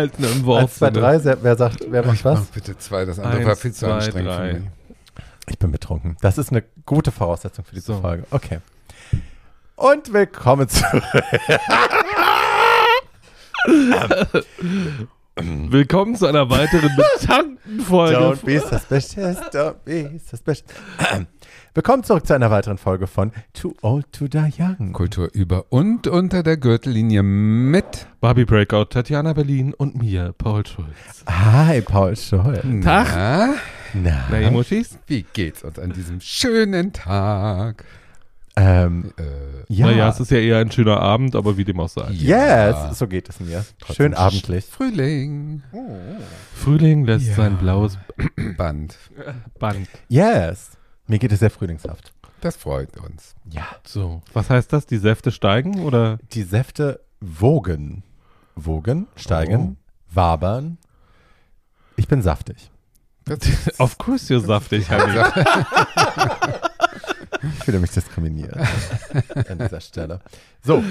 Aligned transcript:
halten 0.00 0.24
im 0.24 0.44
Wort. 0.46 0.62
Eins, 0.62 0.74
zwei, 0.76 0.90
drei, 0.90 1.22
wer 1.24 1.42
wer 1.42 1.56
sagt, 1.56 1.84
wer 1.88 2.04
macht 2.04 2.24
Mach 2.24 2.32
was? 2.40 2.46
bitte 2.46 2.76
zwei, 2.78 3.04
das 3.04 3.18
andere 3.18 3.38
Eins, 3.38 3.46
war 3.48 3.56
viel 3.56 3.72
zu 3.72 3.80
zwei, 3.86 3.92
anstrengend 3.92 4.30
drei. 4.30 4.48
für 4.48 4.54
mich. 4.60 4.68
Ich 5.48 5.58
bin 5.58 5.72
betrunken. 5.72 6.16
Das 6.20 6.38
ist 6.38 6.50
eine 6.50 6.62
gute 6.86 7.10
Voraussetzung 7.12 7.64
für 7.64 7.74
diese 7.74 7.86
So. 7.88 8.00
Folge. 8.00 8.24
Okay. 8.30 8.58
Und 9.76 10.12
willkommen 10.12 10.68
zurück. 10.68 11.02
Willkommen 15.36 16.16
zu 16.16 16.26
einer 16.26 16.50
weiteren 16.50 16.90
betankten 16.96 17.80
Folge. 17.80 18.16
Don't 18.18 18.44
be 18.44 18.58
suspicious, 18.60 19.38
don't 19.52 19.74
be 19.84 20.20
suspicious. 20.28 20.64
Willkommen 21.72 22.02
zurück 22.02 22.26
zu 22.26 22.34
einer 22.34 22.50
weiteren 22.50 22.78
Folge 22.78 23.06
von 23.06 23.30
Too 23.52 23.74
Old 23.82 24.10
to 24.12 24.26
Die 24.26 24.38
Young. 24.58 24.92
Kultur 24.92 25.28
über 25.32 25.66
und 25.70 26.08
unter 26.08 26.42
der 26.42 26.56
Gürtellinie 26.56 27.22
mit 27.22 28.06
Barbie 28.20 28.44
Breakout, 28.44 28.86
Tatjana 28.86 29.32
Berlin 29.34 29.72
und 29.74 29.94
mir, 30.00 30.34
Paul 30.36 30.66
Schulz. 30.66 31.24
Hi, 31.28 31.80
Paul 31.80 32.16
Scholl. 32.16 32.60
Tag. 32.82 33.06
Na, 33.14 33.54
Na, 33.94 34.24
Na, 34.30 34.40
Emojis? 34.40 34.98
wie 35.06 35.24
geht's 35.32 35.62
uns 35.62 35.78
an 35.78 35.92
diesem 35.92 36.20
schönen 36.20 36.92
Tag? 36.92 37.84
ähm, 38.56 39.12
Äh, 39.16 39.22
ja. 39.72 39.86
Naja, 39.86 40.08
es 40.08 40.18
ist 40.18 40.32
ja 40.32 40.38
eher 40.38 40.58
ein 40.58 40.72
schöner 40.72 40.98
Abend, 40.98 41.36
aber 41.36 41.56
wie 41.56 41.64
dem 41.64 41.78
auch 41.78 41.88
sei. 41.88 42.10
yes, 42.10 42.28
Ja. 42.28 42.94
so 42.94 43.06
geht 43.06 43.28
es 43.28 43.38
mir. 43.38 43.64
trotzdem 43.78 44.06
Schön 44.06 44.14
abendlich. 44.14 44.64
Frühling. 44.64 45.62
Frühling 46.52 47.04
lässt 47.04 47.28
Ja. 47.28 47.34
sein 47.34 47.56
blaues 47.58 47.96
Band. 48.56 48.98
Band. 49.60 49.88
Yes. 50.08 50.72
Mir 51.10 51.18
geht 51.18 51.32
es 51.32 51.40
sehr 51.40 51.50
frühlingshaft. 51.50 52.12
Das 52.40 52.56
freut 52.56 52.96
uns. 52.96 53.34
Ja. 53.50 53.66
So, 53.84 54.22
was 54.32 54.48
heißt 54.48 54.72
das? 54.72 54.86
Die 54.86 54.96
Säfte 54.96 55.32
steigen 55.32 55.80
oder? 55.80 56.20
Die 56.30 56.44
Säfte 56.44 57.00
wogen. 57.20 58.04
Wogen, 58.54 59.08
steigen, 59.16 59.76
wabern. 60.08 60.78
Ich 61.96 62.06
bin 62.06 62.22
saftig. 62.22 62.70
Of 63.78 63.98
course 63.98 64.32
you're 64.32 64.38
saftig, 64.38 64.88
Heidi. 64.88 65.18
Ich 67.42 67.64
fühle 67.64 67.80
mich 67.80 67.90
diskriminiert 67.90 68.56
an 69.48 69.58
dieser 69.58 69.80
Stelle. 69.80 70.20
So, 70.62 70.84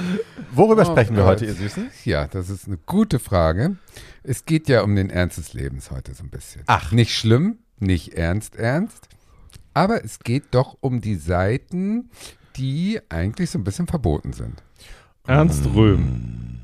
worüber 0.52 0.81
Oh 0.81 0.92
sprechen 0.92 1.16
wir 1.16 1.23
heute, 1.23 1.45
ihr 1.45 1.53
Süßen? 1.53 1.92
Ja, 2.03 2.28
das 2.28 2.50
ist 2.50 2.67
eine 2.67 2.78
gute 2.78 3.20
Frage. 3.20 3.78
Es 4.23 4.44
geht 4.44 4.67
ja 4.67 4.81
um 4.81 4.97
den 4.97 5.09
Ernst 5.09 5.38
des 5.38 5.53
Lebens 5.53 5.92
heute 5.92 6.14
so 6.14 6.23
ein 6.23 6.30
bisschen. 6.30 6.64
Ach. 6.66 6.92
Nicht 6.92 7.16
schlimm, 7.16 7.59
nicht 7.78 8.16
ernst, 8.16 8.58
ernst. 8.58 9.08
Aber 9.80 10.03
es 10.03 10.19
geht 10.19 10.44
doch 10.52 10.77
um 10.81 10.99
die 10.99 11.16
Seiten, 11.16 12.09
die 12.58 12.99
eigentlich 13.08 13.49
so 13.49 13.58
ein 13.59 13.63
bisschen 13.63 13.88
verboten 13.88 14.33
sind. 14.33 14.61
Ernst 15.25 15.66
Röhm. 15.73 16.59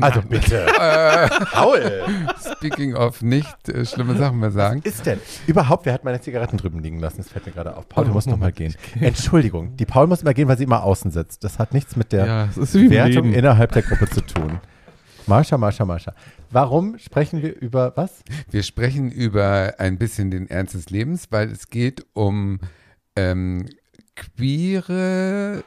Also 0.00 0.20
Nein. 0.20 0.28
bitte. 0.28 0.66
Äh, 0.80 1.28
Paul. 1.52 2.02
speaking 2.40 2.94
of 2.94 3.22
nicht 3.22 3.68
äh, 3.68 3.84
schlimme 3.84 4.16
Sachen 4.16 4.38
mehr 4.38 4.52
sagen. 4.52 4.82
ist 4.84 5.04
denn? 5.04 5.18
Überhaupt, 5.48 5.84
wer 5.84 5.94
hat 5.94 6.04
meine 6.04 6.20
Zigaretten 6.20 6.58
drüben 6.58 6.78
liegen 6.78 7.00
lassen? 7.00 7.16
Das 7.16 7.28
fällt 7.28 7.44
mir 7.46 7.52
gerade 7.52 7.76
auf. 7.76 7.88
Paul, 7.88 8.04
du 8.04 8.12
musst 8.12 8.28
noch 8.28 8.36
mal 8.38 8.52
gehen. 8.52 8.76
Entschuldigung, 9.00 9.76
die 9.76 9.86
Paul 9.86 10.06
muss 10.06 10.22
immer 10.22 10.32
gehen, 10.32 10.46
weil 10.46 10.56
sie 10.56 10.64
immer 10.64 10.84
außen 10.84 11.10
sitzt. 11.10 11.42
Das 11.42 11.58
hat 11.58 11.74
nichts 11.74 11.96
mit 11.96 12.12
der 12.12 12.24
Ja, 12.24 12.48
Wertung 12.72 13.32
innerhalb 13.32 13.72
der 13.72 13.82
Gruppe 13.82 14.08
zu 14.08 14.20
tun. 14.20 14.60
Marsha, 15.26 15.58
Marsha, 15.58 15.84
Marsha. 15.84 16.14
Warum 16.50 16.98
sprechen 16.98 17.42
wir 17.42 17.56
über 17.60 17.96
was? 17.96 18.22
Wir 18.50 18.62
sprechen 18.62 19.10
über 19.10 19.74
ein 19.78 19.98
bisschen 19.98 20.30
den 20.30 20.48
Ernst 20.48 20.74
des 20.74 20.90
Lebens, 20.90 21.28
weil 21.30 21.50
es 21.50 21.68
geht 21.70 22.04
um 22.12 22.58
ähm, 23.16 23.66
queere 24.16 25.62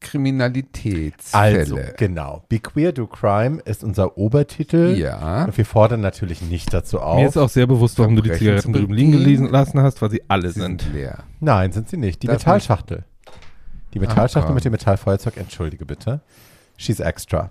Kriminalitätsfälle. 0.00 1.58
Also, 1.60 1.78
genau. 1.96 2.44
Be 2.48 2.60
Queer, 2.60 2.92
Do 2.92 3.06
Crime 3.08 3.60
ist 3.64 3.82
unser 3.82 4.16
Obertitel. 4.16 4.94
Ja. 4.96 5.44
Und 5.46 5.56
wir 5.58 5.64
fordern 5.66 6.00
natürlich 6.00 6.40
nicht 6.42 6.72
dazu 6.72 7.00
auf. 7.00 7.18
Mir 7.20 7.28
ist 7.28 7.36
auch 7.36 7.48
sehr 7.48 7.66
bewusst, 7.66 7.98
warum 7.98 8.14
du 8.14 8.22
die 8.22 8.32
Zigaretten 8.32 8.72
drüben 8.72 8.94
liegen 8.94 9.12
gelesen 9.12 9.48
lassen 9.50 9.80
hast, 9.80 10.00
weil 10.00 10.10
sie 10.10 10.22
alle 10.28 10.50
Sie 10.50 10.60
sind. 10.60 10.82
sind 10.82 10.94
leer. 10.94 11.24
Nein, 11.40 11.72
sind 11.72 11.88
sie 11.88 11.96
nicht. 11.96 12.22
Die 12.22 12.28
Das 12.28 12.38
Metallschachtel. 12.38 13.04
Die 13.94 13.98
Metallschachtel 13.98 14.46
komm. 14.46 14.54
mit 14.54 14.64
dem 14.64 14.72
Metallfeuerzeug, 14.72 15.36
entschuldige 15.36 15.84
bitte. 15.84 16.20
She's 16.76 17.00
extra. 17.00 17.50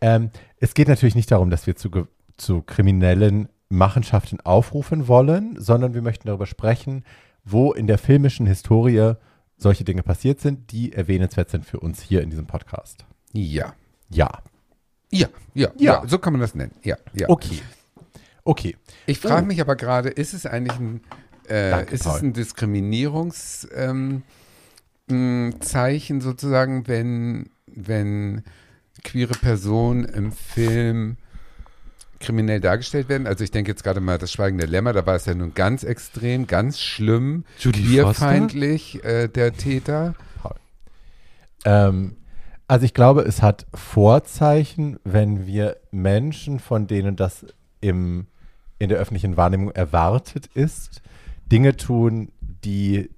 Ähm, 0.00 0.30
es 0.58 0.74
geht 0.74 0.88
natürlich 0.88 1.14
nicht 1.14 1.30
darum, 1.30 1.50
dass 1.50 1.66
wir 1.66 1.76
zu, 1.76 1.90
zu 2.36 2.62
kriminellen 2.62 3.48
Machenschaften 3.68 4.40
aufrufen 4.40 5.08
wollen, 5.08 5.56
sondern 5.58 5.94
wir 5.94 6.02
möchten 6.02 6.26
darüber 6.28 6.46
sprechen, 6.46 7.04
wo 7.44 7.72
in 7.72 7.86
der 7.86 7.98
filmischen 7.98 8.46
Historie 8.46 9.14
solche 9.56 9.84
Dinge 9.84 10.02
passiert 10.02 10.40
sind, 10.40 10.70
die 10.72 10.92
erwähnenswert 10.92 11.50
sind 11.50 11.64
für 11.66 11.80
uns 11.80 12.00
hier 12.00 12.22
in 12.22 12.30
diesem 12.30 12.46
Podcast. 12.46 13.04
Ja. 13.32 13.74
Ja. 14.10 14.30
Ja, 15.10 15.28
ja, 15.54 15.68
Ja. 15.78 16.02
ja, 16.02 16.08
so 16.08 16.18
kann 16.18 16.32
man 16.34 16.40
das 16.40 16.54
nennen. 16.54 16.72
Ja, 16.82 16.96
ja. 17.14 17.28
Okay. 17.28 17.60
Okay. 18.44 18.76
Ich 19.06 19.18
frage 19.20 19.42
Oh. 19.42 19.46
mich 19.46 19.60
aber 19.60 19.74
gerade, 19.76 20.08
ist 20.10 20.32
es 20.34 20.46
eigentlich 20.46 20.78
ein, 20.78 21.00
äh, 21.48 21.70
Danke, 21.70 21.94
ist 21.94 22.04
Paul. 22.04 22.16
es 22.16 22.22
ein 22.22 22.32
Diskriminierungszeichen 22.34 24.22
ähm, 26.16 26.20
sozusagen, 26.20 26.86
wenn, 26.86 27.50
wenn 27.66 28.42
queere 29.02 29.34
Personen 29.34 30.04
im 30.04 30.32
Film 30.32 31.16
kriminell 32.20 32.60
dargestellt 32.60 33.08
werden? 33.08 33.26
Also 33.26 33.44
ich 33.44 33.50
denke 33.50 33.70
jetzt 33.70 33.84
gerade 33.84 34.00
mal 34.00 34.18
das 34.18 34.32
Schweigen 34.32 34.58
der 34.58 34.66
Lämmer, 34.66 34.92
da 34.92 35.06
war 35.06 35.14
es 35.14 35.26
ja 35.26 35.34
nun 35.34 35.54
ganz 35.54 35.84
extrem, 35.84 36.46
ganz 36.46 36.80
schlimm, 36.80 37.44
Judy 37.58 37.82
queerfeindlich 37.82 39.04
äh, 39.04 39.28
der 39.28 39.52
Täter. 39.54 40.14
Ähm, 41.64 42.16
also 42.66 42.84
ich 42.84 42.94
glaube, 42.94 43.22
es 43.22 43.42
hat 43.42 43.66
Vorzeichen, 43.72 44.98
wenn 45.04 45.46
wir 45.46 45.76
Menschen, 45.90 46.60
von 46.60 46.86
denen 46.86 47.16
das 47.16 47.46
im, 47.80 48.26
in 48.78 48.88
der 48.88 48.98
öffentlichen 48.98 49.36
Wahrnehmung 49.36 49.70
erwartet 49.70 50.50
ist, 50.54 51.02
Dinge 51.50 51.76
tun, 51.76 52.30
die 52.40 53.10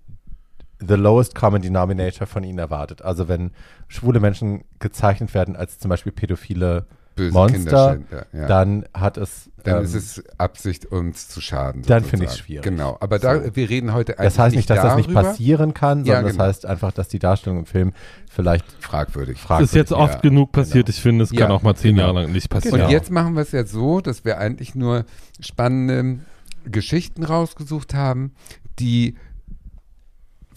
the 0.86 0.94
lowest 0.94 1.34
common 1.34 1.62
denominator 1.62 2.26
von 2.26 2.42
ihnen 2.44 2.58
erwartet. 2.58 3.02
Also 3.02 3.28
wenn 3.28 3.50
schwule 3.88 4.20
Menschen 4.20 4.64
gezeichnet 4.78 5.34
werden 5.34 5.56
als 5.56 5.78
zum 5.78 5.88
Beispiel 5.88 6.12
pädophile 6.12 6.86
Böse 7.16 7.32
Monster, 7.32 7.98
ja. 8.32 8.46
dann 8.46 8.84
hat 8.94 9.16
es 9.18 9.50
Dann 9.64 9.78
ähm, 9.78 9.84
ist 9.84 9.94
es 9.94 10.22
Absicht, 10.38 10.86
uns 10.86 11.28
zu 11.28 11.40
schaden. 11.40 11.82
Dann 11.82 12.04
finde 12.04 12.24
ich's 12.26 12.34
sozusagen. 12.34 12.46
schwierig. 12.46 12.62
Genau, 12.64 12.96
aber 13.00 13.18
da, 13.18 13.42
So. 13.42 13.56
wir 13.56 13.68
reden 13.68 13.92
heute 13.92 14.18
eigentlich 14.18 14.32
das 14.32 14.38
heißt 14.38 14.56
nicht, 14.56 14.70
dass 14.70 14.80
das 14.80 14.96
nicht 14.96 15.08
darüber. 15.10 15.22
passieren 15.24 15.74
kann, 15.74 16.04
Ja, 16.04 16.14
sondern 16.16 16.32
genau. 16.32 16.38
das 16.44 16.46
heißt 16.56 16.66
einfach, 16.66 16.92
dass 16.92 17.08
die 17.08 17.18
Darstellung 17.18 17.58
im 17.58 17.66
Film 17.66 17.92
vielleicht 18.30 18.64
Fragwürdig. 18.80 19.36
Das 19.38 19.42
fragwürdig 19.46 19.70
ist 19.70 19.74
jetzt 19.74 19.92
oft 19.92 20.14
ja, 20.14 20.20
genug 20.20 20.52
passiert. 20.52 20.88
Ich 20.88 21.02
finde, 21.02 21.24
es 21.24 21.32
Ja, 21.32 21.40
kann 21.40 21.50
auch 21.50 21.62
mal 21.62 21.74
zehn 21.74 21.96
genau. 21.96 22.06
Jahre 22.08 22.22
lang 22.22 22.32
nicht 22.32 22.48
passieren. 22.48 22.76
Genau. 22.76 22.86
Und 22.86 22.92
jetzt 22.92 23.10
machen 23.10 23.34
wir 23.34 23.42
es 23.42 23.52
ja 23.52 23.66
so, 23.66 24.00
dass 24.00 24.24
wir 24.24 24.38
eigentlich 24.38 24.74
nur 24.76 25.04
spannende 25.40 26.20
Geschichten 26.64 27.24
rausgesucht 27.24 27.92
haben, 27.92 28.32
die 28.78 29.16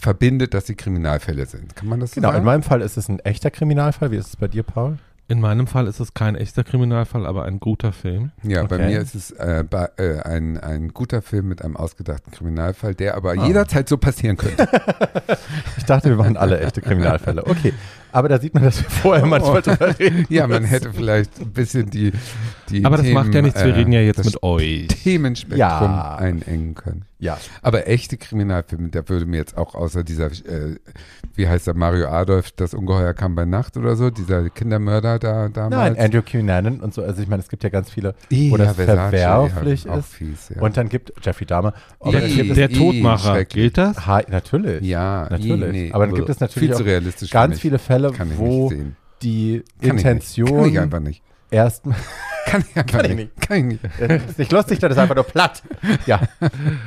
verbindet, 0.04 0.54
dass 0.54 0.66
sie 0.66 0.74
Kriminalfälle 0.76 1.46
sind. 1.46 1.74
Kann 1.74 1.88
man 1.88 1.98
das 1.98 2.10
so 2.12 2.14
Genau, 2.16 2.28
in 2.28 2.34
sagen? 2.34 2.44
meinem 2.46 2.62
Fall 2.62 2.80
ist 2.82 2.96
es 2.96 3.08
ein 3.08 3.18
echter 3.20 3.50
Kriminalfall. 3.50 4.10
Wie 4.12 4.16
ist 4.16 4.28
es 4.28 4.36
bei 4.36 4.46
dir, 4.48 4.62
Paul? 4.62 4.98
In 5.26 5.40
meinem 5.40 5.66
Fall 5.66 5.86
ist 5.86 6.00
es 6.00 6.12
kein 6.12 6.36
echter 6.36 6.64
Kriminalfall, 6.64 7.24
aber 7.24 7.46
ein 7.46 7.58
guter 7.58 7.92
Film. 7.92 8.30
Ja, 8.42 8.62
bei 8.64 8.76
Okay. 8.76 8.86
mir 8.88 9.00
ist 9.00 9.14
es 9.14 9.30
äh, 9.30 9.64
bei, 9.68 9.88
äh, 9.96 10.20
ein, 10.20 10.58
ein 10.58 10.88
guter 10.92 11.22
Film 11.22 11.48
mit 11.48 11.64
einem 11.64 11.76
ausgedachten 11.78 12.30
Kriminalfall, 12.30 12.94
der 12.94 13.16
aber 13.16 13.30
Ah. 13.30 13.46
jederzeit 13.46 13.88
so 13.88 13.96
passieren 13.96 14.36
könnte. 14.36 14.68
Ich 15.78 15.84
dachte, 15.86 16.10
wir 16.10 16.16
machen 16.16 16.36
alle 16.36 16.60
echte 16.60 16.80
Kriminalfälle. 16.82 17.46
Okay, 17.46 17.72
aber 18.14 18.28
da 18.28 18.38
sieht 18.38 18.54
man, 18.54 18.62
dass 18.62 18.82
wir 18.82 18.88
vorher 18.88 19.26
manchmal 19.26 19.62
drüber 19.62 19.98
reden. 19.98 20.24
ja, 20.28 20.46
man 20.46 20.64
hätte 20.64 20.92
vielleicht 20.92 21.40
ein 21.40 21.50
bisschen 21.52 21.90
die, 21.90 22.12
die 22.70 22.84
Aber 22.84 22.96
das 22.96 23.04
Themen, 23.06 23.14
macht 23.14 23.34
ja 23.34 23.42
nichts. 23.42 23.62
Wir 23.62 23.72
äh, 23.74 23.76
reden 23.76 23.92
ja 23.92 24.00
jetzt 24.00 24.18
das 24.20 24.26
mit 24.26 24.42
euch. 24.42 24.86
Themenspektrum 24.88 25.58
Ja. 25.58 26.16
einengen 26.16 26.74
können. 26.74 27.04
Ja, 27.20 27.38
Aber 27.62 27.88
echte 27.88 28.18
Kriminalfilme, 28.18 28.90
da 28.90 29.08
würde 29.08 29.24
mir 29.24 29.38
jetzt 29.38 29.56
auch 29.56 29.74
außer 29.74 30.04
dieser, 30.04 30.26
äh, 30.26 30.76
wie 31.34 31.48
heißt 31.48 31.66
der, 31.66 31.72
Mario 31.74 32.08
Adolf, 32.08 32.50
das 32.52 32.74
Ungeheuer 32.74 33.14
kam 33.14 33.34
bei 33.34 33.46
Nacht 33.46 33.78
oder 33.78 33.96
so, 33.96 34.10
dieser 34.10 34.50
Kindermörder 34.50 35.18
da 35.18 35.48
damals. 35.48 35.96
nein, 35.96 35.96
Andrew 36.04 36.20
Cunanan 36.20 36.80
und 36.80 36.92
so. 36.92 37.02
Also 37.02 37.22
ich 37.22 37.28
meine, 37.28 37.40
es 37.42 37.48
gibt 37.48 37.64
ja 37.64 37.70
ganz 37.70 37.88
viele, 37.90 38.14
Ja, 38.28 38.50
wo 38.50 38.56
das 38.58 38.74
Versace, 38.76 38.96
verwerflich 38.98 39.84
ja, 39.84 39.92
auch 39.92 39.98
ist. 40.00 40.12
Fies, 40.12 40.50
ja. 40.54 40.60
Und 40.60 40.76
dann 40.76 40.90
gibt 40.90 41.12
Jeffrey 41.24 41.46
Dahmer. 41.46 41.72
Die- 42.04 42.34
gibt 42.42 42.56
Der 42.58 42.68
Todmacher, 42.68 43.44
gilt 43.46 43.78
das? 43.78 44.06
Ha, 44.06 44.20
natürlich, 44.28 44.82
ja, 44.82 45.26
natürlich. 45.30 45.68
i, 45.68 45.72
nee, 45.86 45.92
aber 45.92 46.06
dann 46.06 46.14
gibt 46.16 46.28
es 46.28 46.40
natürlich 46.40 46.68
viel 46.68 46.74
auch 46.74 46.78
zu 46.78 46.84
realistisch 46.84 47.30
für 47.30 47.34
ganz 47.34 47.58
viele 47.58 47.78
Fälle, 47.78 48.03
Kann 48.12 48.30
ich 48.30 48.38
wo 48.38 48.64
nicht 48.64 48.70
sehen. 48.78 48.96
die 49.22 49.64
Kann 49.80 49.90
Intention 49.98 50.46
ich 50.48 50.54
nicht. 50.54 50.60
Kann 50.62 50.68
ich 50.72 50.80
einfach 50.80 51.00
nicht. 51.00 51.22
erstmal 51.50 51.96
Kann 52.46 52.60
ich 52.68 52.76
einfach 52.76 52.92
Kann 53.00 53.10
ich 53.10 53.16
nicht. 53.16 53.40
Kann 53.40 53.56
ich 53.56 53.64
nicht. 53.64 53.84
Das 53.98 54.22
ist 54.30 54.38
nicht 54.38 54.52
lustig, 54.52 54.78
das 54.80 54.92
ist 54.92 54.98
einfach 54.98 55.14
nur 55.14 55.24
platt. 55.24 55.62
Ja. 56.06 56.20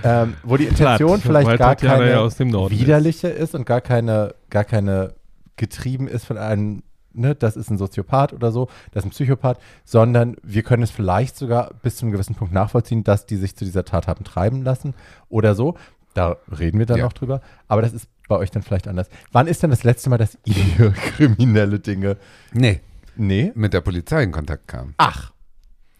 Ähm, 0.04 0.36
wo 0.44 0.56
die 0.58 0.66
Platt, 0.66 1.00
Intention 1.00 1.20
vielleicht 1.22 1.48
weil 1.48 1.58
gar 1.58 1.70
Tatjana 1.76 1.98
keine 1.98 2.12
ja 2.12 2.20
aus 2.20 2.36
dem 2.36 2.50
Norden 2.50 2.76
ist. 2.76 2.82
widerliche 2.82 3.28
ist. 3.30 3.56
und 3.56 3.66
gar 3.66 3.82
keine, 3.82 4.36
gar 4.50 4.64
keine 4.64 5.16
getrieben 5.56 6.08
ist 6.08 6.26
von 6.26 6.38
einem, 6.38 6.84
ne, 7.14 7.34
das 7.34 7.58
ist 7.58 7.72
ein 7.72 7.78
Soziopath 7.80 8.32
oder 8.34 8.52
so, 8.52 8.68
das 8.92 9.02
ist 9.04 9.08
ein 9.08 9.12
Psychopath, 9.12 9.58
sondern 9.84 10.36
wir 10.44 10.62
können 10.62 10.84
es 10.84 10.92
vielleicht 10.92 11.36
sogar 11.36 11.72
bis 11.82 11.96
zu 11.98 12.06
einem 12.06 12.12
gewissen 12.12 12.36
Punkt 12.36 12.54
nachvollziehen, 12.54 13.04
dass 13.04 13.26
die 13.26 13.38
sich 13.38 13.56
zu 13.56 13.66
dieser 13.66 13.84
Tat 13.86 14.08
haben 14.08 14.24
treiben 14.24 14.64
lassen 14.64 14.94
oder 15.30 15.56
so. 15.56 15.76
Da 16.14 16.38
reden 16.58 16.78
wir 16.80 16.86
dann 16.86 16.98
Ja. 17.00 17.04
noch 17.06 17.14
drüber. 17.14 17.42
Aber 17.68 17.82
das 17.82 17.94
ist 17.94 18.08
bei 18.28 18.36
euch 18.38 18.52
dann 18.52 18.64
vielleicht 18.64 18.88
anders. 18.88 19.08
Wann 19.32 19.48
ist 19.48 19.64
denn 19.64 19.70
das 19.70 19.84
letzte 19.84 20.10
Mal, 20.10 20.18
dass 20.18 20.38
ihr 20.46 20.92
kriminelle 21.16 21.80
Dinge. 21.80 22.18
Nee, 22.54 22.82
Nee? 23.16 23.52
mit 23.56 23.74
der 23.74 23.82
Polizei 23.82 24.24
in 24.24 24.32
Kontakt 24.32 24.68
kam. 24.68 24.94
Ach. 24.98 25.32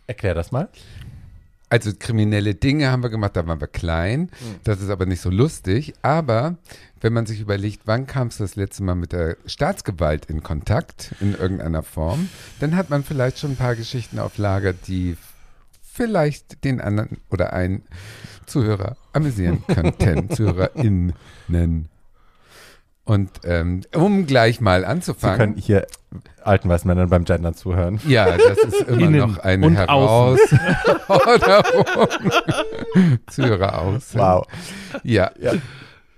Erklär 0.06 0.34
das 0.36 0.52
mal. 0.52 0.70
Also 1.70 1.92
kriminelle 1.98 2.56
Dinge 2.56 2.92
haben 2.92 3.04
wir 3.04 3.10
gemacht, 3.10 3.36
da 3.36 3.46
waren 3.46 3.60
wir 3.60 3.68
klein. 3.68 4.30
Das 4.64 4.80
ist 4.82 4.90
aber 4.90 5.06
nicht 5.06 5.20
so 5.20 5.30
lustig. 5.30 5.94
Aber 6.02 6.56
wenn 7.02 7.12
man 7.12 7.26
sich 7.26 7.42
überlegt, 7.42 7.82
wann 7.86 8.08
kamst 8.08 8.40
du 8.40 8.44
das 8.46 8.56
letzte 8.56 8.84
Mal 8.84 8.96
mit 8.96 9.12
der 9.12 9.36
Staatsgewalt 9.46 10.26
in 10.28 10.44
Kontakt 10.44 11.14
in 11.20 11.34
irgendeiner 11.36 11.84
Form, 11.84 12.30
dann 12.62 12.76
hat 12.78 12.90
man 12.90 13.04
vielleicht 13.04 13.40
schon 13.40 13.52
ein 13.52 13.58
paar 13.58 13.76
Geschichten 13.76 14.18
auf 14.20 14.38
Lager, 14.38 14.72
die 14.72 15.18
vielleicht 15.82 16.64
den 16.64 16.80
anderen 16.80 17.18
oder 17.32 17.52
einen 17.52 17.84
Zuhörer 18.46 18.96
amüsieren 19.12 19.64
könnten, 19.68 20.30
ZuhörerInnen. 20.36 21.14
Und 23.08 23.32
ähm, 23.46 23.82
um 23.96 24.26
gleich 24.26 24.60
mal 24.60 24.82
Sie 24.82 24.88
anzufangen. 24.88 25.38
können 25.38 25.56
hier 25.56 25.88
alten 26.44 26.68
weißen 26.68 26.88
Männern 26.88 27.10
beim 27.10 27.24
Gendern 27.24 27.54
zuhören. 27.54 28.02
Ja, 28.06 28.38
das 28.38 28.58
ist 28.58 28.82
immer 28.82 29.00
Innen 29.00 29.20
noch 29.20 29.38
eine 29.40 29.66
und 29.66 29.76
Herausforderung. 29.76 32.10
Zuhörer 33.28 33.82
aus. 33.82 34.14
Wow. 34.14 34.46
Ja. 35.04 35.32
Ja. 35.40 35.54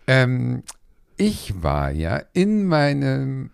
Ähm, 0.07 0.63
ich 1.17 1.61
war 1.61 1.91
ja 1.91 2.23
in 2.33 2.65
meinem 2.65 3.51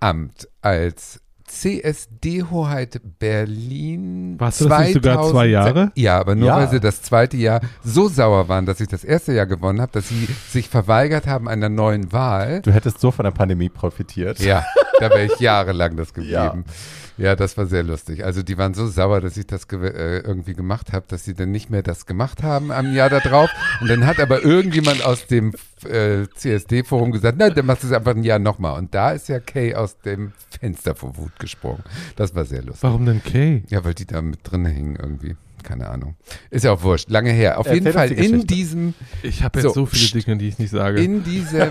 Amt 0.00 0.48
als 0.62 1.20
CSD-Hoheit 1.50 3.00
Berlin. 3.18 4.36
Warst 4.38 4.60
du 4.60 4.68
das 4.68 4.80
nicht 4.80 4.92
sogar 4.94 5.28
zwei 5.28 5.46
Jahre? 5.46 5.92
Ja, 5.94 6.18
aber 6.18 6.34
nur 6.34 6.48
Ja. 6.48 6.56
weil 6.56 6.68
sie 6.70 6.80
das 6.80 7.02
zweite 7.02 7.36
Jahr 7.36 7.60
so 7.84 8.08
sauer 8.08 8.48
waren, 8.48 8.66
dass 8.66 8.80
ich 8.80 8.88
das 8.88 9.04
erste 9.04 9.32
Jahr 9.32 9.46
gewonnen 9.46 9.80
habe, 9.80 9.92
dass 9.92 10.08
sie 10.08 10.28
sich 10.48 10.68
verweigert 10.68 11.26
haben 11.26 11.48
einer 11.48 11.68
neuen 11.68 12.12
Wahl. 12.12 12.62
Du 12.62 12.72
hättest 12.72 13.00
so 13.00 13.10
von 13.10 13.24
der 13.24 13.32
Pandemie 13.32 13.68
profitiert. 13.68 14.38
Ja, 14.40 14.64
da 15.00 15.10
wäre 15.10 15.24
ich 15.26 15.38
jahrelang 15.40 15.96
das 15.96 16.14
geblieben. 16.14 16.34
Ja. 16.34 16.54
Das 17.36 17.58
war 17.58 17.66
sehr 17.66 17.82
lustig. 17.82 18.24
Also 18.24 18.42
die 18.42 18.56
waren 18.56 18.72
so 18.72 18.86
sauer, 18.86 19.20
dass 19.20 19.36
ich 19.36 19.46
das 19.46 19.68
ge 19.68 19.78
äh, 19.86 20.20
irgendwie 20.20 20.54
gemacht 20.54 20.94
habe, 20.94 21.04
dass 21.06 21.24
sie 21.24 21.34
dann 21.34 21.50
nicht 21.50 21.68
mehr 21.68 21.82
das 21.82 22.06
gemacht 22.06 22.42
haben 22.42 22.72
am 22.72 22.94
Jahr 22.94 23.10
darauf. 23.10 23.50
Und 23.82 23.90
dann 23.90 24.06
hat 24.06 24.18
aber 24.18 24.42
irgendjemand 24.42 25.04
aus 25.04 25.26
dem 25.26 25.52
äh, 25.84 26.26
CSD-Forum 26.34 27.12
gesagt, 27.12 27.36
nein, 27.36 27.52
dann 27.54 27.66
machst 27.66 27.82
du 27.82 27.88
es 27.88 27.92
einfach 27.92 28.14
ein 28.14 28.24
Jahr 28.24 28.38
nochmal. 28.38 28.78
Und 28.78 28.94
da 28.94 29.10
ist 29.10 29.28
ja 29.28 29.38
Kay 29.38 29.74
aus 29.74 29.98
dem 29.98 30.32
Fenster 30.48 30.94
vor 30.94 31.16
Wut 31.18 31.38
gesprungen. 31.38 31.84
Das 32.16 32.34
war 32.34 32.46
sehr 32.46 32.62
lustig. 32.62 32.84
Warum 32.84 33.04
denn 33.04 33.22
Kay? 33.22 33.64
Ja, 33.68 33.84
weil 33.84 33.92
die 33.92 34.06
da 34.06 34.22
mit 34.22 34.40
drin 34.42 34.64
hingen 34.64 34.96
irgendwie. 34.96 35.36
Keine 35.62 35.90
Ahnung. 35.90 36.16
Ist 36.48 36.64
ja 36.64 36.72
auch 36.72 36.82
wurscht. 36.82 37.10
Lange 37.10 37.32
her. 37.32 37.58
Auf 37.58 37.66
Erzähl 37.66 37.82
jeden 37.82 37.92
Fall 37.92 38.08
die 38.08 38.24
in 38.24 38.46
diesem 38.46 38.94
Ich 39.22 39.42
habe 39.42 39.58
jetzt 39.58 39.74
So, 39.74 39.80
so, 39.80 39.86
viele. 39.86 40.22
Dinge, 40.22 40.38
die 40.38 40.48
ich 40.48 40.58
nicht 40.58 40.70
sage. 40.70 41.02
in 41.02 41.22
diesem, 41.22 41.68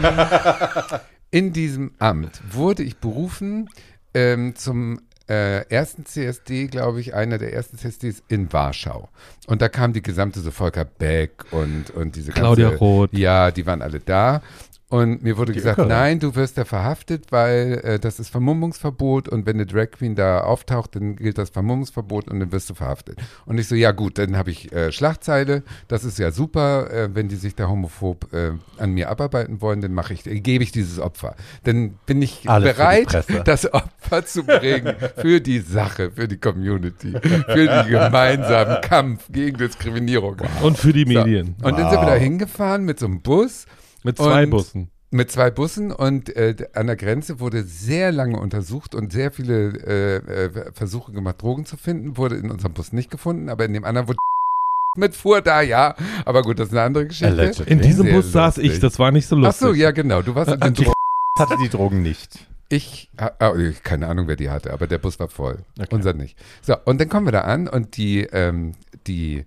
in 1.32 1.54
diesem 1.54 1.92
Amt 1.98 2.40
wurde 2.52 2.84
ich 2.84 2.98
berufen 2.98 3.68
ähm, 4.14 4.56
zum 4.56 5.00
äh, 5.30 5.62
ersten 5.70 6.06
CSD, 6.06 6.68
glaube 6.68 7.00
ich, 7.00 7.14
einer 7.14 7.38
der 7.38 7.54
ersten 7.54 7.78
CSDs 7.78 8.24
in 8.28 8.52
Warschau. 8.52 9.10
Und 9.48 9.62
da 9.62 9.70
kam 9.70 9.94
die 9.94 10.02
gesamte, 10.02 10.40
so 10.40 10.52
Volker 10.52 10.86
Beck 10.86 11.46
und, 11.52 11.92
und 11.92 12.16
diese 12.16 12.32
Claudia 12.32 12.70
ganze, 12.70 12.84
Roth. 12.84 13.14
Ja, 13.14 13.52
die 13.52 13.66
waren 13.66 13.82
alle 13.82 14.00
da. 14.00 14.42
Und 14.92 15.22
mir 15.22 15.38
wurde 15.38 15.52
Die 15.52 15.60
gesagt, 15.60 15.78
Ökerin. 15.78 15.90
nein, 15.90 16.20
du 16.20 16.34
wirst 16.36 16.58
da 16.58 16.66
verhaftet, 16.66 17.26
weil 17.32 17.80
äh, 17.84 18.00
das 18.00 18.20
ist 18.20 18.30
Vermummungsverbot 18.30 19.30
und 19.30 19.46
wenn 19.46 19.58
eine 19.58 19.68
Drag 19.68 19.92
Queen 19.92 20.16
da 20.16 20.42
auftaucht, 20.42 20.96
dann 20.96 21.16
gilt 21.16 21.38
das 21.38 21.52
Vermummungsverbot 21.52 22.28
und 22.28 22.40
dann 22.40 22.52
wirst 22.52 22.72
du 22.72 22.74
verhaftet. 22.74 23.20
Und 23.46 23.60
ich 23.60 23.68
so, 23.68 23.76
ja 23.76 23.92
gut, 23.92 24.18
dann 24.18 24.36
habe 24.36 24.50
ich 24.50 24.72
äh, 24.74 24.92
Schlagzeile, 24.92 25.62
das 25.88 26.04
ist 26.04 26.18
ja 26.18 26.32
super, 26.32 26.92
äh, 26.92 27.10
wenn 27.14 27.28
die 27.28 27.36
sich 27.36 27.54
da 27.54 27.68
homophob 27.70 28.34
äh, 28.34 28.54
an 28.80 28.92
mir 28.94 29.10
abarbeiten 29.12 29.62
wollen, 29.62 29.82
dann 29.82 29.94
mache 29.94 30.14
ich, 30.14 30.26
äh, 30.26 30.40
gebe 30.40 30.64
ich 30.64 30.72
dieses 30.72 30.98
Opfer. 31.00 31.36
Dann 31.66 31.92
bin 32.08 32.20
ich 32.24 32.50
Alles 32.50 32.74
bereit, 32.76 33.26
das 33.46 33.72
Opfer 33.72 34.26
zu 34.26 34.44
bringen 34.44 34.96
für 35.18 35.40
die 35.40 35.60
Sache, 35.60 36.10
für 36.10 36.28
die 36.28 36.38
Community, 36.38 37.12
für 37.12 37.68
den 37.68 37.88
gemeinsamen 37.90 38.82
Kampf 38.82 39.26
gegen 39.32 39.56
Diskriminierung. 39.58 40.38
Und 40.64 40.80
für 40.80 40.94
die 40.94 41.04
So. 41.04 41.10
Medien. 41.10 41.56
Und 41.62 41.78
dann 41.78 41.92
sind 41.92 42.00
wir 42.02 42.08
Wow. 42.08 42.10
da 42.10 42.16
hingefahren 42.16 42.86
mit 42.86 42.98
so 43.00 43.06
einem 43.06 43.22
Bus 43.22 43.68
Mit 44.10 44.18
zwei 44.18 44.44
und- 44.44 44.50
Bussen. 44.52 44.90
mit 45.12 45.32
zwei 45.32 45.50
Bussen 45.52 45.92
und 45.92 46.36
äh, 46.36 46.56
an 46.74 46.88
der 46.88 46.96
Grenze 46.96 47.40
wurde 47.40 47.64
sehr 47.64 48.12
lange 48.12 48.40
untersucht 48.40 48.94
und 48.96 49.12
sehr 49.12 49.32
viele 49.32 49.70
äh, 49.86 50.16
äh, 50.18 50.72
Versuche 50.74 51.12
gemacht, 51.12 51.42
Drogen 51.42 51.66
zu 51.66 51.78
finden. 51.78 52.18
Wurde 52.18 52.36
in 52.36 52.52
unserem 52.52 52.74
Bus 52.74 52.94
nicht 52.94 53.10
gefunden, 53.10 53.50
aber 53.50 53.66
in 53.66 53.74
dem 53.74 53.86
anderen 53.86 54.08
wurde 54.08 54.18
mitfuhr 54.98 55.42
da, 55.42 55.62
ja. 55.62 55.96
Aber 56.26 56.42
gut, 56.42 56.60
das 56.60 56.68
ist 56.68 56.74
eine 56.74 56.84
andere 56.84 57.08
Geschichte. 57.08 57.28
Allegedly. 57.28 57.72
In 57.72 57.82
diesem 57.82 58.06
Sehr 58.06 58.16
Bus 58.16 58.32
saß 58.32 58.58
lustig. 58.58 58.74
ich, 58.74 58.80
das 58.80 59.00
war 59.00 59.12
nicht 59.12 59.28
so 59.28 59.36
Ach 59.38 59.42
lustig. 59.42 59.68
so, 59.68 59.74
ja 59.74 59.92
genau. 59.92 60.22
Du 60.22 60.36
warst 60.36 60.52
in 60.52 60.60
den 60.60 60.74
Die- 60.74 60.84
Dro 60.84 60.94
hatte 61.40 61.56
die 61.64 61.70
Drogen 61.70 62.02
nicht. 62.02 62.48
Ich, 62.72 63.10
ah, 63.18 63.32
ah, 63.40 63.54
keine 63.84 64.08
Ahnung, 64.08 64.28
wer 64.28 64.36
die 64.36 64.52
hatte, 64.52 64.72
aber 64.72 64.86
der 64.86 65.00
Bus 65.00 65.20
war 65.20 65.28
voll. 65.28 65.64
Okay. 65.80 65.88
Unser 65.90 66.14
nicht. 66.14 66.38
So, 66.62 66.76
und 66.86 67.02
dann 67.02 67.10
kommen 67.10 67.26
wir 67.26 67.32
da 67.32 67.42
an 67.42 67.68
und 67.68 67.98
die, 67.98 68.22
ähm, 68.32 68.74
die, 69.08 69.44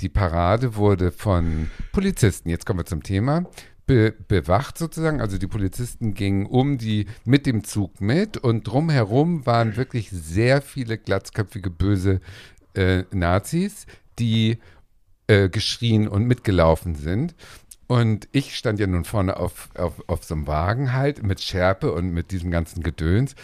die 0.00 0.08
Parade 0.08 0.74
wurde 0.74 1.12
von 1.12 1.70
Polizisten, 1.92 2.48
jetzt 2.48 2.66
kommen 2.66 2.80
wir 2.80 2.84
zum 2.84 3.04
Thema, 3.04 3.44
be 3.86 4.14
bewacht 4.28 4.78
sozusagen. 4.78 5.20
Also 5.20 5.38
die 5.38 5.46
Polizisten 5.46 6.14
gingen 6.14 6.46
um 6.46 6.78
die 6.78 7.06
mit 7.24 7.46
dem 7.46 7.64
Zug 7.64 8.00
mit 8.00 8.36
und 8.36 8.64
drumherum 8.64 9.46
waren 9.46 9.76
wirklich 9.76 10.10
sehr 10.10 10.62
viele 10.62 10.98
glatzköpfige, 10.98 11.70
böse 11.70 12.20
äh, 12.74 13.04
Nazis, 13.12 13.86
die 14.18 14.58
äh, 15.26 15.48
geschrien 15.48 16.08
und 16.08 16.24
mitgelaufen 16.24 16.94
sind. 16.94 17.34
Und 17.86 18.28
ich 18.32 18.56
stand 18.56 18.80
ja 18.80 18.86
nun 18.86 19.04
vorne 19.04 19.36
auf, 19.36 19.68
auf, 19.74 20.02
auf 20.06 20.24
so 20.24 20.34
einem 20.34 20.46
Wagen 20.46 20.92
halt 20.92 21.22
mit 21.22 21.40
Schärpe 21.40 21.92
und 21.92 22.10
mit 22.10 22.30
diesem 22.30 22.50
ganzen 22.50 22.82
Gedöns 22.82 23.34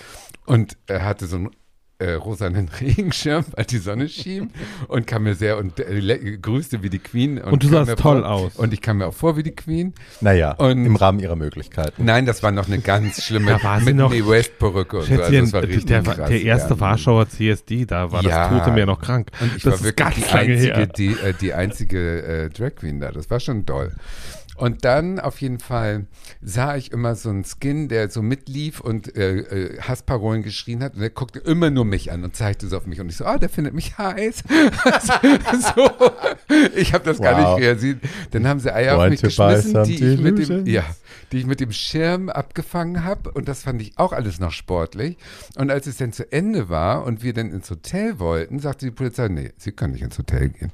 und 0.47 0.77
äh, 0.87 1.01
hatte 1.01 1.27
so 1.27 1.37
einen 1.37 1.51
äh, 2.00 2.12
rosanen 2.14 2.69
Regenschirm, 2.81 3.44
weil 3.55 3.64
die 3.67 3.79
Sonne 3.79 4.08
schien 4.08 4.50
und 4.88 5.06
kam 5.06 5.23
mir 5.25 5.35
sehr 5.35 5.58
und 5.58 5.79
äh, 5.81 6.38
grüßte 6.41 6.82
wie 6.82 6.91
die 6.91 6.99
Queen. 6.99 7.38
Und 7.38 7.62
du 7.62 7.69
kam 7.69 7.76
sahst 7.86 7.91
mir 7.91 7.96
toll 7.96 8.20
vor, 8.22 8.31
aus. 8.31 8.56
Und 8.56 8.72
ich 8.72 8.81
kam 8.81 8.98
mir 8.98 9.06
auch 9.06 9.15
vor 9.15 9.36
wie 9.36 9.43
die 9.43 9.55
Queen. 9.55 9.94
Naja, 10.20 10.53
Und- 10.53 10.84
im 10.86 10.96
Rahmen 10.96 11.20
ihrer 11.20 11.36
Möglichkeiten. 11.36 12.05
Nein, 12.05 12.27
das 12.27 12.43
war 12.43 12.51
noch 12.53 12.67
eine 12.67 12.79
ganz 12.81 13.22
schlimme 13.22 13.51
Da 13.53 13.63
war 13.63 13.79
sie 13.81 13.86
mit 13.86 13.96
noch- 13.96 14.10
Mae 14.10 14.27
West 14.27 14.58
Perücke 14.58 14.98
und 14.98 15.05
so. 15.06 15.15
Also 15.22 15.32
das 15.41 15.53
war 15.53 15.63
richtig 15.63 15.86
der, 15.86 16.03
krass. 16.03 16.29
der 16.29 16.43
erste 16.43 16.75
ja. 16.75 16.81
Warschauer 16.81 17.29
CSD, 17.29 17.84
da 17.86 18.10
war 18.13 18.22
Ja. 18.22 18.48
das 18.48 18.58
Tote 18.58 18.75
Meer 18.75 18.86
noch 18.86 19.01
krank. 19.01 19.31
Und 19.41 19.56
ich 19.56 19.63
das 19.63 19.75
war 19.75 19.84
wirklich 19.84 19.96
ganz 19.96 20.15
die 20.17 20.20
lange 20.22 20.53
einzige, 20.53 20.75
her. 20.77 20.86
die, 20.86 21.08
äh, 21.13 21.34
die 21.41 21.55
einzige 21.55 22.22
äh, 22.22 22.48
Drag 22.51 22.75
Queen 22.77 23.01
da. 23.01 23.10
Das 23.13 23.31
war 23.31 23.41
schon 23.41 23.67
toll. 23.67 23.93
Und 24.60 24.84
dann 24.84 25.19
auf 25.19 25.40
jeden 25.40 25.58
Fall 25.58 26.06
sah 26.43 26.76
ich 26.76 26.93
immer 26.93 27.14
so 27.14 27.31
einen 27.31 27.44
Skin, 27.44 27.88
der 27.88 28.10
so 28.10 28.20
mitlief 28.20 28.81
und 28.81 29.17
äh, 29.17 29.38
äh, 29.38 29.81
Hassparolen 29.81 30.43
geschrien 30.43 30.82
hat. 30.82 30.94
Und 30.94 31.00
der 31.00 31.08
guckte 31.08 31.38
immer 31.38 31.70
nur 31.70 31.86
mich 31.86 32.12
an 32.12 32.24
und 32.24 32.36
zeigte 32.36 32.69
so 32.69 32.76
auf 32.76 32.86
mich. 32.86 33.00
Und 33.00 33.08
ich 33.08 33.17
so, 33.17 33.24
ah, 33.24 33.38
der 33.38 33.48
findet 33.48 33.72
mich 33.72 33.96
heiß. 33.96 34.44
so, 35.74 35.90
ich 36.76 36.93
habe 36.93 37.05
das 37.05 37.20
gar 37.20 37.31
Wow. 37.40 37.56
nicht 37.58 37.64
realisiert. 37.64 37.98
Dann 38.32 38.46
haben 38.46 38.60
sie 38.60 38.70
Eier 38.74 38.94
auf 38.96 39.00
Want 39.00 39.10
mich 39.12 39.22
geschmissen, 39.22 39.82
die 39.84 39.94
ich, 39.94 40.20
mit 40.20 40.38
dem, 40.46 40.67
ja, 40.67 40.84
die 41.32 41.38
ich 41.38 41.46
mit 41.46 41.60
dem 41.60 41.72
Schirm 41.72 42.29
abgefangen 42.29 43.02
habe. 43.05 43.31
Und 43.31 43.48
das 43.48 43.62
fand 43.62 43.81
ich 43.81 43.98
auch 43.98 44.12
alles 44.12 44.40
noch 44.40 44.52
sportlich. 44.52 45.17
Und 45.56 45.70
als 45.70 45.86
es 45.86 45.96
dann 45.96 46.12
zu 46.12 46.31
Ende 46.31 46.69
war 46.69 47.05
und 47.05 47.22
wir 47.22 47.32
dann 47.32 47.50
ins 47.50 47.70
Hotel 47.70 48.19
wollten, 48.19 48.58
sagte 48.58 48.84
die 48.84 48.93
Polizei, 48.93 49.29
nee, 49.29 49.52
Sie 49.56 49.72
können 49.72 49.94
nicht 49.94 50.02
ins 50.02 50.19
Hotel 50.19 50.50
gehen. 50.50 50.70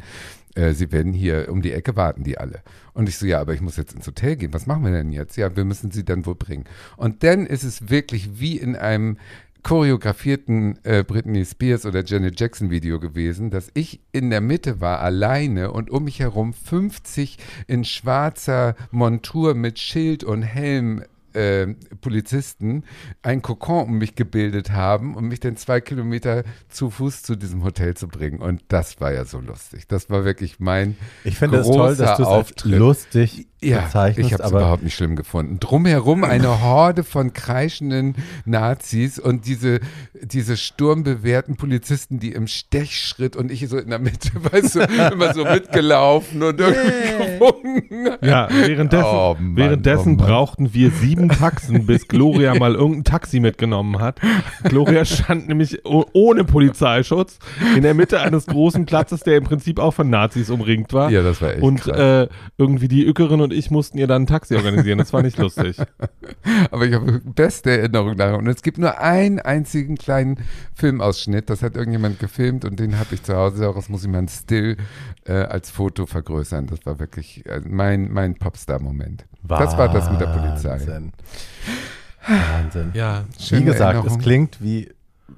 Äh, 0.56 0.72
Sie 0.72 0.90
werden 0.90 1.12
hier 1.12 1.48
um 1.50 1.62
die 1.62 1.72
Ecke 1.72 1.94
warten, 1.94 2.24
die 2.24 2.38
alle. 2.38 2.62
Und 2.96 3.10
ich 3.10 3.18
so, 3.18 3.26
ja, 3.26 3.42
aber 3.42 3.52
ich 3.52 3.60
muss 3.60 3.76
jetzt 3.76 3.94
ins 3.94 4.06
Hotel 4.06 4.36
gehen. 4.36 4.54
Was 4.54 4.66
machen 4.66 4.82
wir 4.82 4.90
denn 4.90 5.12
jetzt? 5.12 5.36
Ja, 5.36 5.54
wir 5.54 5.66
müssen 5.66 5.90
Sie 5.90 6.02
dann 6.02 6.24
wohl 6.24 6.34
bringen. 6.34 6.64
Und 6.96 7.22
dann 7.24 7.44
ist 7.44 7.62
es 7.62 7.90
wirklich 7.90 8.40
wie 8.40 8.56
in 8.56 8.74
einem 8.74 9.18
choreografierten 9.62 10.78
äh, 10.82 11.04
Britney 11.06 11.44
Spears 11.44 11.84
oder 11.84 12.02
Janet 12.02 12.40
Jackson 12.40 12.70
Video 12.70 12.98
gewesen, 12.98 13.50
dass 13.50 13.70
ich 13.74 14.00
in 14.12 14.30
der 14.30 14.40
Mitte 14.40 14.80
war, 14.80 15.00
alleine 15.00 15.72
und 15.72 15.90
um 15.90 16.04
mich 16.04 16.20
herum 16.20 16.54
50 16.54 17.36
in 17.66 17.84
schwarzer 17.84 18.76
Montur 18.90 19.54
mit 19.54 19.78
Schild 19.78 20.24
und 20.24 20.40
Helm 20.40 21.02
äh, 21.36 21.74
Polizisten 22.00 22.84
ein 23.22 23.42
Kokon 23.42 23.86
um 23.86 23.98
mich 23.98 24.14
gebildet 24.14 24.70
haben, 24.70 25.14
um 25.14 25.28
mich 25.28 25.40
dann 25.40 25.56
zwei 25.56 25.80
Kilometer 25.80 26.44
zu 26.68 26.90
Fuß 26.90 27.22
zu 27.22 27.36
diesem 27.36 27.62
Hotel 27.62 27.94
zu 27.94 28.08
bringen. 28.08 28.40
Und 28.40 28.62
das 28.68 29.00
war 29.00 29.12
ja 29.12 29.24
so 29.24 29.40
lustig. 29.40 29.86
Das 29.86 30.10
war 30.10 30.24
wirklich 30.24 30.58
mein 30.58 30.96
Ich 31.24 31.36
finde 31.36 31.58
es 31.58 31.66
toll, 31.66 31.96
dass 31.96 32.16
du 32.16 32.24
Auftritt. 32.24 32.72
lustig 32.72 33.48
ja, 33.62 33.80
bezeichnest, 33.80 34.26
ich 34.26 34.32
habe 34.34 34.42
es 34.42 34.50
überhaupt 34.50 34.82
nicht 34.82 34.94
schlimm 34.94 35.16
gefunden. 35.16 35.58
Drumherum 35.58 36.24
eine 36.24 36.62
Horde 36.62 37.04
von 37.04 37.32
kreischenden 37.32 38.14
Nazis 38.44 39.18
und 39.18 39.46
diese, 39.46 39.80
diese 40.20 40.56
sturmbewehrten 40.56 41.56
Polizisten, 41.56 42.18
die 42.20 42.32
im 42.32 42.46
Stechschritt 42.46 43.34
und 43.34 43.50
ich 43.50 43.66
so 43.68 43.78
in 43.78 43.90
der 43.90 43.98
Mitte, 43.98 44.30
weißt 44.52 44.74
du, 44.74 44.80
immer 44.80 45.32
so 45.32 45.44
mitgelaufen 45.44 46.42
und 46.42 46.60
irgendwie 46.60 47.38
gewunken. 47.38 48.16
Ja, 48.22 48.48
währenddessen, 48.50 49.06
Oh 49.06 49.36
Mann, 49.38 49.56
währenddessen 49.56 50.14
oh 50.20 50.24
brauchten 50.24 50.74
wir 50.74 50.90
sieben 50.90 51.28
Taxen, 51.28 51.86
bis 51.86 52.08
Gloria 52.08 52.54
mal 52.54 52.74
irgendein 52.74 53.04
Taxi 53.04 53.40
mitgenommen 53.40 54.00
hat. 54.00 54.20
Gloria 54.64 55.04
stand 55.04 55.48
nämlich 55.48 55.80
ohne 55.84 56.44
Polizeischutz 56.44 57.38
in 57.74 57.82
der 57.82 57.94
Mitte 57.94 58.20
eines 58.20 58.46
großen 58.46 58.84
Platzes, 58.84 59.20
der 59.20 59.36
im 59.36 59.44
Prinzip 59.44 59.78
auch 59.78 59.92
von 59.92 60.10
Nazis 60.10 60.50
umringt 60.50 60.92
war. 60.92 61.10
Ja, 61.10 61.22
das 61.22 61.40
war 61.40 61.54
echt 61.54 61.62
und 61.62 61.80
krass. 61.80 62.26
äh, 62.26 62.28
irgendwie 62.58 62.88
die 62.88 63.06
Ückerin 63.06 63.45
und 63.46 63.52
ich 63.52 63.70
mussten 63.70 63.98
ihr 63.98 64.06
dann 64.06 64.22
ein 64.22 64.26
Taxi 64.26 64.54
organisieren. 64.54 64.98
Das 64.98 65.12
war 65.12 65.22
nicht 65.22 65.38
lustig. 65.38 65.76
Aber 66.70 66.84
ich 66.86 66.94
habe 66.94 67.20
beste 67.24 67.70
Erinnerung 67.78 68.16
daran. 68.16 68.40
Und 68.40 68.46
es 68.48 68.62
gibt 68.62 68.78
nur 68.78 68.98
einen 68.98 69.38
einzigen 69.40 69.96
kleinen 69.96 70.38
Filmausschnitt. 70.74 71.48
Das 71.50 71.62
hat 71.62 71.76
irgendjemand 71.76 72.18
gefilmt 72.18 72.64
und 72.64 72.78
den 72.78 72.98
habe 72.98 73.14
ich 73.14 73.22
zu 73.22 73.34
Hause. 73.36 73.62
Daraus 73.62 73.88
muss 73.88 74.02
ich 74.04 74.10
mal 74.10 74.18
ein 74.18 74.28
Still 74.28 74.76
äh, 75.24 75.32
als 75.32 75.70
Foto 75.70 76.06
vergrößern. 76.06 76.66
Das 76.66 76.84
war 76.84 76.98
wirklich 76.98 77.44
äh, 77.46 77.60
mein, 77.66 78.12
mein 78.12 78.34
Popstar-Moment. 78.34 79.24
Das 79.42 79.76
war 79.78 79.88
das 79.92 80.10
mit 80.10 80.20
der 80.20 80.26
Polizei. 80.26 80.70
Wahnsinn. 80.80 81.12
Wahnsinn. 82.26 82.90
Ja, 82.94 83.24
Wie 83.38 83.42
Schöne 83.42 83.64
gesagt, 83.64 83.94
Erinnerung. 83.94 84.18
es 84.18 84.24
klingt 84.24 84.62
wie 84.62 84.90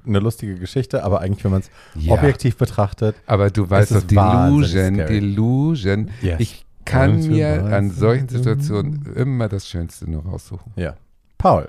eine 0.05 0.19
lustige 0.19 0.55
Geschichte, 0.55 1.03
aber 1.03 1.21
eigentlich, 1.21 1.43
wenn 1.43 1.51
man 1.51 1.61
es 1.61 1.69
Ja. 1.95 2.13
objektiv 2.13 2.57
betrachtet, 2.57 3.15
Aber 3.25 3.49
du 3.49 3.69
weißt 3.69 3.91
Es 3.91 4.07
doch, 4.07 4.07
Delusion. 4.07 4.93
Delusion. 4.97 6.09
Yes. 6.21 6.39
Ich 6.39 6.65
kann 6.89 7.27
mir 7.27 7.65
an 7.65 7.91
solchen 7.91 8.29
Situationen 8.29 9.05
immer 9.15 9.49
das 9.49 9.67
Schönste 9.67 10.09
nur 10.09 10.23
raussuchen. 10.23 10.73
ja. 10.75 10.95
Paul. 11.37 11.67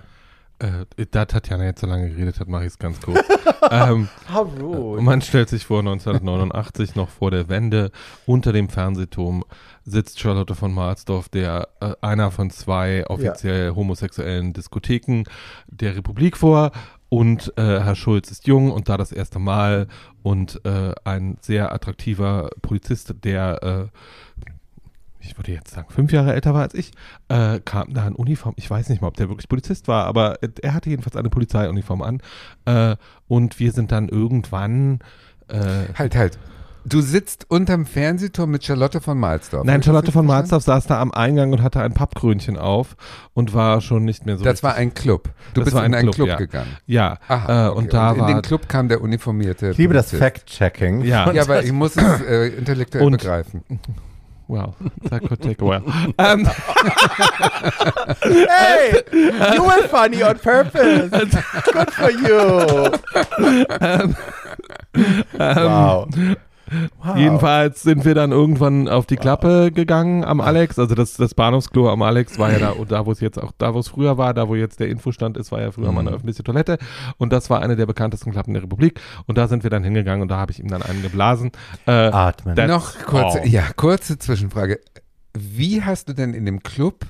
äh, 0.58 1.06
da 1.10 1.24
Tatjana 1.24 1.64
jetzt 1.64 1.80
so 1.80 1.86
lange 1.86 2.10
geredet 2.10 2.40
hat, 2.40 2.48
mache 2.48 2.62
ich 2.62 2.72
es 2.72 2.78
ganz 2.78 3.00
kurz. 3.00 3.20
ähm, 3.70 4.08
Und 4.34 5.04
man 5.04 5.22
stellt 5.22 5.48
sich 5.48 5.66
vor, 5.66 5.78
1989, 5.78 6.96
noch 6.96 7.08
vor 7.08 7.30
der 7.30 7.48
Wende, 7.48 7.90
unter 8.26 8.52
dem 8.52 8.68
Fernsehturm 8.68 9.44
sitzt 9.84 10.20
Charlotte 10.20 10.54
von 10.54 10.72
Marsdorf, 10.72 11.28
der 11.28 11.68
äh, 11.80 11.94
einer 12.00 12.30
von 12.30 12.50
zwei 12.50 13.06
offiziell 13.06 13.74
homosexuellen 13.74 14.52
Diskotheken 14.52 15.24
der 15.68 15.96
Republik 15.96 16.36
vor. 16.36 16.72
Und 17.08 17.52
äh, 17.56 17.80
Herr 17.80 17.96
Schulz 17.96 18.30
ist 18.30 18.46
jung 18.46 18.70
und 18.70 18.88
da 18.88 18.96
das 18.96 19.10
erste 19.10 19.40
Mal 19.40 19.88
und 20.22 20.64
äh, 20.64 20.92
ein 21.04 21.38
sehr 21.40 21.72
attraktiver 21.72 22.50
Polizist, 22.62 23.14
der 23.24 23.62
äh, 23.62 23.98
ich 25.20 25.36
würde 25.38 25.52
jetzt 25.52 25.72
sagen, 25.74 25.88
fünf 25.90 26.12
Jahre 26.12 26.32
älter 26.34 26.54
war 26.54 26.62
als 26.62 26.74
ich, 26.74 26.92
äh, 27.28 27.60
kam 27.60 27.92
da 27.92 28.06
in 28.06 28.14
Uniform. 28.14 28.54
Ich 28.56 28.70
weiß 28.70 28.88
nicht 28.88 29.00
mal, 29.02 29.08
ob 29.08 29.16
der 29.16 29.28
wirklich 29.28 29.48
Polizist 29.48 29.86
war, 29.88 30.06
aber 30.06 30.38
er 30.62 30.74
hatte 30.74 30.90
jedenfalls 30.90 31.16
eine 31.16 31.30
Polizeiuniform 31.30 32.02
an. 32.02 32.20
Äh, 32.64 32.96
und 33.28 33.58
wir 33.60 33.72
sind 33.72 33.92
dann 33.92 34.08
irgendwann. 34.08 35.00
Äh, 35.48 35.92
Halt, 35.98 36.16
halt. 36.16 36.38
Du 36.86 37.02
sitzt 37.02 37.44
unterm 37.50 37.84
Fernsehturm 37.84 38.50
mit 38.50 38.64
Charlotte 38.64 39.02
von 39.02 39.18
Malsdorf. 39.18 39.66
Nein, 39.66 39.82
Charlotte 39.82 40.06
das 40.06 40.14
von 40.14 40.24
Marsdorf 40.24 40.62
saß 40.62 40.86
da 40.86 40.98
am 40.98 41.12
Eingang 41.12 41.52
und 41.52 41.60
hatte 41.62 41.82
ein 41.82 41.92
Pappkrönchen 41.92 42.56
auf 42.56 42.96
und 43.34 43.52
war 43.52 43.82
schon 43.82 44.06
nicht 44.06 44.24
mehr 44.24 44.38
so. 44.38 44.44
Das 44.44 44.62
war 44.62 44.76
ein 44.76 44.94
Club. 44.94 45.28
Du 45.52 45.60
Das 45.60 45.64
bist 45.66 45.76
in 45.76 45.82
ein 45.82 45.94
einen 45.94 46.04
Club, 46.10 46.14
Club, 46.14 46.28
ja. 46.28 46.36
gegangen. 46.36 46.76
Ja, 46.86 47.18
Aha, 47.28 47.66
äh, 47.66 47.68
okay. 47.68 47.78
und 47.78 47.92
da 47.92 48.12
in 48.12 48.20
war. 48.20 48.26
den 48.28 48.40
Club 48.40 48.66
kam 48.70 48.88
der 48.88 49.02
uniformierte 49.02 49.72
Ich 49.72 49.76
liebe 49.76 49.92
das 49.92 50.08
Polizist. 50.08 50.22
Fact-Checking. 50.22 51.02
Ja. 51.02 51.30
Ja, 51.32 51.42
aber 51.42 51.62
ich 51.62 51.72
muss 51.72 51.96
es 51.98 52.20
äh, 52.22 52.46
intellektuell 52.48 53.04
Und- 53.04 53.12
begreifen. 53.12 53.62
Well, 54.50 54.74
that 55.04 55.22
could 55.28 55.40
take 55.40 55.62
a 55.62 55.64
while. 55.64 55.82
ähm, 56.18 56.44
Hey, 58.48 59.00
you 59.54 59.62
were 59.62 59.86
funny 59.86 60.22
on 60.22 60.40
purpose. 60.40 61.10
Good 61.72 61.92
for 61.92 62.10
you. 62.10 62.90
Um, 63.80 64.16
um, 65.38 65.56
wow. 65.56 66.08
Wow. 67.02 67.16
Jedenfalls 67.16 67.82
sind 67.82 68.04
wir 68.04 68.14
dann 68.14 68.32
irgendwann 68.32 68.88
auf 68.88 69.06
die 69.06 69.16
Klappe 69.16 69.70
gegangen 69.72 70.24
am 70.24 70.40
Alex. 70.40 70.78
Also 70.78 70.94
das, 70.94 71.14
das 71.16 71.34
Bahnhofsklo 71.34 71.88
am 71.90 72.02
Alex 72.02 72.38
war 72.38 72.52
ja 72.52 72.58
da, 72.58 72.70
und 72.70 72.90
da 72.92 73.06
wo 73.06 73.12
es 73.12 73.20
jetzt 73.20 73.42
auch, 73.42 73.52
da 73.58 73.74
wo 73.74 73.78
es 73.80 73.88
früher 73.88 74.18
war, 74.18 74.34
da 74.34 74.48
wo 74.48 74.54
jetzt 74.54 74.80
der 74.80 74.88
Infostand 74.88 75.36
ist, 75.36 75.50
war 75.52 75.60
ja 75.60 75.72
früher 75.72 75.92
mal 75.92 76.00
eine 76.00 76.10
Mhm. 76.10 76.16
öffentliche 76.16 76.42
Toilette. 76.42 76.78
Und 77.18 77.32
das 77.32 77.50
war 77.50 77.60
eine 77.62 77.76
der 77.76 77.86
bekanntesten 77.86 78.30
Klappen 78.32 78.54
der 78.54 78.62
Republik. 78.62 79.00
Und 79.26 79.38
da 79.38 79.48
sind 79.48 79.62
wir 79.62 79.70
dann 79.70 79.84
hingegangen 79.84 80.22
und 80.22 80.28
da 80.28 80.36
habe 80.36 80.52
ich 80.52 80.60
ihm 80.60 80.68
dann 80.68 80.82
einen 80.82 81.02
geblasen. 81.02 81.50
Äh, 81.86 81.90
Atmen. 81.92 82.54
Noch 82.68 82.98
kurze, 83.04 83.40
all. 83.40 83.48
ja, 83.48 83.64
kurze 83.76 84.18
Zwischenfrage. 84.18 84.80
Wie 85.36 85.82
hast 85.82 86.08
du 86.08 86.12
denn 86.12 86.34
in 86.34 86.44
dem 86.44 86.62
Club 86.62 87.04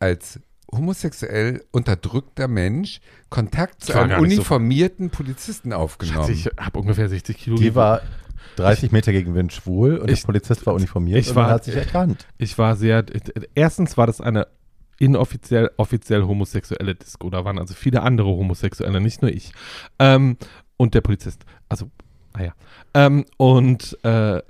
als 0.00 0.40
homosexuell 0.74 1.62
unterdrückter 1.72 2.48
Mensch 2.48 3.00
Kontakt 3.28 3.82
zu 3.84 3.92
einem 3.94 4.08
nicht 4.08 4.16
so- 4.16 4.22
uniformierten 4.22 5.10
Polizisten 5.10 5.72
aufgenommen? 5.72 6.30
ich 6.30 6.46
habe 6.58 6.78
ungefähr 6.78 7.08
60 7.08 7.36
Kilo. 7.36 7.56
Die 7.56 7.74
war 7.74 8.00
30 8.56 8.92
Meter 8.92 9.12
gegen 9.12 9.34
Wind 9.34 9.52
schwul 9.52 9.96
und 9.98 10.10
Ich- 10.10 10.20
der 10.20 10.26
Polizist 10.26 10.66
war 10.66 10.74
uniformiert 10.74 11.18
ich 11.20 11.30
und 11.30 11.36
war- 11.36 11.50
hat 11.50 11.64
sich 11.64 11.76
erkannt. 11.76 12.26
Ich 12.38 12.56
war 12.58 12.76
sehr. 12.76 13.04
Erstens 13.54 13.96
war 13.96 14.06
das 14.06 14.20
eine 14.20 14.46
inoffiziell, 14.98 15.70
offiziell 15.76 16.22
homosexuelle 16.24 16.94
Disco. 16.94 17.28
Da 17.30 17.44
waren 17.44 17.58
also 17.58 17.74
viele 17.74 18.02
andere 18.02 18.28
Homosexuelle, 18.28 19.00
nicht 19.00 19.20
nur 19.22 19.30
ich. 19.30 19.52
Ähm, 19.98 20.36
und 20.78 20.94
der 20.94 21.00
Polizist. 21.02 21.44
Also, 21.68 21.90
naja. 22.34 22.52
Ähm, 22.94 23.24
und 23.36 23.98
äh, 24.04 24.40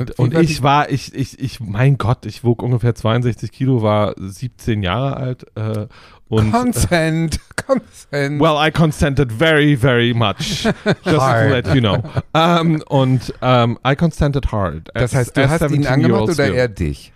und, 0.00 0.18
Und 0.18 0.34
ich 0.38 0.62
war, 0.62 0.90
ich, 0.90 1.14
ich, 1.14 1.38
ich, 1.38 1.60
mein 1.60 1.98
Gott, 1.98 2.26
ich 2.26 2.44
wog 2.44 2.62
ungefähr 2.62 2.94
62 2.94 3.50
Kilo, 3.52 3.82
war 3.82 4.14
17 4.18 4.82
Jahre 4.82 5.16
alt 5.16 5.46
äh, 5.56 5.86
und 6.28 6.48
äh, 6.48 6.50
Consent, 6.50 7.40
Consent. 7.66 8.40
Well, 8.40 8.56
I 8.58 8.70
consented 8.70 9.30
very, 9.32 9.76
very 9.76 10.14
much. 10.14 10.64
Just 10.84 11.04
to 11.04 11.20
Hard. 11.20 11.50
let 11.50 11.74
you 11.74 11.80
know. 11.80 12.02
Ähm, 12.34 12.82
und 12.88 13.32
ähm, 13.42 13.78
I 13.86 13.94
consented 13.96 14.50
hard. 14.50 14.88
das 14.94 15.12
As- 15.12 15.14
heißt, 15.14 15.36
du 15.36 15.42
as 15.44 15.50
hast 15.50 15.62
ihn 15.62 15.82
17 15.82 15.86
angemacht 15.86 16.30
oder 16.30 16.52
er 16.54 16.68
dich? 16.68 17.12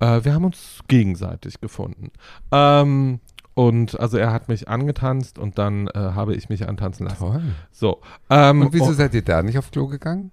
Äh, 0.00 0.24
wir 0.24 0.32
haben 0.34 0.44
uns 0.44 0.80
gegenseitig 0.88 1.60
gefunden. 1.60 2.10
Ähm, 2.50 3.20
und 3.54 4.00
also 4.00 4.16
er 4.16 4.32
hat 4.32 4.48
mich 4.48 4.68
angetanzt 4.68 5.38
und 5.38 5.58
dann 5.58 5.88
äh, 5.88 5.90
habe 5.98 6.34
ich 6.34 6.48
mich 6.48 6.66
antanzen 6.66 7.06
lassen. 7.06 7.18
Toll. 7.18 7.42
So. 7.70 8.00
Ähm, 8.30 8.62
Und 8.62 8.72
wieso 8.72 8.86
und 8.86 8.94
seid 8.94 9.12
ihr 9.12 9.22
da 9.22 9.42
nicht 9.42 9.58
auf 9.58 9.70
Klo 9.70 9.86
gegangen? 9.88 10.32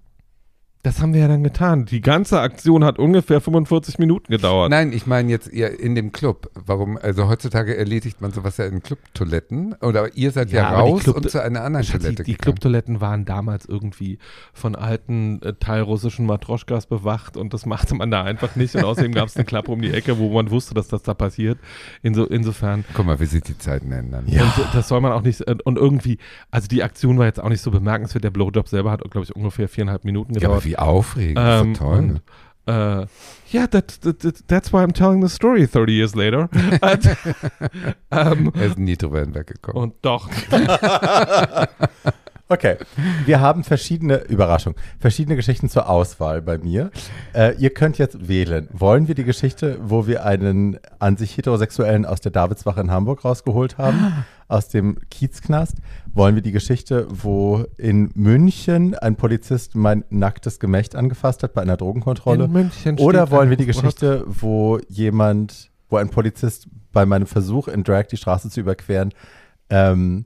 Das 0.84 1.02
haben 1.02 1.14
wir 1.14 1.22
ja 1.22 1.28
dann 1.28 1.44
getan. 1.44 1.86
Die 1.86 2.00
ganze 2.02 2.40
Aktion 2.40 2.84
hat 2.86 2.98
ungefähr 2.98 3.42
45 3.42 4.00
Minuten 4.00 4.32
gedauert. 4.32 4.70
Nein, 4.70 4.94
ich 4.94 5.06
meine 5.06 5.30
jetzt 5.30 5.52
ihr 5.52 5.80
in 5.80 5.96
dem 5.96 6.12
Club. 6.14 6.50
Warum? 6.54 6.98
Also 7.02 7.28
heutzutage 7.28 7.76
erledigt 7.76 8.22
man 8.22 8.32
sowas 8.32 8.56
ja 8.58 8.66
in 8.66 8.82
Clubtoiletten. 8.82 9.74
Oder 9.82 10.16
ihr 10.16 10.32
seid 10.32 10.52
ja, 10.52 10.62
Ja, 10.64 10.70
die 10.70 10.92
raus 10.92 11.08
und 11.10 11.30
zu 11.30 11.42
einer 11.42 11.64
anderen 11.64 11.86
Toilette 11.86 12.24
die 12.24 12.32
gegangen. 12.34 12.38
Clubtoiletten 12.38 13.02
waren 13.02 13.26
damals 13.26 13.66
irgendwie 13.66 14.18
von 14.54 14.76
alten 14.76 15.42
äh, 15.42 15.54
teilrussischen 15.60 16.26
Matroschkas 16.26 16.86
bewacht 16.86 17.36
und 17.36 17.54
das 17.54 17.66
machte 17.66 17.96
man 17.96 18.10
da 18.10 18.24
einfach 18.24 18.56
nicht. 18.56 18.74
Und 18.76 18.84
außerdem 18.86 19.12
gab 19.14 19.28
es 19.28 19.36
eine 19.36 19.46
Klappe 19.46 19.72
um 19.72 19.82
die 19.82 19.92
Ecke, 19.92 20.18
wo 20.20 20.30
man 20.32 20.52
wusste, 20.52 20.74
dass 20.74 20.88
das 20.88 21.04
da 21.04 21.14
passiert. 21.14 21.58
Inso, 22.02 22.24
insofern. 22.26 22.86
Guck 22.94 23.06
mal, 23.08 23.20
wie 23.20 23.26
sich 23.26 23.42
die 23.44 23.58
Zeiten 23.58 23.92
ändern. 23.92 24.24
Ja. 24.28 24.44
Und 24.44 24.54
das 24.74 24.88
soll 24.88 25.02
man 25.02 25.12
auch 25.12 25.22
nicht. 25.24 25.42
äh, 25.42 25.56
Und 25.66 25.78
irgendwie, 25.78 26.18
also 26.50 26.68
die 26.70 26.82
Aktion 26.84 27.18
war 27.18 27.26
jetzt 27.26 27.42
auch 27.42 27.50
nicht 27.50 27.62
so 27.62 27.72
bemerkenswert. 27.72 28.24
Der 28.24 28.30
Blowjob 28.32 28.70
selber 28.70 28.92
hat, 28.92 29.02
glaube 29.12 29.26
ich, 29.26 29.36
ungefähr 29.36 29.68
viereinhalb 29.68 30.06
Minuten 30.06 30.34
Ja, 30.36 30.40
gedauert. 30.40 30.67
Wie 30.68 30.78
aufregend. 30.78 31.40
Ähm, 31.42 31.74
doch 31.74 31.80
toll. 31.80 31.98
und, 31.98 32.22
äh, 32.68 33.06
ja, 33.50 33.66
that, 33.68 34.02
that, 34.02 34.20
that, 34.20 34.48
that's 34.48 34.74
why 34.74 34.84
I'm 34.84 34.92
telling 34.92 35.22
the 35.22 35.30
story 35.30 35.66
30 35.66 35.94
years 35.94 36.16
later. 36.16 36.50
Ähm, 38.10 38.52
er 38.56 38.66
ist 38.68 38.78
nie 38.80 38.96
drüber 38.96 39.20
hinweggekommen. 39.20 39.84
und 39.84 39.96
doch. 40.02 40.30
Okay, 42.50 42.78
wir 43.26 43.42
haben 43.42 43.66
verschiedene, 43.66 44.24
Überraschung, 44.24 44.76
verschiedene 45.00 45.36
Geschichten 45.36 45.68
zur 45.68 45.90
Auswahl 45.90 46.42
bei 46.42 46.58
mir. 46.58 46.92
Äh, 47.34 47.56
ihr 47.58 47.72
könnt 47.72 47.98
jetzt 47.98 48.30
wählen. 48.30 48.70
Wollen 48.72 49.10
wir 49.10 49.16
die 49.16 49.26
Geschichte, 49.26 49.78
wo 49.82 50.08
wir 50.08 50.26
einen 50.26 50.80
an 51.00 51.18
sich 51.18 51.36
Heterosexuellen 51.36 52.06
aus 52.06 52.22
der 52.22 52.32
Davidswache 52.32 52.80
in 52.80 52.90
Hamburg 52.90 53.26
rausgeholt 53.26 53.78
haben, 53.78 54.24
aus 54.48 54.70
dem 54.70 54.98
Kiezknast? 55.10 55.76
Wollen 56.14 56.36
wir 56.36 56.42
die 56.42 56.54
Geschichte, 56.54 57.08
wo 57.10 57.66
in 57.78 58.12
München 58.16 58.96
ein 58.96 59.18
Polizist 59.18 59.76
mein 59.76 60.06
nacktes 60.10 60.62
Gemächt 60.62 60.96
angefasst 60.96 61.44
hat 61.44 61.54
bei 61.54 61.62
einer 61.62 61.76
Drogenkontrolle? 61.76 62.46
In 62.46 62.52
München 62.54 62.98
Oder 63.00 63.30
wollen 63.30 63.50
wir 63.50 63.58
die. 63.58 63.66
Geschichte, 63.66 64.24
wo 64.26 64.80
jemand, 64.88 65.70
wo 65.90 65.98
ein 65.98 66.08
Polizist 66.08 66.70
bei 66.94 67.06
meinem 67.06 67.28
Versuch 67.28 67.68
in 67.68 67.84
Drag 67.84 68.08
die 68.08 68.16
Straße 68.16 68.50
zu 68.50 68.62
überqueren, 68.62 69.14
ähm, 69.70 70.24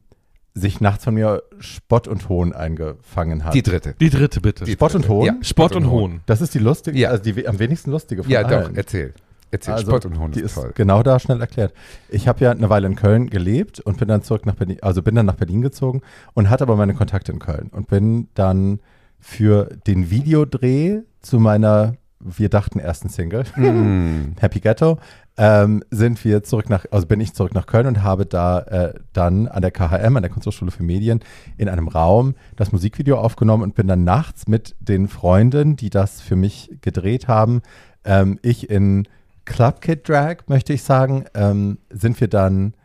sich 0.53 0.81
nachts 0.81 1.03
von 1.05 1.13
mir 1.13 1.43
Spott 1.60 2.08
und 2.08 2.27
Hohn 2.29 2.53
eingefangen 2.53 3.46
hat? 3.46 3.53
die 3.53 3.63
dritte. 3.63 3.96
Die 4.00 4.10
dritte 4.10 4.41
bitte. 4.41 4.65
Die 4.65 4.74
Spott 4.74 4.96
und 4.96 5.08
Hohn? 5.08 5.25
Ja, 5.25 5.36
Spott 5.41 5.75
und 5.75 5.89
Hohn. 5.89 6.22
Das 6.25 6.41
ist 6.41 6.53
die 6.53 6.60
lustige, 6.60 6.98
Ja. 7.00 7.10
also 7.10 7.24
die 7.24 7.48
am 7.48 7.58
wenigsten 7.60 7.91
lustige 7.91 8.24
von 8.24 8.31
Ja, 8.31 8.41
allen. 8.41 8.70
doch, 8.70 8.77
erzähl. 8.77 9.13
Erzähl, 9.53 9.74
Also, 9.74 9.88
Spott 9.88 10.05
und 10.05 10.17
Hohn 10.17 10.31
die 10.31 10.39
ist 10.39 10.55
toll. 10.55 10.72
genau 10.75 11.03
da 11.03 11.20
schnell 11.20 11.41
erklärt. 11.41 11.74
Ich 12.10 12.27
habe 12.29 12.39
ja 12.43 12.51
eine 12.51 12.70
Weile 12.70 12.88
in 12.88 12.96
Köln 12.96 13.29
gelebt 13.29 13.81
und 13.81 13.98
bin 13.98 14.08
dann 14.08 14.24
zurück 14.24 14.46
nach 14.46 14.55
Berlin, 14.55 14.77
also 14.81 15.01
bin 15.01 15.13
dann 15.15 15.25
nach 15.25 15.36
Berlin 15.36 15.62
gezogen 15.62 16.01
und 16.34 16.50
hatte 16.50 16.63
aber 16.63 16.77
meine 16.77 16.93
Kontakte 16.93 17.34
in 17.34 17.39
Köln 17.39 17.67
und 17.72 17.88
bin 17.88 18.29
dann 18.34 18.79
für 19.20 19.65
den 19.88 20.10
Videodreh 20.10 21.01
zu 21.22 21.39
meiner, 21.39 21.96
wir 22.22 22.48
dachten, 22.50 22.79
ersten 22.79 23.10
Single, 23.10 23.43
Mm. 23.58 24.36
Happy 24.39 24.60
Ghetto, 24.62 25.00
ähm, 25.43 25.83
sind 25.89 26.24
wir 26.24 26.43
zurück 26.43 26.69
nach, 26.69 26.86
also 26.91 27.07
bin 27.07 27.19
ich 27.19 27.33
zurück 27.33 27.55
nach 27.55 27.65
Köln 27.65 27.88
und 27.88 28.03
habe 28.03 28.27
da 28.27 28.60
äh, 28.60 28.93
dann 29.12 29.48
an 29.48 29.63
der 29.63 29.71
KHM, 29.71 30.15
an 30.15 30.21
der 30.21 30.29
Kunsthochschule 30.29 30.69
für 30.69 30.83
Medien, 30.83 31.21
in 31.57 31.67
einem 31.67 31.88
Raum 31.88 32.36
das 32.57 32.71
Musikvideo 32.71 33.17
aufgenommen 33.17 33.63
und 33.63 33.74
bin 33.74 33.88
dann 33.88 34.03
nachts 34.03 34.48
mit 34.48 34.75
den 34.79 35.07
Freunden, 35.07 35.75
die 35.75 35.89
das 35.89 36.21
für 36.21 36.36
mich 36.36 36.69
gedreht 36.81 37.27
haben, 37.27 37.63
ähm, 38.05 38.38
ich 38.43 38.69
in 38.69 39.07
Club 39.45 39.81
Kid 39.81 40.07
Drag, 40.07 40.43
möchte 40.45 40.74
ich 40.74 40.83
sagen, 40.83 41.25
ähm, 41.33 41.79
sind 41.89 42.21
wir 42.21 42.27
dann 42.27 42.75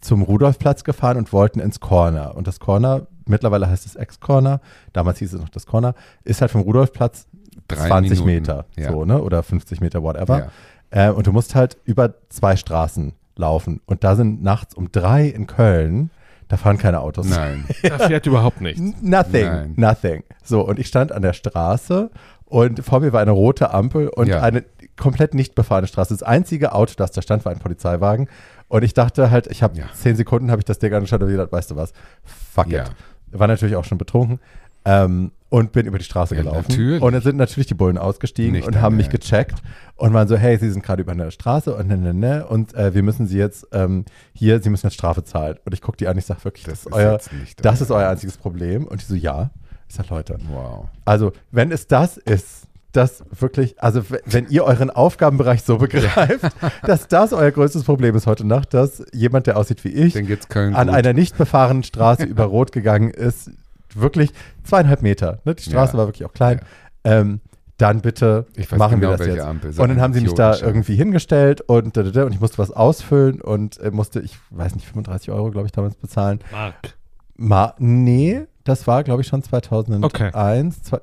zum 0.00 0.22
Rudolfplatz 0.22 0.84
gefahren 0.84 1.16
und 1.16 1.32
wollten 1.32 1.58
ins 1.58 1.80
Corner. 1.80 2.36
Und 2.36 2.46
das 2.46 2.60
Corner, 2.60 3.08
mittlerweile 3.26 3.68
heißt 3.68 3.86
es 3.86 3.96
Ex-Corner, 3.96 4.60
damals 4.92 5.18
hieß 5.18 5.32
es 5.32 5.40
noch 5.40 5.48
das 5.48 5.66
Corner, 5.66 5.96
ist 6.22 6.40
halt 6.42 6.52
vom 6.52 6.60
Rudolfplatz 6.60 7.26
Drei 7.68 7.86
20 7.88 8.10
Minuten. 8.20 8.26
Meter, 8.26 8.66
Ja. 8.76 8.92
so, 8.92 9.04
ne? 9.04 9.20
Oder 9.22 9.42
50 9.42 9.80
Meter, 9.80 10.02
whatever. 10.02 10.38
Ja. 10.38 10.48
Äh, 10.94 11.10
und 11.10 11.26
du 11.26 11.32
musst 11.32 11.54
halt 11.56 11.76
über 11.84 12.14
zwei 12.28 12.54
Straßen 12.56 13.14
laufen. 13.36 13.80
Und 13.84 14.04
da 14.04 14.14
sind 14.14 14.42
nachts 14.44 14.74
um 14.74 14.92
drei 14.92 15.26
in 15.26 15.48
Köln, 15.48 16.10
da 16.46 16.56
fahren 16.56 16.78
keine 16.78 17.00
Autos. 17.00 17.26
Nein. 17.28 17.64
Da 17.82 17.98
fährt 17.98 18.26
überhaupt 18.26 18.60
nichts. 18.60 18.80
Nothing, 19.02 19.46
Nein. 19.46 19.72
nothing. 19.76 20.22
So, 20.44 20.60
und 20.64 20.78
ich 20.78 20.86
stand 20.86 21.10
an 21.10 21.22
der 21.22 21.32
Straße 21.32 22.10
und 22.44 22.84
vor 22.84 23.00
mir 23.00 23.12
war 23.12 23.20
eine 23.20 23.32
rote 23.32 23.72
Ampel 23.74 24.08
und 24.08 24.28
Ja. 24.28 24.40
eine 24.40 24.64
komplett 24.96 25.34
nicht 25.34 25.56
befahrene 25.56 25.88
Straße. 25.88 26.14
Das 26.14 26.22
einzige 26.22 26.72
Auto, 26.74 26.92
das 26.96 27.10
da 27.10 27.22
stand, 27.22 27.44
war 27.44 27.50
ein 27.50 27.58
Polizeiwagen. 27.58 28.28
Und 28.68 28.84
ich 28.84 28.94
dachte 28.94 29.32
halt, 29.32 29.48
ich 29.48 29.64
habe 29.64 29.76
Ja. 29.76 29.86
zehn 29.94 30.14
Sekunden, 30.14 30.50
habe 30.52 30.60
ich 30.60 30.64
das 30.64 30.78
Ding 30.78 30.94
angeschaut 30.94 31.20
und 31.22 31.28
gedacht, 31.28 31.50
weißt 31.50 31.72
du 31.72 31.76
was, 31.76 31.92
fuck 32.22 32.68
Ja. 32.68 32.84
it. 32.84 32.92
War 33.32 33.48
natürlich 33.48 33.74
auch 33.74 33.84
schon 33.84 33.98
betrunken 33.98 34.38
ähm, 34.84 35.32
und 35.54 35.70
bin 35.70 35.86
über 35.86 35.98
die 35.98 36.04
Straße 36.04 36.34
Ja, 36.34 36.42
gelaufen. 36.42 36.64
natürlich. 36.68 37.00
Und 37.00 37.12
dann 37.12 37.22
sind 37.22 37.36
natürlich 37.36 37.68
die 37.68 37.74
Bullen 37.74 37.96
ausgestiegen 37.96 38.52
Nicht 38.54 38.66
und 38.66 38.80
haben 38.80 38.96
mich 38.96 39.08
gecheckt 39.08 39.62
und 39.94 40.12
waren 40.12 40.26
so, 40.26 40.36
hey, 40.36 40.58
Sie 40.58 40.68
sind 40.68 40.84
gerade 40.84 41.02
über 41.02 41.12
eine 41.12 41.30
Straße 41.30 41.72
und 41.76 41.86
ne, 41.86 41.96
ne, 41.96 42.12
ne, 42.12 42.44
und 42.46 42.74
äh, 42.74 42.92
wir 42.92 43.04
müssen 43.04 43.28
Sie 43.28 43.38
jetzt 43.38 43.68
ähm, 43.70 44.04
hier, 44.32 44.60
Sie 44.60 44.68
müssen 44.68 44.86
jetzt 44.86 44.94
Strafe 44.94 45.22
zahlen. 45.22 45.56
Und 45.64 45.72
ich 45.72 45.80
gucke 45.80 45.96
die 45.96 46.08
an, 46.08 46.18
ich 46.18 46.26
sage 46.26 46.42
wirklich, 46.44 46.64
das, 46.64 46.82
Das 46.82 46.86
ist 46.86 46.92
euer, 46.92 47.20
das 47.62 47.80
ist 47.80 47.90
euer 47.92 48.08
einziges 48.08 48.36
Problem. 48.36 48.84
Und 48.88 49.00
die 49.00 49.06
so, 49.06 49.14
ja. 49.14 49.50
Ich 49.88 49.94
sage, 49.94 50.08
Leute, 50.10 50.38
Wow. 50.50 50.88
also 51.04 51.30
wenn 51.52 51.70
es 51.70 51.86
das 51.86 52.16
ist, 52.16 52.64
das 52.90 53.22
wirklich, 53.30 53.80
also 53.80 54.02
wenn 54.24 54.48
ihr 54.48 54.64
euren 54.64 54.90
Aufgabenbereich 54.90 55.62
so 55.62 55.78
begreift, 55.78 56.46
dass 56.84 57.06
das 57.06 57.32
euer 57.32 57.50
größtes 57.52 57.84
Problem 57.84 58.16
ist 58.16 58.26
heute 58.26 58.44
Nacht, 58.46 58.74
dass 58.74 59.04
jemand, 59.12 59.46
der 59.46 59.56
aussieht 59.56 59.84
wie 59.84 59.88
ich, 59.90 60.16
an 60.16 60.26
gut. 60.26 60.38
einer 60.74 61.12
nicht 61.12 61.36
befahrenen 61.38 61.82
Straße 61.84 62.24
über 62.24 62.44
Rot 62.44 62.72
gegangen 62.72 63.10
ist, 63.10 63.50
wirklich 63.96 64.32
zweieinhalb 64.62 65.02
Meter. 65.02 65.40
Ne? 65.44 65.54
Die 65.54 65.62
Straße 65.62 65.92
Ja. 65.92 65.98
war 65.98 66.06
wirklich 66.08 66.24
auch 66.26 66.32
klein. 66.32 66.60
Ähm, 67.04 67.40
dann 67.76 68.00
bitte 68.02 68.46
Ich 68.54 68.70
weiß 68.70 68.78
machen 68.78 69.00
genau, 69.00 69.12
wir 69.12 69.16
das 69.18 69.26
jetzt. 69.26 69.40
Ampel. 69.40 69.70
Und 69.70 69.88
dann 69.88 70.00
haben 70.00 70.12
sie 70.14 70.20
mich 70.20 70.32
da 70.34 70.56
irgendwie 70.58 70.94
hingestellt 70.94 71.60
und, 71.60 71.98
und 71.98 72.32
ich 72.32 72.40
musste 72.40 72.58
was 72.58 72.70
ausfüllen 72.70 73.40
und 73.40 73.78
äh, 73.80 73.90
musste, 73.90 74.20
ich 74.20 74.38
weiß 74.50 74.76
nicht, 74.76 74.86
35 74.86 75.30
Euro, 75.32 75.50
glaube 75.50 75.66
ich, 75.66 75.72
damals 75.72 75.96
bezahlen. 75.96 76.38
Mark. 76.52 76.94
Ma 77.36 77.74
nee, 77.78 78.42
das 78.62 78.86
war, 78.86 79.02
glaube 79.02 79.22
ich, 79.22 79.28
schon 79.28 79.42
2001. 79.42 80.04
Okay. 80.04 80.30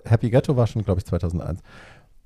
Happy 0.05 0.29
Ghetto 0.29 0.55
war 0.55 0.65
schon, 0.65 0.83
glaube 0.83 0.99
ich, 0.99 1.05
2001. 1.05 1.59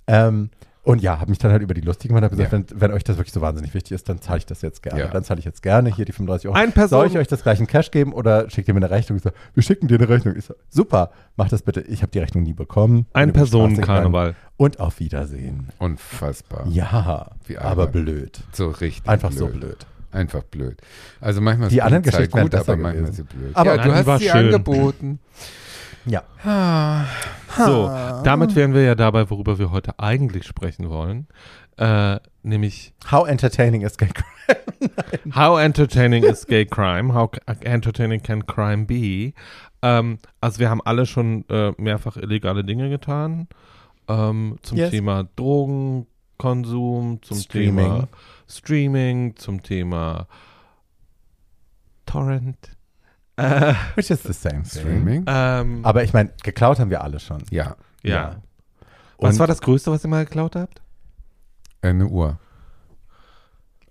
Ähm, 0.07 0.51
und 0.85 1.01
ja, 1.01 1.19
habe 1.19 1.29
mich 1.29 1.39
dann 1.39 1.51
halt 1.51 1.61
über 1.61 1.73
die 1.73 1.81
lustig 1.81 2.07
gemacht, 2.09 2.23
habe 2.23 2.35
gesagt, 2.35 2.53
Ja. 2.53 2.59
wenn, 2.71 2.81
wenn 2.81 2.91
euch 2.93 3.03
das 3.03 3.17
wirklich 3.17 3.33
so 3.33 3.41
wahnsinnig 3.41 3.73
wichtig 3.73 3.91
ist, 3.91 4.07
dann 4.07 4.21
zahle 4.21 4.37
ich 4.37 4.45
das 4.45 4.61
jetzt 4.61 4.81
gerne. 4.81 4.99
Ja. 5.01 5.07
Dann 5.07 5.23
zahle 5.23 5.39
ich 5.39 5.45
jetzt 5.45 5.61
gerne 5.61 5.93
hier 5.93 6.05
die 6.05 6.11
35 6.13 6.47
Euro. 6.47 6.55
Ein 6.57 6.71
Person. 6.71 6.99
Soll 6.99 7.07
ich 7.07 7.17
euch 7.17 7.27
das 7.27 7.43
gleich 7.43 7.59
in 7.59 7.67
Cash 7.67 7.91
geben 7.91 8.13
oder 8.13 8.49
schickt 8.49 8.67
ihr 8.67 8.73
mir 8.73 8.79
eine 8.79 8.89
Rechnung? 8.91 9.17
Ich 9.17 9.23
so, 9.23 9.31
wir 9.53 9.63
schicken 9.63 9.87
dir 9.87 9.97
eine 9.97 10.07
Rechnung. 10.07 10.35
Ich 10.37 10.45
so, 10.45 10.53
super, 10.69 11.11
mach 11.35 11.49
das 11.49 11.63
bitte. 11.63 11.81
Ich 11.81 12.01
habe 12.01 12.11
die 12.11 12.19
Rechnung 12.19 12.43
nie 12.43 12.53
bekommen. 12.53 13.07
Ein 13.13 13.29
die. 13.29 13.33
Personenkarneval. 13.33 14.35
Und 14.57 14.79
auf 14.79 14.99
Wiedersehen. 14.99 15.69
Unfassbar. 15.79 16.65
Ja, 16.69 17.31
aber 17.59 17.87
blöd. 17.87 18.39
So 18.53 18.69
richtig 18.69 19.09
Einfach 19.09 19.29
blöd. 19.29 19.39
so 19.39 19.47
blöd. 19.47 19.77
Einfach 20.11 20.43
blöd. 20.43 20.77
Also 21.19 21.41
manchmal 21.41 21.67
Die 21.69 21.77
ist 21.77 21.81
anderen 21.83 22.03
Polizei 22.03 22.17
Geschichten 22.27 22.41
gut, 22.41 22.55
aber 22.55 22.77
manchmal 22.77 23.09
ist 23.09 23.15
sie 23.17 23.23
blöd. 23.23 23.53
Aber- 23.53 23.75
ja, 23.75 23.83
du 23.83 23.89
die 23.89 23.95
hast 23.95 24.19
sie 24.21 24.29
schön. 24.29 24.45
angeboten. 24.45 25.19
Ja. 26.05 26.23
Ah, 26.43 27.05
So, 27.57 27.87
damit 28.23 28.55
wären 28.55 28.73
wir 28.73 28.83
ja 28.83 28.95
dabei, 28.95 29.29
worüber 29.29 29.57
wir 29.59 29.71
heute 29.71 29.97
eigentlich 29.99 30.45
sprechen 30.45 30.89
wollen. 30.89 31.27
Äh, 31.77 32.19
nämlich 32.43 32.93
How 33.11 33.27
entertaining 33.27 33.81
is 33.81 33.97
gay 33.97 34.09
crime? 34.09 34.61
How 35.35 35.59
entertaining 35.59 36.23
is 36.23 36.45
gay 36.47 36.65
crime? 36.65 37.13
How 37.13 37.29
c- 37.33 37.41
entertaining 37.65 38.21
can 38.21 38.45
crime 38.45 38.85
be? 38.85 39.33
Ähm, 39.81 40.19
also 40.41 40.59
wir 40.59 40.69
haben 40.69 40.81
alle 40.85 41.05
schon 41.05 41.43
äh, 41.49 41.73
mehrfach 41.77 42.17
illegale 42.17 42.63
Dinge 42.63 42.89
getan. 42.89 43.47
Ähm, 44.07 44.57
zum 44.61 44.77
Yes. 44.77 44.91
Thema 44.91 45.23
Drogenkonsum, 45.35 47.19
zum 47.23 47.37
Streaming. 47.37 47.85
Thema 47.85 48.07
Streaming, 48.47 49.35
zum 49.35 49.63
Thema 49.63 50.27
Torrent. 52.05 52.74
Äh, 53.37 53.73
Which 53.95 54.09
is 54.09 54.23
the 54.23 54.33
same 54.33 54.63
thing. 54.63 54.81
Streaming? 54.81 55.25
ähm, 55.27 55.79
Aber 55.83 56.03
ich 56.03 56.13
meine, 56.13 56.31
geklaut 56.43 56.79
haben 56.79 56.89
wir 56.89 57.03
alle 57.03 57.19
schon. 57.19 57.43
Ja, 57.49 57.75
ja. 58.03 58.37
Was 59.17 59.33
Und 59.33 59.39
war 59.39 59.47
das 59.47 59.61
Größte, 59.61 59.91
was 59.91 60.03
ihr 60.05 60.09
mal 60.09 60.25
geklaut 60.25 60.55
habt? 60.55 60.81
eine 61.81 62.07
Uhr. 62.07 62.39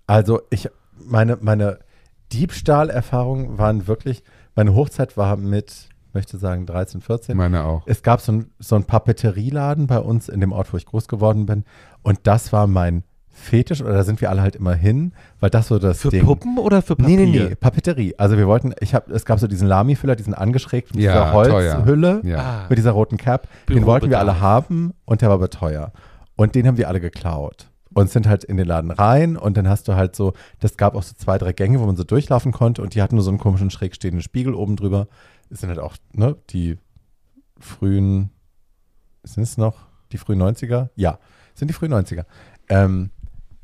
Also 0.07 0.43
ich, 0.51 0.69
meine, 0.99 1.39
meine 1.41 1.79
Diebstahlerfahrungen 2.33 3.59
waren 3.59 3.87
wirklich, 3.87 4.23
meine 4.55 4.75
Hochzeit 4.75 5.17
war 5.17 5.37
mit, 5.37 5.89
möchte 6.13 6.39
sagen, 6.39 6.67
13, 6.67 7.01
14. 7.01 7.37
Meine 7.37 7.65
auch. 7.65 7.83
Es 7.87 8.03
gab 8.03 8.21
so 8.21 8.33
ein, 8.33 8.51
so 8.59 8.77
ein 8.77 8.85
Papeterieladen 8.85 9.87
bei 9.87 9.99
uns 10.01 10.29
in 10.29 10.41
dem 10.41 10.53
Ort, 10.53 10.73
wo 10.73 10.77
ich 10.77 10.87
groß 10.87 11.09
geworden 11.09 11.47
bin. 11.47 11.65
Und 12.03 12.21
das 12.25 12.53
war 12.53 12.67
mein 12.67 13.05
Fetisch, 13.37 13.83
oder 13.83 13.93
da 13.95 14.05
sind 14.05 14.21
wir 14.21 14.31
alle 14.31 14.43
halt 14.43 14.55
immer 14.55 14.75
hin, 14.75 15.13
weil 15.41 15.51
das 15.51 15.67
so 15.67 15.79
das 15.81 16.01
Für 16.01 16.09
Ding. 16.11 16.25
Puppen 16.25 16.57
oder 16.59 16.83
für 16.83 16.95
Nee, 16.95 17.17
Papier? 17.17 17.17
nee, 17.27 17.45
nee, 17.49 17.55
Papeterie. 17.57 18.15
Also 18.17 18.39
wir 18.39 18.47
wollten, 18.47 18.73
ich 18.81 18.95
habe, 18.95 19.13
es 19.13 19.25
gab 19.25 19.41
so 19.41 19.49
diesen 19.49 19.67
Lami-Füller, 19.67 20.15
diesen 20.17 20.35
angeschrägten, 20.35 20.97
mit 20.97 21.05
Ja, 21.05 21.13
dieser. 21.13 21.33
Holzhülle 21.33 22.21
Ja. 22.23 22.39
Ah, 22.39 22.67
mit 22.69 22.79
dieser 22.79 22.93
roten 22.93 23.17
Cap. 23.17 23.43
Den 23.43 23.51
Bürobedarf. 23.67 23.87
wollten 23.89 24.11
wir 24.11 24.19
alle 24.21 24.41
haben 24.41 24.95
und 25.05 25.21
der 25.21 25.29
war 25.31 25.35
aber 25.35 25.51
teuer. 25.51 25.93
Und 26.37 26.55
den 26.55 26.67
haben 26.67 26.77
wir 26.79 26.87
alle 26.89 27.01
geklaut. 27.01 27.69
Und 27.93 28.11
sind 28.11 28.27
halt 28.29 28.43
in 28.45 28.57
den 28.57 28.67
Laden 28.67 28.91
rein 28.91 29.37
und 29.37 29.57
dann 29.57 29.69
hast 29.69 29.87
du 29.89 29.95
halt 29.95 30.17
so, 30.17 30.33
das 30.61 30.77
gab 30.77 30.95
auch 30.97 31.03
so 31.05 31.15
zwei, 31.17 31.39
drei 31.39 31.53
Gänge, 31.53 31.79
wo 31.81 31.87
man 31.87 31.95
so 31.97 32.03
durchlaufen 32.03 32.51
konnte 32.53 32.83
und 32.83 32.95
die 32.95 33.03
hatten 33.03 33.15
nur 33.17 33.23
so 33.25 33.31
einen 33.31 33.39
komischen 33.39 33.71
schräg 33.71 33.95
stehenden 33.95 34.21
Spiegel 34.23 34.55
oben 34.55 34.75
drüber. 34.77 35.07
Es 35.51 35.61
sind 35.61 35.69
halt 35.69 35.79
auch, 35.79 35.95
ne, 36.13 36.35
die 36.51 36.77
frühen, 37.61 38.31
sind 39.23 39.43
es 39.45 39.57
noch 39.57 39.77
die 40.13 40.19
frühen 40.19 40.43
90er? 40.43 40.89
Ja, 40.97 41.19
sind 41.55 41.69
die 41.69 41.75
frühen 41.75 41.93
90er. 41.93 42.25
Ähm, 42.69 43.11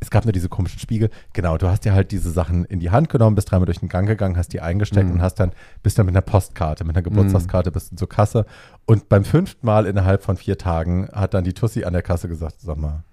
es 0.00 0.10
gab 0.10 0.24
nur 0.24 0.32
diese 0.32 0.48
komischen 0.48 0.78
Spiegel. 0.80 1.10
Genau, 1.34 1.58
du 1.58 1.68
hast 1.68 1.84
dir 1.84 1.92
halt 1.92 2.10
diese 2.10 2.30
Sachen 2.30 2.64
in 2.64 2.80
die 2.80 2.90
Hand 2.90 3.08
genommen, 3.10 3.36
bist 3.36 3.50
dreimal 3.50 3.66
durch 3.66 3.80
den 3.80 3.88
Gang 3.90 4.08
gegangen, 4.08 4.36
hast 4.36 4.52
die 4.52 4.60
eingesteckt 4.60 5.06
Mhm. 5.08 5.14
und 5.16 5.22
hast 5.22 5.34
dann, 5.36 5.52
bist 5.82 5.98
dann 5.98 6.06
mit 6.06 6.14
einer 6.14 6.22
Postkarte, 6.22 6.84
mit 6.84 6.96
einer 6.96 7.02
Geburtstagskarte 7.02 7.70
bis 7.70 7.94
zur 7.94 8.08
Kasse. 8.08 8.46
Und 8.86 9.08
beim 9.08 9.24
fünften 9.24 9.66
Mal 9.66 9.86
innerhalb 9.86 10.22
von 10.22 10.36
vier 10.36 10.56
Tagen 10.58 11.08
hat 11.12 11.34
dann 11.34 11.44
die 11.44 11.52
Tussi 11.52 11.84
an 11.84 11.92
der 11.92 12.02
Kasse 12.02 12.28
gesagt, 12.28 12.56
sag 12.60 12.76
mal, 12.78 13.04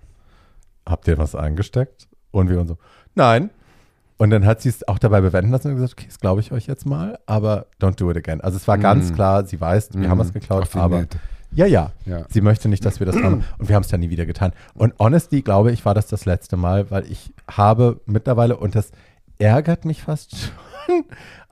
habt 0.87 1.07
ihr 1.07 1.17
was 1.17 1.35
eingesteckt? 1.35 2.07
Und 2.31 2.49
wir 2.49 2.59
und 2.61 2.67
so, 2.67 2.77
nein. 3.15 3.49
Und 4.17 4.31
dann 4.31 4.45
hat 4.45 4.61
sie 4.61 4.69
es 4.69 4.87
auch 4.87 4.97
dabei 4.97 5.21
bewenden 5.21 5.51
lassen 5.51 5.67
und 5.69 5.75
gesagt, 5.75 5.93
okay, 5.93 6.07
das 6.07 6.19
glaube 6.19 6.41
ich 6.41 6.51
euch 6.51 6.65
jetzt 6.67 6.85
mal, 6.85 7.19
aber 7.27 7.67
don't 7.79 7.97
do 7.97 8.09
it 8.09 8.17
again. 8.17 8.41
Also 8.41 8.57
es 8.57 8.67
war 8.67 8.77
ganz 8.77 9.11
Mhm. 9.11 9.15
klar, 9.15 9.45
sie 9.45 9.61
weiß, 9.61 9.89
wir 9.93 10.09
haben 10.09 10.17
was 10.19 10.33
geklaut, 10.33 10.67
Ach, 10.73 10.75
aber 10.79 11.01
nett. 11.01 11.17
Ja, 11.53 11.65
ja, 11.65 11.91
Ja. 12.05 12.25
Sie 12.29 12.41
möchte 12.41 12.69
nicht, 12.69 12.85
dass 12.85 12.99
wir 12.99 13.07
das 13.07 13.15
haben. 13.15 13.43
Und 13.57 13.69
wir 13.69 13.75
haben 13.75 13.83
es 13.83 13.89
dann 13.89 13.99
nie 13.99 14.09
wieder 14.09 14.25
getan. 14.25 14.53
Und 14.73 14.93
honestly, 14.99 15.41
glaube 15.41 15.71
ich, 15.71 15.85
war 15.85 15.93
das 15.93 16.07
das 16.07 16.25
letzte 16.25 16.57
Mal, 16.57 16.91
weil 16.91 17.09
ich 17.11 17.33
habe 17.49 18.01
mittlerweile, 18.05 18.57
und 18.57 18.75
das 18.75 18.91
ärgert 19.39 19.85
mich 19.85 20.03
fast 20.03 20.35
schon, 20.87 21.05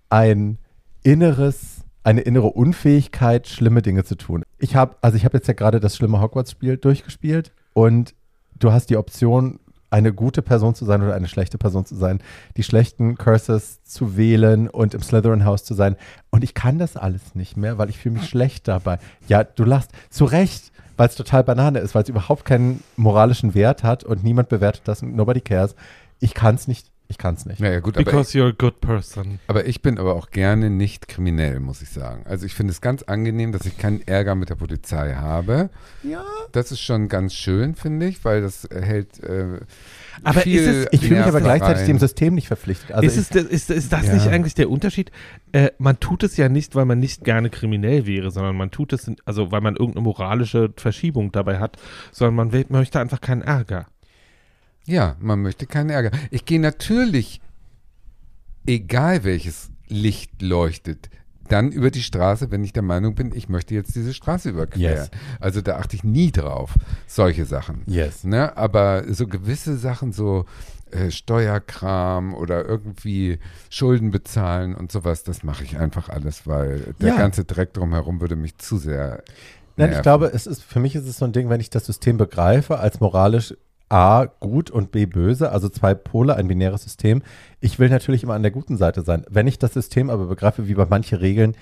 ein 0.09 0.57
inneres, 1.03 1.81
eine 2.03 2.21
innere 2.21 2.47
Unfähigkeit, 2.47 3.47
schlimme 3.47 3.81
Dinge 3.81 4.03
zu 4.03 4.15
tun. 4.15 4.43
Ich 4.59 4.75
habe, 4.75 4.95
also 5.01 5.17
ich 5.17 5.25
habe 5.25 5.37
jetzt 5.37 5.47
ja 5.47 5.53
gerade 5.53 5.79
das 5.79 5.95
schlimme 5.95 6.21
Hogwarts-Spiel 6.21 6.77
durchgespielt 6.77 7.51
und 7.73 8.13
du 8.57 8.71
hast 8.71 8.89
die 8.89 8.97
Option, 8.97 9.59
eine 9.95 10.11
gute 10.11 10.41
Person 10.41 10.75
zu 10.75 10.83
sein 10.83 11.01
oder 11.01 11.15
eine 11.15 11.29
schlechte 11.29 11.57
Person 11.57 11.85
zu 11.85 11.95
sein, 11.95 12.19
die 12.57 12.63
schlechten 12.63 13.17
Curses 13.17 13.81
zu 13.83 14.17
wählen 14.17 14.69
und 14.69 14.93
im 14.93 15.01
Slytherin-Haus 15.01 15.63
zu 15.63 15.73
sein. 15.73 15.95
Und 16.31 16.43
ich 16.43 16.53
kann 16.53 16.79
das 16.79 16.97
alles 16.97 17.33
nicht 17.33 17.55
mehr, 17.55 17.77
weil 17.77 17.89
ich 17.89 17.97
fühle 17.97 18.15
mich 18.15 18.27
schlecht 18.27 18.67
dabei. 18.67 18.99
Ja, 19.29 19.45
du 19.45 19.63
lachst 19.63 19.91
zu 20.09 20.25
Recht, 20.25 20.73
weil 20.97 21.07
es 21.07 21.15
total 21.15 21.45
Banane 21.45 21.79
ist, 21.79 21.95
weil 21.95 22.03
es 22.03 22.09
überhaupt 22.09 22.43
keinen 22.43 22.83
moralischen 22.97 23.55
Wert 23.55 23.83
hat 23.83 24.03
und 24.03 24.21
niemand 24.21 24.49
bewertet 24.49 24.81
das 24.83 25.01
und 25.01 25.15
nobody 25.15 25.39
cares. 25.39 25.75
Ich 26.19 26.33
kann 26.33 26.55
es 26.55 26.67
nicht. 26.67 26.91
Ich 27.07 27.19
kann 27.19 27.35
es 27.35 27.45
nicht. 27.45 27.59
Naja, 27.59 27.81
gut, 27.81 27.93
aber 27.95 28.01
ich, 28.01 28.05
Because 28.05 28.35
you're 28.35 28.49
a 28.49 28.55
good 28.57 28.81
person. 28.81 29.39
aber 29.47 29.67
ich 29.67 29.83
bin 29.83 29.99
aber 29.99 30.15
auch 30.15 30.31
gerne 30.31 30.71
nicht 30.71 31.07
kriminell, 31.07 31.59
muss 31.59 31.83
ich 31.83 31.89
sagen. 31.89 32.23
Also 32.25 32.47
ich 32.47 32.55
finde 32.55 32.71
es 32.71 32.81
ganz 32.81 33.03
angenehm, 33.03 33.51
dass 33.51 33.65
ich 33.67 33.77
keinen 33.77 34.01
Ärger 34.07 34.33
mit 34.33 34.49
der 34.49 34.55
Polizei 34.55 35.13
habe. 35.13 35.69
Ja. 36.01 36.23
Das 36.51 36.71
ist 36.71 36.81
schon 36.81 37.07
ganz 37.07 37.35
schön, 37.35 37.75
finde 37.75 38.07
ich, 38.07 38.25
weil 38.25 38.41
das 38.41 38.67
hält 38.71 39.23
äh, 39.23 39.59
Aber 40.23 40.39
viel 40.41 40.61
ist 40.61 40.67
es- 40.67 40.87
Ich 40.93 41.01
fühle 41.01 41.19
mich 41.19 41.27
aber 41.27 41.41
gleichzeitig 41.41 41.81
rein. 41.81 41.87
dem 41.87 41.99
System 41.99 42.33
nicht 42.33 42.47
verpflichtet. 42.47 42.91
Also 42.93 43.05
ist, 43.07 43.35
es, 43.35 43.43
ist, 43.45 43.69
ist 43.69 43.93
das 43.93 44.07
Ja. 44.07 44.13
nicht 44.15 44.27
eigentlich 44.27 44.55
der 44.55 44.71
Unterschied? 44.71 45.11
Äh, 45.51 45.69
man 45.77 45.99
tut 45.99 46.23
es 46.23 46.37
ja 46.37 46.49
nicht, 46.49 46.73
weil 46.73 46.85
man 46.85 46.97
nicht 46.99 47.23
gerne 47.23 47.51
kriminell 47.51 48.07
wäre, 48.07 48.31
sondern 48.31 48.55
man 48.55 48.71
tut 48.71 48.93
es, 48.93 49.11
also 49.25 49.51
weil 49.51 49.61
man 49.61 49.75
irgendeine 49.75 50.03
moralische 50.05 50.73
Verschiebung 50.75 51.31
dabei 51.31 51.59
hat, 51.59 51.77
sondern 52.11 52.33
man 52.35 52.51
will, 52.51 52.65
möchte 52.69 52.99
einfach 52.99 53.21
keinen 53.21 53.43
Ärger. 53.43 53.85
Ja, 54.85 55.15
man 55.19 55.41
möchte 55.41 55.65
keinen 55.65 55.89
Ärger. 55.89 56.11
Ich 56.31 56.45
gehe 56.45 56.59
natürlich, 56.59 57.41
egal 58.65 59.23
welches 59.23 59.69
Licht 59.87 60.41
leuchtet, 60.41 61.09
dann 61.47 61.71
über 61.71 61.91
die 61.91 62.01
Straße, 62.01 62.49
wenn 62.49 62.63
ich 62.63 62.73
der 62.73 62.81
Meinung 62.81 63.13
bin, 63.13 63.31
ich 63.35 63.49
möchte 63.49 63.75
jetzt 63.75 63.95
diese 63.95 64.13
Straße 64.15 64.49
überqueren. 64.49 64.95
Yes. 64.97 65.11
Also 65.39 65.61
da 65.61 65.77
achte 65.77 65.95
ich 65.95 66.03
nie 66.03 66.31
drauf, 66.31 66.73
solche 67.05 67.45
Sachen. 67.45 67.83
Yes. 67.85 68.23
Ne? 68.23 68.57
Aber 68.57 69.03
so 69.13 69.27
gewisse 69.27 69.77
Sachen, 69.77 70.11
so 70.11 70.45
äh, 70.89 71.11
Steuerkram 71.11 72.33
oder 72.33 72.65
irgendwie 72.65 73.37
Schulden 73.69 74.09
bezahlen 74.09 74.73
und 74.73 74.91
sowas, 74.91 75.23
das 75.23 75.43
mache 75.43 75.63
ich 75.63 75.77
einfach 75.77 76.09
alles, 76.09 76.47
weil 76.47 76.95
der 76.99 77.09
Ja. 77.09 77.17
ganze 77.17 77.45
Dreck 77.45 77.73
drumherum 77.73 78.21
würde 78.21 78.35
mich 78.35 78.57
zu 78.57 78.77
sehr. 78.77 79.23
Nein, 79.77 79.91
ich 79.91 80.01
glaube, 80.01 80.31
es 80.33 80.47
ist, 80.47 80.63
für 80.63 80.79
mich 80.79 80.95
ist 80.95 81.05
es 81.05 81.17
so 81.17 81.25
ein 81.25 81.31
Ding, 81.33 81.49
wenn 81.49 81.59
ich 81.59 81.69
das 81.69 81.85
System 81.85 82.17
begreife, 82.17 82.79
als 82.79 82.99
moralisch 83.01 83.55
A, 83.95 84.25
gut 84.25 84.69
und 84.71 84.91
B, 84.91 85.05
böse, 85.05 85.53
also 85.53 85.69
zwei 85.69 85.93
Pole, 85.93 86.35
ein 86.35 86.49
binäres 86.49 86.83
System. 86.83 87.21
Ich 87.61 87.79
will 87.79 87.87
natürlich 87.87 88.23
immer 88.23 88.33
an 88.33 88.41
der 88.41 88.51
guten 88.51 88.75
Seite 88.75 89.03
sein. 89.03 89.23
Wenn 89.29 89.47
ich 89.47 89.57
das 89.57 89.73
System 89.73 90.09
aber 90.09 90.25
begreife, 90.25 90.67
wie 90.67 90.73
bei 90.73 90.85
manchen 90.85 91.17
Regeln, 91.17 91.55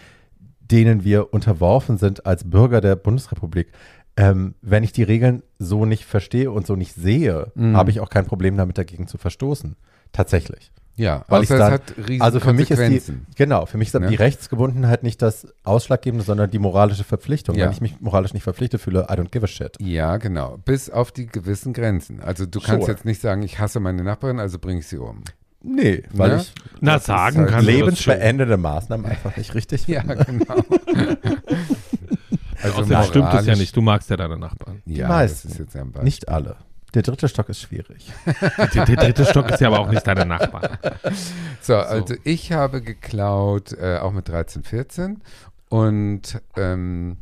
denen 0.59 1.03
wir 1.03 1.31
unterworfen 1.31 1.99
sind 1.99 2.25
als 2.25 2.49
Bürger 2.49 2.81
der 2.81 2.95
Bundesrepublik, 2.95 3.71
ähm, 4.17 4.55
wenn 4.63 4.83
ich 4.83 4.91
die 4.91 5.03
Regeln 5.03 5.43
so 5.59 5.85
nicht 5.85 6.05
verstehe 6.05 6.49
und 6.49 6.65
so 6.65 6.75
nicht 6.75 6.95
sehe, 6.95 7.51
Mhm. 7.53 7.77
habe 7.77 7.91
ich 7.91 7.99
auch 7.99 8.09
kein 8.09 8.25
Problem 8.25 8.57
damit, 8.57 8.79
dagegen 8.79 9.05
zu 9.05 9.19
verstoßen. 9.19 9.75
Tatsächlich. 10.11 10.71
Ja, 10.95 11.25
Weil 11.27 11.41
außer 11.41 11.43
ich 11.43 11.49
es 11.49 11.57
dann- 11.57 11.71
hat 11.73 12.07
riesen 12.07 12.21
Also 12.21 12.39
für 12.39 12.53
mich 12.53 12.69
ist 12.69 12.79
die, 13.07 13.13
genau, 13.35 13.65
für 13.65 13.77
mich 13.79 13.87
ist 13.87 13.99
Ne? 13.99 14.07
die 14.07 14.15
Rechtsgebundenheit 14.15 15.01
nicht 15.01 15.21
das 15.23 15.47
Ausschlaggebende, 15.63 16.23
sondern 16.23 16.51
die 16.51 16.59
moralische 16.59 17.03
Verpflichtung. 17.03 17.55
Ja. 17.55 17.65
Wenn 17.65 17.71
ich 17.71 17.81
mich 17.81 17.99
moralisch 17.99 18.33
nicht 18.33 18.43
verpflichtet 18.43 18.79
fühle, 18.79 19.07
I 19.09 19.13
don't 19.13 19.31
give 19.31 19.43
a 19.43 19.47
shit. 19.47 19.75
Ja, 19.81 20.17
genau. 20.17 20.57
Bis 20.65 20.91
auf 20.91 21.11
die 21.11 21.25
gewissen 21.25 21.73
Grenzen. 21.73 22.19
Also 22.21 22.45
du 22.45 22.59
kannst 22.59 22.81
Sure. 22.85 22.91
jetzt 22.91 23.05
nicht 23.05 23.21
sagen, 23.21 23.41
ich 23.41 23.57
hasse 23.59 23.79
meine 23.79 24.03
Nachbarin, 24.03 24.39
also 24.39 24.59
bringe 24.59 24.81
ich 24.81 24.87
sie 24.87 24.97
um. 24.99 25.23
Nee, 25.63 26.03
weil 26.11 26.35
Ne? 26.35 26.41
ich 26.41 26.53
Na, 26.81 26.99
sagen 26.99 27.39
halt 27.39 27.49
kann 27.49 27.65
lebensbeendende 27.65 28.57
Maßnahmen 28.57 29.05
einfach 29.05 29.35
nicht 29.37 29.55
richtig 29.55 29.87
Ja, 29.87 30.01
finde. 30.01 30.25
genau. 30.25 30.55
also 32.61 32.81
Außerdem 32.81 33.03
stimmt 33.03 33.33
es 33.33 33.45
ja 33.47 33.55
nicht. 33.55 33.75
Du 33.75 33.81
magst 33.81 34.09
ja 34.09 34.17
deine 34.17 34.37
Nachbarn. 34.37 34.81
Ja, 34.85 35.07
meisten. 35.07 35.47
das 35.47 35.53
ist 35.53 35.59
jetzt 35.59 35.75
ja 35.75 35.81
ein 35.81 35.87
Beispiel. 35.91 36.03
Nicht 36.03 36.29
alle. 36.29 36.57
Der 36.93 37.01
dritte 37.01 37.27
Stock 37.27 37.49
ist 37.49 37.61
schwierig. 37.61 38.11
Der, 38.75 38.85
der 38.85 38.95
dritte 38.95 39.25
Stock 39.25 39.49
ist 39.49 39.59
ja 39.59 39.67
aber 39.67 39.79
auch 39.79 39.89
nicht 39.89 40.05
deine 40.05 40.25
Nachbarn. 40.25 40.77
So, 41.61 41.75
also 41.75 42.13
ich 42.23 42.51
habe 42.51 42.81
geklaut, 42.81 43.73
äh, 43.73 43.97
auch 43.97 44.11
mit 44.11 44.29
13, 44.29 44.63
14 44.63 45.21
und 45.69 46.41
ähm, 46.55 47.17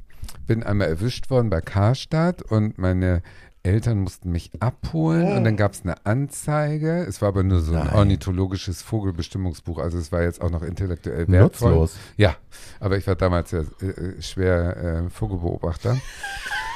bin 0.45 0.63
einmal 0.63 0.87
erwischt 0.87 1.29
worden 1.29 1.49
bei 1.49 1.61
Karstadt 1.61 2.41
und 2.41 2.77
meine 2.77 3.21
Eltern 3.63 3.99
mussten 3.99 4.31
mich 4.31 4.51
abholen 4.59 5.37
und 5.37 5.43
dann 5.43 5.55
gab 5.55 5.73
es 5.73 5.83
eine 5.83 6.03
Anzeige. 6.05 7.05
Es 7.07 7.21
war 7.21 7.29
aber 7.29 7.43
nur 7.43 7.61
so 7.61 7.73
ein 7.73 7.85
Nein. 7.85 7.95
ornithologisches 7.95 8.81
Vogelbestimmungsbuch, 8.81 9.77
also 9.77 9.99
es 9.99 10.11
war 10.11 10.23
jetzt 10.23 10.41
auch 10.41 10.49
noch 10.49 10.63
intellektuell 10.63 11.27
wertvoll. 11.27 11.71
Nutzlos. 11.71 11.97
Ja, 12.17 12.35
aber 12.79 12.97
ich 12.97 13.05
war 13.05 13.15
damals 13.15 13.51
ja 13.51 13.61
äh, 13.81 13.85
äh, 13.85 14.21
schwer 14.21 14.77
äh, 15.05 15.09
Vogelbeobachter. 15.09 15.97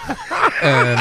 ähm, 0.61 0.99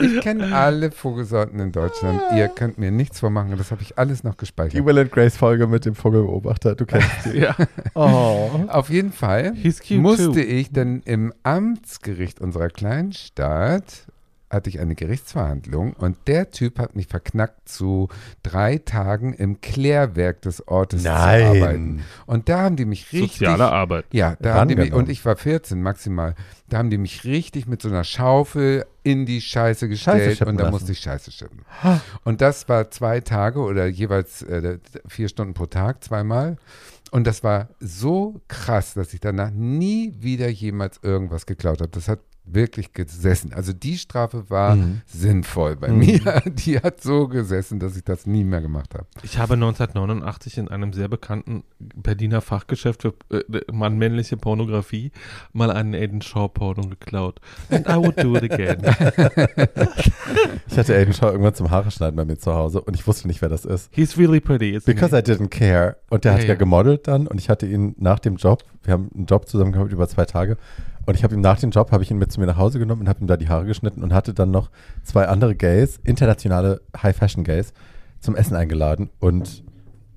ich 0.00 0.20
kenne 0.20 0.54
alle 0.54 0.90
Vogelsorten 0.90 1.60
in 1.60 1.72
Deutschland. 1.72 2.20
Ihr 2.34 2.48
könnt 2.48 2.78
mir 2.78 2.90
nichts 2.90 3.20
vormachen. 3.20 3.56
Das 3.56 3.70
habe 3.70 3.82
ich 3.82 3.98
alles 3.98 4.24
noch 4.24 4.36
gespeichert. 4.36 4.74
Die 4.74 4.84
Will 4.84 4.98
and 4.98 5.10
Grace 5.12 5.36
Folge 5.36 5.66
mit 5.66 5.84
dem 5.84 5.94
Vogelbeobachter, 5.94 6.74
du 6.74 6.86
kennst 6.86 7.08
die. 7.24 7.38
Ja. 7.38 7.56
Oh. 7.94 8.50
Auf 8.68 8.90
jeden 8.90 9.12
Fall 9.12 9.54
musste 9.90 10.32
too. 10.32 10.38
ich 10.38 10.72
dann 10.72 11.02
im 11.04 11.32
Amtsgericht 11.42 12.40
unserer 12.40 12.68
Kleinstadt 12.68 14.06
hatte 14.56 14.70
ich 14.70 14.80
eine 14.80 14.94
Gerichtsverhandlung 14.94 15.92
und 15.92 16.16
der 16.26 16.50
Typ 16.50 16.78
hat 16.78 16.96
mich 16.96 17.06
verknackt 17.06 17.68
zu 17.68 18.08
drei 18.42 18.78
Tagen 18.78 19.32
im 19.32 19.60
Klärwerk 19.60 20.42
des 20.42 20.66
Ortes 20.66 21.02
zu 21.04 21.12
arbeiten. 21.12 21.96
Nein. 21.96 22.04
Und 22.26 22.48
da 22.48 22.62
haben 22.62 22.76
die 22.76 22.84
mich 22.84 23.12
richtig 23.12 23.38
Soziale 23.38 23.70
Arbeit. 23.70 24.06
Ja, 24.12 24.36
da 24.40 24.54
haben 24.54 24.68
die 24.68 24.76
mich, 24.76 24.92
und 24.92 25.08
ich 25.08 25.24
war 25.24 25.36
14 25.36 25.80
maximal, 25.80 26.34
da 26.68 26.78
haben 26.78 26.90
die 26.90 26.98
mich 26.98 27.24
richtig 27.24 27.66
mit 27.66 27.80
so 27.80 27.88
einer 27.88 28.04
Schaufel 28.04 28.86
in 29.02 29.24
die 29.24 29.40
Scheiße 29.40 29.88
gestellt 29.88 30.38
schippen 30.38 30.52
und 30.52 30.56
da 30.56 30.64
lassen. 30.64 30.72
musste 30.72 30.92
ich 30.92 30.98
Scheiße 30.98 31.30
schippen. 31.30 31.64
Und 32.24 32.40
das 32.40 32.68
war 32.68 32.90
zwei 32.90 33.20
Tage 33.20 33.60
oder 33.60 33.86
jeweils 33.86 34.42
äh, 34.42 34.78
vier 35.06 35.28
Stunden 35.28 35.54
pro 35.54 35.66
Tag, 35.66 36.02
zweimal. 36.02 36.56
Und 37.12 37.26
das 37.26 37.44
war 37.44 37.68
so 37.78 38.40
krass, 38.48 38.94
dass 38.94 39.14
ich 39.14 39.20
danach 39.20 39.50
nie 39.52 40.14
wieder 40.18 40.48
jemals 40.48 40.98
irgendwas 41.02 41.46
geklaut 41.46 41.80
habe. 41.80 41.90
Das 41.90 42.08
hat 42.08 42.18
wirklich 42.48 42.92
gesessen. 42.92 43.52
Also 43.52 43.72
die 43.72 43.98
Strafe 43.98 44.48
war 44.48 44.76
Mhm. 44.76 45.02
sinnvoll 45.06 45.76
bei 45.76 45.88
mir. 45.88 46.20
Die 46.46 46.78
hat 46.78 47.02
so 47.02 47.26
gesessen, 47.28 47.78
dass 47.80 47.96
ich 47.96 48.04
das 48.04 48.26
nie 48.26 48.44
mehr 48.44 48.60
gemacht 48.60 48.94
habe. 48.94 49.06
Ich 49.22 49.38
habe 49.38 49.54
1989 49.54 50.58
in 50.58 50.68
einem 50.68 50.92
sehr 50.92 51.08
bekannten 51.08 51.64
Berliner 51.78 52.40
Fachgeschäft 52.40 53.02
für 53.02 53.14
äh, 53.30 53.42
Mann 53.72 53.98
männliche 53.98 54.36
Pornografie 54.36 55.10
mal 55.52 55.70
einen 55.70 55.94
Aiden 55.94 56.22
Shaw 56.22 56.48
Porno 56.48 56.88
geklaut. 56.88 57.40
And 57.70 57.86
I 57.88 57.96
would 57.96 58.22
do 58.22 58.36
it 58.36 58.50
again. 58.52 58.78
Ich 60.68 60.76
hatte 60.78 60.94
Aiden 60.94 61.14
Shaw 61.14 61.30
irgendwann 61.30 61.54
zum 61.54 61.70
Haare 61.70 61.90
schneiden 61.90 62.16
bei 62.16 62.24
mir 62.24 62.38
zu 62.38 62.52
Hause 62.52 62.80
und 62.80 62.94
ich 62.94 63.06
wusste 63.06 63.26
nicht, 63.28 63.40
wer 63.42 63.48
das 63.48 63.64
ist. 63.64 63.88
He's 63.92 64.18
really 64.18 64.40
pretty. 64.40 64.76
isn't 64.76 64.84
Because 64.86 65.14
he? 65.14 65.20
I 65.20 65.24
didn't 65.24 65.48
care. 65.48 65.96
Und 66.10 66.24
der 66.24 66.32
Ja, 66.32 66.38
hat 66.38 66.44
ja 66.44 66.48
ja. 66.50 66.54
gemodelt 66.56 67.08
dann 67.08 67.26
und 67.26 67.40
ich 67.40 67.48
hatte 67.48 67.66
ihn 67.66 67.94
nach 67.98 68.18
dem 68.18 68.36
Job, 68.36 68.64
wir 68.82 68.92
haben 68.92 69.10
einen 69.14 69.26
Job 69.26 69.48
zusammen 69.48 69.72
gehabt 69.72 69.92
über 69.92 70.08
zwei 70.08 70.24
Tage 70.24 70.56
und 71.06 71.14
ich 71.14 71.24
habe 71.24 71.34
ihm 71.34 71.40
nach 71.40 71.58
dem 71.58 71.70
Job, 71.70 71.92
habe 71.92 72.02
ich 72.02 72.10
ihn 72.10 72.18
mit 72.18 72.30
zu 72.32 72.40
mir 72.40 72.46
nach 72.46 72.56
Hause 72.56 72.78
genommen 72.78 73.02
und 73.02 73.08
habe 73.08 73.20
ihm 73.20 73.26
da 73.26 73.36
die 73.36 73.48
Haare 73.48 73.64
geschnitten 73.64 74.02
und 74.02 74.12
hatte 74.12 74.34
dann 74.34 74.50
noch 74.50 74.70
zwei 75.04 75.26
andere 75.28 75.54
Gays, 75.54 75.98
internationale 76.04 76.80
High-Fashion-Gays, 77.02 77.72
zum 78.20 78.34
Essen 78.36 78.56
eingeladen 78.56 79.10
und 79.20 79.62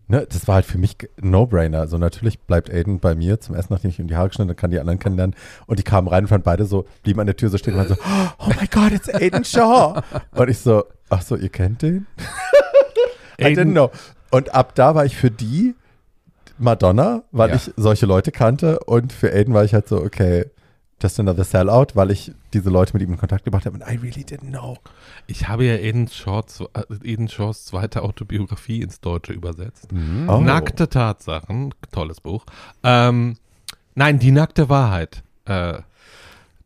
ne, 0.07 0.25
das 0.27 0.47
war 0.47 0.55
halt 0.55 0.65
für 0.65 0.77
mich 0.79 0.97
No-Brainer. 1.21 1.87
So 1.87 1.97
natürlich 1.99 2.39
bleibt 2.39 2.71
Aiden 2.73 2.99
bei 2.99 3.13
mir 3.13 3.39
zum 3.39 3.53
Essen, 3.55 3.67
nachdem 3.71 3.89
ich 3.91 3.99
ihm 3.99 4.07
die 4.07 4.15
Haare 4.15 4.29
geschnitten 4.29 4.49
habe, 4.49 4.55
kann 4.59 4.71
die 4.71 4.79
anderen 4.79 4.97
kennenlernen 4.99 5.35
und 5.67 5.77
die 5.79 5.83
kamen 5.83 6.07
rein 6.07 6.23
und 6.23 6.27
fanden 6.29 6.43
beide 6.45 6.65
so, 6.65 6.85
blieben 7.03 7.19
an 7.19 7.27
der 7.27 7.35
Tür 7.35 7.49
so 7.49 7.57
stehen 7.59 7.75
und 7.75 7.79
waren 7.81 7.89
so, 7.89 7.95
oh 8.39 8.47
my 8.59 8.67
God, 8.71 8.91
it's 8.91 9.09
Aiden 9.13 9.43
Shaw. 9.45 10.01
Und 10.31 10.49
ich 10.49 10.57
so, 10.59 10.85
ach 11.09 11.21
so, 11.21 11.35
ihr 11.35 11.49
kennt 11.49 11.81
den? 11.83 12.07
I 13.39 13.43
didn't 13.43 13.59
Aiden- 13.59 13.71
know. 13.73 13.91
Und 14.31 14.53
ab 14.55 14.73
da 14.75 14.95
war 14.95 15.05
ich 15.05 15.15
für 15.15 15.29
die 15.31 15.75
Madonna, 16.57 17.23
weil 17.31 17.49
Ja. 17.49 17.55
ich 17.55 17.71
solche 17.77 18.05
Leute 18.05 18.31
kannte. 18.31 18.79
Und 18.79 19.13
für 19.13 19.31
Aiden 19.31 19.53
war 19.53 19.63
ich 19.63 19.73
halt 19.73 19.87
so, 19.87 19.97
okay, 20.01 20.45
just 21.01 21.19
another 21.19 21.43
sellout, 21.43 21.87
weil 21.95 22.11
ich 22.11 22.31
diese 22.53 22.69
Leute 22.69 22.93
mit 22.93 23.01
ihm 23.01 23.11
in 23.11 23.17
Kontakt 23.17 23.45
gebracht 23.45 23.65
habe. 23.65 23.75
Und 23.77 23.81
I 23.81 23.95
really 23.97 24.23
didn't 24.23 24.49
know. 24.49 24.77
Ich 25.27 25.47
habe 25.47 25.65
ja 25.65 25.73
Aiden, 25.75 26.07
Shaws, 26.07 26.61
äh, 26.73 26.83
Aiden 27.03 27.27
Shaws 27.27 27.65
zweite 27.65 28.01
Autobiografie 28.03 28.81
ins 28.81 28.99
Deutsche 29.01 29.33
übersetzt. 29.33 29.87
Oh. 30.27 30.39
Nackte 30.39 30.89
Tatsachen, 30.89 31.73
tolles 31.91 32.21
Buch. 32.21 32.45
Ähm, 32.83 33.37
nein, 33.95 34.19
die 34.19 34.31
nackte 34.31 34.69
Wahrheit. 34.69 35.23
Äh, 35.45 35.79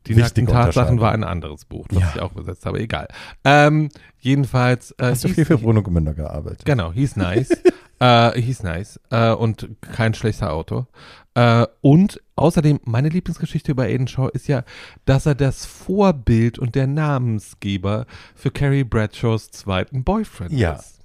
die 0.07 0.17
Wichtige 0.17 0.47
nackten 0.51 0.65
Tatsachen 0.65 0.99
war 0.99 1.13
ein 1.13 1.23
anderes 1.23 1.63
Buch, 1.63 1.87
das 1.87 1.99
Ja. 1.99 2.11
ich 2.15 2.21
auch 2.21 2.31
übersetzt 2.33 2.65
habe. 2.65 2.79
Egal. 2.79 3.07
Ähm, 3.45 3.89
jedenfalls. 4.19 4.91
Äh, 4.97 5.11
Hast 5.11 5.23
du 5.23 5.29
viel 5.29 5.45
für 5.45 5.57
Bruno 5.57 5.81
Gemünder 5.81 6.13
gearbeitet? 6.13 6.65
Genau, 6.65 6.91
hieß 6.91 7.15
nice. 7.15 7.51
äh, 7.99 8.41
hieß 8.41 8.63
nice. 8.63 8.99
Äh, 9.11 9.31
und 9.31 9.69
kein 9.79 10.13
schlechter 10.13 10.51
Autor. 10.51 10.87
Äh, 11.35 11.65
und 11.81 12.19
außerdem, 12.35 12.79
meine 12.85 13.09
Lieblingsgeschichte 13.09 13.71
über 13.71 13.83
Aiden 13.83 14.07
Shaw 14.07 14.29
ist 14.33 14.47
ja, 14.47 14.63
dass 15.05 15.25
er 15.25 15.35
das 15.35 15.65
Vorbild 15.65 16.59
und 16.59 16.75
der 16.75 16.87
Namensgeber 16.87 18.05
für 18.35 18.51
Carrie 18.51 18.83
Bradshaws 18.83 19.51
zweiten 19.51 20.03
Boyfriend 20.03 20.51
Ja. 20.51 20.73
ist. 20.73 20.99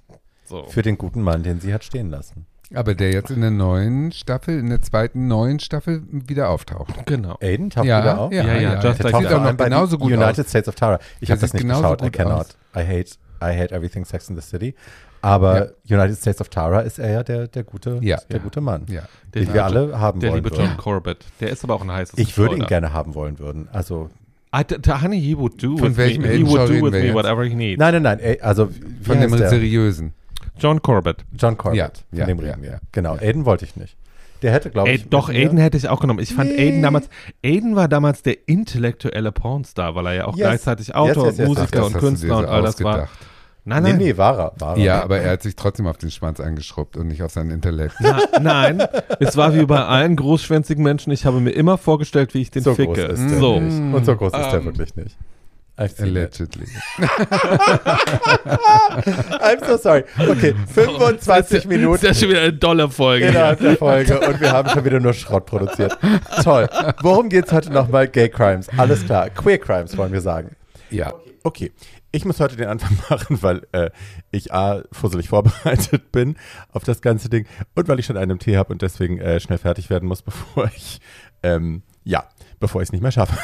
So. 0.45 0.65
Für 0.67 0.81
den 0.81 0.97
guten 0.97 1.21
Mann, 1.21 1.43
den 1.43 1.59
sie 1.59 1.73
hat 1.73 1.83
stehen 1.83 2.09
lassen. 2.09 2.45
Aber 2.73 2.93
der 2.93 3.11
jetzt 3.11 3.31
in 3.31 3.41
der 3.41 3.49
neuen 3.51 4.11
Staffel, 4.11 4.59
in 4.59 4.69
der 4.69 4.81
zweiten 4.81 5.27
neuen 5.27 5.59
Staffel 5.59 6.03
wieder 6.11 6.49
auftaucht. 6.49 7.05
Genau. 7.07 7.35
Aiden 7.41 7.71
taucht 7.71 7.85
Ja, 7.85 8.01
wieder 8.01 8.19
auf. 8.19 8.31
ja, 8.31 8.43
Ja, 8.45 8.53
ja, 8.53 8.61
ja. 8.61 8.73
just 8.83 8.99
Der 9.03 9.11
like 9.11 9.23
sieht 9.23 9.33
auch 9.33 9.43
noch 9.43 9.57
genauso 9.57 9.97
gut 9.97 10.11
United 10.11 10.45
aus. 10.45 10.49
States 10.49 10.67
of 10.67 10.75
Tara. 10.75 10.99
Ich 11.19 11.31
habe 11.31 11.41
das 11.41 11.53
nicht 11.53 11.67
geschaut. 11.67 12.03
I 12.03 12.11
cannot. 12.11 12.41
aus. 12.41 12.57
I 12.75 12.79
hate, 12.81 13.11
I 13.41 13.57
hate 13.59 13.71
everything 13.73 14.05
Sex 14.05 14.29
in 14.29 14.35
the 14.35 14.41
City. 14.41 14.75
Aber 15.21 15.71
United 15.89 16.17
States 16.17 16.39
of 16.41 16.49
Tara 16.49 16.81
ist 16.81 16.97
er 16.99 17.11
ja 17.11 17.23
der, 17.23 17.47
der, 17.47 17.63
gute, 17.63 17.99
Ja. 18.01 18.17
der 18.29 18.37
Ja. 18.37 18.43
gute 18.43 18.61
Mann, 18.61 18.83
Ja. 18.87 19.01
Der 19.33 19.41
den 19.41 19.41
liebe 19.41 19.53
wir 19.53 19.65
alle 19.65 19.99
haben 19.99 20.19
Der 20.19 20.31
wollen 20.31 20.43
liebe 20.43 20.55
würden. 20.55 20.65
John 20.67 20.77
Corbett. 20.77 21.25
Der 21.39 21.49
ist 21.49 21.63
aber 21.63 21.75
auch 21.75 21.81
ein 21.81 21.91
heißes 21.91 22.17
Ich 22.17 22.37
würde 22.37 22.55
ihn 22.55 22.65
gerne 22.65 22.93
haben 22.93 23.15
wollen 23.15 23.37
würden. 23.39 23.67
Also 23.71 24.09
I, 24.55 24.63
d- 24.63 24.77
d- 24.79 24.91
honey, 25.01 25.21
he 25.21 25.37
would 25.37 25.61
do 25.61 25.77
Von 25.77 25.89
with 25.91 25.97
welchem 25.97 26.23
me. 26.23 26.29
He 26.29 26.43
would 26.45 26.67
do 26.69 26.85
with 26.85 26.93
me 26.93 27.13
whatever 27.13 27.43
he 27.43 27.53
needs. 27.53 27.77
Nein, 27.79 28.01
nein, 28.01 28.17
nein. 28.19 28.37
Also, 28.41 28.69
Von 29.03 29.19
dem 29.19 29.35
der? 29.37 29.49
seriösen. 29.49 30.13
John 30.57 30.81
Corbett. 30.81 31.23
John 31.37 31.55
Corbett. 31.55 31.77
Ja, 31.77 31.91
von 32.09 32.17
ja, 32.19 32.25
dem 32.25 32.39
ja, 32.39 32.45
reden 32.51 32.63
wir. 32.63 32.71
ja. 32.71 32.79
Genau, 32.91 33.15
Aiden 33.17 33.45
wollte 33.45 33.65
ich 33.65 33.75
nicht. 33.75 33.95
Der 34.41 34.51
hätte, 34.51 34.69
glaube 34.71 34.89
ich. 34.89 35.07
doch, 35.09 35.29
Aiden 35.29 35.57
hätte 35.59 35.77
ich 35.77 35.87
auch 35.89 35.99
genommen. 35.99 36.19
Ich 36.19 36.33
fand 36.33 36.49
Nee. 36.49 36.69
Aiden 36.69 36.81
damals, 36.81 37.09
Aiden 37.45 37.75
war 37.75 37.87
damals 37.87 38.23
der 38.23 38.47
intellektuelle 38.47 39.31
Pornstar, 39.31 39.93
weil 39.95 40.07
er 40.07 40.13
ja 40.13 40.25
auch 40.25 40.35
Yes. 40.35 40.47
gleichzeitig 40.47 40.95
Autor, 40.95 41.27
Yes, 41.27 41.37
yes, 41.37 41.47
yes. 41.47 41.47
Musiker 41.59 41.85
und 41.85 41.93
Künstler 41.97 42.29
so 42.35 42.39
und 42.39 42.45
all 42.45 42.61
das 42.63 42.83
war. 42.83 43.07
Ausgedacht. 43.71 43.83
Nein, 43.83 43.83
Nee, 43.83 43.89
nein, 43.89 43.97
nee, 43.97 44.17
war 44.17 44.37
er. 44.39 44.51
War 44.59 44.77
er. 44.77 44.83
Ja, 44.83 45.03
aber 45.03 45.19
er 45.19 45.31
hat 45.31 45.43
sich 45.43 45.55
trotzdem 45.55 45.87
auf 45.87 45.97
den 45.97 46.11
Schwanz 46.11 46.39
eingeschrubbt 46.39 46.97
und 46.97 47.07
nicht 47.07 47.23
auf 47.23 47.31
sein 47.31 47.49
Intellekt. 47.49 47.95
Na, 47.99 48.19
nein, 48.41 48.83
es 49.19 49.35
war 49.37 49.53
wie 49.55 49.65
bei 49.65 49.83
allen 49.83 50.15
großschwänzigen 50.15 50.83
Menschen. 50.83 51.11
Ich 51.11 51.25
habe 51.25 51.39
mir 51.39 51.51
immer 51.51 51.77
vorgestellt, 51.77 52.33
wie 52.33 52.41
ich 52.41 52.51
den 52.51 52.63
so 52.63 52.75
ficke. 52.75 52.93
groß 53.07 53.19
ist 53.19 53.29
der 53.31 53.39
so. 53.39 53.59
nicht. 53.59 53.95
Und 53.95 54.05
so 54.05 54.15
groß 54.15 54.33
ist 54.33 54.51
der 54.51 54.53
Ähm, 54.59 54.65
wirklich 54.65 54.95
nicht. 54.95 55.15
Allegedly. 55.77 56.65
I'm 59.39 59.65
so 59.65 59.77
sorry. 59.77 60.03
Okay, 60.17 60.53
25 60.73 61.65
Minuten. 61.69 61.95
Ist 61.95 62.03
ja 62.03 62.13
schon 62.13 62.29
wieder 62.29 62.41
eine 62.41 62.53
Dollarfolge. 62.53 63.27
innerhalb 63.27 63.59
der 63.59 63.77
Folge 63.77 64.19
und 64.19 64.41
wir 64.41 64.51
haben 64.51 64.69
schon 64.69 64.83
wieder 64.83 64.99
nur 64.99 65.13
Schrott 65.13 65.45
produziert. 65.45 65.97
Toll. 66.43 66.67
Worum 67.01 67.29
geht 67.29 67.45
es 67.45 67.53
heute 67.53 67.71
nochmal? 67.71 68.07
Gay 68.09 68.27
Crimes. 68.29 68.67
Alles 68.77 69.05
klar. 69.05 69.29
Queer 69.29 69.57
Crimes 69.57 69.95
wollen 69.97 70.11
wir 70.11 70.19
sagen. 70.21 70.55
Ja. 70.89 71.13
Okay. 71.43 71.71
Ich 72.11 72.25
muss 72.25 72.39
heute 72.39 72.55
den 72.55 72.67
Anfang 72.67 72.97
machen, 73.09 73.41
weil 73.41 73.67
äh, 73.71 73.91
ich 74.31 74.51
A, 74.53 74.83
fusselig 74.91 75.29
vorbereitet 75.29 76.11
bin 76.11 76.37
auf 76.71 76.83
das 76.83 77.01
ganze 77.01 77.29
Ding 77.29 77.45
und 77.75 77.87
weil 77.87 77.99
ich 77.99 78.05
schon 78.05 78.17
einen 78.17 78.39
Tee 78.39 78.57
habe 78.57 78.73
und 78.73 78.81
deswegen 78.81 79.19
äh, 79.19 79.39
schnell 79.39 79.59
fertig 79.59 79.89
werden 79.89 80.07
muss, 80.07 80.21
bevor 80.23 80.71
ich, 80.75 80.99
ähm, 81.43 81.83
ja, 82.03 82.27
bevor 82.59 82.81
ich 82.81 82.89
es 82.89 82.91
nicht 82.91 83.01
mehr 83.01 83.11
schaffe. 83.11 83.37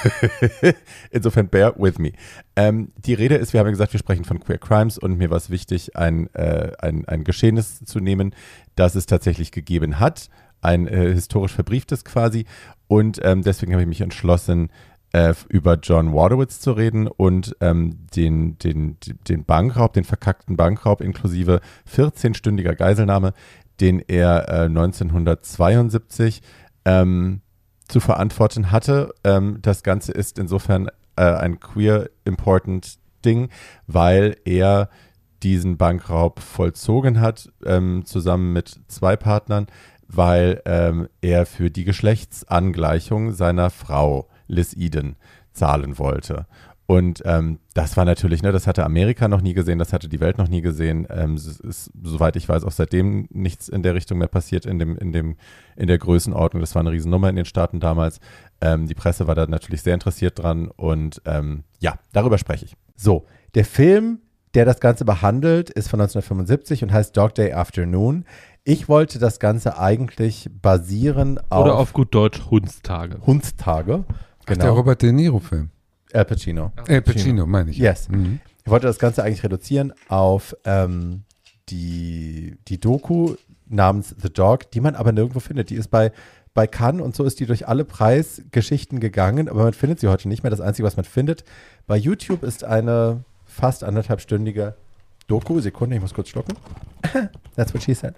Insofern 1.11 1.47
bear 1.47 1.75
with 1.77 1.99
me. 1.99 2.13
Ähm, 2.55 2.91
die 2.97 3.13
Rede 3.13 3.35
ist, 3.35 3.53
wir 3.53 3.59
haben 3.59 3.67
ja 3.67 3.71
gesagt, 3.71 3.93
wir 3.93 3.99
sprechen 3.99 4.25
von 4.25 4.39
Queer 4.39 4.57
Crimes 4.57 4.97
und 4.97 5.17
mir 5.17 5.29
war 5.29 5.37
es 5.37 5.49
wichtig, 5.49 5.95
ein, 5.95 6.33
äh, 6.33 6.71
ein, 6.79 7.07
ein 7.07 7.23
Geschehnis 7.23 7.83
zu 7.85 7.99
nehmen, 7.99 8.33
das 8.75 8.95
es 8.95 9.05
tatsächlich 9.05 9.51
gegeben 9.51 9.99
hat, 9.99 10.29
ein 10.61 10.87
äh, 10.87 11.13
historisch 11.13 11.53
verbrieftes 11.53 12.03
quasi 12.03 12.45
und 12.87 13.19
ähm, 13.23 13.43
deswegen 13.43 13.73
habe 13.73 13.83
ich 13.83 13.87
mich 13.87 14.01
entschlossen, 14.01 14.69
äh, 15.15 15.33
über 15.47 15.77
John 15.81 16.13
Waterwitz 16.13 16.59
zu 16.59 16.73
reden 16.73 17.07
und 17.07 17.55
ähm, 17.61 18.05
den, 18.13 18.57
den, 18.57 18.97
den 19.29 19.45
Bankraub, 19.45 19.93
den 19.93 20.03
verkackten 20.03 20.57
Bankraub 20.57 20.99
inklusive 20.99 21.61
14-stündiger 21.89 22.75
Geiselnahme, 22.75 23.31
den 23.79 24.01
er 24.01 24.49
äh, 24.49 24.65
1972 24.65 26.41
ähm, 26.83 27.39
zu 27.87 28.01
verantworten 28.01 28.71
hatte. 28.71 29.13
Ähm, 29.23 29.59
das 29.61 29.83
Ganze 29.83 30.11
ist 30.11 30.37
insofern 30.37 30.89
äh, 31.15 31.23
ein 31.23 31.61
queer 31.61 32.09
important 32.25 32.95
Ding, 33.23 33.47
weil 33.87 34.35
er 34.43 34.89
diesen 35.43 35.77
Bankraub 35.77 36.41
vollzogen 36.41 37.21
hat, 37.21 37.53
ähm, 37.65 38.03
zusammen 38.03 38.51
mit 38.51 38.81
zwei 38.89 39.15
Partnern, 39.15 39.67
weil 40.09 40.61
ähm, 40.65 41.07
er 41.21 41.45
für 41.45 41.71
die 41.71 41.85
Geschlechtsangleichung 41.85 43.31
seiner 43.31 43.69
Frau 43.69 44.27
Liz 44.47 44.73
Eden 44.75 45.15
zahlen 45.53 45.97
wollte. 45.97 46.45
Und 46.87 47.23
ähm, 47.25 47.59
das 47.73 47.97
war 47.97 48.05
natürlich, 48.05 48.43
ne, 48.43 48.51
das 48.51 48.67
hatte 48.67 48.85
Amerika 48.85 49.27
noch 49.27 49.41
nie 49.41 49.53
gesehen, 49.53 49.79
das 49.79 49.91
hatte 49.91 50.07
die 50.07 50.19
Welt 50.19 50.37
noch 50.37 50.47
nie 50.47 50.61
gesehen. 50.61 51.07
Ähm, 51.09 51.33
es 51.33 51.59
ist, 51.59 51.91
soweit 52.03 52.35
ich 52.35 52.47
weiß, 52.47 52.63
auch 52.63 52.71
seitdem 52.71 53.27
nichts 53.31 53.69
in 53.69 53.81
der 53.81 53.95
Richtung 53.95 54.19
mehr 54.19 54.27
passiert 54.27 54.67
in 54.67 54.77
dem, 54.77 54.95
in 54.97 55.11
dem, 55.11 55.35
in 55.75 55.87
der 55.87 55.97
Größenordnung. 55.97 56.61
Das 56.61 56.75
war 56.75 56.81
eine 56.81 56.91
Riesennummer 56.91 57.29
in 57.29 57.37
den 57.37 57.45
Staaten 57.45 57.79
damals. 57.79 58.19
Ähm, 58.61 58.85
die 58.85 58.93
Presse 58.93 59.25
war 59.25 59.33
da 59.33 59.47
natürlich 59.47 59.81
sehr 59.81 59.95
interessiert 59.95 60.37
dran 60.37 60.69
und 60.75 61.23
ähm, 61.25 61.63
ja, 61.79 61.95
darüber 62.13 62.37
spreche 62.37 62.65
ich. 62.65 62.75
So, 62.95 63.25
der 63.55 63.65
Film, 63.65 64.19
der 64.53 64.65
das 64.65 64.79
Ganze 64.79 65.05
behandelt, 65.05 65.71
ist 65.71 65.89
von 65.89 65.99
1975 65.99 66.83
und 66.83 66.93
heißt 66.93 67.17
Dog 67.17 67.33
Day 67.33 67.53
Afternoon. 67.53 68.25
Ich 68.63 68.87
wollte 68.87 69.17
das 69.17 69.39
Ganze 69.39 69.79
eigentlich 69.79 70.49
basieren 70.61 71.39
auf, 71.49 71.65
Oder 71.65 71.77
auf 71.77 71.93
gut 71.93 72.13
Deutsch 72.13 72.41
Hundstage. 72.51 73.17
Hundstage. 73.25 74.05
Ach, 74.45 74.53
der 74.53 74.57
Genau. 74.57 74.73
Robert 74.75 75.01
De 75.01 75.11
Niro-Film. 75.11 75.69
Al 76.13 76.25
Pacino. 76.25 76.71
Äh, 76.87 77.01
Pacino, 77.01 77.45
meine 77.45 77.71
ich. 77.71 77.77
Yes. 77.77 78.07
Mhm. 78.09 78.39
Ich 78.63 78.71
wollte 78.71 78.87
das 78.87 78.99
Ganze 78.99 79.23
eigentlich 79.23 79.43
reduzieren 79.43 79.93
auf 80.07 80.55
ähm, 80.65 81.23
die, 81.69 82.57
die 82.67 82.79
Doku 82.79 83.35
namens 83.67 84.15
The 84.21 84.29
Dog, 84.31 84.71
die 84.71 84.79
man 84.81 84.95
aber 84.95 85.11
nirgendwo 85.11 85.39
findet. 85.39 85.69
Die 85.69 85.75
ist 85.75 85.89
bei, 85.89 86.11
bei 86.53 86.67
Cannes 86.67 87.01
und 87.03 87.15
so 87.15 87.23
ist 87.23 87.39
die 87.39 87.45
durch 87.45 87.67
alle 87.67 87.83
Preisgeschichten 87.85 88.99
gegangen, 88.99 89.49
aber 89.49 89.63
man 89.63 89.73
findet 89.73 89.99
sie 89.99 90.07
heute 90.07 90.27
nicht 90.29 90.43
mehr. 90.43 90.51
Das 90.51 90.61
Einzige, 90.61 90.85
was 90.85 90.95
man 90.95 91.05
findet, 91.05 91.43
bei 91.87 91.97
YouTube 91.97 92.43
ist 92.43 92.63
eine 92.63 93.23
fast 93.45 93.83
anderthalbstündige 93.83 94.75
Doku. 95.27 95.59
Sekunde, 95.59 95.95
ich 95.95 96.01
muss 96.01 96.13
kurz 96.13 96.29
schlucken. 96.29 96.55
That's 97.55 97.73
what 97.73 97.83
she 97.83 97.93
said. 97.93 98.15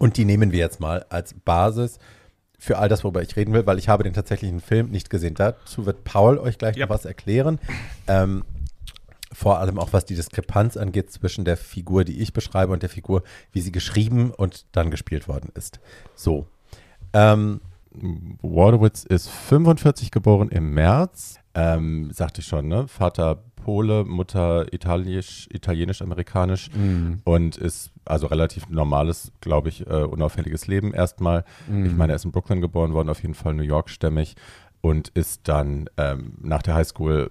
Und 0.00 0.16
die 0.16 0.24
nehmen 0.24 0.50
wir 0.50 0.58
jetzt 0.58 0.80
mal 0.80 1.04
als 1.10 1.34
Basis 1.34 1.98
für 2.58 2.78
all 2.78 2.88
das, 2.88 3.04
worüber 3.04 3.22
ich 3.22 3.36
reden 3.36 3.52
will, 3.52 3.66
weil 3.66 3.78
ich 3.78 3.88
habe 3.88 4.02
den 4.02 4.14
tatsächlichen 4.14 4.60
Film 4.60 4.90
nicht 4.90 5.10
gesehen. 5.10 5.34
Dazu 5.34 5.84
wird 5.86 6.04
Paul 6.04 6.38
euch 6.38 6.56
gleich 6.58 6.76
Ja. 6.76 6.86
noch 6.86 6.90
was 6.94 7.04
erklären. 7.04 7.58
Ähm, 8.08 8.44
vor 9.32 9.58
allem 9.60 9.78
auch, 9.78 9.92
was 9.92 10.06
die 10.06 10.14
Diskrepanz 10.16 10.76
angeht 10.76 11.12
zwischen 11.12 11.44
der 11.44 11.56
Figur, 11.56 12.04
die 12.04 12.20
ich 12.20 12.32
beschreibe, 12.32 12.72
und 12.72 12.82
der 12.82 12.88
Figur, 12.90 13.22
wie 13.52 13.60
sie 13.60 13.72
geschrieben 13.72 14.30
und 14.32 14.64
dann 14.72 14.90
gespielt 14.90 15.28
worden 15.28 15.50
ist. 15.54 15.80
So. 16.16 16.46
Ähm, 17.12 17.60
Waterwitz 18.42 19.04
ist 19.04 19.28
45 19.28 20.10
geboren 20.10 20.48
im 20.48 20.72
März. 20.74 21.36
Ähm, 21.54 22.10
sagte 22.12 22.40
ich 22.40 22.46
schon, 22.46 22.68
ne? 22.68 22.88
Vater 22.88 23.42
Pole, 23.64 24.04
Mutter 24.04 24.72
Italienisch, 24.72 25.48
Italienisch-Amerikanisch 25.52 26.70
Mhm. 26.74 27.20
und 27.24 27.56
ist 27.56 27.90
also 28.04 28.26
relativ 28.26 28.68
normales, 28.68 29.32
glaube 29.40 29.68
ich, 29.68 29.86
äh, 29.86 30.02
unauffälliges 30.04 30.66
Leben 30.66 30.92
erstmal. 30.94 31.44
Mhm. 31.68 31.86
Ich 31.86 31.94
meine, 31.94 32.12
er 32.12 32.16
ist 32.16 32.24
in 32.24 32.32
Brooklyn 32.32 32.60
geboren 32.60 32.92
worden, 32.92 33.08
auf 33.08 33.22
jeden 33.22 33.34
Fall 33.34 33.54
New 33.54 33.62
York-stämmig 33.62 34.34
und 34.80 35.08
ist 35.08 35.48
dann 35.48 35.88
ähm, 35.96 36.34
nach 36.40 36.62
der 36.62 36.74
Highschool 36.74 37.30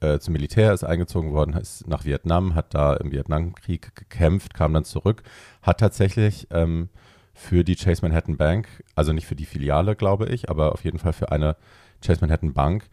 äh, 0.00 0.18
zum 0.18 0.32
Militär, 0.32 0.72
ist 0.72 0.84
eingezogen 0.84 1.32
worden, 1.32 1.54
ist 1.54 1.86
nach 1.88 2.04
Vietnam, 2.04 2.54
hat 2.54 2.74
da 2.74 2.94
im 2.94 3.10
Vietnamkrieg 3.12 3.94
gekämpft, 3.94 4.54
kam 4.54 4.72
dann 4.72 4.84
zurück, 4.84 5.22
hat 5.62 5.80
tatsächlich 5.80 6.46
ähm, 6.50 6.88
für 7.34 7.64
die 7.64 7.76
Chase 7.76 8.02
Manhattan 8.02 8.36
Bank, 8.36 8.68
also 8.94 9.12
nicht 9.12 9.26
für 9.26 9.36
die 9.36 9.46
Filiale, 9.46 9.96
glaube 9.96 10.26
ich, 10.26 10.48
aber 10.50 10.72
auf 10.72 10.84
jeden 10.84 10.98
Fall 10.98 11.12
für 11.12 11.32
eine 11.32 11.56
Chase 12.04 12.20
Manhattan 12.22 12.52
Bank, 12.52 12.88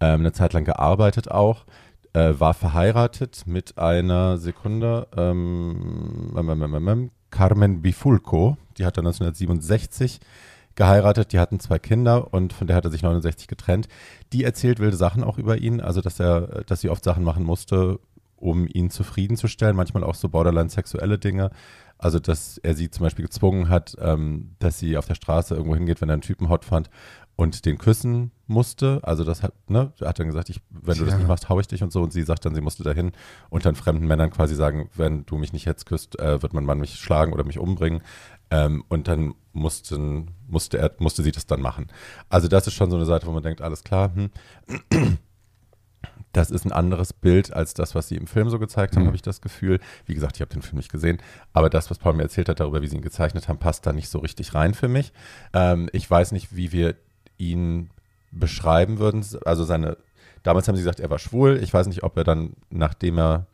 ähm, 0.00 0.20
eine 0.20 0.32
Zeit 0.32 0.52
lang 0.52 0.64
gearbeitet 0.64 1.30
auch, 1.30 1.64
äh, 2.12 2.34
war 2.38 2.54
verheiratet 2.54 3.44
mit 3.46 3.78
einer 3.78 4.38
Sekunde, 4.38 5.08
ähm, 5.16 6.32
ähm, 6.36 6.48
ähm, 6.48 6.74
ähm, 6.74 6.88
ähm, 6.88 7.10
Carmen 7.30 7.82
Bifulco, 7.82 8.56
die 8.76 8.84
hat 8.84 8.96
er 8.98 9.02
1967 9.02 10.20
geheiratet, 10.74 11.32
die 11.32 11.38
hatten 11.38 11.60
zwei 11.60 11.78
Kinder 11.78 12.32
und 12.32 12.52
von 12.52 12.66
der 12.66 12.76
hat 12.76 12.84
er 12.84 12.90
sich 12.90 13.02
69 13.02 13.46
getrennt. 13.46 13.88
Die 14.32 14.44
erzählt 14.44 14.78
wilde 14.78 14.96
Sachen 14.96 15.24
auch 15.24 15.38
über 15.38 15.58
ihn, 15.58 15.80
also 15.80 16.00
dass 16.00 16.20
er, 16.20 16.64
dass 16.66 16.80
sie 16.80 16.88
oft 16.88 17.04
Sachen 17.04 17.24
machen 17.24 17.44
musste, 17.44 17.98
um 18.36 18.66
ihn 18.66 18.90
zufriedenzustellen, 18.90 19.76
manchmal 19.76 20.02
auch 20.02 20.14
so 20.14 20.28
borderline 20.28 20.68
sexuelle 20.68 21.18
Dinge. 21.18 21.50
Also, 21.96 22.18
dass 22.18 22.58
er 22.58 22.74
sie 22.74 22.90
zum 22.90 23.04
Beispiel 23.04 23.24
gezwungen 23.24 23.68
hat, 23.68 23.96
ähm, 24.00 24.56
dass 24.58 24.80
sie 24.80 24.96
auf 24.96 25.06
der 25.06 25.14
Straße 25.14 25.54
irgendwo 25.54 25.76
hingeht, 25.76 26.00
wenn 26.00 26.08
er 26.08 26.14
einen 26.14 26.22
Typen 26.22 26.48
hot 26.48 26.64
fand 26.64 26.90
und 27.42 27.64
den 27.66 27.76
küssen 27.78 28.30
musste. 28.46 29.00
Also, 29.02 29.24
das 29.24 29.42
hat, 29.42 29.52
ne, 29.68 29.92
er 30.00 30.08
hat 30.08 30.18
dann 30.18 30.26
gesagt, 30.28 30.48
ich, 30.50 30.60
wenn 30.70 30.96
du 30.98 31.04
das 31.04 31.16
nicht 31.16 31.26
machst, 31.28 31.48
hau 31.48 31.58
ich 31.60 31.66
dich 31.66 31.82
und 31.82 31.92
so. 31.92 32.02
Und 32.02 32.12
sie 32.12 32.22
sagt 32.22 32.44
dann, 32.44 32.54
sie 32.54 32.60
musste 32.60 32.82
dahin 32.84 33.12
und 33.50 33.64
dann 33.66 33.74
fremden 33.74 34.06
Männern 34.06 34.30
quasi 34.30 34.54
sagen, 34.54 34.88
wenn 34.94 35.26
du 35.26 35.36
mich 35.36 35.52
nicht 35.52 35.64
jetzt 35.64 35.86
küsst, 35.86 36.18
äh, 36.18 36.42
wird 36.42 36.54
mein 36.54 36.64
Mann 36.64 36.78
mich 36.78 36.94
schlagen 36.94 37.32
oder 37.32 37.44
mich 37.44 37.58
umbringen. 37.58 38.02
Ähm, 38.50 38.84
und 38.88 39.08
dann 39.08 39.34
mussten, 39.52 40.30
musste 40.48 40.78
er, 40.78 40.92
musste 40.98 41.22
sie 41.22 41.32
das 41.32 41.46
dann 41.46 41.60
machen. 41.60 41.86
Also, 42.28 42.48
das 42.48 42.66
ist 42.66 42.74
schon 42.74 42.90
so 42.90 42.96
eine 42.96 43.06
Seite, 43.06 43.26
wo 43.26 43.32
man 43.32 43.42
denkt, 43.42 43.60
alles 43.62 43.82
klar, 43.84 44.12
hm. 44.14 44.30
Das 46.32 46.50
ist 46.50 46.64
ein 46.64 46.72
anderes 46.72 47.12
Bild 47.12 47.52
als 47.52 47.74
das, 47.74 47.94
was 47.94 48.08
sie 48.08 48.16
im 48.16 48.26
Film 48.26 48.48
so 48.48 48.58
gezeigt 48.58 48.94
haben, 48.96 49.02
Mhm. 49.02 49.08
habe 49.08 49.16
ich 49.16 49.22
das 49.22 49.42
Gefühl. 49.42 49.80
Wie 50.06 50.14
gesagt, 50.14 50.36
ich 50.36 50.40
habe 50.40 50.50
den 50.52 50.62
Film 50.62 50.78
nicht 50.78 50.90
gesehen, 50.90 51.18
aber 51.52 51.68
das, 51.68 51.90
was 51.90 51.98
Paul 51.98 52.14
mir 52.14 52.22
erzählt 52.22 52.48
hat 52.48 52.58
darüber, 52.60 52.80
wie 52.80 52.86
sie 52.88 52.96
ihn 52.96 53.02
gezeichnet 53.02 53.48
haben, 53.48 53.58
passt 53.58 53.86
da 53.86 53.92
nicht 53.92 54.08
so 54.08 54.18
richtig 54.18 54.54
rein 54.54 54.72
für 54.72 54.88
mich. 54.88 55.12
Ähm, 55.52 55.90
ich 55.92 56.10
weiß 56.10 56.32
nicht, 56.32 56.56
wie 56.56 56.72
wir 56.72 56.94
ihn 57.50 57.90
beschreiben 58.30 58.98
würden. 58.98 59.24
Also 59.44 59.64
seine, 59.64 59.96
damals 60.42 60.68
haben 60.68 60.76
sie 60.76 60.82
gesagt, 60.82 61.00
er 61.00 61.10
war 61.10 61.18
schwul. 61.18 61.58
Ich 61.62 61.72
weiß 61.72 61.86
nicht, 61.86 62.02
ob 62.02 62.16
er 62.16 62.24
dann, 62.24 62.54
nachdem 62.70 63.18
er 63.18 63.46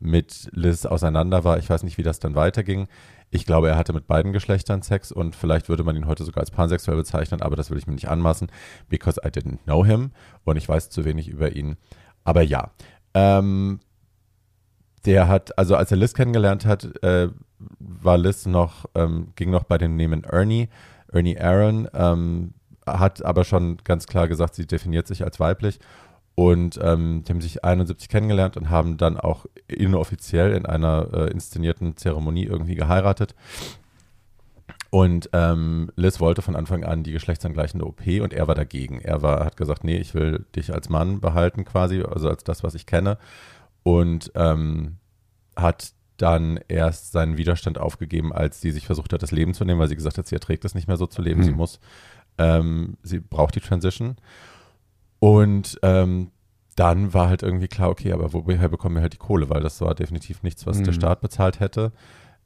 mit 0.00 0.48
Liz 0.52 0.86
auseinander 0.86 1.44
war, 1.44 1.58
ich 1.58 1.68
weiß 1.68 1.82
nicht, 1.82 1.98
wie 1.98 2.02
das 2.02 2.20
dann 2.20 2.34
weiterging. 2.34 2.88
Ich 3.30 3.44
glaube, 3.44 3.68
er 3.68 3.76
hatte 3.76 3.92
mit 3.92 4.06
beiden 4.06 4.32
Geschlechtern 4.32 4.82
Sex 4.82 5.12
und 5.12 5.36
vielleicht 5.36 5.68
würde 5.68 5.84
man 5.84 5.96
ihn 5.96 6.06
heute 6.06 6.24
sogar 6.24 6.40
als 6.40 6.50
pansexuell 6.50 6.96
bezeichnen, 6.96 7.42
aber 7.42 7.56
das 7.56 7.70
will 7.70 7.78
ich 7.78 7.86
mir 7.86 7.92
nicht 7.94 8.08
anmaßen, 8.08 8.48
because 8.88 9.20
I 9.24 9.28
didn't 9.28 9.58
know 9.64 9.84
him 9.84 10.12
und 10.44 10.56
ich 10.56 10.68
weiß 10.68 10.88
zu 10.88 11.04
wenig 11.04 11.28
über 11.28 11.54
ihn. 11.54 11.76
Aber 12.24 12.42
ja, 12.42 12.70
ähm, 13.12 13.80
der 15.04 15.28
hat, 15.28 15.58
also 15.58 15.76
als 15.76 15.90
er 15.90 15.96
Liz 15.96 16.14
kennengelernt 16.14 16.64
hat, 16.64 17.02
äh, 17.02 17.28
war 17.78 18.18
Liz 18.18 18.46
noch, 18.46 18.86
ähm, 18.94 19.32
ging 19.34 19.50
noch 19.50 19.64
bei 19.64 19.78
dem 19.78 19.96
Namen 19.96 20.24
Ernie, 20.24 20.68
Ernie 21.12 21.38
Aaron, 21.38 21.88
ähm, 21.92 22.54
hat 22.98 23.24
aber 23.24 23.44
schon 23.44 23.78
ganz 23.84 24.06
klar 24.06 24.28
gesagt, 24.28 24.54
sie 24.54 24.66
definiert 24.66 25.06
sich 25.06 25.24
als 25.24 25.38
weiblich 25.40 25.78
und 26.34 26.78
ähm, 26.82 27.24
die 27.26 27.32
haben 27.32 27.40
sich 27.40 27.64
71 27.64 28.08
kennengelernt 28.08 28.56
und 28.56 28.70
haben 28.70 28.96
dann 28.96 29.16
auch 29.18 29.46
inoffiziell 29.66 30.52
in 30.52 30.66
einer 30.66 31.08
äh, 31.12 31.30
inszenierten 31.30 31.96
Zeremonie 31.96 32.44
irgendwie 32.44 32.76
geheiratet. 32.76 33.34
Und 34.90 35.28
ähm, 35.34 35.90
Liz 35.96 36.18
wollte 36.18 36.40
von 36.40 36.56
Anfang 36.56 36.82
an 36.84 37.02
die 37.02 37.12
geschlechtsangleichende 37.12 37.84
OP 37.84 38.06
und 38.22 38.32
er 38.32 38.48
war 38.48 38.54
dagegen. 38.54 39.00
Er 39.00 39.20
war, 39.20 39.44
hat 39.44 39.56
gesagt, 39.58 39.84
nee, 39.84 39.98
ich 39.98 40.14
will 40.14 40.46
dich 40.56 40.72
als 40.72 40.88
Mann 40.88 41.20
behalten 41.20 41.64
quasi, 41.66 42.02
also 42.02 42.28
als 42.30 42.42
das, 42.44 42.62
was 42.62 42.74
ich 42.74 42.86
kenne. 42.86 43.18
Und 43.82 44.32
ähm, 44.34 44.96
hat 45.56 45.92
dann 46.16 46.58
erst 46.68 47.12
seinen 47.12 47.36
Widerstand 47.36 47.78
aufgegeben, 47.78 48.32
als 48.32 48.60
sie 48.60 48.70
sich 48.70 48.86
versucht 48.86 49.12
hat, 49.12 49.22
das 49.22 49.30
Leben 49.30 49.54
zu 49.54 49.64
nehmen, 49.64 49.78
weil 49.78 49.88
sie 49.88 49.94
gesagt 49.96 50.18
hat, 50.18 50.26
sie 50.26 50.34
erträgt 50.34 50.64
es 50.64 50.74
nicht 50.74 50.88
mehr 50.88 50.96
so 50.96 51.06
zu 51.06 51.20
leben, 51.20 51.40
Mhm. 51.40 51.44
sie 51.44 51.52
muss, 51.52 51.80
ähm, 52.38 52.96
sie 53.02 53.20
braucht 53.20 53.54
die 53.54 53.60
Transition. 53.60 54.16
Und 55.20 55.78
ähm, 55.82 56.30
dann 56.76 57.12
war 57.12 57.28
halt 57.28 57.42
irgendwie 57.42 57.68
klar, 57.68 57.90
okay, 57.90 58.12
aber 58.12 58.32
woher 58.32 58.68
bekommen 58.68 58.96
wir 58.96 59.02
halt 59.02 59.12
die 59.12 59.18
Kohle? 59.18 59.50
Weil 59.50 59.62
das 59.62 59.80
war 59.80 59.94
definitiv 59.94 60.42
nichts, 60.42 60.66
was 60.66 60.78
mhm. 60.78 60.84
der 60.84 60.92
Staat 60.92 61.20
bezahlt 61.20 61.60
hätte. 61.60 61.92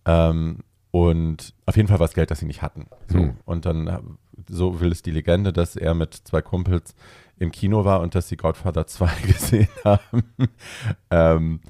Ähm, 0.07 0.61
und 0.91 1.55
auf 1.67 1.77
jeden 1.77 1.89
Fall 1.89 1.99
war 1.99 2.07
es 2.07 2.15
Geld, 2.15 2.31
das 2.31 2.41
sie 2.41 2.47
nicht 2.47 2.63
hatten. 2.63 2.87
So. 3.09 3.19
Mhm. 3.19 3.37
Und 3.45 3.67
dann, 3.67 4.19
so 4.49 4.81
will 4.81 4.93
es 4.93 5.03
die 5.03 5.11
Legende, 5.11 5.53
dass 5.53 5.77
er 5.77 5.95
mit 5.95 6.15
zwei 6.15 6.43
Kumpels 6.43 6.95
im 7.39 7.51
Kino 7.51 7.85
war 7.85 8.01
und 8.01 8.15
dass 8.15 8.29
sie 8.29 8.37
Godfather 8.37 8.87
2 8.87 9.11
gesehen 9.27 9.69
haben. 9.85 10.23
ähm, 11.11 11.61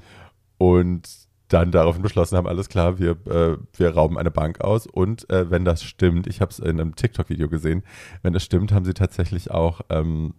und 0.57 1.09
dann 1.47 1.71
daraufhin 1.71 2.01
beschlossen 2.01 2.37
haben, 2.37 2.47
alles 2.47 2.69
klar, 2.69 2.99
wir, 2.99 3.11
äh, 3.27 3.57
wir 3.77 3.89
rauben 3.93 4.17
eine 4.17 4.31
Bank 4.31 4.61
aus. 4.61 4.87
Und 4.87 5.29
äh, 5.29 5.49
wenn 5.49 5.65
das 5.65 5.83
stimmt, 5.83 6.27
ich 6.27 6.41
habe 6.41 6.51
es 6.51 6.59
in 6.59 6.79
einem 6.79 6.95
TikTok-Video 6.95 7.49
gesehen, 7.49 7.83
wenn 8.21 8.33
das 8.33 8.43
stimmt, 8.43 8.71
haben 8.71 8.85
sie 8.85 8.93
tatsächlich 8.93 9.51
auch, 9.51 9.81
ähm, 9.89 10.33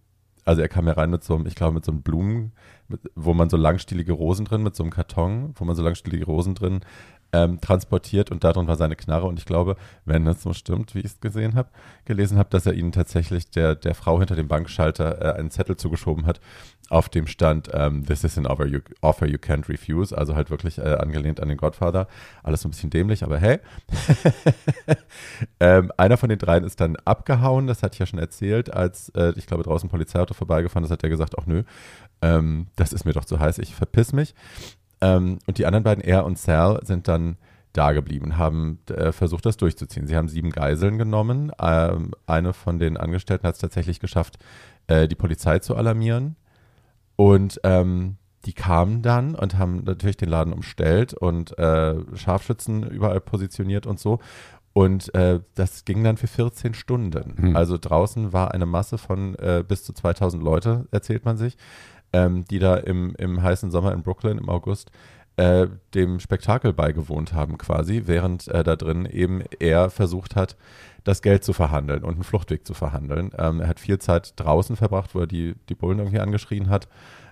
also 0.45 0.61
er 0.61 0.69
kam 0.69 0.87
ja 0.87 0.95
rein 0.95 1.11
mit 1.11 1.25
so 1.25 1.35
einem, 1.35 1.47
ich 1.47 1.55
glaube, 1.55 1.75
mit 1.75 1.85
so 1.85 1.93
einem 1.93 2.03
Blumen, 2.03 2.53
mit, 2.89 3.01
wo 3.15 3.33
man 3.33 3.49
so 3.49 3.57
langstielige 3.57 4.13
Rosen 4.13 4.45
drin, 4.45 4.63
mit 4.63 4.75
so 4.77 4.83
einem 4.83 4.93
Karton, 4.93 5.55
wo 5.57 5.65
man 5.65 5.77
so 5.77 5.83
langstielige 5.83 6.27
Rosen 6.27 6.55
drin 6.55 6.81
ähm, 7.35 7.61
transportiert 7.61 8.31
und 8.31 8.45
darin 8.45 8.69
war 8.69 8.77
seine 8.77 8.95
Knarre. 8.95 9.27
Und 9.27 9.41
ich 9.41 9.45
glaube, 9.45 9.75
wenn 10.05 10.25
das 10.25 10.41
so 10.41 10.53
stimmt, 10.53 10.95
wie 10.95 11.01
ich 11.01 11.07
es 11.07 11.21
gesehen 11.21 11.57
habe, 11.57 11.69
gelesen 12.05 12.39
habe, 12.39 12.49
dass 12.51 12.65
er 12.65 12.75
ihnen 12.75 12.93
tatsächlich 12.93 13.51
der, 13.51 13.75
der 13.75 13.97
Frau 13.97 14.21
hinter 14.21 14.37
dem 14.37 14.47
Bankschalter 14.47 15.21
äh, 15.21 15.39
einen 15.39 15.51
Zettel 15.51 15.77
zugeschoben 15.77 16.27
hat, 16.27 16.41
auf 16.91 17.09
dem 17.09 17.27
stand, 17.27 17.71
ähm, 17.73 18.07
this 18.07 18.23
is 18.23 18.39
an 18.39 18.47
offer 18.47 18.67
you, 18.67 18.79
offer 19.01 19.27
you 19.27 19.39
can't 19.39 19.69
refuse, 19.69 20.17
also 20.17 20.37
halt 20.37 20.51
wirklich 20.51 20.79
äh, 20.79 20.95
angelehnt 20.95 21.41
an 21.41 21.49
den 21.49 21.57
Godfather. 21.57 22.07
Alles 22.45 22.61
so 22.61 22.69
ein 22.69 22.71
bisschen 22.71 22.91
dämlich, 22.91 23.25
aber 23.25 23.39
hey. 23.39 23.59
ähm, 25.61 25.91
einer 25.97 26.17
von 26.17 26.29
den 26.29 26.39
dreien 26.39 26.63
ist 26.63 26.81
dann 26.81 26.95
abgehauen, 27.05 27.67
das 27.67 27.83
hatte 27.83 27.95
ich 27.95 27.99
ja 27.99 28.07
schon 28.07 28.21
erzählt, 28.21 28.73
als 28.73 29.09
äh, 29.11 29.33
ich 29.37 29.47
glaube 29.47 29.65
draußen 29.65 29.89
Polizeiauto 29.89 30.35
vorbeigefahren 30.35 30.85
ist, 30.85 30.91
hat 30.93 31.03
er 31.03 31.09
gesagt, 31.09 31.35
ach 31.37 31.47
nö, 31.47 31.65
ähm, 32.23 32.69
das 32.77 32.93
ist 32.93 33.05
mir 33.05 33.13
doch 33.13 33.25
zu 33.25 33.41
heiß, 33.41 33.59
ich 33.59 33.75
verpiss 33.75 34.13
mich. 34.13 34.35
Ähm, 35.05 35.39
und 35.47 35.59
die 35.59 35.67
anderen 35.67 35.85
beiden, 35.85 36.03
er 36.03 36.25
und 36.25 36.39
Sal, 36.39 36.81
sind 36.85 37.09
dann 37.09 37.37
da 37.75 37.93
geblieben, 37.93 38.39
haben 38.39 38.79
äh, 38.89 39.13
versucht, 39.13 39.45
das 39.45 39.57
durchzuziehen. 39.57 40.07
Sie 40.07 40.17
haben 40.17 40.29
sieben 40.29 40.51
Geiseln 40.51 40.97
genommen. 40.97 41.53
Ähm, 41.61 42.13
eine 42.27 42.53
von 42.53 42.79
den 42.79 42.97
Angestellten 42.97 43.47
hat 43.47 43.57
es 43.57 43.61
tatsächlich 43.61 44.01
geschafft, 44.01 44.39
äh, 44.87 45.09
die 45.09 45.17
Polizei 45.17 45.59
zu 45.59 45.77
alarmieren. 45.77 46.37
Und 47.17 47.61
ähm, 47.65 48.17
die 48.47 48.53
kamen 48.53 49.03
dann 49.03 49.35
und 49.35 49.59
haben 49.59 49.85
natürlich 49.85 50.17
den 50.17 50.29
Laden 50.29 50.53
umstellt 50.53 51.15
und 51.15 51.59
äh, 51.59 51.97
Scharfschützen 52.15 52.85
überall 52.85 53.21
positioniert 53.21 53.87
und 53.87 53.99
so. 53.99 54.21
Und 54.73 55.15
äh, 55.15 55.41
das 55.55 55.85
ging 55.85 56.03
dann 56.03 56.17
für 56.17 56.27
14 56.27 56.75
Stunden. 56.75 57.37
Hm. 57.37 57.57
Also 57.57 57.79
draußen 57.79 58.33
war 58.33 58.53
eine 58.53 58.67
Masse 58.67 58.99
von 58.99 59.35
äh, 59.37 59.65
bis 59.67 59.85
zu 59.85 59.93
2000 59.93 60.43
Leute, 60.43 60.87
erzählt 60.91 61.25
man 61.25 61.37
sich 61.37 61.57
ähm, 62.15 62.45
die 62.45 62.61
da 62.61 62.77
im, 62.77 63.15
im 63.19 63.43
heißen 63.43 63.73
Sommer 63.73 63.93
in 63.93 64.03
Brooklyn 64.03 64.39
im 64.39 64.49
August 64.49 64.93
äh, 65.37 65.67
dem 65.95 66.21
Spektakel 66.21 66.73
beigewohnt 66.73 67.33
haben 67.33 67.59
quasi, 67.59 68.03
während 68.07 68.47
äh, 68.49 68.63
da 68.63 68.77
drin 68.77 69.05
eben 69.05 69.43
er 69.59 69.91
versucht 69.91 70.37
hat, 70.37 70.57
das 71.03 71.23
Geld 71.23 71.43
zu 71.43 71.53
verhandeln 71.53 72.05
und 72.05 72.15
einen 72.15 72.23
Fluchtweg 72.23 72.65
zu 72.65 72.73
verhandeln. 72.73 73.33
Ähm, 73.37 73.61
er 73.61 73.67
hat 73.67 73.81
viel 73.81 73.99
Zeit 73.99 74.35
draußen 74.37 74.77
verbracht, 74.77 75.15
wo 75.15 75.21
er 75.21 75.27
die, 75.27 75.57
die 75.69 75.75
Bullen 75.75 75.99
irgendwie 75.99 76.21
angeschrien 76.21 76.71
hat 76.71 76.89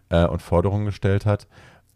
äh, 0.09 0.27
und 0.27 0.43
Forderungen 0.43 0.85
gestellt 0.85 1.27
hat. 1.27 1.47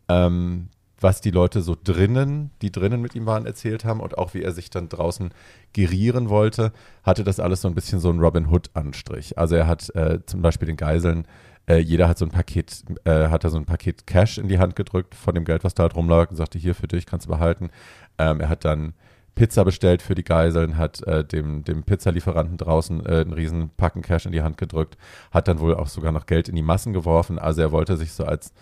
Ähm, 0.08 0.68
was 0.98 1.20
die 1.20 1.32
Leute 1.32 1.60
so 1.60 1.76
drinnen, 1.82 2.52
die 2.62 2.70
drinnen 2.70 3.02
mit 3.02 3.14
ihm 3.16 3.26
waren, 3.26 3.44
erzählt 3.44 3.84
haben 3.84 4.00
und 4.00 4.16
auch 4.16 4.32
wie 4.32 4.42
er 4.42 4.52
sich 4.52 4.70
dann 4.70 4.88
draußen 4.88 5.30
gerieren 5.72 6.30
wollte, 6.30 6.72
hatte 7.02 7.24
das 7.24 7.40
alles 7.40 7.60
so 7.60 7.68
ein 7.68 7.74
bisschen 7.74 7.98
so 7.98 8.08
einen 8.10 8.20
Robin 8.20 8.46
Hood-Anstrich. 8.46 9.36
Also 9.36 9.56
er 9.56 9.66
hat 9.66 9.94
äh, 9.94 10.24
zum 10.24 10.40
Beispiel 10.40 10.66
den 10.66 10.76
Geiseln 10.76 11.26
äh, 11.68 11.78
jeder 11.78 12.08
hat 12.08 12.18
so 12.18 12.24
ein 12.24 12.30
Paket, 12.30 12.84
äh, 13.04 13.28
hat 13.28 13.44
da 13.44 13.50
so 13.50 13.56
ein 13.56 13.64
Paket 13.64 14.06
Cash 14.06 14.38
in 14.38 14.48
die 14.48 14.58
Hand 14.58 14.76
gedrückt 14.76 15.14
von 15.14 15.34
dem 15.34 15.44
Geld, 15.44 15.64
was 15.64 15.74
da 15.74 15.84
halt 15.84 15.96
rumlag 15.96 16.30
und 16.30 16.36
sagte, 16.36 16.58
hier 16.58 16.74
für 16.74 16.88
dich 16.88 17.06
kannst 17.06 17.26
du 17.26 17.30
behalten. 17.30 17.70
Ähm, 18.18 18.40
er 18.40 18.48
hat 18.48 18.64
dann 18.64 18.94
Pizza 19.34 19.64
bestellt 19.64 20.00
für 20.00 20.14
die 20.14 20.24
Geiseln, 20.24 20.78
hat 20.78 21.02
äh, 21.06 21.24
dem, 21.24 21.64
dem 21.64 21.82
Pizzalieferanten 21.82 22.56
draußen 22.56 23.04
äh, 23.04 23.20
einen 23.20 23.32
riesen 23.32 23.70
Packen 23.76 24.02
Cash 24.02 24.26
in 24.26 24.32
die 24.32 24.42
Hand 24.42 24.56
gedrückt, 24.56 24.96
hat 25.30 25.48
dann 25.48 25.58
wohl 25.58 25.74
auch 25.74 25.88
sogar 25.88 26.12
noch 26.12 26.26
Geld 26.26 26.48
in 26.48 26.56
die 26.56 26.62
Massen 26.62 26.92
geworfen. 26.92 27.38
Also 27.38 27.60
er 27.60 27.72
wollte 27.72 27.96
sich 27.96 28.12
so 28.12 28.24
als, 28.24 28.52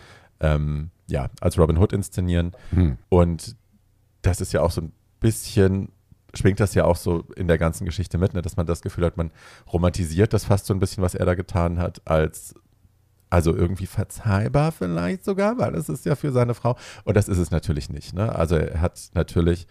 ähm, 0.40 0.90
ja, 1.06 1.28
als 1.40 1.58
Robin 1.58 1.78
Hood 1.78 1.92
inszenieren. 1.92 2.52
Hm. 2.70 2.98
Und 3.08 3.54
das 4.22 4.40
ist 4.40 4.52
ja 4.52 4.62
auch 4.62 4.72
so 4.72 4.80
ein 4.80 4.92
bisschen 5.20 5.90
schwingt 6.36 6.58
das 6.58 6.74
ja 6.74 6.84
auch 6.84 6.96
so 6.96 7.24
in 7.36 7.46
der 7.46 7.58
ganzen 7.58 7.84
Geschichte 7.84 8.18
mit, 8.18 8.34
ne, 8.34 8.42
dass 8.42 8.56
man 8.56 8.66
das 8.66 8.82
Gefühl 8.82 9.04
hat, 9.04 9.16
man 9.16 9.30
romantisiert 9.72 10.32
das 10.32 10.44
fast 10.44 10.66
so 10.66 10.74
ein 10.74 10.80
bisschen, 10.80 11.00
was 11.02 11.14
er 11.14 11.26
da 11.26 11.36
getan 11.36 11.78
hat, 11.78 12.02
als 12.06 12.56
also 13.34 13.52
irgendwie 13.52 13.86
verzeihbar 13.86 14.70
vielleicht 14.70 15.24
sogar, 15.24 15.58
weil 15.58 15.74
es 15.74 15.88
ist 15.88 16.06
ja 16.06 16.14
für 16.14 16.30
seine 16.30 16.54
Frau. 16.54 16.76
Und 17.02 17.16
das 17.16 17.28
ist 17.28 17.38
es 17.38 17.50
natürlich 17.50 17.90
nicht. 17.90 18.14
Ne? 18.14 18.32
Also 18.32 18.54
er 18.54 18.80
hat 18.80 19.10
natürlich 19.14 19.66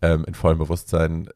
ähm, 0.00 0.24
in 0.24 0.34
vollem 0.34 0.58
Bewusstsein 0.58 1.28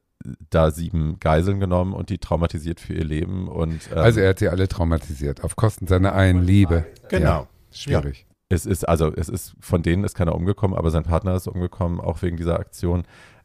da 0.49 0.71
sieben 0.71 1.19
Geiseln 1.19 1.59
genommen 1.59 1.93
und 1.93 2.09
die 2.09 2.19
traumatisiert 2.19 2.79
für 2.79 2.93
ihr 2.93 3.05
Leben. 3.05 3.49
Und, 3.49 3.91
ähm, 3.91 3.99
also 3.99 4.21
er 4.21 4.31
hat 4.31 4.39
sie 4.39 4.49
alle 4.49 4.69
traumatisiert, 4.69 5.43
auf 5.43 5.57
Kosten 5.57 5.89
seiner 5.89 6.15
einen 6.15 6.45
Liebe. 6.45 6.87
Genau. 7.09 7.27
Ja, 7.27 7.49
schwierig. 7.73 8.27
Ja. 8.29 8.35
Es 8.49 8.65
ist, 8.65 8.89
also 8.89 9.13
es 9.13 9.29
ist, 9.29 9.57
von 9.59 9.83
denen 9.83 10.05
ist 10.05 10.15
keiner 10.15 10.37
umgekommen, 10.37 10.79
aber 10.79 10.93
sein 10.93 11.03
Partner 11.03 11.35
ist 11.35 11.49
umgekommen, 11.49 12.01
auch 12.01 12.23
wegen 12.23 12.37
dieser 12.37 12.61
Aktion. 12.61 13.03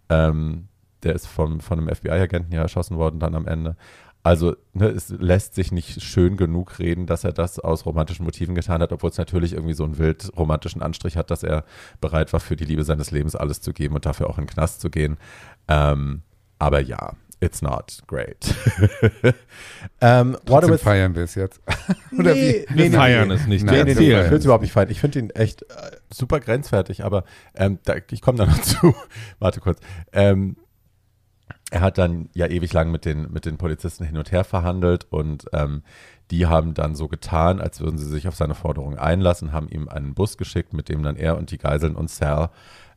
Ähm, 0.10 0.67
der 1.02 1.15
ist 1.15 1.26
vom, 1.26 1.60
von 1.60 1.80
einem 1.80 1.95
FBI-Agenten 1.95 2.54
ja 2.54 2.62
erschossen 2.62 2.97
worden 2.97 3.19
dann 3.19 3.34
am 3.34 3.47
Ende. 3.47 3.76
Also 4.23 4.56
ne, 4.73 4.88
es 4.88 5.10
lässt 5.10 5.56
sich 5.56 5.71
nicht 5.71 6.01
schön 6.01 6.36
genug 6.36 6.80
reden, 6.80 7.06
dass 7.06 7.23
er 7.23 7.32
das 7.32 7.60
aus 7.60 7.86
romantischen 7.86 8.25
Motiven 8.25 8.56
getan 8.56 8.82
hat, 8.82 8.91
obwohl 8.91 9.10
es 9.10 9.17
natürlich 9.17 9.53
irgendwie 9.53 9.73
so 9.73 9.86
einen 9.86 9.97
wild 9.97 10.32
romantischen 10.36 10.82
Anstrich 10.82 11.15
hat, 11.15 11.32
dass 11.32 11.43
er 11.43 11.63
bereit 12.01 12.34
war, 12.34 12.39
für 12.39 12.56
die 12.56 12.65
Liebe 12.65 12.84
seines 12.84 13.12
Lebens 13.12 13.36
alles 13.36 13.62
zu 13.62 13.71
geben 13.71 13.95
und 13.95 14.06
dafür 14.06 14.30
auch 14.30 14.38
in 14.38 14.43
den 14.43 14.49
Knast 14.49 14.82
zu 14.82 14.89
gehen. 14.89 15.17
Ähm, 15.69 16.23
aber 16.60 16.82
ja, 16.82 17.13
it's 17.39 17.62
not 17.62 18.01
great. 18.08 18.53
ähm, 20.01 20.38
Trotzdem 20.45 20.77
feiern 20.77 21.15
wir 21.15 21.23
es 21.23 21.36
jetzt. 21.36 21.62
Oder 22.17 22.34
nee, 22.34 22.65
wie? 22.67 22.75
Wir 22.75 22.89
nee, 22.89 22.95
feiern 22.95 23.27
nee, 23.27 23.34
es 23.36 23.47
nicht. 23.47 23.65
Nein, 23.65 23.86
nee, 23.86 23.93
nee, 23.93 24.21
ich 24.21 24.32
will 24.32 24.38
es 24.38 24.45
überhaupt 24.45 24.63
nicht 24.63 24.73
feiern. 24.73 24.89
Ich 24.89 24.99
finde 24.99 25.19
ihn 25.19 25.30
echt 25.32 25.63
äh, 25.63 25.91
super 26.12 26.39
grenzwertig, 26.39 27.03
aber 27.03 27.23
ähm, 27.56 27.80
da, 27.84 27.95
ich 28.12 28.21
komme 28.21 28.38
da 28.38 28.45
noch 28.45 28.62
zu. 28.62 28.95
Warte 29.39 29.60
kurz. 29.60 29.80
Ähm, 30.12 30.58
er 31.71 31.82
hat 31.82 31.97
dann 31.97 32.30
ja 32.34 32.47
ewig 32.47 32.71
lang 32.73 32.91
mit 32.91 33.06
den, 33.06 33.32
mit 33.32 33.45
den 33.45 33.58
Polizisten 33.58 34.06
hin 34.06 34.17
und 34.17 34.32
her 34.32 34.43
verhandelt 34.43 35.06
und 35.10 35.45
ähm, 35.51 35.84
die 36.32 36.45
haben 36.45 36.73
dann 36.73 36.95
so 36.95 37.08
getan, 37.08 37.62
als 37.62 37.80
würden 37.80 37.97
sie 37.97 38.06
sich 38.06 38.27
auf 38.27 38.36
seine 38.36 38.56
Forderung 38.56 38.97
einlassen, 38.97 39.51
haben 39.51 39.69
ihm 39.69 39.88
einen 39.88 40.13
Bus 40.13 40.38
geschickt, 40.38 40.73
mit 40.73 40.89
dem 40.89 41.03
dann 41.03 41.15
er 41.15 41.38
und 41.38 41.51
die 41.51 41.58
Geiseln 41.58 41.95
und 41.95 42.10
Sal 42.10 42.49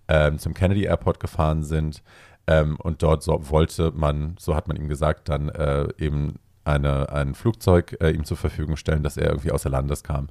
ähm, 0.08 0.38
zum 0.38 0.54
Kennedy 0.54 0.84
Airport 0.84 1.20
gefahren 1.20 1.62
sind. 1.62 2.02
Ähm, 2.46 2.76
und 2.76 3.02
dort 3.02 3.22
so 3.22 3.50
wollte 3.50 3.92
man, 3.92 4.36
so 4.38 4.56
hat 4.56 4.66
man 4.66 4.76
ihm 4.76 4.88
gesagt, 4.88 5.28
dann 5.28 5.48
äh, 5.48 5.88
eben 5.98 6.36
eine, 6.64 7.10
ein 7.10 7.34
Flugzeug 7.34 7.96
äh, 8.00 8.10
ihm 8.10 8.24
zur 8.24 8.36
Verfügung 8.36 8.76
stellen, 8.76 9.02
dass 9.02 9.16
er 9.16 9.28
irgendwie 9.30 9.52
außer 9.52 9.70
Landes 9.70 10.02
kam. 10.02 10.28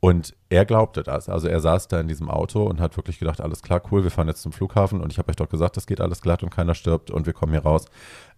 Und 0.00 0.36
er 0.48 0.64
glaubte 0.64 1.02
das. 1.02 1.28
Also 1.28 1.48
er 1.48 1.60
saß 1.60 1.88
da 1.88 2.00
in 2.00 2.08
diesem 2.08 2.30
Auto 2.30 2.62
und 2.62 2.80
hat 2.80 2.96
wirklich 2.96 3.18
gedacht, 3.18 3.40
alles 3.40 3.62
klar, 3.62 3.82
cool, 3.90 4.04
wir 4.04 4.12
fahren 4.12 4.28
jetzt 4.28 4.42
zum 4.42 4.52
Flughafen 4.52 5.00
und 5.00 5.12
ich 5.12 5.18
habe 5.18 5.30
euch 5.30 5.36
doch 5.36 5.48
gesagt, 5.48 5.76
das 5.76 5.86
geht 5.86 6.00
alles 6.00 6.20
glatt 6.22 6.42
und 6.42 6.50
keiner 6.50 6.74
stirbt 6.74 7.10
und 7.10 7.26
wir 7.26 7.32
kommen 7.32 7.52
hier 7.52 7.62
raus. 7.62 7.86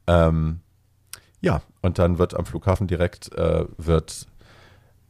Ähm, 0.07 0.61
ja, 1.43 1.61
und 1.83 1.99
dann 1.99 2.19
wird 2.19 2.35
am 2.35 2.47
Flughafen 2.47 2.87
direkt, 2.87 3.35
äh, 3.35 3.67
wird, 3.77 4.27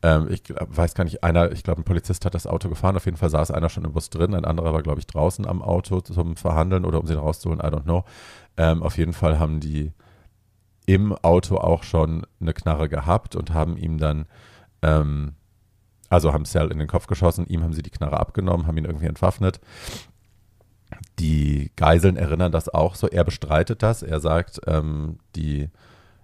ähm, 0.02 0.26
ich 0.28 0.42
weiß 0.56 0.94
gar 0.94 1.04
nicht, 1.04 1.22
einer, 1.22 1.52
ich 1.52 1.62
glaube, 1.62 1.82
ein 1.82 1.84
Polizist 1.84 2.24
hat 2.24 2.34
das 2.34 2.48
Auto 2.48 2.68
gefahren, 2.68 2.96
auf 2.96 3.04
jeden 3.04 3.16
Fall 3.16 3.30
saß 3.30 3.52
einer 3.52 3.68
schon 3.68 3.84
im 3.84 3.92
Bus 3.92 4.10
drin, 4.10 4.34
ein 4.34 4.44
anderer 4.44 4.72
war, 4.72 4.82
glaube 4.82 4.98
ich, 4.98 5.06
draußen 5.06 5.46
am 5.46 5.62
Auto 5.62 6.00
zum 6.00 6.36
Verhandeln 6.36 6.84
oder 6.84 6.98
um 7.00 7.06
sie 7.06 7.14
rauszuholen, 7.14 7.60
I 7.60 7.68
don't 7.72 7.84
know. 7.84 8.04
Ähm, 8.56 8.82
auf 8.82 8.98
jeden 8.98 9.12
Fall 9.12 9.38
haben 9.38 9.60
die 9.60 9.92
im 10.86 11.12
Auto 11.12 11.58
auch 11.58 11.84
schon 11.84 12.26
eine 12.40 12.52
Knarre 12.52 12.88
gehabt 12.88 13.36
und 13.36 13.54
haben 13.54 13.76
ihm 13.76 13.98
dann 13.98 14.26
ähm, 14.82 15.34
also 16.10 16.32
haben 16.32 16.44
Cell 16.44 16.70
in 16.70 16.78
den 16.78 16.88
Kopf 16.88 17.06
geschossen, 17.06 17.46
ihm 17.46 17.62
haben 17.62 17.72
sie 17.72 17.82
die 17.82 17.90
Knarre 17.90 18.20
abgenommen, 18.20 18.66
haben 18.66 18.76
ihn 18.76 18.84
irgendwie 18.84 19.06
entwaffnet. 19.06 19.60
Die 21.18 21.70
Geiseln 21.76 22.16
erinnern 22.16 22.52
das 22.52 22.68
auch 22.68 22.96
so. 22.96 23.06
Er 23.08 23.24
bestreitet 23.24 23.82
das. 23.82 24.02
Er 24.02 24.20
sagt, 24.20 24.60
ähm, 24.66 25.18
die 25.36 25.70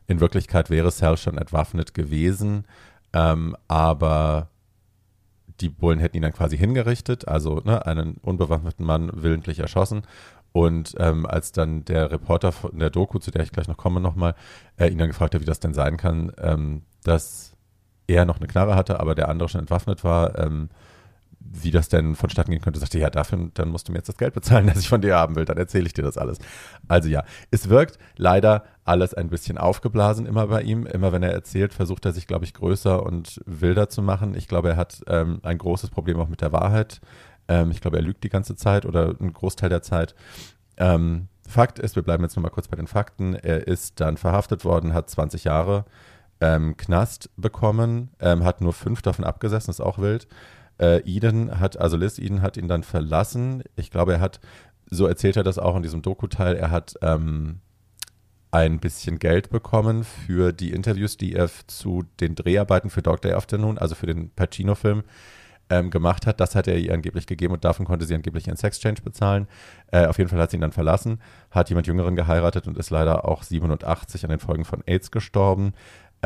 in 0.08 0.20
Wirklichkeit 0.20 0.70
wäre 0.70 0.90
Cell 0.90 1.16
schon 1.16 1.38
entwaffnet 1.38 1.94
gewesen, 1.94 2.66
ähm, 3.12 3.56
aber 3.68 4.50
die 5.60 5.68
Bullen 5.68 6.00
hätten 6.00 6.16
ihn 6.16 6.22
dann 6.22 6.32
quasi 6.32 6.58
hingerichtet, 6.58 7.26
also 7.28 7.62
ne, 7.64 7.86
einen 7.86 8.16
unbewaffneten 8.16 8.84
Mann 8.84 9.10
willentlich 9.14 9.60
erschossen. 9.60 10.02
Und 10.52 10.94
ähm, 10.98 11.26
als 11.26 11.52
dann 11.52 11.84
der 11.84 12.10
Reporter 12.10 12.50
von 12.50 12.78
der 12.78 12.90
Doku, 12.90 13.18
zu 13.18 13.30
der 13.30 13.42
ich 13.42 13.52
gleich 13.52 13.68
noch 13.68 13.76
komme, 13.76 14.00
nochmal, 14.00 14.34
äh, 14.78 14.88
ihn 14.88 14.98
dann 14.98 15.08
gefragt 15.08 15.34
hat, 15.34 15.40
wie 15.40 15.46
das 15.46 15.60
denn 15.60 15.74
sein 15.74 15.96
kann, 15.96 16.32
ähm, 16.38 16.82
dass 17.04 17.55
er 18.06 18.24
noch 18.24 18.38
eine 18.38 18.46
Knarre 18.46 18.74
hatte, 18.74 19.00
aber 19.00 19.14
der 19.14 19.28
andere 19.28 19.48
schon 19.48 19.60
entwaffnet 19.60 20.04
war, 20.04 20.38
ähm, 20.38 20.68
wie 21.62 21.70
das 21.70 21.88
denn 21.88 22.14
vonstatten 22.14 22.50
gehen 22.50 22.60
könnte, 22.60 22.80
sagte, 22.80 22.98
ja, 22.98 23.10
dafür, 23.10 23.50
dann 23.54 23.68
musst 23.68 23.88
du 23.88 23.92
mir 23.92 23.98
jetzt 23.98 24.08
das 24.08 24.16
Geld 24.16 24.34
bezahlen, 24.34 24.66
das 24.72 24.78
ich 24.78 24.88
von 24.88 25.00
dir 25.00 25.16
haben 25.16 25.36
will, 25.36 25.44
dann 25.44 25.56
erzähle 25.56 25.86
ich 25.86 25.92
dir 25.92 26.02
das 26.02 26.18
alles. 26.18 26.38
Also 26.88 27.08
ja, 27.08 27.24
es 27.50 27.68
wirkt 27.68 27.98
leider 28.16 28.64
alles 28.84 29.14
ein 29.14 29.28
bisschen 29.28 29.58
aufgeblasen 29.58 30.26
immer 30.26 30.46
bei 30.46 30.62
ihm. 30.62 30.86
Immer 30.86 31.12
wenn 31.12 31.22
er 31.22 31.32
erzählt, 31.32 31.74
versucht 31.74 32.04
er 32.04 32.12
sich, 32.12 32.26
glaube 32.26 32.44
ich, 32.44 32.54
größer 32.54 33.04
und 33.04 33.40
wilder 33.46 33.88
zu 33.88 34.02
machen. 34.02 34.34
Ich 34.34 34.48
glaube, 34.48 34.70
er 34.70 34.76
hat 34.76 35.02
ähm, 35.08 35.40
ein 35.42 35.58
großes 35.58 35.90
Problem 35.90 36.20
auch 36.20 36.28
mit 36.28 36.40
der 36.40 36.52
Wahrheit. 36.52 37.00
Ähm, 37.48 37.70
ich 37.70 37.80
glaube, 37.80 37.96
er 37.96 38.02
lügt 38.02 38.22
die 38.24 38.28
ganze 38.28 38.54
Zeit 38.56 38.86
oder 38.86 39.14
einen 39.18 39.32
Großteil 39.32 39.68
der 39.68 39.82
Zeit. 39.82 40.14
Ähm, 40.76 41.28
Fakt 41.48 41.78
ist, 41.78 41.94
wir 41.94 42.02
bleiben 42.02 42.24
jetzt 42.24 42.36
nochmal 42.36 42.50
kurz 42.50 42.68
bei 42.68 42.76
den 42.76 42.88
Fakten. 42.88 43.34
Er 43.34 43.66
ist 43.68 44.00
dann 44.00 44.16
verhaftet 44.16 44.64
worden, 44.64 44.94
hat 44.94 45.08
20 45.08 45.44
Jahre 45.44 45.84
ähm, 46.40 46.76
Knast 46.76 47.30
bekommen, 47.36 48.10
ähm, 48.20 48.44
hat 48.44 48.60
nur 48.60 48.72
fünf 48.72 49.02
davon 49.02 49.24
abgesessen, 49.24 49.70
ist 49.70 49.80
auch 49.80 49.98
wild. 49.98 50.28
Äh, 50.78 51.00
Eden 51.04 51.58
hat, 51.58 51.78
also 51.78 51.96
Liz 51.96 52.18
Eden 52.18 52.42
hat 52.42 52.56
ihn 52.56 52.68
dann 52.68 52.82
verlassen. 52.82 53.62
Ich 53.76 53.90
glaube, 53.90 54.14
er 54.14 54.20
hat, 54.20 54.40
so 54.90 55.06
erzählt 55.06 55.36
er 55.36 55.42
das 55.42 55.58
auch 55.58 55.76
in 55.76 55.82
diesem 55.82 56.02
Doku-Teil, 56.02 56.56
er 56.56 56.70
hat 56.70 56.94
ähm, 57.00 57.60
ein 58.50 58.78
bisschen 58.78 59.18
Geld 59.18 59.50
bekommen 59.50 60.04
für 60.04 60.52
die 60.52 60.72
Interviews, 60.72 61.16
die 61.16 61.34
er 61.34 61.50
zu 61.66 62.04
den 62.20 62.34
Dreharbeiten 62.34 62.90
für 62.90 63.02
Dog 63.02 63.20
Day 63.22 63.32
Afternoon, 63.32 63.78
also 63.78 63.94
für 63.94 64.06
den 64.06 64.30
Pacino-Film, 64.30 65.02
ähm, 65.68 65.90
gemacht 65.90 66.26
hat. 66.26 66.40
Das 66.40 66.54
hat 66.54 66.68
er 66.68 66.78
ihr 66.78 66.92
angeblich 66.92 67.26
gegeben 67.26 67.54
und 67.54 67.64
davon 67.64 67.86
konnte 67.86 68.06
sie 68.06 68.14
angeblich 68.14 68.46
ihren 68.46 68.56
Sexchange 68.56 69.02
bezahlen. 69.02 69.46
Äh, 69.90 70.06
auf 70.06 70.18
jeden 70.18 70.30
Fall 70.30 70.38
hat 70.38 70.50
sie 70.50 70.58
ihn 70.58 70.60
dann 70.60 70.72
verlassen, 70.72 71.20
hat 71.50 71.68
jemand 71.68 71.86
Jüngeren 71.86 72.16
geheiratet 72.16 72.66
und 72.66 72.78
ist 72.78 72.90
leider 72.90 73.26
auch 73.26 73.42
87 73.42 74.24
an 74.24 74.30
den 74.30 74.38
Folgen 74.38 74.64
von 74.64 74.82
AIDS 74.86 75.10
gestorben. 75.10 75.72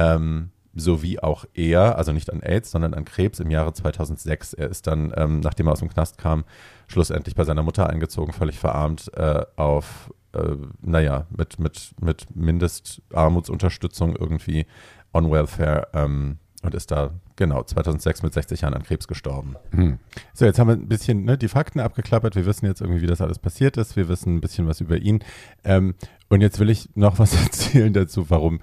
Ähm, 0.01 0.51
sowie 0.74 1.18
auch 1.18 1.44
er, 1.55 1.98
also 1.98 2.12
nicht 2.12 2.32
an 2.32 2.42
AIDS, 2.42 2.70
sondern 2.70 2.94
an 2.94 3.05
Krebs 3.05 3.40
im 3.40 3.51
Jahre 3.51 3.72
2006. 3.72 4.55
Er 4.55 4.68
ist 4.68 4.86
dann, 4.86 5.12
ähm, 5.16 5.40
nachdem 5.40 5.66
er 5.66 5.72
aus 5.72 5.80
dem 5.80 5.88
Knast 5.88 6.18
kam, 6.18 6.44
schlussendlich 6.86 7.34
bei 7.34 7.44
seiner 7.44 7.62
Mutter 7.62 7.88
eingezogen, 7.88 8.32
völlig 8.32 8.59
verarmt, 8.59 9.11
äh, 9.14 9.44
auf, 9.57 10.12
äh, 10.32 10.57
naja, 10.80 11.26
mit, 11.36 11.59
mit, 11.59 11.92
mit 12.01 12.36
Mindestarmutsunterstützung 12.36 14.16
irgendwie 14.16 14.66
on 15.12 15.30
Welfare 15.30 15.88
ähm, 15.92 16.38
und 16.62 16.74
ist 16.74 16.90
da, 16.90 17.11
genau, 17.36 17.62
2006 17.64 18.22
mit 18.22 18.34
60 18.34 18.61
Jahren 18.61 18.74
an 18.74 18.82
Krebs 18.82 19.09
gestorben. 19.09 19.57
Hm. 19.72 19.98
So, 20.34 20.44
jetzt 20.44 20.59
haben 20.59 20.68
wir 20.68 20.74
ein 20.74 20.88
bisschen 20.88 21.24
ne, 21.24 21.38
die 21.38 21.48
Fakten 21.48 21.80
abgeklappert. 21.80 22.36
Wir 22.36 22.46
wissen 22.46 22.66
jetzt 22.66 22.80
irgendwie, 22.80 23.01
wie 23.01 23.07
das 23.07 23.22
alles 23.22 23.38
passiert 23.38 23.76
ist. 23.76 23.96
Wir 23.96 24.09
wissen 24.09 24.36
ein 24.36 24.40
bisschen 24.40 24.68
was 24.68 24.80
über 24.80 24.98
ihn. 24.98 25.24
Ähm, 25.64 25.94
und 26.28 26.42
jetzt 26.42 26.61
will 26.61 26.70
ich 26.70 26.90
noch 26.94 27.18
was 27.18 27.34
erzählen 27.42 27.92
dazu, 27.92 28.28
warum 28.30 28.61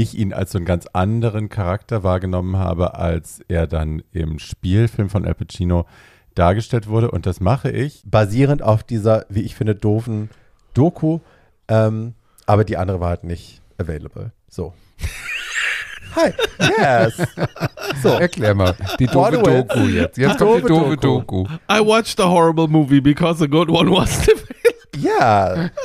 ich 0.00 0.16
ihn 0.16 0.32
als 0.32 0.52
so 0.52 0.58
einen 0.58 0.64
ganz 0.64 0.86
anderen 0.92 1.48
Charakter 1.48 2.02
wahrgenommen 2.02 2.56
habe, 2.56 2.94
als 2.94 3.40
er 3.48 3.66
dann 3.66 4.02
im 4.12 4.38
Spielfilm 4.38 5.10
von 5.10 5.24
Al 5.24 5.34
Pacino 5.34 5.86
dargestellt 6.34 6.86
wurde. 6.86 7.10
Und 7.10 7.26
das 7.26 7.40
mache 7.40 7.70
ich 7.70 8.02
basierend 8.06 8.62
auf 8.62 8.84
dieser, 8.84 9.26
wie 9.28 9.42
ich 9.42 9.56
finde, 9.56 9.74
doofen 9.74 10.30
Doku. 10.74 11.18
Ähm, 11.66 12.14
aber 12.46 12.64
die 12.64 12.76
andere 12.76 13.00
war 13.00 13.10
halt 13.10 13.24
nicht 13.24 13.60
available. 13.76 14.32
So. 14.48 14.72
Hi. 16.16 16.32
Yes. 16.78 17.20
So. 18.02 18.08
Erklär 18.10 18.54
mal. 18.54 18.74
Die 18.98 19.06
doofe 19.06 19.42
Doku 19.42 19.80
jetzt. 19.88 20.16
Jetzt 20.16 20.38
kommt 20.38 20.62
die 20.62 20.68
doofe 20.68 20.96
Doku. 20.96 21.44
I 21.70 21.80
watched 21.80 22.20
a 22.20 22.28
horrible 22.28 22.68
movie 22.68 23.00
because 23.00 23.42
a 23.42 23.46
good 23.46 23.68
one 23.68 23.90
was 23.90 24.26
ja. 25.00 25.70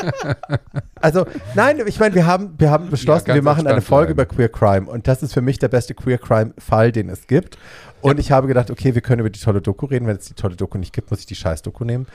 Also, 0.96 1.26
nein, 1.54 1.82
ich 1.86 2.00
meine, 2.00 2.16
wir 2.16 2.26
haben, 2.26 2.56
wir 2.58 2.72
haben 2.72 2.90
beschlossen, 2.90 3.28
ja, 3.28 3.36
wir 3.36 3.42
machen 3.42 3.68
eine 3.68 3.82
Folge 3.82 4.14
über 4.14 4.26
Queer 4.26 4.48
Crime 4.48 4.90
und 4.90 5.06
das 5.06 5.22
ist 5.22 5.34
für 5.34 5.42
mich 5.42 5.60
der 5.60 5.68
beste 5.68 5.94
Queer 5.94 6.18
Crime-Fall, 6.18 6.94
den 6.94 7.10
es 7.10 7.28
gibt. 7.28 7.58
Und 8.02 8.14
ja. 8.14 8.20
ich 8.20 8.32
habe 8.32 8.48
gedacht, 8.48 8.72
okay, 8.72 8.96
wir 8.96 9.02
können 9.02 9.20
über 9.20 9.30
die 9.30 9.40
tolle 9.40 9.62
Doku 9.62 9.86
reden. 9.86 10.08
Wenn 10.08 10.16
es 10.16 10.28
die 10.28 10.34
tolle 10.34 10.56
Doku 10.56 10.78
nicht 10.78 10.94
gibt, 10.94 11.12
muss 11.12 11.20
ich 11.20 11.26
die 11.26 11.36
scheiß 11.36 11.62
Doku 11.62 11.84
nehmen. 11.84 12.08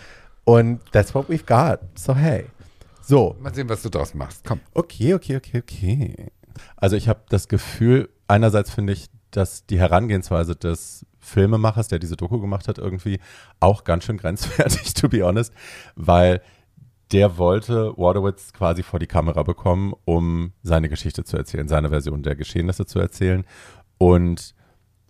Und 0.44 0.80
that's 0.92 1.14
what 1.14 1.28
we've 1.28 1.44
got. 1.44 1.80
So, 1.98 2.14
hey. 2.14 2.46
So. 3.02 3.36
Mal 3.40 3.54
sehen, 3.54 3.68
was 3.68 3.82
du 3.82 3.90
daraus 3.90 4.14
machst. 4.14 4.42
Komm. 4.46 4.60
Okay, 4.72 5.12
okay, 5.12 5.36
okay, 5.36 5.58
okay. 5.58 6.30
Also, 6.76 6.96
ich 6.96 7.08
habe 7.10 7.20
das 7.28 7.48
Gefühl, 7.48 8.08
einerseits 8.26 8.70
finde 8.70 8.94
ich, 8.94 9.08
dass 9.30 9.66
die 9.66 9.78
Herangehensweise 9.78 10.56
des 10.56 11.04
Filmemachers, 11.18 11.88
der 11.88 11.98
diese 11.98 12.16
Doku 12.16 12.40
gemacht 12.40 12.68
hat, 12.68 12.78
irgendwie 12.78 13.20
auch 13.60 13.84
ganz 13.84 14.04
schön 14.04 14.16
grenzwertig, 14.16 14.94
to 14.94 15.08
be 15.08 15.22
honest, 15.22 15.52
weil 15.94 16.40
der 17.12 17.38
wollte 17.38 17.96
Waterwitz 17.96 18.52
quasi 18.52 18.82
vor 18.82 18.98
die 18.98 19.06
Kamera 19.06 19.42
bekommen, 19.42 19.94
um 20.04 20.52
seine 20.62 20.88
Geschichte 20.88 21.24
zu 21.24 21.36
erzählen, 21.36 21.68
seine 21.68 21.88
Version 21.88 22.22
der 22.22 22.36
Geschehnisse 22.36 22.86
zu 22.86 22.98
erzählen 22.98 23.44
und 23.96 24.54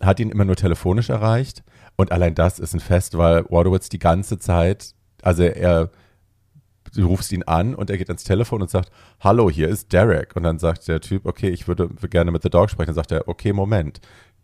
hat 0.01 0.19
ihn 0.19 0.29
immer 0.29 0.45
nur 0.45 0.55
telefonisch 0.55 1.09
erreicht. 1.09 1.63
Und 1.97 2.11
allein 2.11 2.35
das 2.35 2.59
ist 2.59 2.73
ein 2.73 2.79
Fest, 2.79 3.17
weil 3.17 3.43
Waterwitz 3.49 3.89
die 3.89 3.99
ganze 3.99 4.39
Zeit, 4.39 4.95
also 5.21 5.43
er, 5.43 5.89
du 6.95 7.07
rufst 7.07 7.33
ihn 7.33 7.43
an 7.43 7.75
und 7.75 7.89
er 7.89 7.97
geht 7.97 8.09
ans 8.09 8.23
Telefon 8.23 8.61
und 8.61 8.69
sagt, 8.69 8.91
hallo, 9.19 9.49
hier 9.49 9.67
ist 9.67 9.91
Derek. 9.91 10.35
Und 10.37 10.43
dann 10.43 10.59
sagt 10.59 10.87
der 10.87 11.01
Typ, 11.01 11.25
okay, 11.25 11.49
ich 11.49 11.67
würde 11.67 11.89
gerne 12.09 12.31
mit 12.31 12.43
The 12.43 12.49
Dog 12.49 12.69
sprechen. 12.69 12.87
Dann 12.87 12.95
sagt 12.95 13.11
er, 13.11 13.27
okay, 13.27 13.51
Moment. 13.51 13.99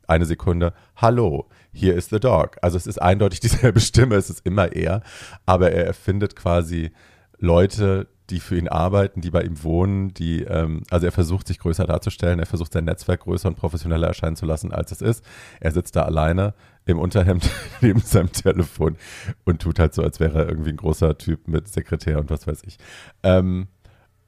Eine 0.07 0.25
Sekunde, 0.25 0.73
hallo, 0.97 1.49
hier 1.71 1.95
ist 1.95 2.11
The 2.11 2.19
Dog. 2.19 2.57
Also 2.61 2.77
es 2.77 2.85
ist 2.85 3.01
eindeutig 3.01 3.39
dieselbe 3.41 3.79
Stimme, 3.79 4.15
es 4.15 4.29
ist 4.29 4.45
immer 4.45 4.71
er, 4.73 5.01
aber 5.47 5.71
er 5.71 5.87
erfindet 5.87 6.35
quasi 6.35 6.91
Leute, 7.39 8.07
die 8.29 8.39
für 8.39 8.57
ihn 8.57 8.67
arbeiten, 8.67 9.21
die 9.21 9.29
bei 9.29 9.43
ihm 9.43 9.63
wohnen, 9.63 10.13
die, 10.13 10.41
ähm, 10.43 10.83
also 10.89 11.05
er 11.05 11.11
versucht 11.11 11.47
sich 11.47 11.59
größer 11.59 11.85
darzustellen, 11.85 12.39
er 12.39 12.45
versucht 12.45 12.73
sein 12.73 12.85
Netzwerk 12.85 13.21
größer 13.21 13.47
und 13.47 13.55
professioneller 13.55 14.07
erscheinen 14.07 14.35
zu 14.35 14.45
lassen, 14.45 14.71
als 14.71 14.91
es 14.91 15.01
ist. 15.01 15.23
Er 15.59 15.71
sitzt 15.71 15.95
da 15.95 16.03
alleine 16.03 16.53
im 16.85 16.97
Unterhemd 16.97 17.49
neben 17.81 17.99
seinem 17.99 18.31
Telefon 18.31 18.97
und 19.43 19.61
tut 19.61 19.79
halt 19.79 19.93
so, 19.93 20.01
als 20.01 20.19
wäre 20.19 20.39
er 20.39 20.49
irgendwie 20.49 20.71
ein 20.71 20.77
großer 20.77 21.17
Typ 21.17 21.47
mit 21.47 21.67
Sekretär 21.67 22.19
und 22.19 22.29
was 22.29 22.47
weiß 22.47 22.63
ich. 22.65 22.77
Ähm, 23.21 23.67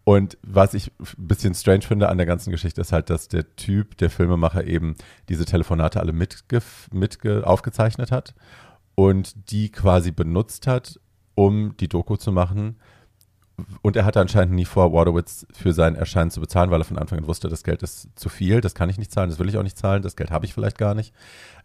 und 0.03 0.37
was 0.41 0.73
ich 0.73 0.91
ein 0.99 1.27
bisschen 1.27 1.53
strange 1.53 1.81
finde 1.81 2.07
an 2.07 2.17
der 2.17 2.25
ganzen 2.27 2.51
Geschichte 2.51 2.79
ist 2.79 2.93
halt, 2.93 3.09
dass 3.09 3.27
der 3.27 3.55
Typ, 3.57 3.97
der 3.97 4.09
Filmemacher 4.09 4.65
eben 4.65 4.95
diese 5.27 5.43
Telefonate 5.43 5.99
alle 5.99 6.13
mitge 6.13 6.61
mitge 6.93 7.45
aufgezeichnet 7.45 8.11
hat 8.11 8.33
und 8.95 9.51
die 9.51 9.69
quasi 9.69 10.11
benutzt 10.11 10.65
hat, 10.65 10.97
um 11.35 11.75
die 11.75 11.89
Doku 11.89 12.15
zu 12.15 12.31
machen 12.31 12.77
und 13.81 13.95
er 13.95 14.05
hatte 14.05 14.19
anscheinend 14.19 14.53
nie 14.53 14.65
vor, 14.65 14.93
Waterwitz 14.93 15.47
für 15.51 15.73
sein 15.73 15.95
Erscheinen 15.95 16.29
zu 16.29 16.39
bezahlen, 16.39 16.69
weil 16.69 16.81
er 16.81 16.85
von 16.85 16.97
Anfang 16.97 17.19
an 17.19 17.27
wusste, 17.27 17.49
das 17.49 17.63
Geld 17.63 17.81
ist 17.81 18.09
zu 18.15 18.29
viel, 18.29 18.61
das 18.61 18.75
kann 18.75 18.89
ich 18.89 18.97
nicht 18.97 19.11
zahlen, 19.11 19.29
das 19.29 19.39
will 19.39 19.49
ich 19.49 19.57
auch 19.57 19.63
nicht 19.63 19.77
zahlen, 19.77 20.03
das 20.03 20.15
Geld 20.15 20.31
habe 20.31 20.45
ich 20.45 20.53
vielleicht 20.53 20.77
gar 20.77 20.93
nicht. 20.93 21.13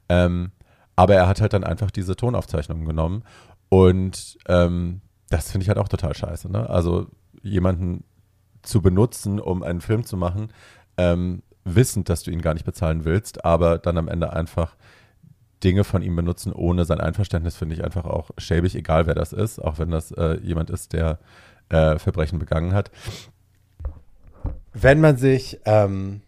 Ähm, 0.09 0.53
aber 0.97 1.14
er 1.14 1.28
hat 1.28 1.40
halt 1.40 1.53
dann 1.53 1.64
einfach 1.64 1.90
diese 1.90 2.16
Tonaufzeichnungen 2.16 2.86
genommen 2.86 3.24
und 3.68 4.38
ähm, 4.49 5.01
das 5.28 5.51
finde 5.51 5.64
ich 5.64 5.68
halt 5.68 5.78
auch 5.78 5.88
total 5.88 6.14
scheiße. 6.14 6.51
Ne? 6.51 6.68
Also 6.68 7.09
jemanden 7.43 8.05
zu 8.62 8.80
benutzen, 8.80 9.40
um 9.40 9.62
einen 9.62 9.80
Film 9.80 10.05
zu 10.05 10.16
machen, 10.16 10.49
ähm, 10.97 11.43
wissend, 11.64 12.09
dass 12.09 12.22
du 12.22 12.30
ihn 12.30 12.43
gar 12.43 12.55
nicht 12.55 12.66
bezahlen 12.66 13.05
willst, 13.05 13.45
aber 13.45 13.78
dann 13.78 13.99
am 13.99 14.09
Ende 14.09 14.32
einfach 14.32 14.76
Dinge 15.62 15.84
von 15.84 16.03
ihm 16.03 16.16
benutzen 16.16 16.53
ohne 16.53 16.84
sein 16.84 17.01
Einverständnis, 17.01 17.57
finde 17.57 17.74
ich 17.74 17.84
einfach 17.84 18.05
auch 18.05 18.30
schäbig, 18.36 18.74
egal 18.74 19.07
wer 19.07 19.14
das 19.14 19.32
ist, 19.32 19.59
auch 19.59 19.78
wenn 19.78 19.90
das 19.90 20.11
äh, 20.12 20.38
jemand 20.43 20.70
ist, 20.70 20.93
der 20.93 21.18
äh, 21.69 21.99
Verbrechen 21.99 22.39
begangen 22.39 22.75
hat. 22.75 22.91
Wenn 24.73 25.01
man 25.01 25.17
sich, 25.17 25.61
ähm, 25.65 26.23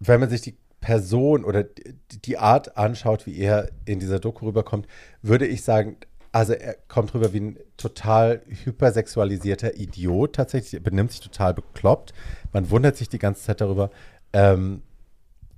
wenn 0.00 0.20
man 0.20 0.28
sich 0.28 0.42
die 0.42 0.56
Person 0.80 1.44
oder 1.44 1.64
die 2.10 2.38
Art 2.38 2.76
anschaut, 2.76 3.26
wie 3.26 3.38
er 3.38 3.70
in 3.84 3.98
dieser 3.98 4.18
Doku 4.18 4.46
rüberkommt, 4.46 4.86
würde 5.22 5.46
ich 5.46 5.62
sagen, 5.62 5.96
also 6.32 6.52
er 6.52 6.74
kommt 6.88 7.14
rüber 7.14 7.32
wie 7.32 7.40
ein 7.40 7.58
total 7.76 8.42
hypersexualisierter 8.46 9.76
Idiot 9.76 10.34
tatsächlich, 10.34 10.74
er 10.74 10.80
benimmt 10.80 11.12
sich 11.12 11.20
total 11.20 11.54
bekloppt. 11.54 12.12
Man 12.52 12.70
wundert 12.70 12.96
sich 12.96 13.08
die 13.08 13.18
ganze 13.18 13.42
Zeit 13.42 13.60
darüber, 13.60 13.90
ähm, 14.32 14.82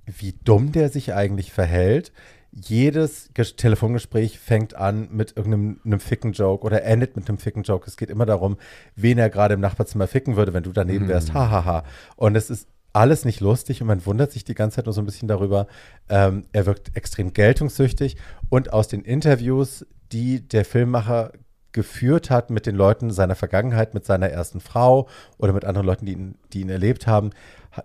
wie 0.05 0.33
dumm 0.43 0.71
der 0.71 0.89
sich 0.89 1.13
eigentlich 1.13 1.51
verhält 1.51 2.11
jedes 2.51 3.29
Telefongespräch 3.33 4.39
fängt 4.39 4.75
an 4.75 5.09
mit 5.11 5.37
irgendeinem 5.37 5.99
ficken 5.99 6.33
Joke 6.33 6.65
oder 6.65 6.83
endet 6.83 7.15
mit 7.15 7.29
einem 7.29 7.37
ficken 7.37 7.63
Joke. 7.63 7.85
Es 7.87 7.97
geht 7.97 8.09
immer 8.09 8.25
darum, 8.25 8.57
wen 8.95 9.17
er 9.17 9.29
gerade 9.29 9.53
im 9.53 9.59
Nachbarzimmer 9.59 10.07
ficken 10.07 10.35
würde, 10.35 10.53
wenn 10.53 10.63
du 10.63 10.71
daneben 10.71 11.07
wärst. 11.07 11.33
Hahaha. 11.33 11.61
Mhm. 11.61 11.65
Ha, 11.65 11.73
ha. 11.73 11.83
Und 12.15 12.35
es 12.35 12.49
ist 12.49 12.67
alles 12.93 13.25
nicht 13.25 13.39
lustig 13.39 13.81
und 13.81 13.87
man 13.87 14.05
wundert 14.05 14.31
sich 14.31 14.43
die 14.43 14.55
ganze 14.55 14.77
Zeit 14.77 14.85
nur 14.85 14.93
so 14.93 15.01
ein 15.01 15.05
bisschen 15.05 15.27
darüber. 15.27 15.67
Ähm, 16.09 16.45
er 16.51 16.65
wirkt 16.65 16.95
extrem 16.95 17.33
geltungssüchtig 17.33 18.17
und 18.49 18.73
aus 18.73 18.87
den 18.87 19.01
Interviews, 19.01 19.85
die 20.11 20.47
der 20.47 20.65
Filmmacher 20.65 21.31
geführt 21.71 22.31
hat 22.31 22.49
mit 22.49 22.65
den 22.65 22.75
Leuten 22.75 23.11
seiner 23.11 23.35
Vergangenheit, 23.35 23.93
mit 23.93 24.05
seiner 24.05 24.29
ersten 24.29 24.59
Frau 24.59 25.07
oder 25.37 25.53
mit 25.53 25.65
anderen 25.65 25.85
Leuten, 25.85 26.07
die 26.07 26.13
ihn, 26.13 26.35
die 26.51 26.61
ihn 26.61 26.69
erlebt 26.69 27.05
haben, 27.05 27.29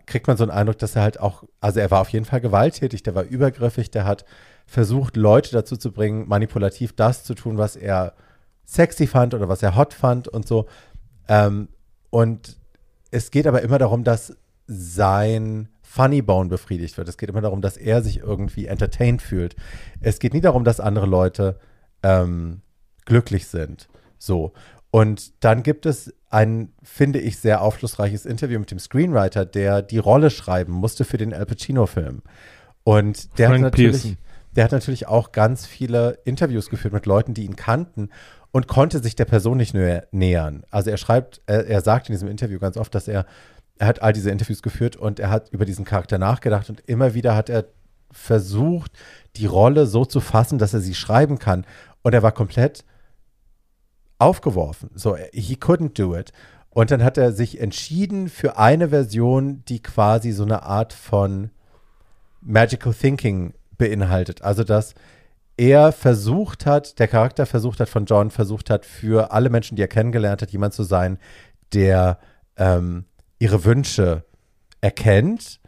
kriegt 0.07 0.27
man 0.27 0.39
so 0.39 0.45
einen 0.45 0.51
Eindruck, 0.51 0.79
dass 0.79 0.97
er 0.97 1.03
halt 1.03 1.21
auch, 1.21 1.45
also 1.61 1.81
er 1.81 1.91
war 1.91 2.01
auf 2.01 2.09
jeden 2.09 2.25
Fall 2.25 2.41
gewalttätig, 2.41 3.03
der 3.03 3.15
war 3.15 3.25
übergriffig, 3.25 3.91
der 3.91 4.07
hat 4.07 4.25
versucht, 4.67 5.17
Leute 5.17 5.53
dazu 5.53 5.77
zu 5.77 5.93
bringen, 5.93 6.29
manipulativ 6.29 6.93
das 6.95 7.25
zu 7.25 7.35
tun, 7.35 7.59
was 7.59 7.77
er 7.77 8.15
sexy 8.65 9.07
fand 9.07 9.35
oder 9.35 9.49
was 9.49 9.63
er 9.63 9.77
hot 9.77 9.95
fand 9.95 10.29
und 10.29 10.47
so. 10.47 10.67
Ähm, 11.29 11.69
und 12.11 12.57
es 13.11 13.31
geht 13.31 13.47
aber 13.47 13.63
immer 13.63 13.79
darum, 13.79 14.05
dass 14.05 14.37
sein 14.67 15.69
Funny 15.83 16.23
Bone 16.23 16.49
befriedigt 16.49 16.97
wird. 16.97 17.09
Es 17.09 17.19
geht 17.19 17.29
immer 17.29 17.41
darum, 17.41 17.61
dass 17.61 17.77
er 17.77 18.03
sich 18.03 18.19
irgendwie 18.19 18.67
entertained 18.67 19.23
fühlt. 19.23 19.55
Es 20.01 20.19
geht 20.19 20.35
nie 20.35 20.41
darum, 20.41 20.65
dass 20.65 20.81
andere 20.81 21.07
Leute 21.07 21.61
ähm, 22.03 22.63
glücklich 23.05 23.47
sind. 23.47 23.89
So. 24.19 24.53
Und 24.91 25.45
dann 25.45 25.63
gibt 25.63 25.87
es 25.87 26.13
ein, 26.31 26.73
finde 26.83 27.21
ich, 27.21 27.39
sehr 27.39 27.63
aufschlussreiches 27.63 28.27
Interview 28.27 28.59
mit 28.59 28.71
dem 28.71 28.79
Screenwriter, 28.79 29.45
der 29.45 29.83
die 29.83 29.99
Rolle 29.99 30.31
schreiben 30.31 30.73
musste 30.73 31.05
für 31.05 31.17
den 31.17 31.33
Al 31.35 31.47
Pacino-Film. 31.47 32.23
Und 32.83 33.39
der 33.39 33.49
Frank 33.49 33.65
hat 33.65 33.73
natürlich, 33.73 34.03
Pearson. 34.03 34.19
Der 34.57 34.65
hat 34.65 34.73
natürlich 34.73 35.07
auch 35.07 35.33
ganz 35.33 35.67
viele 35.67 36.19
Interviews 36.25 36.71
geführt 36.71 36.95
mit 36.95 37.07
Leuten, 37.07 37.35
die 37.35 37.45
ihn 37.45 37.57
kannten 37.57 38.11
und 38.53 38.69
konnte 38.69 39.03
sich 39.03 39.17
der 39.17 39.25
Person 39.25 39.57
nicht 39.57 39.75
nä 39.75 40.03
nähern. 40.13 40.65
Also 40.71 40.91
er 40.91 40.97
schreibt, 40.97 41.43
er, 41.47 41.67
er 41.67 41.81
sagt 41.81 42.09
in 42.09 42.15
diesem 42.15 42.29
Interview 42.29 42.59
ganz 42.59 42.77
oft, 42.77 42.95
dass 42.95 43.09
er, 43.09 43.27
er 43.79 43.87
hat 43.89 44.03
all 44.03 44.13
diese 44.13 44.31
Interviews 44.31 44.63
geführt 44.63 44.97
und 44.97 45.19
er 45.19 45.31
hat 45.31 45.49
über 45.51 45.65
diesen 45.65 45.85
Charakter 45.85 46.19
nachgedacht 46.19 46.71
und 46.71 46.81
immer 46.87 47.15
wieder 47.15 47.35
hat 47.35 47.49
er 47.49 47.65
versucht, 48.13 48.93
die 49.37 49.47
Rolle 49.47 49.87
so 49.87 50.05
zu 50.05 50.21
fassen, 50.21 50.59
dass 50.59 50.73
er 50.73 50.81
sie 50.81 50.95
schreiben 50.95 51.39
kann. 51.39 51.67
Und 52.03 52.15
er 52.15 52.23
war 52.23 52.33
komplett 52.33 52.85
aufgeworfen. 54.19 54.91
So, 54.95 55.17
he 55.33 55.57
couldn't 55.57 56.01
do 56.01 56.17
it. 56.17 56.33
Und 56.71 56.91
dann 56.91 57.03
hat 57.03 57.19
er 57.19 57.33
sich 57.33 57.61
entschieden 57.61 58.29
für 58.29 58.57
eine 58.57 58.89
Version, 58.89 59.65
die 59.67 59.83
quasi 59.83 60.33
so 60.33 60.45
eine 60.45 60.63
Art 60.63 60.93
von 60.93 61.51
Magical 62.41 62.93
Thinking 62.93 63.55
beinhaltet. 63.77 64.43
Also, 64.43 64.65
dass 64.65 64.95
er 65.57 65.93
versucht 65.93 66.67
hat, 66.67 66.99
der 66.99 67.09
Charakter 67.09 67.47
versucht 67.47 67.81
hat 67.81 67.89
von 67.89 68.07
John, 68.07 68.31
versucht 68.31 68.71
hat, 68.71 68.85
für 68.85 69.33
alle 69.33 69.51
Menschen, 69.51 69.77
die 69.77 69.83
er 69.83 69.89
kennengelernt 69.89 70.43
hat, 70.43 70.51
jemand 70.51 70.75
zu 70.75 70.83
sein, 70.83 71.19
der 71.73 72.19
ähm, 72.57 73.05
ihre 73.39 73.65
Wünsche 73.65 74.25
erkennt 74.81 75.61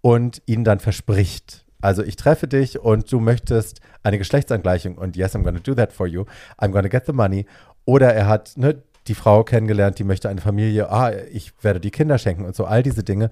und 0.00 0.42
ihnen 0.46 0.64
dann 0.64 0.80
verspricht. 0.80 1.64
Also 1.80 2.02
ich 2.04 2.16
treffe 2.16 2.46
dich 2.46 2.78
und 2.78 3.10
du 3.10 3.18
möchtest 3.18 3.80
eine 4.04 4.18
Geschlechtsangleichung 4.18 4.96
und 4.96 5.16
yes, 5.16 5.34
I'm 5.34 5.42
gonna 5.42 5.58
do 5.58 5.74
that 5.74 5.92
for 5.92 6.06
you. 6.06 6.24
I'm 6.58 6.70
gonna 6.70 6.88
get 6.88 7.06
the 7.06 7.12
money. 7.12 7.46
Oder 7.84 8.14
er 8.14 8.28
hat 8.28 8.52
ne, 8.56 8.82
die 9.08 9.14
Frau 9.14 9.42
kennengelernt, 9.42 9.98
die 9.98 10.04
möchte 10.04 10.28
eine 10.28 10.40
Familie, 10.40 10.90
ah, 10.90 11.12
ich 11.32 11.52
werde 11.62 11.80
die 11.80 11.90
Kinder 11.90 12.18
schenken 12.18 12.44
und 12.44 12.54
so, 12.54 12.64
all 12.64 12.84
diese 12.84 13.02
Dinge. 13.02 13.30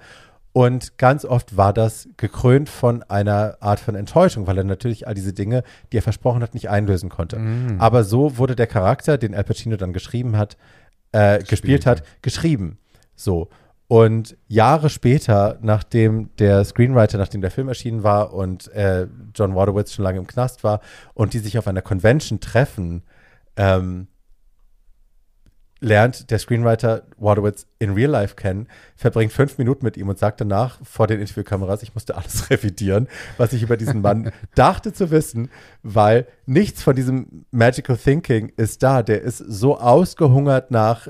Und 0.53 0.99
ganz 0.99 1.25
oft 1.25 1.57
war 1.57 1.73
das 1.73 2.09
gekrönt 2.17 2.69
von 2.69 3.05
einer 3.05 3.57
Art 3.61 3.79
von 3.79 3.95
Enttäuschung, 3.95 4.47
weil 4.47 4.59
er 4.59 4.65
natürlich 4.65 5.07
all 5.07 5.15
diese 5.15 5.33
Dinge, 5.33 5.63
die 5.93 5.99
er 5.99 6.03
versprochen 6.03 6.43
hat, 6.43 6.55
nicht 6.55 6.69
einlösen 6.69 7.09
konnte. 7.09 7.39
Aber 7.79 8.03
so 8.03 8.37
wurde 8.37 8.57
der 8.57 8.67
Charakter, 8.67 9.17
den 9.17 9.35
Al 9.35 9.45
Pacino 9.45 9.77
dann 9.77 9.93
geschrieben 9.93 10.37
hat, 10.37 10.57
äh, 11.13 11.43
gespielt 11.45 11.87
hat, 11.87 12.03
geschrieben. 12.23 12.79
So. 13.15 13.49
Und 13.87 14.37
Jahre 14.47 14.89
später, 14.89 15.59
nachdem 15.63 16.31
der 16.37 16.65
Screenwriter, 16.65 17.19
nachdem 17.19 17.41
der 17.41 17.51
Film 17.51 17.69
erschienen 17.69 18.05
war 18.05 18.33
und 18.33 18.69
äh, 18.73 19.09
John 19.35 19.57
Wadowitz 19.57 19.93
schon 19.93 20.05
lange 20.05 20.19
im 20.19 20.29
Knast 20.29 20.63
war 20.63 20.81
und 21.15 21.33
die 21.33 21.41
sich 21.41 21.59
auf 21.59 21.67
einer 21.67 21.83
Convention 21.83 22.39
treffen, 22.39 23.03
ähm, 23.57 24.07
lernt 25.81 26.31
der 26.31 26.39
Screenwriter 26.39 27.03
Wadowitz 27.19 27.67
in 27.79 27.95
Real 27.95 28.11
Life 28.11 28.37
kennen, 28.37 28.69
verbringt 28.97 29.33
fünf 29.33 29.59
Minuten 29.59 29.85
mit 29.85 29.97
ihm 29.97 30.09
und 30.09 30.19
sagt 30.19 30.41
danach 30.41 30.79
vor 30.85 31.07
den 31.07 31.21
Interviewkameras, 31.21 31.83
ich 31.83 31.95
musste 31.95 32.17
alles 32.17 32.51
revidieren, 32.51 33.09
was 33.39 33.53
ich 33.53 33.63
über 33.63 33.77
diesen 33.77 34.03
Mann 34.03 34.31
dachte 34.55 34.93
zu 34.93 35.11
wissen, 35.11 35.51
weil 35.83 36.27
nichts 36.47 36.83
von 36.83 36.95
diesem 36.95 37.47
Magical 37.51 37.97
Thinking 37.97 38.53
ist 38.57 38.83
da. 38.83 39.03
Der 39.03 39.23
ist 39.23 39.39
so 39.39 39.79
ausgehungert 39.79 40.71
nach 40.71 41.09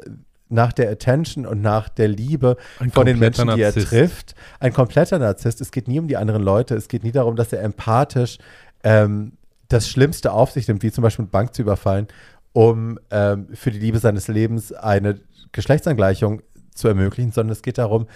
nach 0.52 0.72
der 0.72 0.90
Attention 0.90 1.46
und 1.46 1.62
nach 1.62 1.88
der 1.88 2.08
Liebe 2.08 2.56
Ein 2.80 2.90
von 2.90 3.06
den 3.06 3.20
Menschen, 3.20 3.46
die 3.54 3.62
er 3.62 3.68
Narzisst. 3.68 3.88
trifft. 3.88 4.34
Ein 4.58 4.72
kompletter 4.72 5.18
Narzisst. 5.20 5.60
Es 5.60 5.70
geht 5.70 5.86
nie 5.86 6.00
um 6.00 6.08
die 6.08 6.16
anderen 6.16 6.42
Leute. 6.42 6.74
Es 6.74 6.88
geht 6.88 7.04
nie 7.04 7.12
darum, 7.12 7.36
dass 7.36 7.52
er 7.52 7.62
empathisch 7.62 8.38
ähm, 8.82 9.32
das 9.68 9.88
Schlimmste 9.88 10.32
auf 10.32 10.50
sich 10.50 10.66
nimmt, 10.66 10.82
wie 10.82 10.90
zum 10.90 11.02
Beispiel 11.02 11.22
eine 11.22 11.30
Bank 11.30 11.54
zu 11.54 11.62
überfallen, 11.62 12.08
um 12.52 12.98
ähm, 13.10 13.48
für 13.54 13.70
die 13.70 13.78
Liebe 13.78 13.98
seines 13.98 14.28
Lebens 14.28 14.72
eine 14.72 15.20
Geschlechtsangleichung 15.52 16.42
zu 16.74 16.88
ermöglichen, 16.88 17.32
sondern 17.32 17.52
es 17.52 17.62
geht 17.62 17.78
darum, 17.78 18.06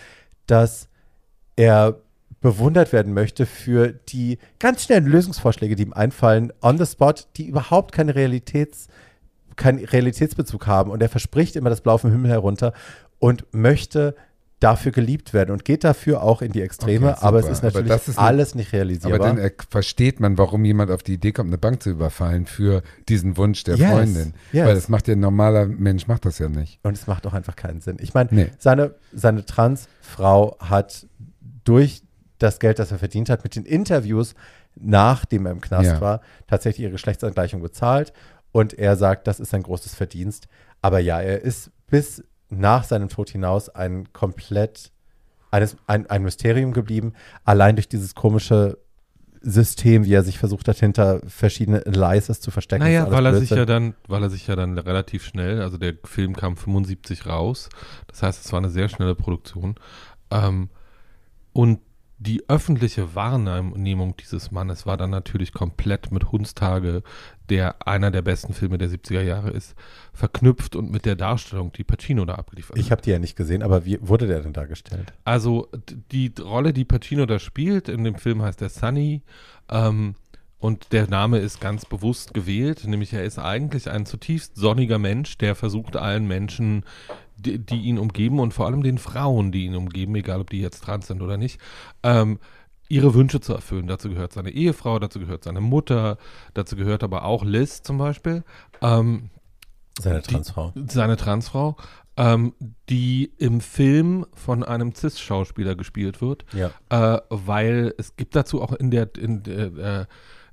dass 0.46 0.88
er 1.56 2.00
bewundert 2.40 2.92
werden 2.92 3.14
möchte 3.14 3.46
für 3.46 3.92
die 3.92 4.38
ganz 4.58 4.84
schnellen 4.84 5.06
Lösungsvorschläge, 5.06 5.76
die 5.76 5.84
ihm 5.84 5.92
einfallen, 5.94 6.52
on 6.60 6.76
the 6.76 6.84
spot, 6.84 7.14
die 7.36 7.46
überhaupt 7.46 7.92
keine 7.92 8.14
Realitäts, 8.14 8.88
keinen 9.56 9.82
Realitätsbezug 9.82 10.66
haben. 10.66 10.90
Und 10.90 11.02
er 11.02 11.08
verspricht 11.08 11.56
immer 11.56 11.70
das 11.70 11.80
Blau 11.80 11.96
vom 11.96 12.10
Himmel 12.10 12.30
herunter 12.30 12.74
und 13.18 13.46
möchte 13.52 14.14
dafür 14.64 14.92
geliebt 14.92 15.32
werden 15.34 15.50
und 15.50 15.64
geht 15.64 15.84
dafür 15.84 16.22
auch 16.22 16.40
in 16.42 16.52
die 16.52 16.62
Extreme, 16.62 17.10
Okay, 17.12 17.18
aber 17.20 17.38
es 17.40 17.48
ist 17.48 17.58
Aber 17.58 17.66
natürlich 17.66 17.88
das 17.88 18.08
ist 18.08 18.18
alles 18.18 18.54
nicht 18.54 18.68
Aber 18.68 18.78
realisierbar. 18.78 19.18
dann 19.18 19.38
er 19.38 19.52
versteht 19.68 20.20
man, 20.20 20.38
warum 20.38 20.64
jemand 20.64 20.90
auf 20.90 21.02
die 21.02 21.14
Idee 21.14 21.32
kommt, 21.32 21.48
eine 21.50 21.58
Bank 21.58 21.82
zu 21.82 21.90
überfallen 21.90 22.46
für 22.46 22.82
diesen 23.08 23.36
Wunsch 23.36 23.64
der 23.64 23.76
Yes, 23.76 23.90
Freundin. 23.90 24.34
yes. 24.52 24.66
Weil 24.66 24.74
das 24.74 24.88
macht 24.88 25.06
ja 25.08 25.14
ein 25.14 25.20
normaler 25.20 25.66
Mensch, 25.66 26.06
macht 26.06 26.24
das 26.24 26.38
ja 26.38 26.48
nicht. 26.48 26.78
Und 26.82 26.94
es 26.96 27.06
macht 27.06 27.26
auch 27.26 27.34
einfach 27.34 27.56
keinen 27.56 27.80
Sinn. 27.80 27.98
Ich 28.00 28.14
meine, 28.14 28.28
Nee. 28.32 28.46
seine, 28.58 28.94
seine 29.12 29.44
Transfrau 29.44 30.56
hat 30.60 31.06
durch 31.64 32.02
das 32.38 32.58
Geld, 32.58 32.78
das 32.78 32.90
er 32.90 32.98
verdient 32.98 33.30
hat, 33.30 33.44
mit 33.44 33.56
den 33.56 33.64
Interviews, 33.64 34.34
nachdem 34.76 35.46
er 35.46 35.52
im 35.52 35.60
Knast 35.60 35.86
Ja. 35.92 36.00
war, 36.00 36.20
tatsächlich 36.46 36.82
ihre 36.84 36.92
Geschlechtsangleichung 36.92 37.60
bezahlt. 37.62 38.12
Und 38.52 38.74
er 38.78 38.96
sagt, 38.96 39.26
das 39.26 39.40
ist 39.40 39.50
sein 39.50 39.62
großes 39.62 39.94
Verdienst. 39.94 40.48
Aber 40.82 40.98
ja, 40.98 41.20
er 41.20 41.42
ist 41.42 41.70
bis 41.88 42.22
nach 42.58 42.84
seinem 42.84 43.08
Tod 43.08 43.30
hinaus 43.30 43.68
ein 43.68 44.12
komplett, 44.12 44.92
eines, 45.50 45.76
ein, 45.86 46.08
ein 46.08 46.22
Mysterium 46.22 46.72
geblieben. 46.72 47.12
Allein 47.44 47.76
durch 47.76 47.88
dieses 47.88 48.14
komische 48.14 48.78
System, 49.44 50.04
wie 50.04 50.14
er 50.14 50.22
sich 50.22 50.38
versucht 50.38 50.68
hat, 50.68 50.78
hinter 50.78 51.20
verschiedene 51.26 51.80
Lies 51.80 52.26
zu 52.40 52.50
verstecken. 52.50 52.84
Naja, 52.84 53.10
weil 53.10 53.26
er 53.26 53.32
sich 53.34 53.50
Blödsinn. 53.50 53.58
ja 53.58 53.64
dann, 53.66 53.94
weil 54.08 54.22
er 54.22 54.30
sich 54.30 54.46
ja 54.46 54.56
dann 54.56 54.78
relativ 54.78 55.24
schnell, 55.24 55.60
also 55.60 55.76
der 55.76 55.94
Film 56.04 56.34
kam 56.34 56.56
75 56.56 57.26
raus, 57.26 57.68
das 58.06 58.22
heißt, 58.22 58.44
es 58.44 58.52
war 58.52 58.58
eine 58.58 58.70
sehr 58.70 58.88
schnelle 58.88 59.14
Produktion. 59.14 59.74
Ähm, 60.30 60.70
und 61.52 61.80
die 62.18 62.48
öffentliche 62.48 63.14
Wahrnehmung 63.14 64.16
dieses 64.16 64.50
Mannes 64.50 64.86
war 64.86 64.96
dann 64.96 65.10
natürlich 65.10 65.52
komplett 65.52 66.12
mit 66.12 66.30
Hundstage, 66.30 67.02
der 67.48 67.86
einer 67.86 68.10
der 68.10 68.22
besten 68.22 68.54
Filme 68.54 68.78
der 68.78 68.88
70er 68.88 69.20
Jahre 69.20 69.50
ist, 69.50 69.74
verknüpft 70.12 70.76
und 70.76 70.90
mit 70.90 71.06
der 71.06 71.16
Darstellung, 71.16 71.72
die 71.72 71.84
Pacino 71.84 72.24
da 72.24 72.36
abgeliefert 72.36 72.78
Ich 72.78 72.92
habe 72.92 73.02
die 73.02 73.10
ja 73.10 73.18
nicht 73.18 73.36
gesehen, 73.36 73.62
aber 73.62 73.84
wie 73.84 73.98
wurde 74.00 74.26
der 74.26 74.40
denn 74.40 74.52
dargestellt? 74.52 75.12
Also 75.24 75.68
die 76.12 76.32
Rolle, 76.40 76.72
die 76.72 76.84
Pacino 76.84 77.26
da 77.26 77.38
spielt, 77.38 77.88
in 77.88 78.04
dem 78.04 78.16
Film 78.16 78.42
heißt 78.42 78.62
er 78.62 78.68
Sunny. 78.68 79.22
Ähm, 79.68 80.14
und 80.64 80.92
der 80.92 81.08
Name 81.08 81.40
ist 81.40 81.60
ganz 81.60 81.84
bewusst 81.84 82.32
gewählt, 82.32 82.86
nämlich 82.86 83.12
er 83.12 83.24
ist 83.24 83.38
eigentlich 83.38 83.90
ein 83.90 84.06
zutiefst 84.06 84.56
sonniger 84.56 84.98
Mensch, 84.98 85.36
der 85.36 85.54
versucht 85.54 85.94
allen 85.94 86.26
Menschen, 86.26 86.84
die, 87.36 87.58
die 87.58 87.82
ihn 87.82 87.98
umgeben 87.98 88.38
und 88.40 88.54
vor 88.54 88.66
allem 88.66 88.82
den 88.82 88.98
Frauen, 88.98 89.52
die 89.52 89.64
ihn 89.66 89.74
umgeben, 89.76 90.14
egal 90.14 90.40
ob 90.40 90.50
die 90.50 90.60
jetzt 90.60 90.82
trans 90.84 91.06
sind 91.06 91.22
oder 91.22 91.36
nicht, 91.36 91.60
ähm, 92.02 92.38
ihre 92.88 93.14
Wünsche 93.14 93.40
zu 93.40 93.54
erfüllen. 93.54 93.86
Dazu 93.86 94.08
gehört 94.10 94.32
seine 94.32 94.50
Ehefrau, 94.50 94.98
dazu 94.98 95.18
gehört 95.18 95.44
seine 95.44 95.60
Mutter, 95.60 96.18
dazu 96.52 96.76
gehört 96.76 97.02
aber 97.02 97.24
auch 97.24 97.42
Liz 97.44 97.82
zum 97.82 97.98
Beispiel. 97.98 98.44
Ähm, 98.82 99.30
Seine 99.98 100.20
Die- 100.22 100.32
Transfrau. 100.34 100.72
seine 100.88 101.16
Transfrau, 101.16 101.76
ähm, 102.16 102.52
die 102.90 103.32
im 103.38 103.60
Film 103.60 104.26
von 104.34 104.62
einem 104.64 104.92
Cis-Schauspieler 104.94 105.76
gespielt 105.76 106.20
wird, 106.20 106.44
Ja. 106.52 106.70
äh, 107.16 107.20
weil 107.30 107.94
es 107.96 108.16
gibt 108.16 108.34
dazu 108.36 108.60
auch 108.60 108.72
in 108.72 108.90
der, 108.90 109.08
in 109.16 109.42
der 109.44 110.00
äh, 110.00 110.06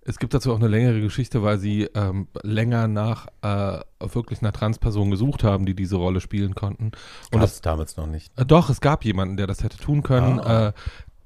es 0.03 0.17
gibt 0.17 0.33
dazu 0.33 0.51
auch 0.51 0.57
eine 0.57 0.67
längere 0.67 0.99
Geschichte, 0.99 1.43
weil 1.43 1.59
sie 1.59 1.83
ähm, 1.93 2.27
länger 2.41 2.87
nach 2.87 3.27
äh, 3.41 3.79
wirklich 3.99 4.41
einer 4.41 4.51
Transperson 4.51 5.11
gesucht 5.11 5.43
haben, 5.43 5.65
die 5.65 5.75
diese 5.75 5.97
Rolle 5.97 6.21
spielen 6.21 6.55
konnten. 6.55 6.91
Und 7.31 7.41
das, 7.41 7.61
damals 7.61 7.97
noch 7.97 8.07
nicht. 8.07 8.31
äh, 8.39 8.45
doch, 8.45 8.69
es 8.69 8.81
gab 8.81 9.05
jemanden, 9.05 9.37
der 9.37 9.47
das 9.47 9.63
hätte 9.63 9.77
tun 9.77 10.01
können. 10.01 10.39
Ah. 10.39 10.69
Äh, 10.69 10.73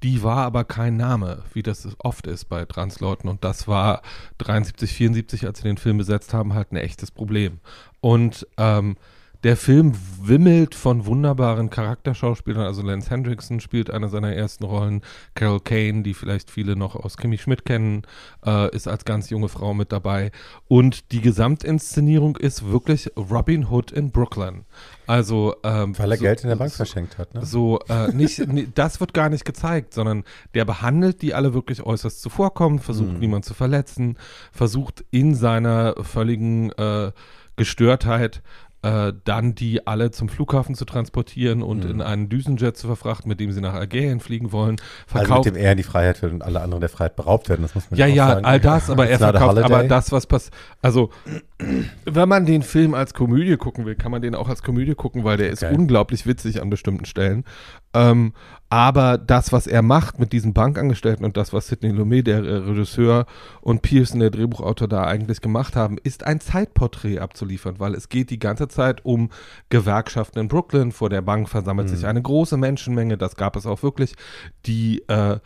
die 0.02 0.22
war 0.22 0.44
aber 0.44 0.64
kein 0.64 0.96
Name, 0.96 1.42
wie 1.54 1.62
das 1.62 1.88
oft 1.98 2.26
ist 2.26 2.44
bei 2.46 2.66
Transleuten. 2.66 3.30
Und 3.30 3.44
das 3.44 3.66
war 3.66 4.02
73, 4.38 4.92
74, 4.92 5.46
als 5.46 5.58
sie 5.58 5.64
den 5.64 5.78
Film 5.78 5.96
besetzt 5.96 6.34
haben, 6.34 6.52
halt 6.52 6.70
ein 6.70 6.76
echtes 6.76 7.10
Problem. 7.10 7.60
Und 8.00 8.46
ähm, 8.58 8.96
der 9.46 9.56
Film 9.56 9.92
wimmelt 10.20 10.74
von 10.74 11.06
wunderbaren 11.06 11.70
Charakterschauspielern. 11.70 12.64
Also 12.64 12.82
Lance 12.82 13.10
Hendrickson 13.10 13.60
spielt 13.60 13.90
eine 13.90 14.08
seiner 14.08 14.34
ersten 14.34 14.64
Rollen. 14.64 15.02
Carol 15.36 15.60
Kane, 15.60 16.02
die 16.02 16.14
vielleicht 16.14 16.50
viele 16.50 16.74
noch 16.74 16.96
aus 16.96 17.16
Kimi 17.16 17.38
Schmidt 17.38 17.64
kennen, 17.64 18.02
äh, 18.44 18.74
ist 18.74 18.88
als 18.88 19.04
ganz 19.04 19.30
junge 19.30 19.48
Frau 19.48 19.72
mit 19.72 19.92
dabei. 19.92 20.32
Und 20.66 21.12
die 21.12 21.20
Gesamtinszenierung 21.20 22.34
ist 22.36 22.66
wirklich 22.68 23.08
Robin 23.16 23.70
Hood 23.70 23.92
in 23.92 24.10
Brooklyn. 24.10 24.64
Also 25.06 25.54
ähm, 25.62 25.96
Weil 25.96 26.10
er 26.10 26.16
so- 26.16 26.24
Geld 26.24 26.42
in 26.42 26.48
der 26.48 26.56
Bank 26.56 26.72
so- 26.72 26.78
verschenkt 26.78 27.16
hat, 27.16 27.32
ne? 27.32 27.46
so, 27.46 27.78
äh, 27.88 28.08
nicht, 28.12 28.42
das 28.74 28.98
wird 28.98 29.14
gar 29.14 29.28
nicht 29.28 29.44
gezeigt, 29.44 29.94
sondern 29.94 30.24
der 30.54 30.64
behandelt 30.64 31.22
die 31.22 31.34
alle 31.34 31.54
wirklich 31.54 31.84
äußerst 31.84 32.20
zuvorkommen, 32.20 32.80
versucht 32.80 33.12
Mhm. 33.12 33.20
niemand 33.20 33.44
zu 33.44 33.54
verletzen, 33.54 34.18
versucht 34.50 35.04
in 35.12 35.36
seiner 35.36 35.94
völligen 36.02 36.72
äh, 36.72 37.12
Gestörtheit 37.58 38.42
äh, 38.86 39.12
dann 39.24 39.54
die 39.56 39.86
alle 39.86 40.12
zum 40.12 40.28
Flughafen 40.28 40.74
zu 40.76 40.84
transportieren 40.84 41.62
und 41.62 41.84
Mhm. 41.84 41.90
in 41.90 42.02
einen 42.02 42.28
Düsenjet 42.28 42.76
zu 42.76 42.86
verfrachten, 42.86 43.28
mit 43.28 43.40
dem 43.40 43.50
sie 43.50 43.60
nach 43.60 43.74
Algerien 43.74 44.20
fliegen 44.20 44.52
wollen. 44.52 44.76
Also 45.12 45.18
Verkauft, 45.26 45.44
mit 45.46 45.56
dem 45.56 45.60
er 45.60 45.72
in 45.72 45.76
die 45.78 45.82
Freiheit 45.82 46.22
will 46.22 46.30
und 46.30 46.42
alle 46.42 46.60
anderen 46.60 46.80
der 46.80 46.88
Freiheit 46.90 47.16
beraubt 47.16 47.48
werden. 47.48 47.62
Das 47.62 47.74
muss 47.74 47.90
man 47.90 47.98
ja, 47.98 48.06
ja, 48.06 48.28
sagen. 48.28 48.44
all 48.44 48.60
das, 48.60 48.88
aber 48.88 49.06
er 49.08 49.18
verkauft, 49.18 49.58
aber 49.58 49.84
das, 49.84 50.12
was 50.12 50.26
passiert, 50.26 50.54
also, 50.82 51.10
wenn 52.04 52.28
man 52.28 52.46
den 52.46 52.62
Film 52.62 52.94
als 52.94 53.12
Komödie 53.14 53.56
gucken 53.56 53.86
will, 53.86 53.94
kann 53.96 54.12
man 54.12 54.22
den 54.22 54.34
auch 54.34 54.48
als 54.48 54.62
Komödie 54.62 54.94
gucken, 54.94 55.24
weil 55.24 55.36
der 55.36 55.50
ist 55.50 55.64
Okay. 55.64 55.74
unglaublich 55.74 56.26
witzig 56.26 56.60
an 56.62 56.70
bestimmten 56.70 57.06
Stellen. 57.06 57.44
Ähm, 57.96 58.34
aber 58.68 59.16
das, 59.16 59.52
was 59.52 59.66
er 59.66 59.80
macht 59.80 60.18
mit 60.18 60.32
diesen 60.32 60.52
Bankangestellten 60.52 61.24
und 61.24 61.36
das, 61.36 61.52
was 61.54 61.68
Sidney 61.68 61.92
Lumet, 61.92 62.26
der 62.26 62.44
äh, 62.44 62.56
Regisseur, 62.56 63.24
und 63.62 63.80
Pearson, 63.80 64.20
der 64.20 64.30
Drehbuchautor, 64.30 64.86
da 64.86 65.04
eigentlich 65.04 65.40
gemacht 65.40 65.76
haben, 65.76 65.96
ist 66.02 66.24
ein 66.24 66.40
Zeitporträt 66.40 67.20
abzuliefern, 67.20 67.76
weil 67.78 67.94
es 67.94 68.10
geht 68.10 68.28
die 68.28 68.38
ganze 68.38 68.68
Zeit 68.68 69.04
um 69.04 69.30
Gewerkschaften 69.70 70.40
in 70.40 70.48
Brooklyn. 70.48 70.92
Vor 70.92 71.08
der 71.08 71.22
Bank 71.22 71.48
versammelt 71.48 71.88
sich 71.88 72.04
eine 72.06 72.20
große 72.20 72.58
Menschenmenge, 72.58 73.16
das 73.16 73.36
gab 73.36 73.56
es 73.56 73.64
auch 73.64 73.82
wirklich, 73.82 74.14
die 74.66 75.02
äh, 75.08 75.38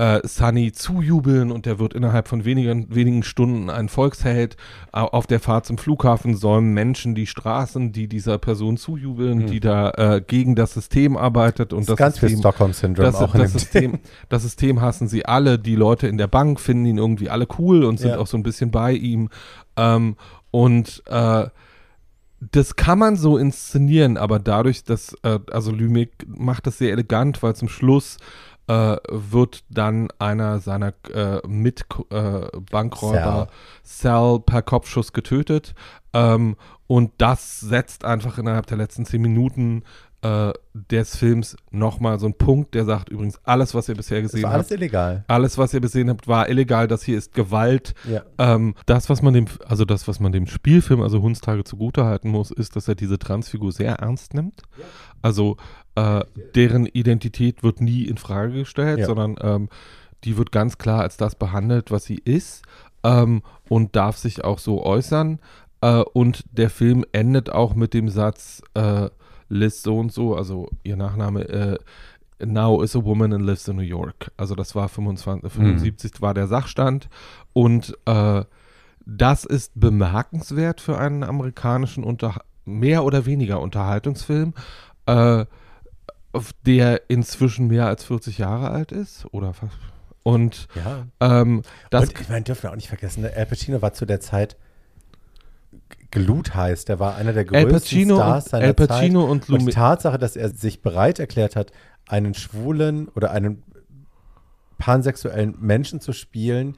äh, 0.00 0.26
Sunny 0.26 0.72
zujubeln 0.72 1.50
und 1.50 1.66
der 1.66 1.78
wird 1.78 1.92
innerhalb 1.94 2.26
von 2.28 2.44
wenigen, 2.46 2.86
wenigen 2.94 3.22
Stunden 3.22 3.68
ein 3.68 3.88
Volksheld. 3.90 4.56
Au- 4.92 5.08
Auf 5.08 5.26
der 5.26 5.40
Fahrt 5.40 5.66
zum 5.66 5.76
Flughafen 5.76 6.34
säumen 6.36 6.72
Menschen 6.72 7.14
die 7.14 7.26
Straßen, 7.26 7.92
die 7.92 8.08
dieser 8.08 8.38
Person 8.38 8.76
zujubeln, 8.78 9.46
die 9.46 9.60
da 9.60 9.90
äh, 9.90 10.22
gegen 10.26 10.54
das 10.54 10.72
System 10.74 11.16
arbeitet 11.16 11.72
und 11.72 11.80
das 11.80 11.86
das, 11.88 11.92
ist 11.94 11.98
ganz 11.98 12.18
viel 12.18 12.28
System, 12.30 12.40
Stockholm-Syndrom 12.42 13.04
das, 13.04 13.14
auch 13.16 13.32
das, 13.34 13.52
System, 13.52 13.98
das 14.28 14.42
System 14.42 14.80
hassen 14.80 15.06
sie 15.08 15.26
alle. 15.26 15.58
Die 15.58 15.76
Leute 15.76 16.06
in 16.08 16.16
der 16.18 16.28
Bank 16.28 16.60
finden 16.60 16.86
ihn 16.86 16.98
irgendwie 16.98 17.28
alle 17.28 17.46
cool 17.58 17.84
und 17.84 17.98
sind 17.98 18.10
Ja. 18.10 18.18
auch 18.18 18.26
so 18.26 18.36
ein 18.38 18.42
bisschen 18.42 18.70
bei 18.70 18.92
ihm. 18.92 19.28
Ähm, 19.76 20.16
und 20.50 21.02
äh, 21.06 21.46
das 22.52 22.74
kann 22.74 22.98
man 22.98 23.16
so 23.16 23.36
inszenieren, 23.36 24.16
aber 24.16 24.38
dadurch, 24.38 24.82
dass, 24.84 25.14
äh, 25.24 25.38
also 25.50 25.72
Lübeck 25.72 26.26
macht 26.26 26.66
das 26.66 26.78
sehr 26.78 26.90
elegant, 26.92 27.42
weil 27.42 27.54
zum 27.54 27.68
Schluss 27.68 28.16
äh, 28.70 28.96
wird 29.08 29.64
dann 29.68 30.08
einer 30.20 30.60
seiner 30.60 30.94
äh, 31.12 31.44
Mitbankräuber 31.46 33.48
Sal 33.82 34.38
per 34.38 34.62
Kopfschuss 34.62 35.12
getötet. 35.12 35.74
Ähm, 36.12 36.54
und 36.86 37.10
das 37.18 37.58
setzt 37.58 38.04
einfach 38.04 38.38
innerhalb 38.38 38.66
der 38.66 38.76
letzten 38.76 39.06
zehn 39.06 39.22
Minuten 39.22 39.82
äh, 40.22 40.52
des 40.72 41.16
Films 41.16 41.56
nochmal 41.70 42.20
so 42.20 42.26
einen 42.26 42.36
Punkt, 42.36 42.74
der 42.74 42.84
sagt 42.84 43.08
übrigens, 43.08 43.40
alles, 43.42 43.74
was 43.74 43.88
ihr 43.88 43.96
bisher 43.96 44.22
gesehen 44.22 44.44
war 44.44 44.52
alles 44.52 44.70
habt, 44.70 44.78
illegal. 44.78 45.24
alles, 45.26 45.58
was 45.58 45.74
ihr 45.74 45.80
gesehen 45.80 46.08
habt, 46.08 46.28
war 46.28 46.48
illegal. 46.48 46.86
Das 46.86 47.02
hier 47.02 47.18
ist 47.18 47.34
Gewalt. 47.34 47.94
Ja. 48.08 48.22
Ähm, 48.38 48.76
das, 48.86 49.10
was 49.10 49.20
man 49.22 49.34
dem, 49.34 49.46
also 49.66 49.84
das, 49.84 50.06
was 50.06 50.20
man 50.20 50.30
dem 50.30 50.46
Spielfilm, 50.46 51.00
also 51.00 51.22
Hundstage 51.22 51.64
zugutehalten 51.64 52.30
muss, 52.30 52.52
ist, 52.52 52.76
dass 52.76 52.86
er 52.86 52.94
diese 52.94 53.18
Transfigur 53.18 53.72
sehr 53.72 53.94
ernst 53.94 54.34
nimmt. 54.34 54.62
Also 55.22 55.56
äh, 56.00 56.24
deren 56.54 56.86
Identität 56.86 57.62
wird 57.62 57.80
nie 57.80 58.04
in 58.04 58.16
Frage 58.16 58.52
gestellt, 58.52 59.00
Ja. 59.00 59.06
sondern 59.06 59.36
ähm, 59.40 59.68
die 60.24 60.36
wird 60.36 60.52
ganz 60.52 60.78
klar 60.78 61.00
als 61.02 61.16
das 61.16 61.34
behandelt, 61.34 61.90
was 61.90 62.04
sie 62.04 62.20
ist 62.24 62.62
ähm, 63.04 63.42
und 63.68 63.96
darf 63.96 64.16
sich 64.16 64.44
auch 64.44 64.58
so 64.58 64.82
äußern. 64.84 65.38
Äh, 65.80 66.02
und 66.12 66.44
der 66.52 66.70
Film 66.70 67.04
endet 67.12 67.50
auch 67.50 67.74
mit 67.74 67.94
dem 67.94 68.08
Satz, 68.08 68.62
äh, 68.74 69.08
Liz 69.48 69.82
so 69.82 69.98
und 69.98 70.12
so, 70.12 70.36
also 70.36 70.68
ihr 70.84 70.96
Nachname, 70.96 71.48
äh, 71.48 71.78
Now 72.44 72.82
is 72.82 72.94
a 72.96 73.04
woman 73.04 73.32
and 73.34 73.44
lives 73.44 73.68
in 73.68 73.76
New 73.76 73.82
York. 73.82 74.30
Also 74.36 74.54
das 74.54 74.74
war 74.74 74.88
25, 74.88 75.50
75 75.52 76.22
war 76.22 76.32
der 76.34 76.46
Sachstand 76.46 77.08
und 77.52 77.96
äh, 78.06 78.44
das 79.04 79.44
ist 79.44 79.72
bemerkenswert 79.74 80.80
für 80.80 80.96
einen 80.98 81.22
amerikanischen 81.24 82.04
Unter 82.04 82.42
mehr 82.64 83.04
oder 83.04 83.26
weniger 83.26 83.60
Unterhaltungsfilm, 83.60 84.54
äh, 85.06 85.44
der 86.66 87.02
inzwischen 87.08 87.66
mehr 87.68 87.86
als 87.86 88.04
40 88.04 88.38
Jahre 88.38 88.70
alt 88.70 88.92
ist 88.92 89.26
oder 89.32 89.52
fast. 89.52 89.76
Und 90.22 90.68
Ja. 90.74 91.06
ähm, 91.20 91.62
das 91.90 92.08
und 92.10 92.20
ich 92.20 92.28
meine, 92.28 92.42
dürfen 92.44 92.62
wir 92.64 92.70
auch 92.70 92.76
nicht 92.76 92.88
vergessen, 92.88 93.22
ne? 93.22 93.32
Al 93.34 93.46
Pacino 93.46 93.80
war 93.82 93.92
zu 93.92 94.04
der 94.06 94.20
Zeit 94.20 94.56
Glut 96.10 96.54
heiß. 96.54 96.84
Der 96.86 96.98
war 96.98 97.14
einer 97.16 97.32
der 97.32 97.44
größten 97.44 97.70
Pacino, 97.72 98.16
Stars 98.16 98.44
seiner 98.46 98.66
Al 98.66 98.74
Pacino 98.74 99.22
Zeit. 99.22 99.30
und 99.30 99.48
Und 99.50 99.66
die. 99.66 99.72
Tatsache, 99.72 100.18
dass 100.18 100.36
er 100.36 100.50
sich 100.50 100.82
bereit 100.82 101.18
erklärt 101.20 101.54
hat, 101.56 101.72
einen 102.08 102.34
schwulen 102.34 103.08
oder 103.08 103.30
einen 103.30 103.62
pansexuellen 104.78 105.54
Menschen 105.60 106.00
zu 106.00 106.12
spielen, 106.12 106.76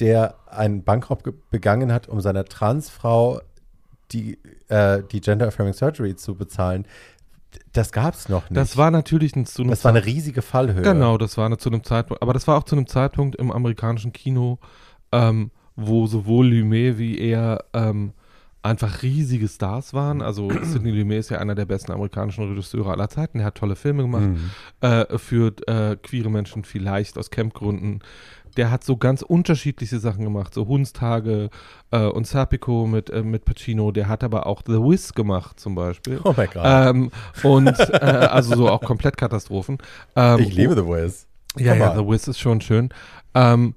der 0.00 0.34
einen 0.46 0.84
Bankraub 0.84 1.24
ge- 1.24 1.32
begangen 1.50 1.90
hat, 1.92 2.08
um 2.08 2.20
seiner 2.20 2.44
Transfrau 2.44 3.40
die, 4.12 4.38
äh, 4.68 5.02
die 5.10 5.20
Gender 5.20 5.46
Affirming 5.48 5.72
Surgery 5.72 6.14
zu 6.16 6.34
bezahlen, 6.34 6.86
das 7.72 7.92
gab 7.92 8.14
es 8.14 8.28
noch 8.28 8.48
nicht. 8.50 8.56
Das 8.56 8.76
war 8.76 8.90
natürlich 8.90 9.34
ein, 9.36 9.46
zu 9.46 9.62
einem 9.62 9.70
das 9.70 9.84
war 9.84 9.90
eine 9.90 10.04
riesige 10.04 10.42
Fallhöhe. 10.42 10.82
Genau, 10.82 11.16
das 11.18 11.36
war 11.38 11.46
eine, 11.46 11.58
zu 11.58 11.68
einem 11.70 11.84
Zeitpunkt, 11.84 12.22
aber 12.22 12.32
das 12.32 12.46
war 12.46 12.56
auch 12.58 12.64
zu 12.64 12.76
einem 12.76 12.86
Zeitpunkt 12.86 13.36
im 13.36 13.50
amerikanischen 13.50 14.12
Kino, 14.12 14.58
ähm, 15.12 15.50
wo 15.74 16.06
sowohl 16.06 16.48
Lumet 16.48 16.98
wie 16.98 17.18
er 17.18 17.64
ähm, 17.72 18.12
einfach 18.62 19.02
riesige 19.02 19.46
Stars 19.48 19.94
waren. 19.94 20.22
Also 20.22 20.50
Sidney 20.62 20.90
Lumet 20.90 21.18
ist 21.20 21.30
ja 21.30 21.38
einer 21.38 21.54
der 21.54 21.66
besten 21.66 21.92
amerikanischen 21.92 22.48
Regisseure 22.48 22.90
aller 22.90 23.08
Zeiten. 23.08 23.38
Er 23.40 23.46
hat 23.46 23.54
tolle 23.56 23.76
Filme 23.76 24.02
gemacht 24.02 24.24
Mhm. 24.24 24.50
äh, 24.80 25.18
für 25.18 25.52
äh, 25.68 25.96
queere 25.96 26.30
Menschen, 26.30 26.64
vielleicht 26.64 27.16
aus 27.18 27.30
Campgründen. 27.30 28.00
Der 28.56 28.70
hat 28.70 28.84
so 28.84 28.96
ganz 28.96 29.22
unterschiedliche 29.22 29.98
Sachen 29.98 30.24
gemacht, 30.24 30.54
so 30.54 30.66
Hundstage 30.66 31.50
äh, 31.90 32.06
und 32.06 32.26
Serpico 32.26 32.86
mit, 32.86 33.10
äh, 33.10 33.22
mit 33.22 33.44
Pacino. 33.44 33.90
Der 33.90 34.08
hat 34.08 34.24
aber 34.24 34.46
auch 34.46 34.62
The 34.66 34.74
Wiz 34.74 35.12
gemacht 35.12 35.60
zum 35.60 35.74
Beispiel. 35.74 36.20
Oh 36.24 36.34
mein 36.36 36.48
Gott. 36.52 36.62
Ähm, 36.64 37.10
und 37.42 37.78
äh, 37.90 37.96
also 37.96 38.56
so 38.56 38.68
auch 38.68 38.80
komplett 38.80 39.16
Katastrophen. 39.16 39.78
Ähm, 40.14 40.40
ich 40.40 40.54
liebe 40.54 40.74
The 40.74 40.86
Wiz. 40.86 41.26
ja, 41.56 41.74
ja. 41.74 41.94
The 41.94 42.06
Wiz 42.06 42.28
ist 42.28 42.38
schon 42.38 42.60
schön. 42.60 42.90
Ähm, 43.34 43.74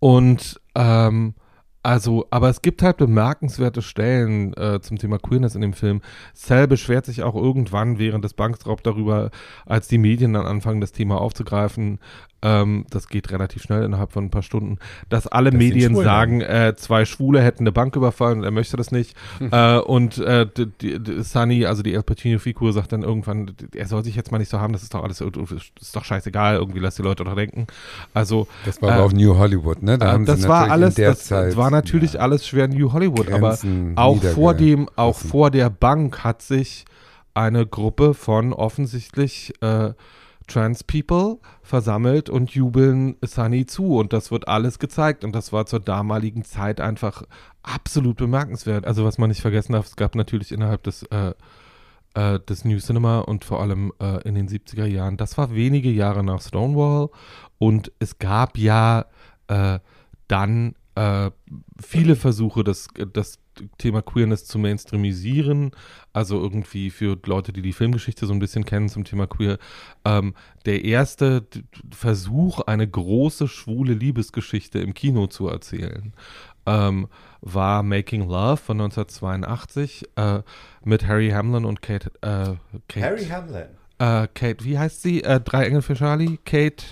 und 0.00 0.60
ähm, 0.74 1.34
also, 1.84 2.26
aber 2.30 2.48
es 2.48 2.62
gibt 2.62 2.82
halt 2.82 2.96
bemerkenswerte 2.96 3.82
Stellen 3.82 4.54
äh, 4.54 4.80
zum 4.80 4.98
Thema 4.98 5.18
Queerness 5.18 5.56
in 5.56 5.62
dem 5.62 5.72
Film. 5.72 6.00
Sal 6.32 6.68
beschwert 6.68 7.06
sich 7.06 7.24
auch 7.24 7.34
irgendwann 7.34 7.98
während 7.98 8.24
des 8.24 8.34
Bankraubs 8.34 8.84
darüber, 8.84 9.30
als 9.66 9.88
die 9.88 9.98
Medien 9.98 10.32
dann 10.32 10.46
anfangen, 10.46 10.80
das 10.80 10.92
Thema 10.92 11.20
aufzugreifen. 11.20 11.98
Ähm, 12.42 12.86
das 12.90 13.08
geht 13.08 13.30
relativ 13.30 13.62
schnell 13.62 13.84
innerhalb 13.84 14.12
von 14.12 14.24
ein 14.24 14.30
paar 14.30 14.42
Stunden, 14.42 14.78
dass 15.08 15.26
alle 15.28 15.50
Das 15.50 15.58
Medien 15.58 15.92
Schwule. 15.92 16.04
sagen, 16.04 16.40
äh, 16.40 16.74
zwei 16.76 17.04
Schwule 17.04 17.40
hätten 17.40 17.62
eine 17.62 17.72
Bank 17.72 17.94
überfallen 17.94 18.38
und 18.40 18.44
er 18.44 18.50
möchte 18.50 18.76
das 18.76 18.90
nicht. 18.90 19.16
äh, 19.40 19.78
und 19.78 20.18
äh, 20.18 20.46
die, 20.56 20.66
die, 20.66 20.98
die 20.98 21.22
Sunny, 21.22 21.66
also 21.66 21.82
die 21.82 21.94
El 21.94 22.02
Pacino-Figur, 22.02 22.72
sagt 22.72 22.92
dann 22.92 23.02
irgendwann, 23.02 23.52
er 23.74 23.86
soll 23.86 24.02
sich 24.04 24.16
jetzt 24.16 24.32
mal 24.32 24.38
nicht 24.38 24.50
so 24.50 24.60
haben, 24.60 24.72
das 24.72 24.82
ist 24.82 24.92
doch 24.92 25.04
alles, 25.04 25.20
ist 25.20 25.94
doch 25.96 26.04
scheißegal, 26.04 26.56
irgendwie 26.56 26.80
lass 26.80 26.96
die 26.96 27.02
Leute 27.02 27.22
doch 27.24 27.34
denken. 27.36 27.66
Also 28.12 28.48
Das 28.64 28.82
war 28.82 28.90
aber 28.92 29.02
Äh, 29.02 29.04
auch 29.06 29.12
New 29.12 29.36
Hollywood, 29.38 29.82
ne? 29.82 29.98
Da 29.98 30.16
äh, 30.16 30.24
das 30.24 30.48
war 30.48 30.66
natürlich 30.66 30.72
alles, 30.72 30.94
das 30.96 31.24
Zeit, 31.26 31.56
war 31.56 31.70
natürlich 31.70 32.14
ja, 32.14 32.20
alles 32.20 32.46
schwer 32.46 32.66
New 32.68 32.92
Hollywood, 32.92 33.30
aber 33.30 33.50
Grenzen 33.50 33.92
auch 33.96 34.22
vor 34.22 34.54
dem, 34.54 34.88
auch 34.96 35.16
vor 35.18 35.50
der 35.52 35.70
Bank 35.70 36.24
hat 36.24 36.42
sich 36.42 36.84
eine 37.34 37.66
Gruppe 37.66 38.14
von 38.14 38.52
offensichtlich 38.52 39.54
äh, 39.62 39.92
Trans 40.52 40.84
People 40.84 41.38
versammelt 41.62 42.28
und 42.28 42.50
jubeln 42.50 43.16
Sunny 43.24 43.66
zu. 43.66 43.96
Und 43.96 44.12
das 44.12 44.30
wird 44.30 44.48
alles 44.48 44.78
gezeigt. 44.78 45.24
Und 45.24 45.34
das 45.34 45.52
war 45.52 45.66
zur 45.66 45.80
damaligen 45.80 46.44
Zeit 46.44 46.80
einfach 46.80 47.22
absolut 47.62 48.16
bemerkenswert. 48.16 48.86
Also 48.86 49.04
was 49.04 49.18
man 49.18 49.30
nicht 49.30 49.40
vergessen 49.40 49.72
darf, 49.72 49.86
es 49.86 49.96
gab 49.96 50.14
natürlich 50.14 50.52
innerhalb 50.52 50.82
des 50.82 51.04
äh, 51.04 51.32
äh, 52.14 52.40
des 52.40 52.64
New 52.64 52.78
Cinema 52.78 53.20
und 53.20 53.44
vor 53.44 53.60
allem 53.60 53.92
äh, 53.98 54.20
in 54.28 54.34
den 54.34 54.48
70er 54.48 54.84
Jahren, 54.84 55.16
das 55.16 55.38
war 55.38 55.54
wenige 55.54 55.90
Jahre 55.90 56.22
nach 56.22 56.42
Stonewall. 56.42 57.08
Und 57.58 57.92
es 57.98 58.18
gab 58.18 58.58
ja 58.58 59.06
äh, 59.48 59.78
dann 60.28 60.74
äh, 60.94 61.30
viele 61.82 62.16
Versuche, 62.16 62.64
das, 62.64 62.88
das 63.12 63.38
Thema 63.78 64.02
Queerness 64.02 64.44
zu 64.46 64.58
mainstreamisieren, 64.58 65.72
also 66.12 66.40
irgendwie 66.40 66.90
für 66.90 67.18
Leute, 67.26 67.52
die 67.52 67.62
die 67.62 67.72
Filmgeschichte 67.72 68.26
so 68.26 68.32
ein 68.32 68.38
bisschen 68.38 68.64
kennen 68.64 68.88
zum 68.88 69.04
Thema 69.04 69.26
Queer, 69.26 69.58
ähm, 70.04 70.34
der 70.64 70.84
erste 70.84 71.46
Versuch, 71.90 72.60
eine 72.60 72.88
große 72.88 73.48
schwule 73.48 73.94
Liebesgeschichte 73.94 74.78
im 74.78 74.94
Kino 74.94 75.26
zu 75.26 75.48
erzählen, 75.48 76.12
ähm, 76.66 77.08
war 77.40 77.82
Making 77.82 78.28
Love 78.28 78.56
von 78.56 78.80
1982 78.80 80.04
äh, 80.16 80.42
mit 80.84 81.06
Harry 81.06 81.30
Hamlin 81.30 81.64
und 81.64 81.82
Kate, 81.82 82.10
äh, 82.22 82.54
Kate, 82.88 83.06
Harry 83.06 83.24
Hamlin. 83.24 83.64
äh, 83.98 84.28
Kate, 84.32 84.64
wie 84.64 84.78
heißt 84.78 85.02
sie? 85.02 85.22
Äh, 85.24 85.40
Drei 85.40 85.66
Engel 85.66 85.82
für 85.82 85.94
Charlie? 85.94 86.38
Kate, 86.44 86.84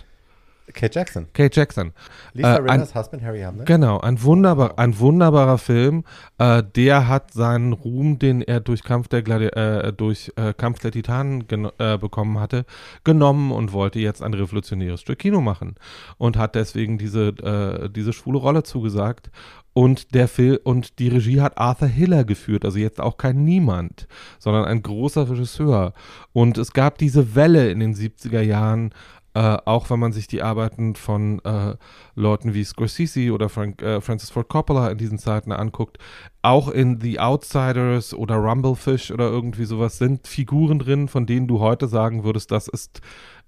Kate 0.72 0.94
Jackson. 0.94 1.26
Kate 1.32 1.54
Jackson. 1.54 1.92
Lisa 2.32 2.56
Äh, 2.56 2.60
Rinners 2.60 2.94
Husband 2.94 3.22
Harry 3.22 3.40
Hamlin. 3.40 3.64
Genau, 3.64 4.00
ein, 4.00 4.22
wunderbar, 4.22 4.78
ein 4.78 4.98
wunderbarer 4.98 5.58
Film. 5.58 6.04
Äh, 6.38 6.62
der 6.76 7.08
hat 7.08 7.32
seinen 7.32 7.72
Ruhm, 7.72 8.18
den 8.18 8.42
er 8.42 8.60
durch 8.60 8.82
Kampf 8.82 9.08
der, 9.08 9.22
Gladi 9.22 9.46
äh, 9.46 9.92
durch, 9.92 10.32
äh, 10.36 10.52
Kampf 10.54 10.80
der 10.80 10.92
Titanen 10.92 11.44
äh, 11.78 11.98
bekommen 11.98 12.38
hatte, 12.38 12.64
genommen 13.04 13.52
und 13.52 13.72
wollte 13.72 13.98
jetzt 13.98 14.22
ein 14.22 14.34
revolutionäres 14.34 15.00
Stück 15.00 15.18
Kino 15.18 15.40
machen. 15.40 15.74
Und 16.18 16.36
hat 16.36 16.54
deswegen 16.54 16.98
diese, 16.98 17.28
äh, 17.28 17.88
diese 17.90 18.12
schwule 18.12 18.38
Rolle 18.38 18.62
zugesagt. 18.62 19.30
Und 19.72 20.14
der 20.14 20.26
Film 20.26 20.58
und 20.64 20.98
die 20.98 21.08
Regie 21.08 21.40
hat 21.40 21.56
Arthur 21.56 21.86
Hiller 21.86 22.24
geführt, 22.24 22.64
also 22.64 22.78
jetzt 22.78 23.00
auch 23.00 23.16
kein 23.16 23.44
Niemand, 23.44 24.08
sondern 24.40 24.64
ein 24.64 24.82
großer 24.82 25.30
Regisseur. 25.30 25.92
Und 26.32 26.58
es 26.58 26.72
gab 26.72 26.98
diese 26.98 27.36
Welle 27.36 27.70
in 27.70 27.78
den 27.78 27.94
70er 27.94 28.40
Jahren, 28.40 28.92
äh, 29.34 29.58
auch 29.64 29.90
wenn 29.90 30.00
man 30.00 30.12
sich 30.12 30.26
die 30.26 30.42
Arbeiten 30.42 30.96
von 30.96 31.40
äh, 31.44 31.76
Leuten 32.14 32.52
wie 32.54 32.64
Scorsese 32.64 33.32
oder 33.32 33.48
Frank, 33.48 33.80
äh, 33.82 34.00
Francis 34.00 34.30
Ford 34.30 34.48
Coppola 34.48 34.88
in 34.88 34.98
diesen 34.98 35.18
Zeiten 35.18 35.52
anguckt, 35.52 35.98
auch 36.42 36.68
in 36.68 37.00
The 37.00 37.20
Outsiders 37.20 38.12
oder 38.12 38.36
Rumblefish 38.36 39.10
oder 39.10 39.28
irgendwie 39.28 39.64
sowas 39.64 39.98
sind 39.98 40.26
Figuren 40.26 40.78
drin, 40.78 41.06
von 41.06 41.26
denen 41.26 41.46
du 41.46 41.60
heute 41.60 41.86
sagen 41.86 42.24
würdest, 42.24 42.50
das 42.50 42.66
ist, 42.66 43.02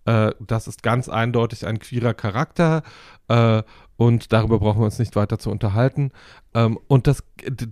äh, 0.05 0.33
das 0.39 0.69
ist 0.69 0.83
ganz 0.85 1.09
eindeutig 1.09 1.67
ein 1.67 1.81
queerer 1.81 2.15
Charakter 2.15 2.83
äh, 3.29 3.63
und 3.97 4.33
darüber 4.33 4.61
brauchen 4.61 4.81
wir 4.81 4.87
uns 4.87 4.99
nicht 4.99 5.17
weiter 5.17 5.39
zu 5.39 5.51
unterhalten. 5.51 6.13
Ähm, 6.55 6.79
und 6.87 7.07
das, 7.09 7.25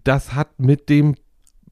das 0.05 0.35
hat 0.35 0.59
mit 0.59 0.89
dem 0.89 1.15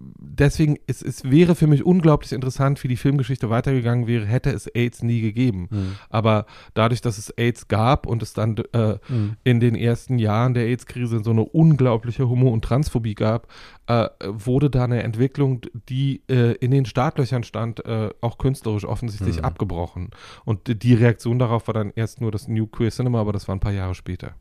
deswegen, 0.00 0.76
es, 0.86 1.02
es 1.02 1.24
wäre 1.24 1.54
für 1.54 1.66
mich 1.66 1.84
unglaublich 1.84 2.32
interessant, 2.32 2.82
wie 2.84 2.88
die 2.88 2.96
Filmgeschichte 2.96 3.50
weitergegangen 3.50 4.06
wäre, 4.06 4.24
hätte 4.26 4.50
es 4.50 4.66
AIDS 4.68 5.02
nie 5.02 5.20
gegeben. 5.20 5.68
Aber 6.10 6.46
dadurch, 6.74 7.00
dass 7.00 7.18
es 7.18 7.30
AIDS 7.30 7.68
gab 7.68 8.06
und 8.06 8.22
es 8.22 8.32
dann 8.32 8.56
äh, 8.72 8.98
in 9.44 9.60
den 9.60 9.74
ersten 9.74 10.18
Jahren 10.18 10.54
der 10.54 10.64
AIDS-Krise 10.66 11.22
so 11.24 11.30
eine 11.30 11.44
unglaubliche 11.44 12.28
Homo- 12.28 12.50
und 12.50 12.64
Transphobie 12.64 13.14
gab, 13.14 13.48
äh, 13.86 14.08
wurde 14.26 14.70
da 14.70 14.84
eine 14.84 15.02
Entwicklung, 15.02 15.62
die 15.88 16.22
äh, 16.28 16.52
in 16.56 16.70
den 16.70 16.84
Startlöchern 16.84 17.42
stand, 17.42 17.84
äh, 17.86 18.10
auch 18.20 18.38
künstlerisch 18.38 18.84
offensichtlich 18.84 19.42
abgebrochen. 19.44 20.10
Und 20.44 20.66
die- 20.68 20.78
die 20.78 20.94
Reaktion 20.94 21.38
darauf 21.38 21.66
war 21.66 21.74
dann 21.74 21.92
erst 21.96 22.20
nur 22.20 22.30
das 22.30 22.48
New 22.48 22.66
Queer 22.66 22.90
Cinema, 22.90 23.20
aber 23.20 23.32
das 23.32 23.48
war 23.48 23.54
ein 23.56 23.60
paar 23.60 23.72
Jahre 23.72 23.94
später. 23.94 24.34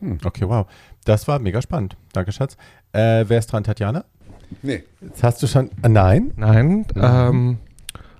Hm, 0.00 0.18
Okay, 0.24 0.48
wow. 0.48 0.66
Das 1.04 1.26
war 1.28 1.38
mega 1.38 1.60
spannend. 1.62 1.96
Danke, 2.12 2.32
Schatz. 2.32 2.56
Äh, 2.92 3.24
wer 3.28 3.38
ist 3.38 3.46
dran, 3.52 3.64
Tatjana? 3.64 4.04
Nee. 4.62 4.84
Jetzt 5.00 5.22
hast 5.22 5.42
du 5.42 5.46
schon. 5.46 5.70
Äh, 5.82 5.88
nein? 5.88 6.32
Nein, 6.36 6.86
ähm, 6.96 7.58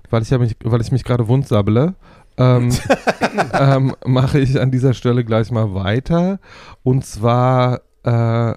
weil 0.09 0.21
ich 0.21 0.29
ja 0.29 0.37
mich, 0.37 0.55
weil 0.63 0.81
ich 0.81 0.91
mich 0.91 1.03
gerade 1.03 1.27
wundsabbele, 1.27 1.95
ähm, 2.37 2.69
ähm, 3.53 3.95
mache 4.05 4.39
ich 4.39 4.59
an 4.59 4.71
dieser 4.71 4.93
Stelle 4.93 5.23
gleich 5.23 5.51
mal 5.51 5.73
weiter. 5.73 6.39
Und 6.83 7.05
zwar, 7.05 7.81
äh, 8.03 8.53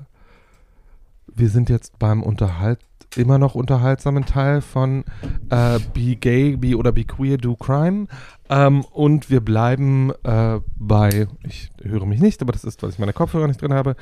wir 1.35 1.49
sind 1.49 1.69
jetzt 1.69 1.99
beim 1.99 2.23
Unterhalt, 2.23 2.81
immer 3.17 3.39
noch 3.39 3.55
unterhaltsamen 3.55 4.25
Teil 4.25 4.61
von 4.61 5.05
äh, 5.51 5.79
Be 5.95 6.17
Gay, 6.17 6.57
Be 6.57 6.77
oder 6.77 6.93
Be 6.93 7.05
Queer, 7.05 7.39
Do 7.39 7.57
Crime. 7.57 8.07
Ähm, 8.49 8.85
und 8.93 9.31
wir 9.31 9.41
bleiben 9.41 10.13
äh, 10.25 10.61
bei, 10.77 11.27
ich 11.43 11.71
höre 11.83 12.07
mich 12.07 12.21
nicht, 12.21 12.43
aber 12.43 12.53
das 12.53 12.65
ist, 12.65 12.83
weil 12.83 12.91
ich 12.91 12.99
meine 12.99 13.13
Kopfhörer 13.13 13.47
nicht 13.49 13.61
drin 13.61 13.73
habe. 13.75 13.97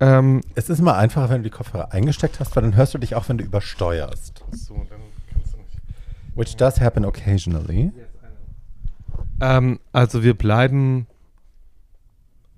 Ähm, 0.00 0.40
Es 0.54 0.68
ist 0.70 0.78
immer 0.78 0.96
einfacher, 0.96 1.28
wenn 1.30 1.42
du 1.42 1.50
die 1.50 1.56
Kopfhörer 1.56 1.92
eingesteckt 1.92 2.40
hast, 2.40 2.54
weil 2.56 2.62
dann 2.62 2.76
hörst 2.76 2.94
du 2.94 2.98
dich 2.98 3.14
auch, 3.14 3.28
wenn 3.28 3.38
du 3.38 3.44
übersteuerst. 3.44 4.44
so, 4.52 4.74
dann 4.74 5.00
kannst 5.32 5.54
du 5.54 5.58
nicht. 5.58 5.78
Which 6.34 6.56
does 6.56 6.80
happen 6.80 7.04
occasionally. 7.04 7.92
Ähm, 9.40 9.80
also 9.92 10.22
wir 10.22 10.34
bleiben 10.34 11.06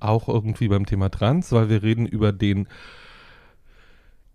auch 0.00 0.28
irgendwie 0.28 0.68
beim 0.68 0.84
Thema 0.86 1.11
Trans, 1.11 1.50
weil 1.52 1.68
wir 1.70 1.82
reden 1.82 2.07
über 2.07 2.32
den 2.32 2.68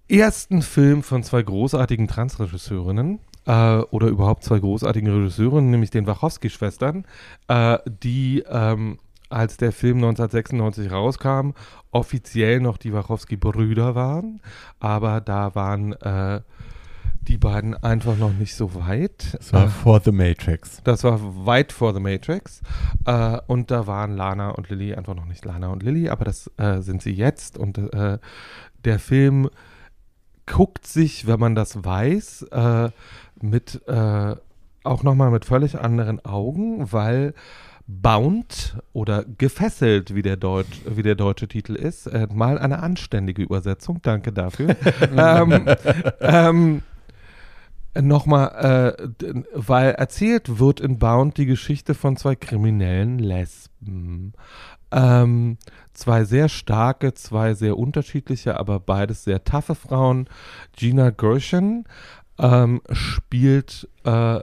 ersten 0.09 0.61
Film 0.61 1.03
von 1.03 1.23
zwei 1.23 1.41
großartigen 1.43 2.07
Transregisseurinnen 2.07 3.19
äh, 3.45 3.77
oder 3.77 4.07
überhaupt 4.07 4.43
zwei 4.43 4.59
großartigen 4.59 5.09
Regisseurinnen, 5.11 5.69
nämlich 5.69 5.91
den 5.91 6.07
Wachowski-Schwestern, 6.07 7.05
äh, 7.47 7.77
die 8.03 8.43
ähm, 8.49 8.97
als 9.29 9.57
der 9.57 9.71
Film 9.71 9.97
1996 9.97 10.91
rauskam, 10.91 11.51
offiziell 11.91 12.59
noch 12.59 12.77
die 12.77 12.93
Wachowski-Brüder 12.93 13.93
waren, 13.93 14.41
aber 14.79 15.21
da 15.21 15.53
waren 15.53 15.93
äh, 15.93 16.41
die 17.21 17.37
beiden 17.37 17.75
einfach 17.75 18.17
noch 18.17 18.33
nicht 18.33 18.55
so 18.55 18.73
weit. 18.73 19.35
Das 19.37 19.53
war 19.53 19.65
Äh, 19.65 19.67
For 19.67 20.01
the 20.03 20.11
Matrix. 20.11 20.81
das 20.83 21.03
war 21.03 21.19
weit 21.45 21.71
vor 21.71 21.93
The 21.93 21.99
Matrix. 21.99 22.61
Äh, 23.05 23.37
und 23.45 23.69
da 23.69 23.85
waren 23.85 24.15
Lana 24.15 24.49
und 24.51 24.69
Lilly 24.69 24.95
einfach 24.95 25.13
noch 25.13 25.25
nicht 25.25 25.45
Lana 25.45 25.67
und 25.67 25.83
Lilly, 25.83 26.09
aber 26.09 26.25
das 26.25 26.49
äh, 26.57 26.79
sind 26.81 27.03
sie 27.03 27.11
jetzt. 27.11 27.55
Und 27.57 27.77
äh, 27.77 28.17
der 28.83 28.97
Film 28.99 29.49
guckt 30.49 30.85
sich, 30.85 31.27
wenn 31.27 31.39
man 31.39 31.55
das 31.55 31.85
weiß, 31.85 32.43
äh, 32.51 32.89
mit 33.41 33.81
äh, 33.87 34.35
auch 34.83 35.03
nochmal 35.03 35.31
mit 35.31 35.45
völlig 35.45 35.79
anderen 35.79 36.23
Augen, 36.25 36.91
weil 36.91 37.33
Bound 37.87 38.77
oder 38.93 39.25
gefesselt, 39.37 40.13
wie 40.13 40.21
der, 40.21 40.37
Deutsch, 40.37 40.81
wie 40.85 41.01
der 41.01 41.15
deutsche 41.15 41.47
Titel 41.47 41.75
ist, 41.75 42.07
äh, 42.07 42.27
mal 42.31 42.57
eine 42.57 42.83
anständige 42.83 43.41
Übersetzung, 43.41 43.99
danke 44.01 44.31
dafür. 44.31 44.75
ähm, 45.17 45.65
ähm, 46.19 46.81
Nochmal, 47.99 48.95
äh, 48.95 49.33
weil 49.53 49.91
erzählt 49.91 50.59
wird 50.59 50.79
in 50.79 50.99
Bound 50.99 51.37
die 51.37 51.47
Geschichte 51.47 51.95
von 51.95 52.17
zwei 52.17 52.35
kriminellen 52.35 53.17
Lesben. 53.17 54.33
Ähm, 54.91 55.57
zwei 55.99 56.23
sehr 56.23 56.49
starke, 56.49 57.13
zwei 57.13 57.53
sehr 57.53 57.77
unterschiedliche, 57.77 58.59
aber 58.59 58.79
beides 58.79 59.23
sehr 59.23 59.43
taffe 59.43 59.75
Frauen. 59.75 60.27
Gina 60.75 61.09
Gershon 61.11 61.85
ähm, 62.39 62.81
spielt 62.91 63.87
äh, 64.03 64.39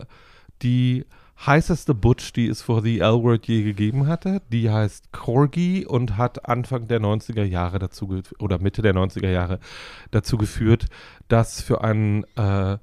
die 0.63 1.05
heißeste 1.45 1.95
Butch, 1.95 2.33
die 2.33 2.49
es 2.49 2.63
vor 2.63 2.83
The 2.83 3.01
L-Word 3.01 3.47
je 3.47 3.63
gegeben 3.63 4.07
hatte. 4.07 4.43
Die 4.51 4.71
heißt 4.71 5.13
Corgi 5.13 5.85
und 5.87 6.17
hat 6.17 6.49
Anfang 6.49 6.89
der 6.89 7.01
90er 7.01 7.45
Jahre 7.45 7.79
dazu, 7.79 8.23
oder 8.39 8.59
Mitte 8.59 8.83
der 8.83 8.95
90er 8.95 9.31
Jahre 9.31 9.59
dazu 10.11 10.39
geführt, 10.39 10.87
dass 11.29 11.61
für 11.61 11.83
einen 11.83 12.25
äh, 12.37 12.79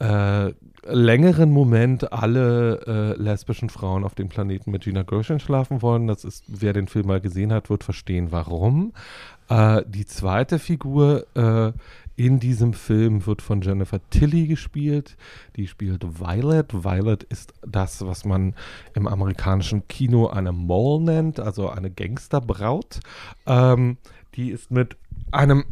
äh, 0.00 0.54
längeren 0.84 1.50
Moment 1.50 2.12
alle 2.12 2.80
äh, 2.86 3.22
lesbischen 3.22 3.70
Frauen 3.70 4.04
auf 4.04 4.14
dem 4.14 4.28
Planeten 4.28 4.70
mit 4.70 4.84
Gina 4.84 5.02
Gershon 5.02 5.40
schlafen 5.40 5.82
wollen. 5.82 6.06
Das 6.06 6.24
ist, 6.24 6.44
wer 6.48 6.72
den 6.72 6.88
Film 6.88 7.06
mal 7.06 7.20
gesehen 7.20 7.52
hat, 7.52 7.70
wird 7.70 7.84
verstehen, 7.84 8.28
warum. 8.30 8.92
Äh, 9.48 9.82
die 9.86 10.06
zweite 10.06 10.58
Figur 10.58 11.26
äh, 11.34 11.72
in 12.16 12.40
diesem 12.40 12.72
Film 12.72 13.26
wird 13.26 13.42
von 13.42 13.60
Jennifer 13.60 14.00
Tilly 14.10 14.48
gespielt. 14.48 15.16
Die 15.56 15.68
spielt 15.68 16.04
Violet. 16.20 16.66
Violet 16.72 17.22
ist 17.22 17.54
das, 17.64 18.04
was 18.04 18.24
man 18.24 18.54
im 18.94 19.06
amerikanischen 19.06 19.86
Kino 19.86 20.26
eine 20.26 20.50
Mole 20.52 21.04
nennt, 21.04 21.38
also 21.38 21.68
eine 21.68 21.90
Gangsterbraut. 21.90 23.00
Ähm, 23.46 23.98
die 24.34 24.50
ist 24.50 24.70
mit 24.70 24.96
einem 25.30 25.64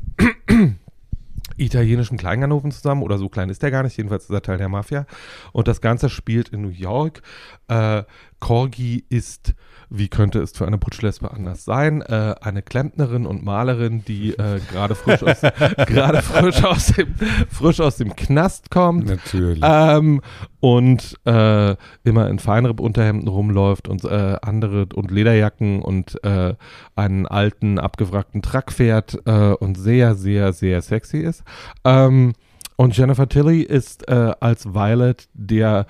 italienischen 1.56 2.16
Kleinganoven 2.18 2.70
zusammen, 2.70 3.02
oder 3.02 3.18
so 3.18 3.28
klein 3.28 3.50
ist 3.50 3.62
der 3.62 3.70
gar 3.70 3.82
nicht, 3.82 3.96
jedenfalls 3.96 4.24
ist 4.24 4.30
er 4.30 4.42
Teil 4.42 4.58
der 4.58 4.68
Mafia. 4.68 5.06
Und 5.52 5.68
das 5.68 5.80
Ganze 5.80 6.08
spielt 6.08 6.48
in 6.50 6.62
New 6.62 6.68
York. 6.68 7.22
Äh, 7.68 8.02
Corgi 8.40 9.04
ist, 9.08 9.54
wie 9.88 10.08
könnte 10.08 10.40
es 10.40 10.52
für 10.52 10.66
eine 10.66 10.78
Putschlesbe 10.78 11.30
anders 11.30 11.64
sein, 11.64 12.02
äh, 12.02 12.34
eine 12.40 12.62
Klempnerin 12.62 13.26
und 13.26 13.44
Malerin, 13.44 14.04
die 14.04 14.30
äh, 14.30 14.60
gerade 14.70 14.94
frisch, 14.94 15.22
aus, 15.22 15.40
gerade 15.86 16.22
frisch, 16.22 16.62
aus 16.64 16.86
dem, 16.88 17.14
frisch 17.50 17.80
aus 17.80 17.96
dem 17.96 18.14
Knast 18.14 18.70
kommt. 18.70 19.06
Natürlich. 19.06 19.60
Ähm, 19.62 20.20
und 20.60 21.16
äh, 21.24 21.76
immer 22.04 22.28
in 22.28 22.38
Feinripp-Unterhemden 22.38 23.28
rumläuft 23.28 23.88
und 23.88 24.04
äh, 24.04 24.36
andere 24.42 24.86
und 24.94 25.10
Lederjacken 25.10 25.82
und 25.82 26.22
äh, 26.24 26.54
einen 26.94 27.26
alten, 27.26 27.78
abgewrackten 27.78 28.42
Truck 28.42 28.72
fährt 28.72 29.18
äh, 29.24 29.52
und 29.52 29.76
sehr, 29.76 30.14
sehr, 30.14 30.52
sehr 30.52 30.82
sexy 30.82 31.18
ist. 31.18 31.42
Ähm, 31.84 32.32
und 32.76 32.96
Jennifer 32.96 33.28
Tilly 33.28 33.62
ist 33.62 34.06
äh, 34.08 34.34
als 34.38 34.66
Violet 34.66 35.28
der 35.32 35.86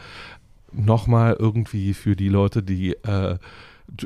nochmal 0.77 1.37
irgendwie 1.39 1.95
für 1.95 2.17
die 2.17 2.29
Leute, 2.29 2.63
die 2.63 2.93
äh, 2.93 3.39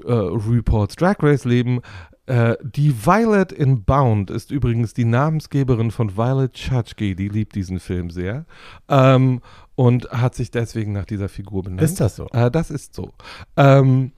äh, 0.04 0.12
RuPaul's 0.12 0.96
Drag 0.96 1.16
Race 1.20 1.44
leben. 1.44 1.80
Äh, 2.26 2.56
die 2.62 3.04
Violet 3.04 3.50
in 3.52 3.84
Bound 3.84 4.30
ist 4.30 4.50
übrigens 4.50 4.94
die 4.94 5.04
Namensgeberin 5.04 5.90
von 5.90 6.16
Violet 6.16 6.54
Chachki. 6.54 7.16
Die 7.16 7.28
liebt 7.28 7.54
diesen 7.54 7.80
Film 7.80 8.10
sehr. 8.10 8.46
Ähm, 8.88 9.40
und 9.74 10.10
hat 10.10 10.34
sich 10.34 10.50
deswegen 10.50 10.92
nach 10.92 11.06
dieser 11.06 11.28
Figur 11.28 11.62
benannt. 11.62 11.82
Ist 11.82 12.00
das 12.00 12.16
so? 12.16 12.26
Äh, 12.32 12.50
das 12.50 12.70
ist 12.70 12.94
so. 12.94 13.12
Ähm, 13.56 14.12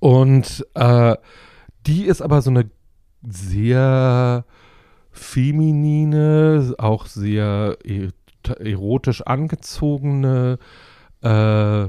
und 0.00 0.66
äh, 0.74 1.16
die 1.86 2.04
ist 2.04 2.20
aber 2.20 2.42
so 2.42 2.50
eine 2.50 2.68
sehr 3.22 4.44
feminine, 5.12 6.74
auch 6.76 7.06
sehr 7.06 7.78
e- 7.84 8.10
erotisch 8.58 9.22
angezogene, 9.22 10.58
äh, 11.24 11.88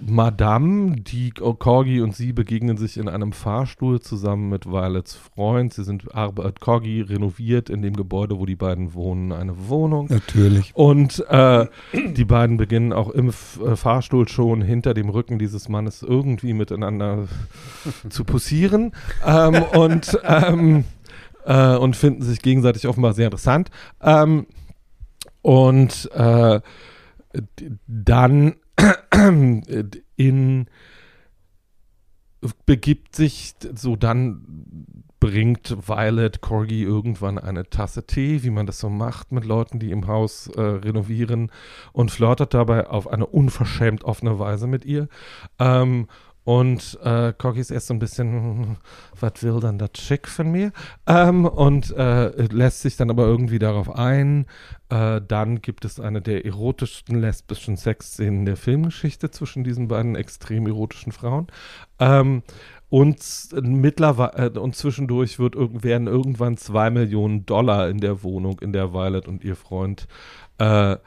Madame, 0.00 0.96
die 0.96 1.30
Corgi 1.30 2.00
und 2.00 2.16
sie 2.16 2.32
begegnen 2.32 2.76
sich 2.76 2.96
in 2.96 3.08
einem 3.08 3.32
Fahrstuhl 3.32 4.00
zusammen 4.00 4.48
mit 4.48 4.66
Violets 4.66 5.14
Freund. 5.14 5.74
Sie 5.74 5.84
sind 5.84 6.14
Arbeit 6.14 6.60
Corgi 6.60 7.02
renoviert 7.02 7.68
in 7.68 7.82
dem 7.82 7.94
Gebäude, 7.94 8.38
wo 8.38 8.46
die 8.46 8.56
beiden 8.56 8.94
wohnen, 8.94 9.32
eine 9.32 9.68
Wohnung. 9.68 10.06
Natürlich. 10.08 10.72
Und 10.74 11.24
äh, 11.28 11.66
die 11.92 12.24
beiden 12.24 12.56
beginnen 12.56 12.92
auch 12.92 13.10
im 13.10 13.28
F 13.28 13.60
äh, 13.64 13.76
Fahrstuhl 13.76 14.26
schon 14.28 14.62
hinter 14.62 14.94
dem 14.94 15.10
Rücken 15.10 15.38
dieses 15.38 15.68
Mannes 15.68 16.02
irgendwie 16.02 16.54
miteinander 16.54 17.28
zu 18.08 18.24
posieren 18.24 18.92
ähm, 19.26 19.62
und, 19.62 20.18
ähm, 20.24 20.84
äh, 21.44 21.76
und 21.76 21.94
finden 21.94 22.22
sich 22.22 22.40
gegenseitig 22.40 22.88
offenbar 22.88 23.12
sehr 23.12 23.26
interessant. 23.26 23.70
Ähm, 24.00 24.46
und 25.42 26.10
äh, 26.14 26.60
dann 27.86 28.56
in 30.16 30.66
begibt 32.64 33.14
sich 33.14 33.54
so 33.74 33.96
dann 33.96 34.86
bringt 35.20 35.76
Violet 35.86 36.40
Corgi 36.40 36.82
irgendwann 36.82 37.38
eine 37.38 37.68
Tasse 37.68 38.06
Tee, 38.06 38.42
wie 38.42 38.50
man 38.50 38.66
das 38.66 38.78
so 38.78 38.88
macht 38.88 39.32
mit 39.32 39.44
Leuten, 39.44 39.78
die 39.78 39.90
im 39.90 40.06
Haus 40.06 40.48
äh, 40.48 40.60
renovieren 40.60 41.52
und 41.92 42.10
flirtet 42.10 42.54
dabei 42.54 42.88
auf 42.88 43.06
eine 43.06 43.26
unverschämt 43.26 44.02
offene 44.04 44.38
Weise 44.38 44.66
mit 44.66 44.86
ihr. 44.86 45.08
Ähm, 45.58 46.06
und 46.44 46.98
äh, 47.04 47.34
Corky 47.36 47.60
ist 47.60 47.70
erst 47.70 47.88
so 47.88 47.94
ein 47.94 47.98
bisschen, 47.98 48.78
was 49.20 49.42
will 49.42 49.60
dann 49.60 49.78
das 49.78 49.92
Chick 49.92 50.26
von 50.26 50.50
mir? 50.50 50.72
Ähm, 51.06 51.44
und 51.44 51.90
äh, 51.90 52.30
lässt 52.46 52.80
sich 52.80 52.96
dann 52.96 53.10
aber 53.10 53.24
irgendwie 53.24 53.58
darauf 53.58 53.94
ein. 53.94 54.46
Äh, 54.90 55.20
dann 55.26 55.62
gibt 55.62 55.84
es 55.84 56.00
eine 56.00 56.20
der 56.20 56.44
erotischsten 56.44 57.20
lesbischen 57.20 57.76
Sexszenen 57.76 58.44
der 58.44 58.56
Filmgeschichte 58.56 59.30
zwischen 59.30 59.64
diesen 59.64 59.88
beiden 59.88 60.16
extrem 60.16 60.66
erotischen 60.66 61.12
Frauen. 61.12 61.46
Ähm, 61.98 62.42
und 62.88 63.18
mittlerweile 63.62 64.52
äh, 64.54 64.58
und 64.58 64.74
zwischendurch 64.74 65.38
wird, 65.38 65.54
werden 65.56 66.08
irgendwann 66.08 66.56
zwei 66.56 66.90
Millionen 66.90 67.46
Dollar 67.46 67.88
in 67.88 67.98
der 67.98 68.22
Wohnung, 68.24 68.58
in 68.60 68.72
der 68.72 68.92
Violet 68.92 69.28
und 69.28 69.44
ihr 69.44 69.54
Freund 69.54 70.08
äh, 70.58 70.92
äh, 70.92 70.98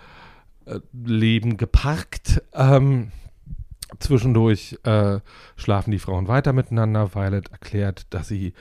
leben, 0.94 1.58
geparkt. 1.58 2.42
Ähm, 2.54 3.12
Zwischendurch 4.00 4.80
äh, 4.84 5.20
schlafen 5.56 5.92
die 5.92 6.00
Frauen 6.00 6.28
weiter 6.28 6.54
miteinander. 6.54 7.14
Violet 7.14 7.52
erklärt, 7.52 8.08
dass 8.10 8.28
sie 8.28 8.54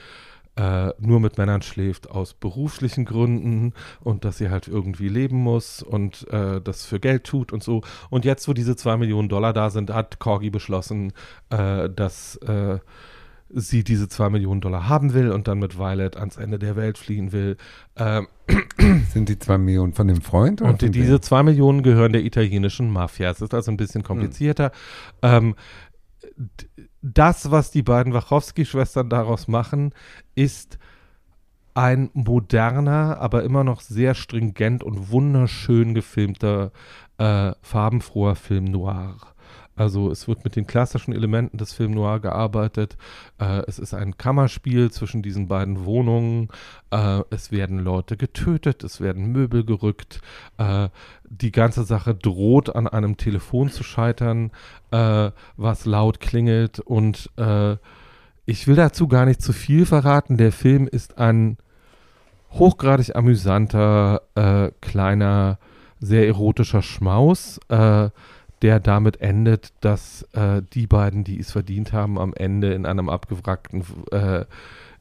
äh, 0.55 0.91
nur 0.99 1.19
mit 1.19 1.37
Männern 1.37 1.61
schläft 1.61 2.11
aus 2.11 2.33
beruflichen 2.33 3.05
Gründen 3.05 3.73
und 4.01 4.23
dass 4.23 4.37
sie 4.37 4.49
halt 4.49 4.67
irgendwie 4.67 5.09
leben 5.09 5.37
muss 5.37 5.81
und 5.81 6.27
äh, 6.29 6.61
das 6.61 6.85
für 6.85 6.99
Geld 6.99 7.23
tut 7.23 7.51
und 7.51 7.63
so. 7.63 7.81
Und 8.09 8.23
jetzt, 8.25 8.47
wo 8.47 8.53
diese 8.53 8.75
zwei 8.75 8.97
Millionen 8.97 9.29
Dollar 9.29 9.53
da 9.53 9.69
sind, 9.69 9.91
hat 9.91 10.19
Corgi 10.19 10.51
beschlossen, 10.51 11.13
äh, 11.49 11.89
dass 11.89 12.35
äh, 12.37 12.79
sie 13.49 13.83
diese 13.83 14.07
zwei 14.07 14.29
Millionen 14.29 14.61
Dollar 14.61 14.87
haben 14.87 15.13
will 15.13 15.31
und 15.31 15.47
dann 15.47 15.59
mit 15.59 15.77
Violet 15.77 16.17
ans 16.17 16.37
Ende 16.37 16.59
der 16.59 16.75
Welt 16.75 16.97
fliehen 16.97 17.31
will. 17.31 17.57
Ähm, 17.95 18.27
Sind 19.11 19.29
die 19.29 19.39
zwei 19.39 19.57
Millionen 19.57 19.93
von 19.93 20.07
dem 20.07 20.21
Freund? 20.21 20.61
und 20.61 20.81
die, 20.81 20.91
diese 20.91 21.21
zwei 21.21 21.43
Millionen 21.43 21.83
gehören 21.83 22.13
der 22.13 22.23
italienischen 22.23 22.91
Mafia. 22.91 23.29
Es 23.29 23.41
ist 23.41 23.53
also 23.53 23.71
ein 23.71 23.77
bisschen 23.77 24.03
komplizierter. 24.03 24.71
Mhm. 25.21 25.29
Ähm, 25.29 25.55
das, 27.03 27.51
was 27.51 27.69
die 27.69 27.83
beiden 27.83 28.13
Wachowski-Schwestern 28.13 29.09
daraus 29.09 29.47
machen, 29.47 29.93
ist 30.35 30.79
ein 31.75 32.09
moderner, 32.13 33.17
aber 33.19 33.43
immer 33.43 33.63
noch 33.63 33.81
sehr 33.81 34.15
stringent 34.15 34.83
und 34.83 35.11
wunderschön 35.11 35.93
gefilmter, 35.93 36.71
äh, 37.17 37.51
farbenfroher 37.61 38.35
Film 38.35 38.65
noir. 38.65 39.17
Also 39.75 40.11
es 40.11 40.27
wird 40.27 40.43
mit 40.43 40.55
den 40.55 40.67
klassischen 40.67 41.13
Elementen 41.13 41.57
des 41.57 41.73
Film 41.73 41.91
Noir 41.91 42.19
gearbeitet. 42.19 42.95
Äh, 43.39 43.63
es 43.67 43.79
ist 43.79 43.93
ein 43.93 44.17
Kammerspiel 44.17 44.91
zwischen 44.91 45.23
diesen 45.23 45.47
beiden 45.47 45.85
Wohnungen. 45.85 46.49
Äh, 46.91 47.21
es 47.31 47.51
werden 47.51 47.79
Leute 47.79 48.15
getötet, 48.15 48.83
es 48.83 49.01
werden 49.01 49.31
Möbel 49.31 49.65
gerückt. 49.65 50.21
Äh, 50.57 50.89
die 51.25 51.51
ganze 51.51 51.83
Sache 51.83 52.13
droht 52.13 52.75
an 52.75 52.87
einem 52.87 53.17
Telefon 53.17 53.69
zu 53.69 53.83
scheitern, 53.83 54.51
äh, 54.91 55.31
was 55.57 55.85
laut 55.85 56.19
klingelt. 56.19 56.79
Und 56.79 57.31
äh, 57.37 57.77
ich 58.45 58.67
will 58.67 58.75
dazu 58.75 59.07
gar 59.07 59.25
nicht 59.25 59.41
zu 59.41 59.53
viel 59.53 59.85
verraten. 59.85 60.37
Der 60.37 60.51
Film 60.51 60.87
ist 60.87 61.17
ein 61.17 61.57
hochgradig 62.51 63.15
amüsanter, 63.15 64.21
äh, 64.35 64.69
kleiner, 64.81 65.57
sehr 65.99 66.27
erotischer 66.27 66.81
Schmaus 66.81 67.59
der 68.63 68.79
damit 68.79 69.19
endet, 69.21 69.73
dass 69.81 70.23
äh, 70.31 70.61
die 70.73 70.87
beiden, 70.87 71.25
die 71.25 71.39
es 71.39 71.51
verdient 71.51 71.91
haben, 71.91 72.17
am 72.17 72.33
Ende 72.33 72.73
in 72.73 72.85
einem 72.85 73.09
abgewrackten, 73.09 73.83
äh, 74.11 74.45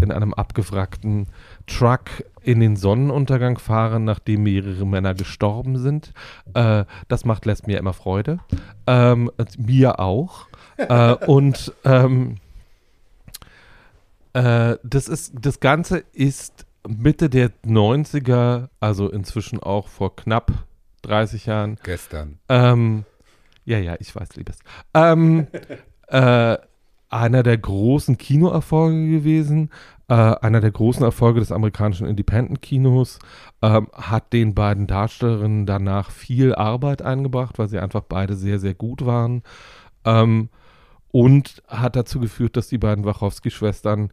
in 0.01 0.11
einem 0.11 0.35
abgewrackten 0.35 1.29
Truck 1.69 2.25
in 2.43 2.59
den 2.59 2.75
Sonnenuntergang 2.75 3.59
fahren, 3.59 4.05
nachdem 4.05 4.43
mehrere 4.43 4.85
Männer 4.85 5.15
gestorben 5.15 5.79
sind. 5.79 6.13
Äh, 6.55 6.85
das 7.07 7.25
macht 7.25 7.47
lässt 7.47 7.69
mir 7.69 7.79
immer 7.79 7.93
Freude. 7.93 8.41
Ähm, 8.89 9.31
mir 9.57 10.01
auch. 10.01 10.49
Äh, 10.77 11.15
und 11.27 11.73
ähm, 11.85 12.39
äh, 14.33 14.77
das 14.83 15.07
ist, 15.07 15.35
das 15.41 15.61
Ganze 15.61 16.03
ist 16.13 16.67
Mitte 16.87 17.31
der 17.31 17.51
90er, 17.65 18.71
also 18.81 19.09
inzwischen 19.09 19.61
auch 19.61 19.87
vor 19.87 20.17
knapp 20.17 20.51
30 21.03 21.47
Jahren. 21.47 21.79
Gestern. 21.85 22.39
Ähm, 22.49 23.05
ja, 23.65 23.79
ja, 23.79 23.97
ich 23.99 24.15
weiß, 24.15 24.37
Liebes. 24.37 24.59
Ähm, 24.95 25.47
äh, 26.09 26.57
einer 27.09 27.43
der 27.43 27.59
großen 27.59 28.17
Kinoerfolge 28.17 29.11
gewesen, 29.11 29.71
äh, 30.09 30.15
einer 30.15 30.61
der 30.61 30.71
großen 30.71 31.05
Erfolge 31.05 31.41
des 31.41 31.53
amerikanischen 31.53 32.07
Independent-Kinos, 32.07 33.19
ähm, 33.61 33.89
hat 33.93 34.33
den 34.33 34.55
beiden 34.55 34.87
Darstellerinnen 34.87 35.67
danach 35.67 36.11
viel 36.11 36.55
Arbeit 36.55 37.03
eingebracht, 37.03 37.59
weil 37.59 37.69
sie 37.69 37.79
einfach 37.79 38.03
beide 38.03 38.35
sehr, 38.35 38.59
sehr 38.59 38.75
gut 38.75 39.05
waren. 39.05 39.43
Ähm, 40.05 40.49
und 41.13 41.63
hat 41.69 41.95
dazu 41.95 42.19
geführt, 42.19 42.57
dass 42.57 42.69
die 42.69 42.79
beiden 42.79 43.05
Wachowski-Schwestern 43.05 44.11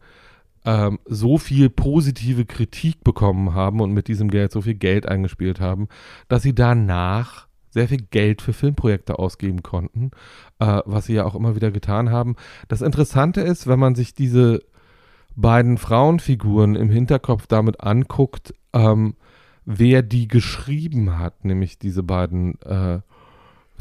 ähm, 0.66 0.98
so 1.06 1.38
viel 1.38 1.70
positive 1.70 2.44
Kritik 2.44 3.02
bekommen 3.02 3.54
haben 3.54 3.80
und 3.80 3.92
mit 3.92 4.08
diesem 4.08 4.30
Geld 4.30 4.52
so 4.52 4.60
viel 4.60 4.74
Geld 4.74 5.08
eingespielt 5.08 5.60
haben, 5.60 5.88
dass 6.28 6.42
sie 6.42 6.54
danach 6.54 7.48
sehr 7.70 7.88
viel 7.88 8.02
Geld 8.10 8.42
für 8.42 8.52
Filmprojekte 8.52 9.18
ausgeben 9.18 9.62
konnten, 9.62 10.10
äh, 10.58 10.80
was 10.84 11.06
sie 11.06 11.14
ja 11.14 11.24
auch 11.24 11.34
immer 11.34 11.54
wieder 11.54 11.70
getan 11.70 12.10
haben. 12.10 12.36
Das 12.68 12.82
Interessante 12.82 13.40
ist, 13.40 13.66
wenn 13.66 13.78
man 13.78 13.94
sich 13.94 14.14
diese 14.14 14.62
beiden 15.36 15.78
Frauenfiguren 15.78 16.76
im 16.76 16.90
Hinterkopf 16.90 17.46
damit 17.46 17.80
anguckt, 17.80 18.54
ähm, 18.72 19.14
wer 19.64 20.02
die 20.02 20.28
geschrieben 20.28 21.18
hat, 21.18 21.44
nämlich 21.44 21.78
diese 21.78 22.02
beiden, 22.02 22.60
äh, 22.62 23.00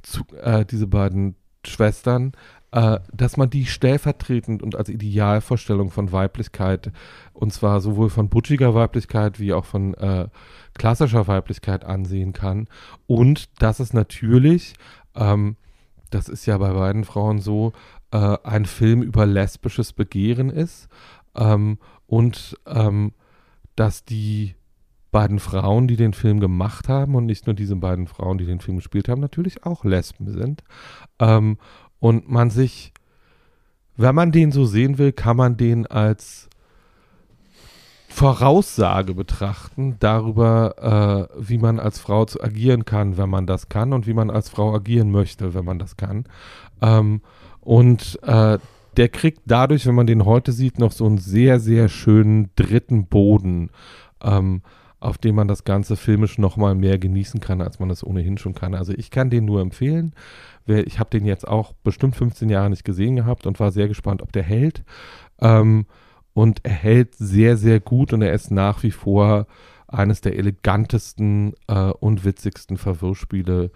zu, 0.04 0.24
äh, 0.42 0.66
diese 0.66 0.88
beiden 0.88 1.36
Schwestern, 1.66 2.32
äh, 2.72 3.00
dass 3.12 3.38
man 3.38 3.50
die 3.50 3.66
stellvertretend 3.66 4.62
und 4.62 4.76
als 4.76 4.90
Idealvorstellung 4.90 5.92
von 5.92 6.12
Weiblichkeit, 6.12 6.92
und 7.34 7.52
zwar 7.54 7.82
sowohl 7.82 8.10
von 8.10 8.30
butschiger 8.30 8.76
Weiblichkeit 8.76 9.40
wie 9.40 9.54
auch 9.54 9.66
von 9.66 9.94
äh, 9.96 10.28
klassischer 10.76 11.28
Weiblichkeit 11.28 11.84
ansehen 11.84 12.34
kann. 12.34 12.68
Und 13.08 13.50
dass 13.62 13.80
es 13.80 13.94
natürlich, 13.94 14.76
ähm, 15.16 15.56
das 16.10 16.30
ist 16.30 16.46
ja 16.46 16.58
bei 16.58 16.74
beiden 16.74 17.06
Frauen 17.06 17.40
so, 17.40 17.74
äh, 18.12 18.38
ein 18.44 18.66
Film 18.66 19.02
über 19.02 19.26
lesbisches 19.26 19.94
Begehren 19.94 20.50
ist. 20.50 20.88
Ähm, 21.36 21.78
und 22.08 22.58
ähm, 22.66 23.14
dass 23.76 24.04
die 24.04 24.56
beiden 25.12 25.40
Frauen, 25.40 25.88
die 25.88 25.96
den 25.96 26.14
Film 26.14 26.40
gemacht 26.40 26.88
haben 26.88 27.16
und 27.16 27.26
nicht 27.26 27.48
nur 27.48 27.56
diese 27.56 27.76
beiden 27.76 28.08
Frauen, 28.08 28.38
die 28.38 28.46
den 28.46 28.60
Film 28.60 28.78
gespielt 28.78 29.10
haben, 29.10 29.22
natürlich 29.22 29.64
auch 29.66 29.84
Lesben 29.84 30.32
sind. 30.32 30.64
Ähm, 31.20 31.58
und 32.00 32.30
man 32.30 32.50
sich, 32.50 32.94
wenn 33.98 34.16
man 34.16 34.32
den 34.32 34.52
so 34.52 34.66
sehen 34.66 34.98
will, 34.98 35.12
kann 35.12 35.38
man 35.38 35.58
den 35.58 35.88
als 35.88 36.50
Voraussage 38.08 39.14
betrachten 39.14 39.98
darüber, 40.00 41.30
äh, 41.32 41.40
wie 41.40 41.58
man 41.58 41.80
als 41.80 42.00
Frau 42.00 42.26
zu 42.26 42.42
agieren 42.42 42.84
kann, 42.84 43.18
wenn 43.18 43.30
man 43.30 43.46
das 43.46 43.70
kann 43.70 43.94
und 43.94 44.08
wie 44.08 44.14
man 44.14 44.30
als 44.30 44.50
Frau 44.50 44.74
agieren 44.74 45.12
möchte, 45.12 45.54
wenn 45.54 45.64
man 45.64 45.80
das 45.80 45.96
kann. 45.96 46.26
Ähm, 46.82 47.22
und 47.62 48.20
äh, 48.24 48.58
der 48.98 49.10
kriegt 49.10 49.42
dadurch, 49.46 49.86
wenn 49.86 49.96
man 49.96 50.08
den 50.08 50.26
heute 50.26 50.52
sieht, 50.52 50.80
noch 50.80 50.92
so 50.92 51.06
einen 51.06 51.20
sehr, 51.20 51.60
sehr 51.60 51.88
schönen 51.88 52.50
dritten 52.56 53.06
Boden, 53.06 53.70
ähm, 54.22 54.64
auf 55.00 55.18
dem 55.18 55.36
man 55.36 55.48
das 55.48 55.64
Ganze 55.64 55.96
filmisch 55.96 56.38
noch 56.38 56.58
mal 56.58 56.76
mehr 56.76 56.98
genießen 56.98 57.40
kann, 57.40 57.62
als 57.62 57.80
man 57.80 57.90
das 57.90 58.04
ohnehin 58.04 58.38
schon 58.38 58.54
kann. 58.54 58.76
Also 58.76 58.94
ich 58.94 59.12
kann 59.12 59.30
den 59.30 59.46
nur 59.46 59.62
empfehlen. 59.62 60.14
Ich 60.68 61.00
habe 61.00 61.10
den 61.10 61.26
jetzt 61.26 61.48
auch 61.48 61.74
bestimmt 61.84 62.16
15 62.16 62.50
Jahre 62.50 62.70
nicht 62.70 62.84
gesehen 62.84 63.16
gehabt 63.16 63.48
und 63.48 63.60
war 63.60 63.72
sehr 63.72 63.88
gespannt, 63.88 64.22
ob 64.22 64.32
der 64.32 64.44
hält. 64.44 64.84
Ähm, 65.40 65.86
und 66.34 66.60
er 66.64 66.72
hält 66.72 67.16
sehr, 67.16 67.58
sehr 67.58 67.80
gut 67.80 68.14
und 68.14 68.22
er 68.22 68.34
ist 68.34 68.52
nach 68.52 68.84
wie 68.84 68.92
vor 68.92 69.48
eines 69.88 70.22
der 70.22 70.38
elegantesten 70.38 71.54
äh, 71.68 71.92
und 71.92 72.24
witzigsten 72.24 72.78
Verwirrspiele 72.78 73.72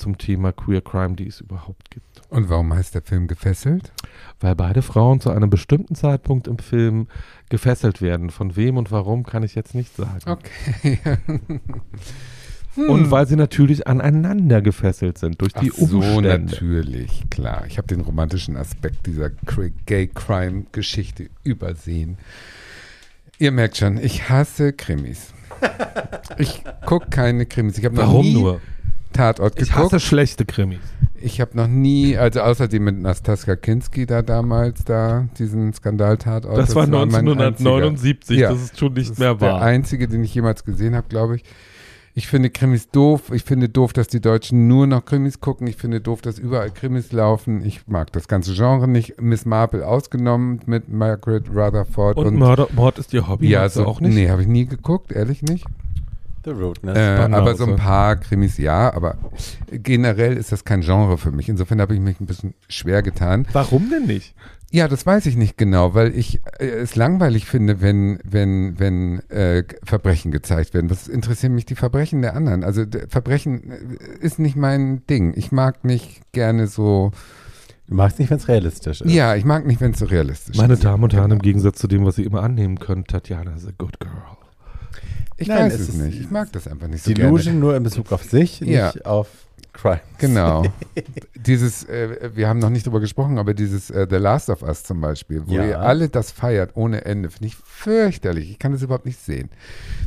zum 0.00 0.18
Thema 0.18 0.52
Queer 0.52 0.80
Crime, 0.80 1.14
die 1.14 1.28
es 1.28 1.40
überhaupt 1.40 1.90
gibt. 1.90 2.22
Und 2.30 2.48
warum 2.48 2.74
heißt 2.74 2.94
der 2.94 3.02
Film 3.02 3.26
Gefesselt? 3.28 3.92
Weil 4.40 4.54
beide 4.56 4.82
Frauen 4.82 5.20
zu 5.20 5.30
einem 5.30 5.50
bestimmten 5.50 5.94
Zeitpunkt 5.94 6.48
im 6.48 6.58
Film 6.58 7.08
gefesselt 7.48 8.02
werden. 8.02 8.30
Von 8.30 8.56
wem 8.56 8.76
und 8.76 8.90
warum 8.90 9.24
kann 9.24 9.42
ich 9.42 9.54
jetzt 9.54 9.74
nicht 9.74 9.94
sagen. 9.94 10.20
Okay. 10.26 10.98
Und 12.76 13.10
weil 13.10 13.26
sie 13.26 13.34
natürlich 13.34 13.88
aneinander 13.88 14.62
gefesselt 14.62 15.18
sind 15.18 15.40
durch 15.40 15.52
die 15.54 15.72
Ach 15.72 15.76
so, 15.76 15.98
Umstände. 15.98 16.52
natürlich, 16.52 17.24
klar. 17.28 17.64
Ich 17.66 17.78
habe 17.78 17.88
den 17.88 18.00
romantischen 18.00 18.56
Aspekt 18.56 19.06
dieser 19.06 19.30
Gay-Crime-Geschichte 19.86 21.30
übersehen. 21.42 22.16
Ihr 23.38 23.50
merkt 23.50 23.76
schon, 23.76 23.98
ich 23.98 24.28
hasse 24.28 24.72
Krimis. 24.72 25.34
Ich 26.38 26.62
gucke 26.86 27.10
keine 27.10 27.44
Krimis. 27.44 27.76
Ich 27.76 27.84
Warum 27.90 28.24
nie 28.24 28.34
nur? 28.34 28.60
Tatort 29.12 29.60
Ich 29.60 29.68
geguckt. 29.68 29.92
hasse 29.92 30.00
schlechte 30.00 30.44
Krimis. 30.44 30.78
Ich 31.22 31.40
habe 31.40 31.56
noch 31.56 31.66
nie, 31.66 32.16
also 32.16 32.40
außerdem 32.40 32.82
mit 32.82 32.98
Nastaska 33.00 33.54
Kinski 33.56 34.06
da 34.06 34.22
damals, 34.22 34.84
da 34.84 35.28
diesen 35.38 35.72
Skandal-Tatort. 35.74 36.56
Das, 36.56 36.74
war 36.74 36.86
mein 36.86 37.10
1979, 37.10 38.38
Ja. 38.38 38.50
das 38.50 38.62
ist 38.62 38.78
schon 38.78 38.94
nicht 38.94 39.10
Das 39.10 39.18
mehr 39.18 39.32
ist 39.32 39.40
der 39.42 39.52
wahr. 39.52 39.62
einzige, 39.62 40.08
den 40.08 40.24
ich 40.24 40.34
jemals 40.34 40.64
gesehen 40.64 40.94
habe, 40.94 41.08
glaube 41.08 41.36
ich. 41.36 41.44
Ich 42.14 42.26
finde 42.26 42.50
Krimis 42.50 42.88
doof. 42.90 43.30
Ich 43.32 43.44
finde 43.44 43.68
doof, 43.68 43.92
dass 43.92 44.08
die 44.08 44.20
Deutschen 44.20 44.66
nur 44.66 44.86
noch 44.86 45.04
Krimis 45.04 45.40
gucken. 45.40 45.66
Ich 45.68 45.76
finde 45.76 46.00
doof, 46.00 46.22
dass 46.22 46.38
überall 46.40 46.70
Krimis 46.70 47.12
laufen. 47.12 47.64
Ich 47.64 47.86
mag 47.86 48.12
das 48.12 48.26
ganze 48.26 48.52
Genre 48.54 48.88
nicht. 48.88 49.20
Miss 49.22 49.44
Marple 49.46 49.86
ausgenommen 49.86 50.60
mit 50.66 50.88
Margaret 50.88 51.48
Rutherford. 51.54 52.16
Und, 52.16 52.34
Mörder, 52.36 52.66
Mord 52.74 52.98
ist 52.98 53.12
ihr 53.14 53.28
Hobby, 53.28 53.48
ja, 53.48 53.68
so, 53.68 53.84
auch 53.86 54.00
nicht? 54.00 54.14
Nee, 54.14 54.28
habe 54.28 54.42
ich 54.42 54.48
nie 54.48 54.66
geguckt, 54.66 55.12
ehrlich 55.12 55.42
nicht. 55.42 55.64
The 56.44 56.50
Rudeness. 56.50 56.96
Äh, 56.96 57.32
aber 57.32 57.54
so 57.54 57.66
ein 57.66 57.76
paar 57.76 58.16
Krimis 58.16 58.56
ja, 58.56 58.92
aber 58.94 59.16
generell 59.70 60.36
ist 60.36 60.52
das 60.52 60.64
kein 60.64 60.80
Genre 60.80 61.18
für 61.18 61.30
mich. 61.30 61.48
Insofern 61.48 61.80
habe 61.80 61.94
ich 61.94 62.00
mich 62.00 62.20
ein 62.20 62.26
bisschen 62.26 62.54
schwer 62.68 63.02
getan. 63.02 63.46
Warum 63.52 63.90
denn 63.90 64.06
nicht? 64.06 64.34
Ja, 64.72 64.86
das 64.86 65.04
weiß 65.04 65.26
ich 65.26 65.36
nicht 65.36 65.58
genau, 65.58 65.94
weil 65.94 66.16
ich 66.16 66.40
äh, 66.58 66.64
es 66.64 66.94
langweilig 66.94 67.46
finde, 67.46 67.80
wenn, 67.80 68.20
wenn, 68.24 68.78
wenn 68.78 69.18
äh, 69.28 69.64
Verbrechen 69.82 70.30
gezeigt 70.30 70.74
werden. 70.74 70.90
Was 70.90 71.08
interessieren 71.08 71.54
mich 71.54 71.66
die 71.66 71.74
Verbrechen 71.74 72.22
der 72.22 72.36
anderen? 72.36 72.62
Also 72.62 72.84
Verbrechen 73.08 73.72
äh, 73.72 73.76
ist 74.20 74.38
nicht 74.38 74.54
mein 74.54 75.04
Ding. 75.06 75.34
Ich 75.36 75.50
mag 75.50 75.84
nicht 75.84 76.22
gerne 76.32 76.68
so. 76.68 77.10
du 77.88 77.94
magst 77.96 78.20
nicht, 78.20 78.30
wenn 78.30 78.38
es 78.38 78.46
realistisch 78.46 79.00
ist. 79.00 79.10
Ja, 79.10 79.34
ich 79.34 79.44
mag 79.44 79.66
nicht, 79.66 79.80
wenn 79.80 79.90
es 79.90 79.98
so 79.98 80.06
realistisch 80.06 80.56
Meine 80.56 80.74
ist. 80.74 80.84
Damen 80.84 81.02
und 81.02 81.12
Herren, 81.12 81.32
im. 81.32 81.40
Gegensatz 81.40 81.78
zu 81.78 81.88
dem, 81.88 82.06
was 82.06 82.14
Sie 82.14 82.24
immer 82.24 82.42
annehmen 82.44 82.78
können, 82.78 83.04
Tatjana 83.04 83.54
is 83.56 83.66
a 83.66 83.72
good 83.76 83.98
girl. 83.98 84.39
Ich 85.40 85.48
Nein, 85.48 85.64
weiß 85.66 85.74
es 85.74 85.88
ist- 85.88 85.94
nicht. 85.98 86.20
Ich 86.20 86.30
mag 86.30 86.52
das 86.52 86.68
einfach 86.68 86.86
nicht 86.86 87.02
so 87.02 87.12
Delusion 87.12 87.54
gerne. 87.54 87.58
nur 87.58 87.76
in 87.76 87.82
Bezug 87.82 88.12
auf 88.12 88.22
sich, 88.22 88.60
Ja. 88.60 88.86
nicht 88.92 89.04
auf 89.06 89.26
Crime. 89.72 90.00
Genau. 90.18 90.64
dieses, 91.34 91.84
äh, 91.84 92.30
wir 92.34 92.48
haben 92.48 92.58
noch 92.58 92.70
nicht 92.70 92.84
drüber 92.86 93.00
gesprochen, 93.00 93.38
aber 93.38 93.54
dieses 93.54 93.88
äh, 93.90 94.06
The 94.10 94.16
Last 94.16 94.50
of 94.50 94.62
Us 94.62 94.82
zum 94.82 95.00
Beispiel, 95.00 95.42
wo 95.46 95.52
Ja. 95.54 95.64
ihr 95.64 95.80
alle 95.80 96.08
das 96.08 96.30
feiert 96.32 96.72
ohne 96.74 97.04
Ende, 97.04 97.30
finde 97.30 97.46
ich 97.46 97.56
fürchterlich. 97.64 98.50
Ich 98.50 98.58
kann 98.58 98.72
das 98.72 98.82
überhaupt 98.82 99.06
nicht 99.06 99.18
sehen. 99.24 99.48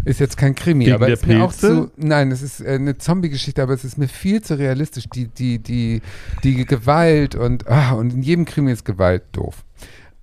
Ist 0.05 0.19
jetzt 0.19 0.37
kein 0.37 0.53
Krimi, 0.53 0.85
Wegen 0.85 0.95
aber 0.95 1.07
ist 1.09 1.25
mir 1.25 1.43
auch 1.43 1.49
Pilze? 1.51 1.67
zu. 1.67 1.91
Nein, 1.95 2.31
es 2.31 2.41
ist 2.41 2.61
äh, 2.61 2.71
eine 2.75 2.97
Zombie-Geschichte, 2.97 3.63
aber 3.63 3.73
es 3.73 3.83
ist 3.85 3.97
mir 3.97 4.07
viel 4.09 4.41
zu 4.43 4.57
realistisch. 4.59 5.05
Die, 5.09 5.27
die, 5.27 5.59
die, 5.59 6.01
die 6.43 6.65
Gewalt 6.65 7.35
und, 7.35 7.67
ah, 7.67 7.93
und 7.93 8.13
in 8.13 8.21
jedem 8.21 8.45
Krimi 8.45 8.71
ist 8.71 8.85
Gewalt 8.85 9.23
doof. 9.31 9.63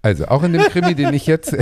Also 0.02 0.28
auch 0.28 0.42
in 0.44 0.54
dem 0.54 0.62
Krimi, 0.62 0.94
den 0.94 1.12
ich 1.12 1.26
jetzt 1.26 1.52
äh, 1.52 1.58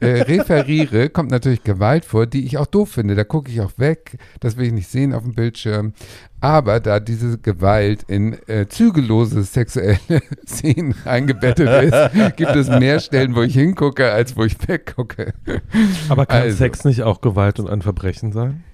referiere, 0.00 1.08
kommt 1.08 1.30
natürlich 1.30 1.62
Gewalt 1.62 2.04
vor, 2.04 2.26
die 2.26 2.44
ich 2.44 2.58
auch 2.58 2.66
doof 2.66 2.90
finde. 2.90 3.14
Da 3.14 3.22
gucke 3.22 3.48
ich 3.48 3.60
auch 3.60 3.70
weg, 3.76 4.18
das 4.40 4.56
will 4.56 4.66
ich 4.66 4.72
nicht 4.72 4.88
sehen 4.88 5.14
auf 5.14 5.22
dem 5.22 5.34
Bildschirm. 5.34 5.92
Aber 6.40 6.80
da 6.80 6.98
diese 6.98 7.38
Gewalt 7.38 8.02
in 8.08 8.36
äh, 8.48 8.66
zügellose 8.68 9.44
sexuelle 9.44 9.98
Szenen 10.46 10.96
eingebettet 11.04 11.84
ist, 11.84 12.36
gibt 12.36 12.56
es 12.56 12.68
mehr 12.68 12.98
Stellen, 12.98 13.36
wo 13.36 13.42
ich 13.42 13.54
hingucke, 13.54 14.10
als 14.10 14.36
wo 14.36 14.42
ich 14.42 14.56
weggucke. 14.66 15.32
Aber 16.08 16.26
kann 16.26 16.42
Also. 16.42 16.56
Sex 16.56 16.84
nicht 16.84 17.04
auch 17.04 17.20
Gewalt 17.20 17.60
und 17.60 17.70
ein 17.70 17.82
Verbrechen 17.82 18.32
sein? 18.32 18.64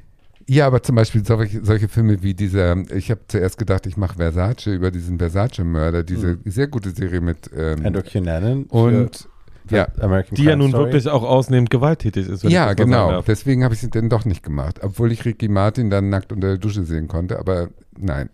Ja, 0.49 0.66
aber 0.66 0.82
zum 0.82 0.97
Beispiel 0.97 1.24
solche, 1.24 1.64
solche 1.64 1.88
Filme 1.88 2.22
wie 2.22 2.34
dieser, 2.34 2.76
ich 2.93 3.11
habe 3.11 3.20
zuerst 3.28 3.59
gedacht, 3.59 3.86
ich 3.86 3.97
mache 3.97 4.16
Versace 4.16 4.68
über 4.68 4.90
diesen 4.90 5.18
Versace-Mörder, 5.18 6.03
diese 6.03 6.38
sehr 6.45 6.66
gute 6.66 6.90
Serie 6.90 7.20
mit 7.20 7.51
ähm, 7.57 7.84
Andrew 7.84 8.03
Cunanan 8.03 8.64
und 8.64 9.28
für 9.66 9.76
ja, 9.76 9.88
American 10.01 10.34
Die 10.34 10.43
ja 10.43 10.51
Crime 10.51 10.62
nun 10.62 10.70
Story. 10.70 10.84
wirklich 10.84 11.09
auch 11.09 11.22
ausnehmend 11.22 11.70
gewalttätig 11.70 12.28
ist. 12.28 12.43
Ja, 12.45 12.72
genau. 12.72 13.22
Deswegen 13.22 13.64
habe 13.64 13.74
ich 13.74 13.80
sie 13.80 13.90
denn 13.90 14.09
doch 14.09 14.24
nicht 14.24 14.43
gemacht. 14.43 14.80
Obwohl 14.82 15.12
ich 15.12 15.24
Ricky 15.24 15.49
Martin 15.49 15.90
dann 15.90 16.09
nackt 16.09 16.32
unter 16.32 16.49
der 16.49 16.59
Dusche 16.59 16.84
sehen 16.84 17.09
konnte. 17.09 17.38
Aber 17.38 17.68
nein, 17.97 18.28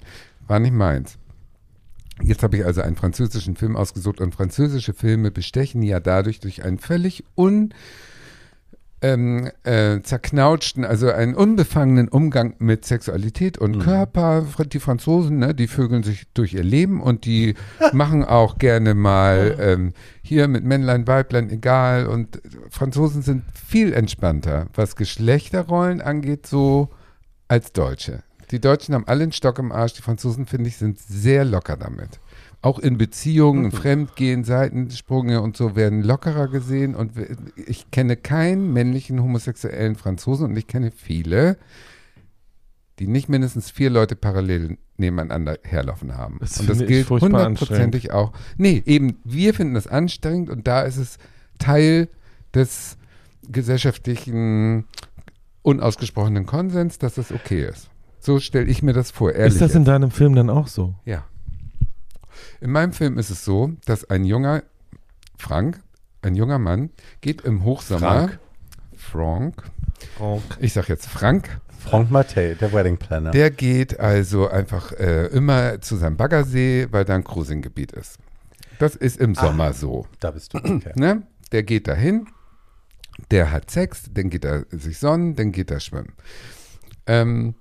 war 0.46 0.58
nicht 0.58 0.72
meins. 0.72 1.18
Jetzt 2.22 2.42
habe 2.42 2.56
ich 2.56 2.64
also 2.64 2.80
einen 2.80 2.96
französischen 2.96 3.56
Film 3.56 3.76
ausgesucht 3.76 4.20
und 4.20 4.34
französische 4.34 4.92
Filme 4.92 5.30
bestechen 5.30 5.82
ja 5.82 6.00
dadurch 6.00 6.40
durch 6.40 6.64
einen 6.64 6.78
völlig 6.78 7.24
un 7.36 7.72
ähm, 9.00 9.50
äh, 9.62 10.00
zerknautschten, 10.02 10.84
also 10.84 11.10
einen 11.10 11.34
unbefangenen 11.34 12.08
Umgang 12.08 12.54
mit 12.58 12.84
Sexualität 12.84 13.56
und 13.58 13.76
Mhm. 13.76 13.80
Körper. 13.80 14.44
Die 14.72 14.80
Franzosen, 14.80 15.38
ne, 15.38 15.54
die 15.54 15.68
vögeln 15.68 16.02
sich 16.02 16.26
durch 16.34 16.54
ihr 16.54 16.64
Leben 16.64 17.00
und 17.00 17.24
die 17.24 17.54
machen 17.92 18.24
auch 18.24 18.58
gerne 18.58 18.94
mal 18.94 19.56
ähm, 19.60 19.92
hier 20.22 20.48
mit 20.48 20.64
Männlein, 20.64 21.06
Weiblein, 21.06 21.48
egal. 21.50 22.06
Und 22.06 22.40
Franzosen 22.70 23.22
sind 23.22 23.44
viel 23.54 23.92
entspannter, 23.92 24.66
was 24.74 24.96
Geschlechterrollen 24.96 26.00
angeht, 26.00 26.46
so 26.46 26.88
als 27.46 27.72
Deutsche. 27.72 28.22
Die 28.50 28.60
Deutschen 28.60 28.94
haben 28.94 29.06
alle 29.06 29.22
einen 29.24 29.32
Stock 29.32 29.58
im 29.58 29.72
Arsch, 29.72 29.92
die 29.92 30.02
Franzosen, 30.02 30.46
finde 30.46 30.68
ich, 30.68 30.76
sind 30.76 30.98
sehr 30.98 31.44
locker 31.44 31.76
damit. 31.76 32.18
Auch 32.60 32.80
in 32.80 32.98
Beziehungen, 32.98 33.70
Fremdgehen, 33.70 34.42
Seitensprünge 34.42 35.40
und 35.40 35.56
so 35.56 35.76
werden 35.76 36.02
lockerer 36.02 36.48
gesehen. 36.48 36.96
Und 36.96 37.12
ich 37.54 37.90
kenne 37.92 38.16
keinen 38.16 38.72
männlichen 38.72 39.22
homosexuellen 39.22 39.94
Franzosen 39.94 40.46
und 40.46 40.56
ich 40.56 40.66
kenne 40.66 40.90
viele, 40.90 41.56
die 42.98 43.06
nicht 43.06 43.28
mindestens 43.28 43.70
vier 43.70 43.90
Leute 43.90 44.16
parallel 44.16 44.76
nebeneinander 44.96 45.58
herlaufen 45.62 46.16
haben. 46.16 46.38
Das 46.40 46.58
und 46.58 46.68
das 46.68 46.78
gilt 46.78 47.08
hundertprozentig 47.08 48.10
auch. 48.10 48.32
Nee, 48.56 48.82
eben, 48.86 49.18
wir 49.22 49.54
finden 49.54 49.74
das 49.74 49.86
anstrengend 49.86 50.50
und 50.50 50.66
da 50.66 50.82
ist 50.82 50.96
es 50.96 51.18
Teil 51.58 52.08
des 52.54 52.96
gesellschaftlichen 53.48 54.84
unausgesprochenen 55.62 56.46
Konsens, 56.46 56.98
dass 56.98 57.14
das 57.14 57.30
okay 57.30 57.66
ist. 57.68 57.88
So 58.18 58.40
stelle 58.40 58.66
ich 58.66 58.82
mir 58.82 58.92
das 58.92 59.12
vor, 59.12 59.32
ehrlich. 59.32 59.54
Ist 59.54 59.62
das 59.62 59.74
in 59.74 59.84
deinem 59.84 60.10
Film 60.10 60.34
dann 60.34 60.50
auch 60.50 60.66
so? 60.66 60.94
Ja. 61.04 61.24
In 62.60 62.70
meinem 62.70 62.92
Film 62.92 63.18
ist 63.18 63.30
es 63.30 63.44
so, 63.44 63.72
dass 63.84 64.08
ein 64.08 64.24
junger 64.24 64.62
Frank, 65.36 65.80
ein 66.22 66.34
junger 66.34 66.58
Mann, 66.58 66.90
geht 67.20 67.42
im 67.42 67.64
Hochsommer. 67.64 68.30
Frank. 68.96 69.62
Frank. 70.16 70.58
Ich 70.60 70.72
sag 70.72 70.88
jetzt 70.88 71.06
Frank. 71.06 71.60
Frank 71.78 72.10
Mattei, 72.10 72.54
der 72.54 72.72
Wedding 72.72 72.98
Planner. 72.98 73.30
Der 73.30 73.50
geht 73.50 73.98
also 73.98 74.48
einfach 74.48 74.92
äh, 74.92 75.26
immer 75.26 75.80
zu 75.80 75.96
seinem 75.96 76.16
Baggersee, 76.16 76.88
weil 76.90 77.04
da 77.04 77.14
ein 77.14 77.24
Cruisinggebiet 77.24 77.92
ist. 77.92 78.18
Das 78.78 78.94
ist 78.94 79.18
im 79.18 79.34
Sommer 79.34 79.72
so. 79.72 80.06
da 80.20 80.30
bist 80.30 80.54
du. 80.54 80.58
Okay. 80.58 80.92
Ne? 80.96 81.22
Der 81.52 81.62
geht 81.62 81.88
dahin, 81.88 82.26
der 83.30 83.50
hat 83.50 83.70
Sex, 83.70 84.04
dann 84.12 84.30
geht 84.30 84.44
er 84.44 84.66
sich 84.70 84.98
sonnen, 84.98 85.34
dann 85.34 85.52
geht 85.52 85.70
er 85.70 85.80
schwimmen. 85.80 86.12
Ähm, 87.06 87.54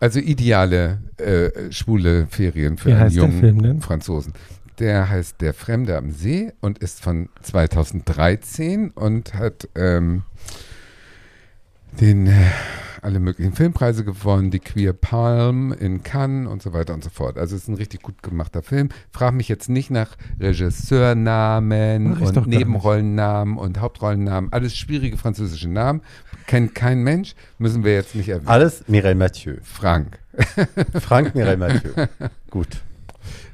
also 0.00 0.18
ideale 0.18 0.98
äh, 1.18 1.70
schwule 1.70 2.26
Ferien 2.26 2.78
für 2.78 2.88
Wie 2.88 2.94
einen 2.94 3.10
jungen 3.10 3.40
Film? 3.40 3.80
Franzosen. 3.80 4.32
Der 4.78 5.10
heißt 5.10 5.40
Der 5.40 5.52
Fremde 5.52 5.96
am 5.96 6.10
See 6.10 6.52
und 6.60 6.78
ist 6.78 7.02
von 7.02 7.28
2013 7.42 8.90
und 8.90 9.34
hat 9.34 9.68
ähm, 9.74 10.22
den 12.00 12.26
äh, 12.26 12.32
alle 13.02 13.20
möglichen 13.20 13.52
Filmpreise 13.52 14.04
gewonnen, 14.04 14.50
die 14.50 14.58
Queer 14.58 14.92
Palm 14.92 15.72
in 15.72 16.02
Cannes 16.02 16.48
und 16.48 16.62
so 16.62 16.72
weiter 16.72 16.94
und 16.94 17.04
so 17.04 17.10
fort. 17.10 17.38
Also 17.38 17.56
es 17.56 17.62
ist 17.62 17.68
ein 17.68 17.74
richtig 17.74 18.02
gut 18.02 18.22
gemachter 18.22 18.62
Film. 18.62 18.90
Frag 19.10 19.34
mich 19.34 19.48
jetzt 19.48 19.68
nicht 19.68 19.90
nach 19.90 20.16
Regisseurnamen 20.38 22.10
Mach 22.10 22.20
und 22.20 22.46
Nebenrollennamen 22.46 23.56
und 23.58 23.80
Hauptrollennamen. 23.80 24.52
Alles 24.52 24.76
schwierige 24.76 25.16
französische 25.16 25.68
Namen. 25.68 26.02
Kennt 26.46 26.74
kein 26.74 27.02
Mensch, 27.02 27.34
müssen 27.58 27.84
wir 27.84 27.94
jetzt 27.94 28.14
nicht 28.14 28.28
erwähnen. 28.28 28.48
Alles 28.48 28.84
Mireille 28.88 29.14
Mathieu. 29.14 29.56
Frank. 29.62 30.18
Frank 31.00 31.34
Mireille 31.34 31.56
Mathieu. 31.56 31.90
Gut. 32.50 32.80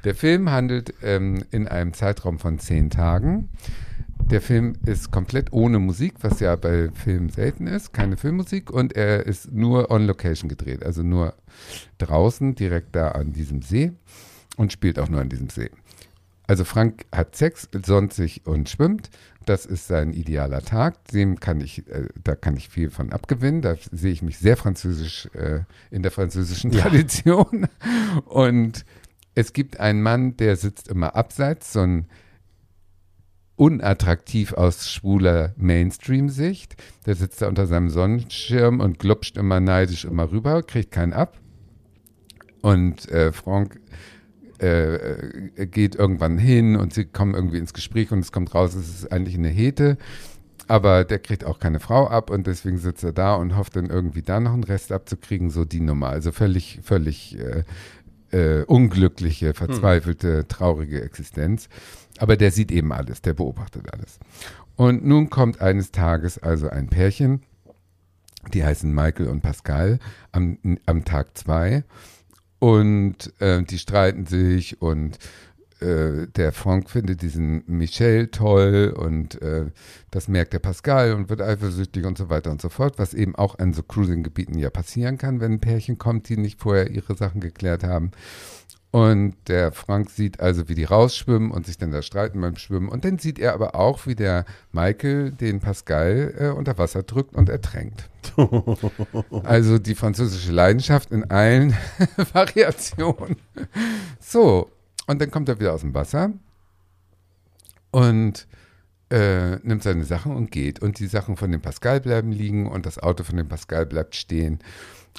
Der 0.04 0.14
Film 0.14 0.50
handelt 0.50 0.94
ähm, 1.02 1.44
in 1.50 1.66
einem 1.66 1.92
Zeitraum 1.92 2.38
von 2.38 2.58
zehn 2.58 2.90
Tagen. 2.90 3.48
Der 4.30 4.40
Film 4.40 4.74
ist 4.84 5.12
komplett 5.12 5.52
ohne 5.52 5.78
Musik, 5.78 6.14
was 6.22 6.40
ja 6.40 6.56
bei 6.56 6.90
Filmen 6.92 7.28
selten 7.28 7.68
ist, 7.68 7.92
keine 7.92 8.16
Filmmusik 8.16 8.70
und 8.72 8.94
er 8.96 9.24
ist 9.24 9.52
nur 9.52 9.90
on 9.92 10.04
Location 10.06 10.48
gedreht, 10.48 10.84
also 10.84 11.04
nur 11.04 11.34
draußen, 11.98 12.56
direkt 12.56 12.96
da 12.96 13.12
an 13.12 13.32
diesem 13.32 13.62
See 13.62 13.92
und 14.56 14.72
spielt 14.72 14.98
auch 14.98 15.08
nur 15.08 15.20
an 15.20 15.28
diesem 15.28 15.48
See. 15.48 15.70
Also 16.48 16.64
Frank 16.64 17.06
hat 17.14 17.36
Sex, 17.36 17.68
sonnt 17.84 18.12
sich 18.14 18.46
und 18.46 18.68
schwimmt. 18.68 19.10
Das 19.44 19.64
ist 19.64 19.86
sein 19.86 20.12
idealer 20.12 20.62
Tag. 20.62 21.04
Dem 21.08 21.38
kann 21.38 21.60
ich, 21.60 21.86
äh, 21.88 22.08
da 22.22 22.34
kann 22.34 22.56
ich 22.56 22.68
viel 22.68 22.90
von 22.90 23.12
abgewinnen. 23.12 23.62
Da 23.62 23.76
sehe 23.92 24.12
ich 24.12 24.22
mich 24.22 24.38
sehr 24.38 24.56
französisch 24.56 25.28
äh, 25.34 25.60
in 25.90 26.02
der 26.02 26.10
französischen 26.10 26.72
Ja. 26.72 26.82
Tradition. 26.82 27.68
Und 28.24 28.84
es 29.34 29.52
gibt 29.52 29.78
einen 29.80 30.02
Mann, 30.02 30.36
der 30.36 30.56
sitzt 30.56 30.88
immer 30.88 31.14
abseits, 31.14 31.72
so 31.72 31.80
ein 31.80 32.06
unattraktiv 33.56 34.52
aus 34.52 34.90
schwuler 34.90 35.54
Mainstream-Sicht. 35.56 36.76
Der 37.06 37.14
sitzt 37.14 37.42
da 37.42 37.48
unter 37.48 37.66
seinem 37.66 37.88
Sonnenschirm 37.88 38.80
und 38.80 38.98
glupscht 38.98 39.36
immer 39.36 39.60
neidisch 39.60 40.04
immer 40.04 40.30
rüber, 40.30 40.62
kriegt 40.62 40.92
keinen 40.92 41.12
ab. 41.12 41.38
Und 42.60 43.08
äh, 43.10 43.32
Frank 43.32 43.80
äh, 44.60 44.94
äh, 44.94 45.66
geht 45.66 45.94
irgendwann 45.94 46.38
hin 46.38 46.76
und 46.76 46.94
sie 46.94 47.04
kommen 47.04 47.34
irgendwie 47.34 47.58
ins 47.58 47.74
Gespräch 47.74 48.10
und 48.12 48.20
es 48.20 48.32
kommt 48.32 48.54
raus, 48.54 48.74
es 48.74 48.88
ist 48.88 49.12
eigentlich 49.12 49.36
eine 49.36 49.48
Hete. 49.48 49.98
Aber 50.68 51.04
der 51.04 51.20
kriegt 51.20 51.44
auch 51.44 51.60
keine 51.60 51.78
Frau 51.78 52.08
ab 52.08 52.30
und 52.30 52.46
deswegen 52.46 52.78
sitzt 52.78 53.04
er 53.04 53.12
da 53.12 53.36
und 53.36 53.56
hofft 53.56 53.76
dann 53.76 53.88
irgendwie 53.88 54.22
da 54.22 54.40
noch 54.40 54.52
einen 54.52 54.64
Rest 54.64 54.90
abzukriegen, 54.92 55.50
so 55.50 55.64
die 55.64 55.80
Nummer. 55.80 56.08
Also 56.08 56.32
völlig, 56.32 56.80
völlig 56.82 57.38
äh, 57.38 57.62
äh, 58.36 58.64
unglückliche, 58.64 59.54
verzweifelte, 59.54 60.46
traurige 60.46 61.02
Existenz. 61.02 61.68
Aber 62.18 62.36
der 62.36 62.50
sieht 62.50 62.70
eben 62.70 62.92
alles, 62.92 63.22
der 63.22 63.34
beobachtet 63.34 63.92
alles. 63.92 64.18
Und 64.76 65.04
nun 65.06 65.30
kommt 65.30 65.60
eines 65.60 65.90
Tages 65.90 66.38
also 66.38 66.68
ein 66.68 66.88
Pärchen, 66.88 67.42
die 68.52 68.64
heißen 68.64 68.94
Michael 68.94 69.28
und 69.28 69.40
Pascal, 69.40 69.98
am, 70.32 70.58
am 70.84 71.04
Tag 71.04 71.36
zwei. 71.36 71.84
Und 72.58 73.32
äh, 73.40 73.62
die 73.62 73.78
streiten 73.78 74.26
sich 74.26 74.80
und 74.80 75.18
äh, 75.80 76.26
der 76.28 76.52
Frank 76.52 76.88
findet 76.90 77.22
diesen 77.22 77.62
Michel 77.66 78.28
toll 78.28 78.94
und 78.96 79.40
äh, 79.42 79.66
das 80.10 80.28
merkt 80.28 80.54
der 80.54 80.58
Pascal 80.58 81.12
und 81.12 81.28
wird 81.28 81.42
eifersüchtig 81.42 82.04
und 82.06 82.16
so 82.16 82.30
weiter 82.30 82.50
und 82.50 82.62
so 82.62 82.68
fort, 82.68 82.98
was 82.98 83.12
eben 83.12 83.36
auch 83.36 83.58
an 83.58 83.74
so 83.74 83.82
Cruising-Gebieten 83.82 84.58
ja 84.58 84.70
passieren 84.70 85.18
kann, 85.18 85.40
wenn 85.40 85.52
ein 85.52 85.60
Pärchen 85.60 85.98
kommt, 85.98 86.28
die 86.28 86.38
nicht 86.38 86.60
vorher 86.60 86.90
ihre 86.90 87.14
Sachen 87.16 87.40
geklärt 87.40 87.84
haben. 87.84 88.12
Und 88.90 89.34
der 89.48 89.72
Frank 89.72 90.08
sieht 90.08 90.40
also, 90.40 90.70
wie 90.70 90.74
die 90.74 90.84
rausschwimmen 90.84 91.50
und 91.50 91.66
sich 91.66 91.76
dann 91.76 91.90
da 91.90 92.00
streiten 92.00 92.40
beim 92.40 92.56
Schwimmen. 92.56 92.88
Und 92.88 93.04
dann 93.04 93.18
sieht 93.18 93.38
er 93.38 93.52
aber 93.52 93.74
auch, 93.74 94.06
wie 94.06 94.14
der 94.14 94.46
Michael 94.72 95.32
den 95.32 95.60
Pascal 95.60 96.34
äh, 96.38 96.48
unter 96.48 96.78
Wasser 96.78 97.02
drückt 97.02 97.34
und 97.34 97.50
ertränkt. 97.50 98.08
also 99.44 99.78
die 99.78 99.94
französische 99.94 100.50
Leidenschaft 100.50 101.10
in 101.10 101.30
allen 101.30 101.76
Variationen. 102.32 103.36
So, 104.18 104.70
und 105.06 105.20
dann 105.20 105.30
kommt 105.30 105.48
er 105.48 105.60
wieder 105.60 105.72
aus 105.72 105.80
dem 105.82 105.94
Wasser 105.94 106.32
und 107.90 108.46
äh, 109.10 109.56
nimmt 109.62 109.82
seine 109.82 110.04
Sachen 110.04 110.34
und 110.34 110.50
geht. 110.50 110.80
Und 110.80 110.98
die 110.98 111.06
Sachen 111.06 111.36
von 111.36 111.52
dem 111.52 111.62
Pascal 111.62 112.00
bleiben 112.00 112.32
liegen 112.32 112.66
und 112.66 112.86
das 112.86 112.98
Auto 112.98 113.24
von 113.24 113.36
dem 113.36 113.48
Pascal 113.48 113.86
bleibt 113.86 114.16
stehen. 114.16 114.58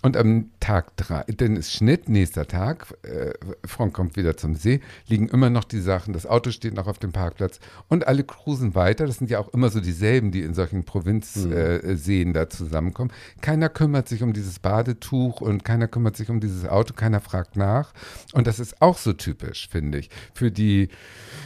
Und 0.03 0.15
am 0.15 0.51
Tag 0.59 0.95
drei, 0.95 1.23
dann 1.23 1.55
ist 1.55 1.73
Schnitt, 1.73 2.07
nächster 2.07 2.47
Tag, 2.47 2.93
äh, 3.01 3.33
Frank 3.65 3.93
kommt 3.93 4.15
wieder 4.15 4.37
zum 4.37 4.55
See, 4.55 4.79
liegen 5.07 5.27
immer 5.29 5.49
noch 5.49 5.63
die 5.63 5.79
Sachen, 5.79 6.13
das 6.13 6.27
Auto 6.27 6.51
steht 6.51 6.75
noch 6.75 6.87
auf 6.87 6.99
dem 6.99 7.11
Parkplatz 7.11 7.59
und 7.87 8.07
alle 8.07 8.23
cruisen 8.23 8.75
weiter. 8.75 9.07
Das 9.07 9.17
sind 9.17 9.31
ja 9.31 9.39
auch 9.39 9.49
immer 9.53 9.69
so 9.69 9.79
dieselben, 9.79 10.31
die 10.31 10.43
in 10.43 10.53
solchen 10.53 10.83
Provinzseen 10.83 11.51
äh, 11.51 11.95
Seen 11.95 12.33
da 12.33 12.47
zusammenkommen. 12.47 13.11
Keiner 13.41 13.69
kümmert 13.69 14.07
sich 14.07 14.21
um 14.21 14.33
dieses 14.33 14.59
Badetuch 14.59 15.41
und 15.41 15.65
keiner 15.65 15.87
kümmert 15.87 16.15
sich 16.15 16.29
um 16.29 16.39
dieses 16.39 16.67
Auto, 16.67 16.93
keiner 16.93 17.19
fragt 17.19 17.55
nach. 17.55 17.93
Und 18.33 18.45
das 18.45 18.59
ist 18.59 18.81
auch 18.81 18.99
so 18.99 19.13
typisch, 19.13 19.67
finde 19.69 19.97
ich, 19.97 20.09
für 20.33 20.51
die 20.51 20.89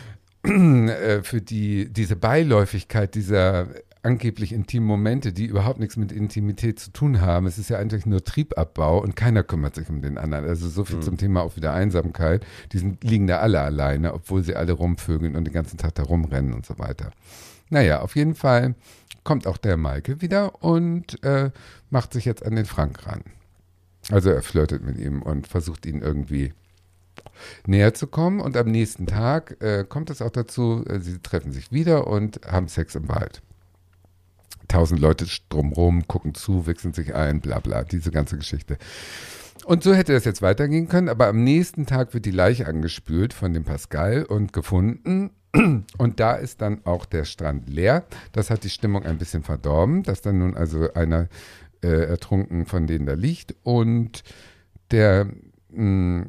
äh, 0.43 1.21
für 1.21 1.41
die, 1.41 1.91
diese 1.91 2.15
Beiläufigkeit 2.15 3.15
dieser 3.15 3.67
angeblich 4.03 4.51
intimen 4.51 4.87
Momente, 4.87 5.31
die 5.31 5.45
überhaupt 5.45 5.79
nichts 5.79 5.95
mit 5.95 6.11
Intimität 6.11 6.79
zu 6.79 6.91
tun 6.91 7.21
haben. 7.21 7.45
Es 7.45 7.57
ist 7.57 7.69
ja 7.69 7.77
eigentlich 7.77 8.05
nur 8.05 8.23
Triebabbau 8.23 8.99
und 8.99 9.15
keiner 9.15 9.43
kümmert 9.43 9.75
sich 9.75 9.89
um 9.89 10.01
den 10.01 10.17
anderen. 10.17 10.45
Also 10.45 10.67
so 10.69 10.85
viel 10.85 11.01
zum 11.01 11.17
Thema 11.17 11.41
auch 11.41 11.55
wieder 11.55 11.73
Einsamkeit. 11.73 12.45
Die 12.71 12.79
sind, 12.79 13.03
liegen 13.03 13.27
da 13.27 13.39
alle 13.39 13.61
alleine, 13.61 14.13
obwohl 14.13 14.43
sie 14.43 14.55
alle 14.55 14.73
rumvögeln 14.73 15.35
und 15.35 15.45
den 15.45 15.53
ganzen 15.53 15.77
Tag 15.77 15.95
da 15.95 16.03
rumrennen 16.03 16.53
und 16.53 16.65
so 16.65 16.79
weiter. 16.79 17.11
Naja, 17.69 18.01
auf 18.01 18.15
jeden 18.15 18.35
Fall 18.35 18.75
kommt 19.23 19.45
auch 19.45 19.57
der 19.57 19.77
Maike 19.77 20.21
wieder 20.21 20.63
und 20.63 21.23
äh, 21.23 21.51
macht 21.89 22.13
sich 22.13 22.25
jetzt 22.25 22.43
an 22.43 22.55
den 22.55 22.65
Frank 22.65 23.05
ran. 23.05 23.21
Also 24.09 24.31
er 24.31 24.41
flirtet 24.41 24.83
mit 24.83 24.97
ihm 24.97 25.21
und 25.21 25.47
versucht 25.47 25.85
ihn 25.85 26.01
irgendwie 26.01 26.53
näher 27.67 27.93
zu 27.93 28.07
kommen. 28.07 28.39
Und 28.39 28.57
am 28.57 28.67
nächsten 28.71 29.05
Tag 29.05 29.61
äh, 29.61 29.85
kommt 29.87 30.09
es 30.09 30.21
auch 30.21 30.31
dazu, 30.31 30.83
äh, 30.87 30.99
sie 30.99 31.19
treffen 31.19 31.51
sich 31.51 31.71
wieder 31.71 32.07
und 32.07 32.41
haben 32.47 32.67
Sex 32.67 32.95
im 32.95 33.07
Wald. 33.09 33.41
Tausend 34.68 34.99
Leute 34.99 35.26
drumrum, 35.49 36.07
gucken 36.07 36.34
zu, 36.34 36.68
wichsen 36.68 36.93
sich 36.93 37.14
ein, 37.14 37.41
bla 37.41 37.59
bla, 37.59 37.84
diese 37.84 38.12
ganze 38.12 38.38
Geschichte. 38.38 38.78
Und 39.66 39.84
so 39.84 39.93
hätte 39.93 40.14
es 40.14 40.26
jetzt 40.26 40.41
weitergehen 40.41 40.88
können, 40.88 41.09
aber 41.09 41.28
am 41.28 41.43
nächsten 41.43 41.86
Tag 41.86 42.14
wird 42.14 42.26
die 42.26 42.32
Leiche 42.32 42.66
angespült 42.66 43.34
von 43.34 43.53
dem 43.53 43.64
Pascal 43.64 44.24
und 44.24 44.53
gefunden. 44.53 45.32
Und 45.97 46.22
da 46.22 46.36
ist 46.36 46.62
dann 46.62 46.86
auch 46.86 47.05
der 47.05 47.26
Strand 47.26 47.68
leer. 47.68 48.05
Das 48.32 48.49
hat 48.49 48.64
die 48.64 48.70
Stimmung 48.70 49.03
ein 49.03 49.18
bisschen 49.18 49.43
verdorben, 49.43 50.01
dass 50.01 50.22
dann 50.22 50.38
nun 50.38 50.55
also 50.55 50.93
einer 50.93 51.28
äh, 51.84 52.05
ertrunken 52.05 52.66
von 52.66 52.88
denen 52.88 53.05
da 53.05 53.16
liegt. 53.16 53.55
Und 53.64 54.24
der, 54.91 55.28
mh, 55.70 56.28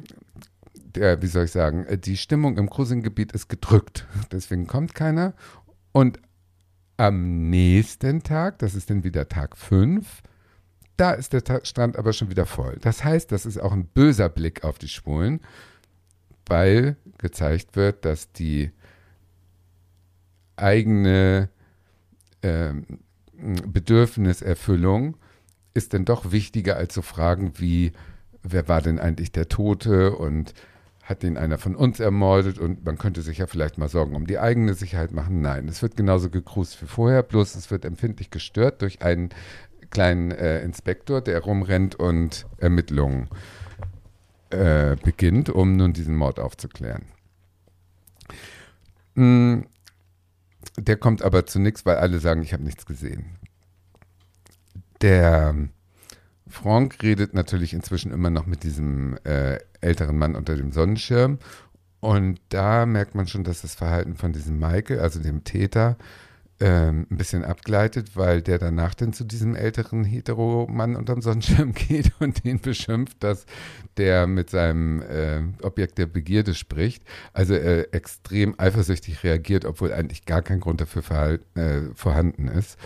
der, 0.73 1.21
wie 1.21 1.27
soll 1.27 1.45
ich 1.45 1.51
sagen, 1.51 1.85
äh, 1.85 1.97
die 1.97 2.17
Stimmung 2.17 2.57
im 2.57 2.69
Cruising-Gebiet 2.69 3.31
ist 3.31 3.47
gedrückt. 3.47 4.05
Deswegen 4.31 4.67
kommt 4.67 4.93
keiner. 4.93 5.33
Und 5.93 6.19
am 6.97 7.49
nächsten 7.49 8.23
Tag, 8.23 8.59
das 8.59 8.75
ist 8.75 8.89
dann 8.89 9.03
wieder 9.03 9.27
Tag 9.27 9.57
5, 9.57 10.21
da 10.97 11.11
ist 11.11 11.33
der 11.33 11.61
Strand 11.63 11.97
aber 11.97 12.13
schon 12.13 12.29
wieder 12.29 12.45
voll. 12.45 12.77
Das 12.81 13.03
heißt, 13.03 13.31
das 13.31 13.45
ist 13.45 13.57
auch 13.57 13.71
ein 13.71 13.87
böser 13.87 14.29
Blick 14.29 14.63
auf 14.63 14.77
die 14.77 14.87
Schwulen, 14.87 15.41
weil 16.45 16.97
gezeigt 17.17 17.75
wird, 17.75 18.05
dass 18.05 18.31
die 18.31 18.71
eigene 20.55 21.49
ähm, 22.43 22.85
Bedürfniserfüllung 23.33 25.17
ist 25.73 25.93
dann 25.93 26.05
doch 26.05 26.31
wichtiger 26.31 26.77
als 26.77 26.93
so 26.93 27.01
Fragen 27.01 27.53
wie, 27.57 27.93
wer 28.43 28.67
war 28.67 28.81
denn 28.81 28.99
eigentlich 28.99 29.31
der 29.31 29.49
Tote 29.49 30.15
und 30.15 30.53
hat 31.03 31.21
den 31.21 31.37
einer 31.37 31.57
von 31.57 31.75
uns 31.75 31.99
ermordet 31.99 32.57
und 32.57 32.85
man 32.85 32.97
könnte 32.97 33.21
sich 33.21 33.37
ja 33.37 33.47
vielleicht 33.47 33.77
mal 33.77 33.89
Sorgen 33.89 34.15
um 34.15 34.25
die 34.25 34.39
eigene 34.39 34.73
Sicherheit 34.73 35.11
machen. 35.11 35.41
Nein, 35.41 35.67
es 35.67 35.81
wird 35.81 35.97
genauso 35.97 36.29
gekrust 36.29 36.81
wie 36.81 36.87
vorher, 36.87 37.23
bloß 37.23 37.55
es 37.55 37.69
wird 37.69 37.83
empfindlich 37.83 38.31
gestört 38.31 38.81
durch 38.81 39.01
einen 39.01 39.29
kleinen 39.89 40.31
äh, 40.31 40.61
Inspektor, 40.61 41.21
der 41.21 41.41
rumrennt 41.41 41.95
und 41.95 42.45
Ermittlungen 42.57 43.27
äh, 44.49 44.95
beginnt, 45.03 45.49
um 45.49 45.75
nun 45.75 45.91
diesen 45.91 46.15
Mord 46.15 46.39
aufzuklären. 46.39 47.03
Mm, 49.15 49.61
der 50.77 50.95
kommt 50.95 51.21
aber 51.21 51.45
zu 51.45 51.59
nichts, 51.59 51.85
weil 51.85 51.97
alle 51.97 52.19
sagen, 52.19 52.41
ich 52.41 52.53
habe 52.53 52.63
nichts 52.63 52.85
gesehen. 52.85 53.37
Der 55.01 55.53
Frank 56.53 57.01
redet 57.01 57.33
natürlich 57.33 57.73
inzwischen 57.73 58.11
immer 58.11 58.29
noch 58.29 58.45
mit 58.45 58.63
diesem 58.63 59.17
äh, 59.23 59.57
älteren 59.81 60.17
Mann 60.17 60.35
unter 60.35 60.55
dem 60.55 60.71
Sonnenschirm. 60.71 61.39
Und 61.99 62.39
da 62.49 62.85
merkt 62.85 63.15
man 63.15 63.27
schon, 63.27 63.43
dass 63.43 63.61
das 63.63 63.73
Verhalten 63.73 64.15
von 64.15 64.33
diesem 64.33 64.59
Michael, 64.59 64.99
also 64.99 65.19
dem 65.19 65.43
Täter, 65.43 65.97
ähm, 66.59 67.07
ein 67.09 67.17
bisschen 67.17 67.43
abgleitet, 67.43 68.15
weil 68.15 68.43
der 68.43 68.59
danach 68.59 68.93
dann 68.93 69.13
zu 69.13 69.23
diesem 69.23 69.55
älteren 69.55 70.03
Hetero-Mann 70.03 70.95
unterm 70.95 71.23
Sonnenschirm 71.23 71.73
geht 71.87 72.11
und 72.19 72.45
den 72.45 72.61
beschimpft, 72.61 73.23
dass 73.23 73.47
der 73.97 74.27
mit 74.27 74.51
seinem 74.51 75.01
äh, 75.01 75.41
Objekt 75.63 75.97
der 75.97 76.05
Begierde 76.05 76.53
spricht. 76.53 77.03
Also 77.33 77.55
äh, 77.55 77.87
extrem 77.91 78.53
eifersüchtig 78.59 79.23
reagiert, 79.23 79.65
obwohl 79.65 79.91
eigentlich 79.91 80.25
gar 80.25 80.43
kein 80.43 80.59
Grund 80.59 80.81
dafür 80.81 81.39
äh, 81.55 81.81
vorhanden 81.95 82.47
ist. 82.47 82.77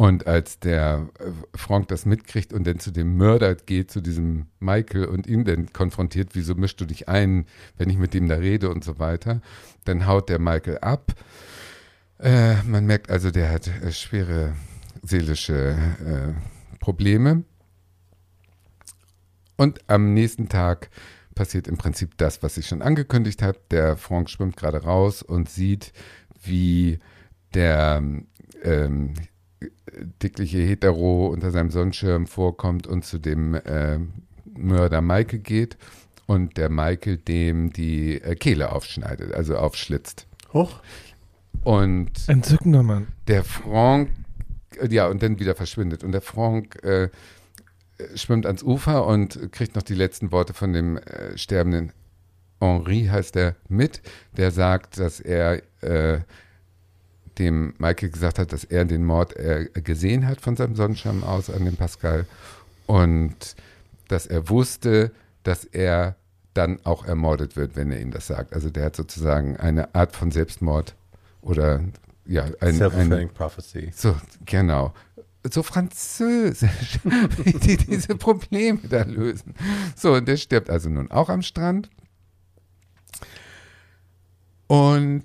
Und 0.00 0.26
als 0.26 0.58
der 0.58 1.10
äh, 1.18 1.30
Frank 1.54 1.88
das 1.88 2.06
mitkriegt 2.06 2.54
und 2.54 2.66
dann 2.66 2.78
zu 2.78 2.90
dem 2.90 3.18
Mörder 3.18 3.54
geht, 3.54 3.90
zu 3.90 4.00
diesem 4.00 4.46
Michael 4.58 5.04
und 5.04 5.26
ihn 5.26 5.44
dann 5.44 5.74
konfrontiert, 5.74 6.30
wieso 6.32 6.54
mischst 6.54 6.80
du 6.80 6.86
dich 6.86 7.10
ein, 7.10 7.44
wenn 7.76 7.90
ich 7.90 7.98
mit 7.98 8.14
dem 8.14 8.26
da 8.26 8.36
rede 8.36 8.70
und 8.70 8.82
so 8.82 8.98
weiter, 8.98 9.42
dann 9.84 10.06
haut 10.06 10.30
der 10.30 10.38
Michael 10.38 10.78
ab. 10.78 11.12
Äh, 12.18 12.62
man 12.62 12.86
merkt 12.86 13.10
also, 13.10 13.30
der 13.30 13.50
hat 13.52 13.66
äh, 13.66 13.92
schwere 13.92 14.54
seelische 15.02 15.76
äh, 15.76 16.78
Probleme. 16.78 17.44
Und 19.58 19.80
am 19.86 20.14
nächsten 20.14 20.48
Tag 20.48 20.88
passiert 21.34 21.68
im 21.68 21.76
Prinzip 21.76 22.16
das, 22.16 22.42
was 22.42 22.56
ich 22.56 22.66
schon 22.66 22.80
angekündigt 22.80 23.42
habe. 23.42 23.58
Der 23.70 23.98
Frank 23.98 24.30
schwimmt 24.30 24.56
gerade 24.56 24.82
raus 24.82 25.22
und 25.22 25.50
sieht, 25.50 25.92
wie 26.42 27.00
der 27.52 28.02
ähm, 28.62 29.14
dickliche 30.22 30.58
Hetero 30.58 31.26
unter 31.28 31.50
seinem 31.50 31.70
Sonnenschirm 31.70 32.26
vorkommt 32.26 32.86
und 32.86 33.04
zu 33.04 33.18
dem 33.18 33.54
äh, 33.54 33.98
Mörder 34.56 35.00
Maike 35.00 35.38
geht 35.38 35.76
und 36.26 36.56
der 36.56 36.70
Michael 36.70 37.16
dem 37.18 37.72
die 37.72 38.20
äh, 38.22 38.34
Kehle 38.36 38.72
aufschneidet, 38.72 39.34
also 39.34 39.56
aufschlitzt. 39.56 40.26
Hoch. 40.52 40.80
Und 41.62 42.12
Entzückender 42.26 42.82
Mann. 42.82 43.08
der 43.26 43.44
Franck, 43.44 44.10
äh, 44.80 44.88
ja, 44.88 45.08
und 45.08 45.22
dann 45.22 45.38
wieder 45.38 45.54
verschwindet. 45.54 46.04
Und 46.04 46.12
der 46.12 46.22
Franck 46.22 46.82
äh, 46.84 47.10
äh, 48.00 48.16
schwimmt 48.16 48.46
ans 48.46 48.62
Ufer 48.62 49.06
und 49.06 49.52
kriegt 49.52 49.74
noch 49.74 49.82
die 49.82 49.94
letzten 49.94 50.32
Worte 50.32 50.54
von 50.54 50.72
dem 50.72 50.96
äh, 50.96 51.36
sterbenden 51.36 51.92
Henri, 52.60 53.06
heißt 53.10 53.36
er, 53.36 53.56
mit. 53.68 54.02
Der 54.36 54.50
sagt, 54.50 54.98
dass 54.98 55.20
er 55.20 55.62
äh, 55.82 56.20
dem 57.38 57.74
Michael 57.78 58.10
gesagt 58.10 58.38
hat, 58.38 58.52
dass 58.52 58.64
er 58.64 58.84
den 58.84 59.04
Mord 59.04 59.36
äh, 59.36 59.66
gesehen 59.74 60.26
hat 60.26 60.40
von 60.40 60.56
seinem 60.56 60.76
Sonnenschirm 60.76 61.24
aus 61.24 61.50
an 61.50 61.64
dem 61.64 61.76
Pascal 61.76 62.26
und 62.86 63.56
dass 64.08 64.26
er 64.26 64.48
wusste, 64.48 65.12
dass 65.42 65.64
er 65.64 66.16
dann 66.54 66.80
auch 66.84 67.04
ermordet 67.04 67.56
wird, 67.56 67.76
wenn 67.76 67.92
er 67.92 68.00
ihm 68.00 68.10
das 68.10 68.26
sagt. 68.26 68.52
Also 68.52 68.70
der 68.70 68.86
hat 68.86 68.96
sozusagen 68.96 69.56
eine 69.56 69.94
Art 69.94 70.16
von 70.16 70.30
Selbstmord 70.30 70.96
oder 71.42 71.80
ja, 72.26 72.44
ein, 72.60 72.74
Self-fulfilling 72.74 73.30
prophecy. 73.30 73.90
so, 73.94 74.16
genau. 74.44 74.92
So 75.50 75.62
französisch, 75.62 77.00
wie 77.04 77.52
die 77.52 77.76
diese 77.76 78.14
Probleme 78.16 78.80
da 78.88 79.02
lösen. 79.02 79.54
So, 79.96 80.14
und 80.14 80.28
der 80.28 80.36
stirbt 80.36 80.68
also 80.68 80.90
nun 80.90 81.10
auch 81.10 81.30
am 81.30 81.42
Strand. 81.42 81.88
Und 84.66 85.24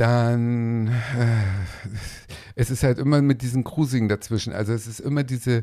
dann, 0.00 0.88
äh, 0.88 1.44
es 2.54 2.70
ist 2.70 2.82
halt 2.82 2.98
immer 2.98 3.20
mit 3.20 3.42
diesen 3.42 3.64
Cruising 3.64 4.08
dazwischen. 4.08 4.54
Also 4.54 4.72
es 4.72 4.86
ist 4.86 4.98
immer 4.98 5.24
diese, 5.24 5.62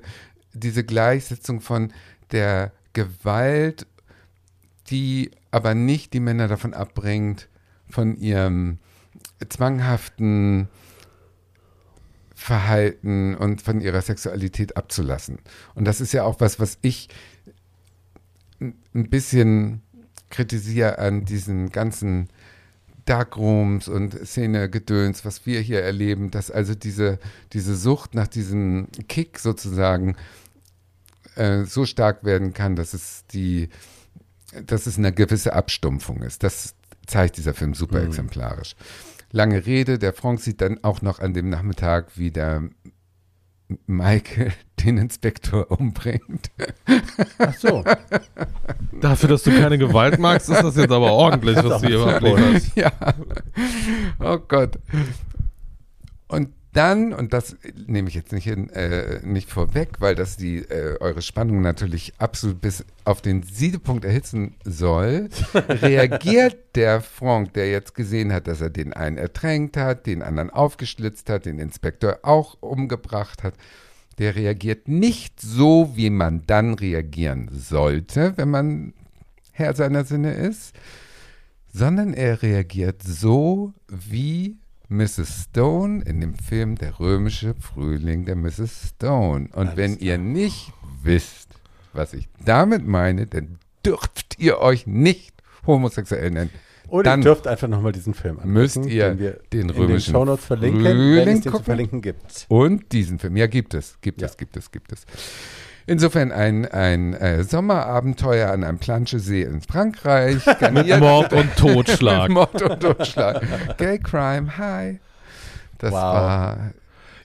diese 0.54 0.84
Gleichsetzung 0.84 1.60
von 1.60 1.92
der 2.32 2.72
Gewalt, 2.94 3.88
die 4.92 5.32
aber 5.50 5.74
nicht 5.74 6.14
die 6.14 6.20
Männer 6.20 6.48
davon 6.48 6.76
abbringt, 6.76 7.50
von 7.90 8.16
ihrem 8.16 8.78
zwanghaften 9.50 10.68
Verhalten 12.36 13.34
und 13.34 13.64
von 13.64 13.82
ihrer 13.82 14.04
Sexualität 14.04 14.78
abzulassen. 14.78 15.40
Und 15.74 15.86
das 15.86 16.00
ist 16.00 16.14
ja 16.14 16.24
auch 16.24 16.40
was, 16.40 16.60
was 16.60 16.78
ich 16.84 17.10
ein 18.60 19.10
bisschen 19.10 19.82
kritisiere 20.30 21.00
an 21.00 21.26
diesen 21.26 21.72
ganzen 21.72 22.28
Darkrooms 23.08 23.88
und 23.88 24.14
Szene-Gedöns, 24.14 25.26
was 25.26 25.46
wir 25.46 25.60
hier 25.62 25.82
erleben, 25.82 26.30
dass 26.30 26.52
also 26.52 26.76
diese, 26.76 27.20
diese 27.54 27.76
Sucht 27.76 28.14
nach 28.14 28.28
diesem 28.28 28.90
Kick 29.08 29.40
sozusagen 29.40 30.16
äh, 31.36 31.64
so 31.64 31.86
stark 31.86 32.24
werden 32.24 32.54
kann, 32.54 32.76
dass 32.76 32.94
es 32.94 33.26
die, 33.32 33.70
dass 34.66 34.86
es 34.88 34.98
eine 34.98 35.14
gewisse 35.14 35.54
Abstumpfung 35.54 36.22
ist. 36.22 36.44
Das 36.44 36.76
zeigt 37.06 37.38
dieser 37.38 37.54
Film 37.54 37.74
super 37.74 38.02
Mhm. 38.02 38.08
exemplarisch. 38.08 38.76
Lange 39.32 39.66
Rede, 39.66 40.00
der 40.00 40.14
Franck 40.14 40.42
sieht 40.42 40.62
dann 40.62 40.84
auch 40.84 41.02
noch 41.02 41.20
an 41.20 41.34
dem 41.34 41.50
Nachmittag, 41.50 42.18
wie 42.18 42.32
der 42.32 42.64
Michael 43.86 44.54
den 44.80 44.98
Inspektor 44.98 45.70
umbringt. 45.72 46.52
Ach 47.38 47.54
so. 47.56 47.84
Dafür, 49.02 49.30
dass 49.30 49.44
du 49.44 49.52
keine 49.52 49.78
Gewalt 49.78 50.20
magst, 50.20 50.50
ist 50.50 50.62
das 50.62 50.76
jetzt 50.76 50.92
aber 50.92 51.12
ordentlich, 51.12 51.58
was 51.58 51.82
du 51.82 51.88
hier 51.88 52.00
ablieferst. 52.06 52.76
ja. 52.76 52.92
Oh 54.20 54.38
Gott. 54.38 54.80
Und 56.28 56.50
dann, 56.78 57.12
und 57.12 57.34
das 57.34 57.58
nehme 57.88 58.08
ich 58.08 58.14
jetzt 58.14 58.32
nicht, 58.32 58.46
in, 58.46 58.70
äh, 58.70 59.20
nicht 59.24 59.50
vorweg, 59.50 60.00
weil 60.00 60.14
das 60.14 60.38
die 60.38 60.60
äh, 60.60 60.98
eure 61.00 61.24
Spannung 61.24 61.62
natürlich 61.62 62.14
absolut 62.20 62.62
bis 62.62 62.86
auf 63.04 63.22
den 63.22 63.42
Siedepunkt 63.42 64.06
erhitzen 64.06 64.56
soll, 64.64 65.30
reagiert 65.54 66.76
der 66.76 67.02
Franck, 67.02 67.54
der 67.54 67.72
jetzt 67.72 67.96
gesehen 67.96 68.32
hat, 68.32 68.48
dass 68.48 68.62
er 68.62 68.70
den 68.70 68.94
einen 68.94 69.18
ertränkt 69.18 69.76
hat, 69.76 70.06
den 70.06 70.22
anderen 70.22 70.52
aufgeschlitzt 70.52 71.30
hat, 71.32 71.48
den 71.48 71.58
Inspektor 71.58 72.20
auch 72.22 72.58
umgebracht 72.62 73.44
hat, 73.44 73.56
der 74.20 74.36
reagiert 74.36 74.88
nicht 74.88 75.42
so, 75.42 75.92
wie 75.96 76.12
man 76.12 76.44
dann 76.46 76.76
reagieren 76.76 77.50
sollte, 77.52 78.34
wenn 78.38 78.52
man 78.52 78.94
Herr 79.52 79.76
seiner 79.76 80.06
Sinne 80.06 80.34
ist, 80.34 80.76
sondern 81.74 82.14
er 82.14 82.44
reagiert 82.44 83.02
so 83.02 83.74
wie 83.88 84.58
Mrs. 84.90 85.48
Stone 85.50 86.04
in 86.06 86.22
dem 86.22 86.36
Film 86.36 86.76
Der 86.76 87.00
römische 87.00 87.56
Frühling 87.60 88.26
der 88.26 88.36
Mrs. 88.36 88.90
Stone. 88.96 89.50
Und 89.54 89.68
Alles 89.68 89.78
wenn 89.78 89.98
ihr 89.98 90.16
klar. 90.16 90.18
nicht 90.26 90.72
wisst, 91.04 91.50
was 91.94 92.14
ich 92.14 92.28
damit 92.44 92.86
meine, 92.86 93.28
dann 93.28 93.58
dürft 93.86 94.36
ihr 94.40 94.60
euch 94.60 94.88
nicht 94.88 95.34
homosexuell 95.66 96.32
nennen. 96.32 96.50
Oder 96.90 97.04
Dann 97.04 97.20
ihr 97.20 97.26
dürft 97.26 97.48
einfach 97.48 97.68
nochmal 97.68 97.92
diesen 97.92 98.14
Film 98.14 98.38
angucken, 98.38 98.54
müsst 98.54 98.78
ihr 98.78 99.10
den 99.10 99.20
wir 99.20 99.40
den 99.52 99.62
in 99.62 99.68
den 99.68 99.78
römischen 99.78 100.14
Shownotes 100.14 100.46
verlinken, 100.46 100.82
Frühling 100.84 101.16
wenn 101.26 101.38
es 101.38 101.42
den 101.42 101.52
zu 101.52 101.60
verlinken 101.60 102.02
gibt. 102.02 102.46
Und 102.48 102.92
diesen 102.94 103.20
Film. 103.20 103.36
Ja, 103.36 103.48
gibt 103.48 103.74
es, 103.74 104.00
gibt 104.00 104.22
Ja. 104.22 104.28
es, 104.28 104.38
gibt 104.38 104.56
es, 104.56 104.72
gibt 104.72 104.94
es. 104.94 105.06
Insofern 105.88 106.32
ein, 106.34 106.66
ein 106.66 107.14
äh, 107.14 107.44
Sommerabenteuer 107.46 108.52
an 108.52 108.64
einem 108.66 108.78
Planschesee 108.78 109.44
in 109.44 109.62
Frankreich. 109.62 110.46
Mit 110.72 111.00
Mord 111.00 111.32
und 111.34 111.56
Totschlag. 111.58 112.24
Mit 112.28 112.32
Mord 112.36 112.62
und 112.62 112.80
Totschlag. 112.82 113.78
Gay 113.78 113.98
Crime, 113.98 114.58
hi. 114.58 115.00
Das 115.78 115.92
Wow. 115.94 116.02
war 116.02 116.58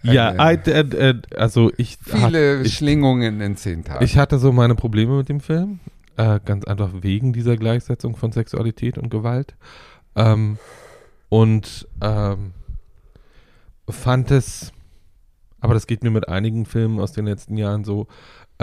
ja, 0.05 0.29
eine- 0.31 0.61
I, 0.67 0.71
äh, 0.71 1.11
äh, 1.11 1.23
also 1.37 1.73
ich, 1.77 1.99
viele 2.05 2.59
hat, 2.61 2.67
ich, 2.67 2.75
Schlingungen 2.75 3.41
in 3.41 3.57
zehn 3.57 3.85
Tagen. 3.85 4.05
ich 4.05 4.17
hatte 4.17 4.39
so 4.39 4.53
meine 4.53 4.75
Probleme 4.77 5.17
mit 5.17 5.29
dem 5.29 5.41
Film. 5.41 5.81
Äh, 6.17 6.41
ganz 6.45 6.65
einfach 6.65 6.91
wegen 7.01 7.33
dieser 7.33 7.57
Gleichsetzung 7.57 8.17
von 8.17 8.33
Sexualität 8.33 8.97
und 8.99 9.11
Gewalt. 9.11 9.55
Ähm, 10.15 10.59
und 11.29 11.89
ähm, 12.01 12.53
fand 13.89 14.31
es, 14.31 14.73
aber 15.61 15.75
das 15.75 15.87
geht 15.87 16.03
mir 16.03 16.11
mit 16.11 16.29
einigen 16.29 16.67
Filmen 16.67 17.01
aus 17.01 17.13
den 17.13 17.27
letzten 17.27 17.57
Jahren 17.57 17.85
so, 17.85 18.07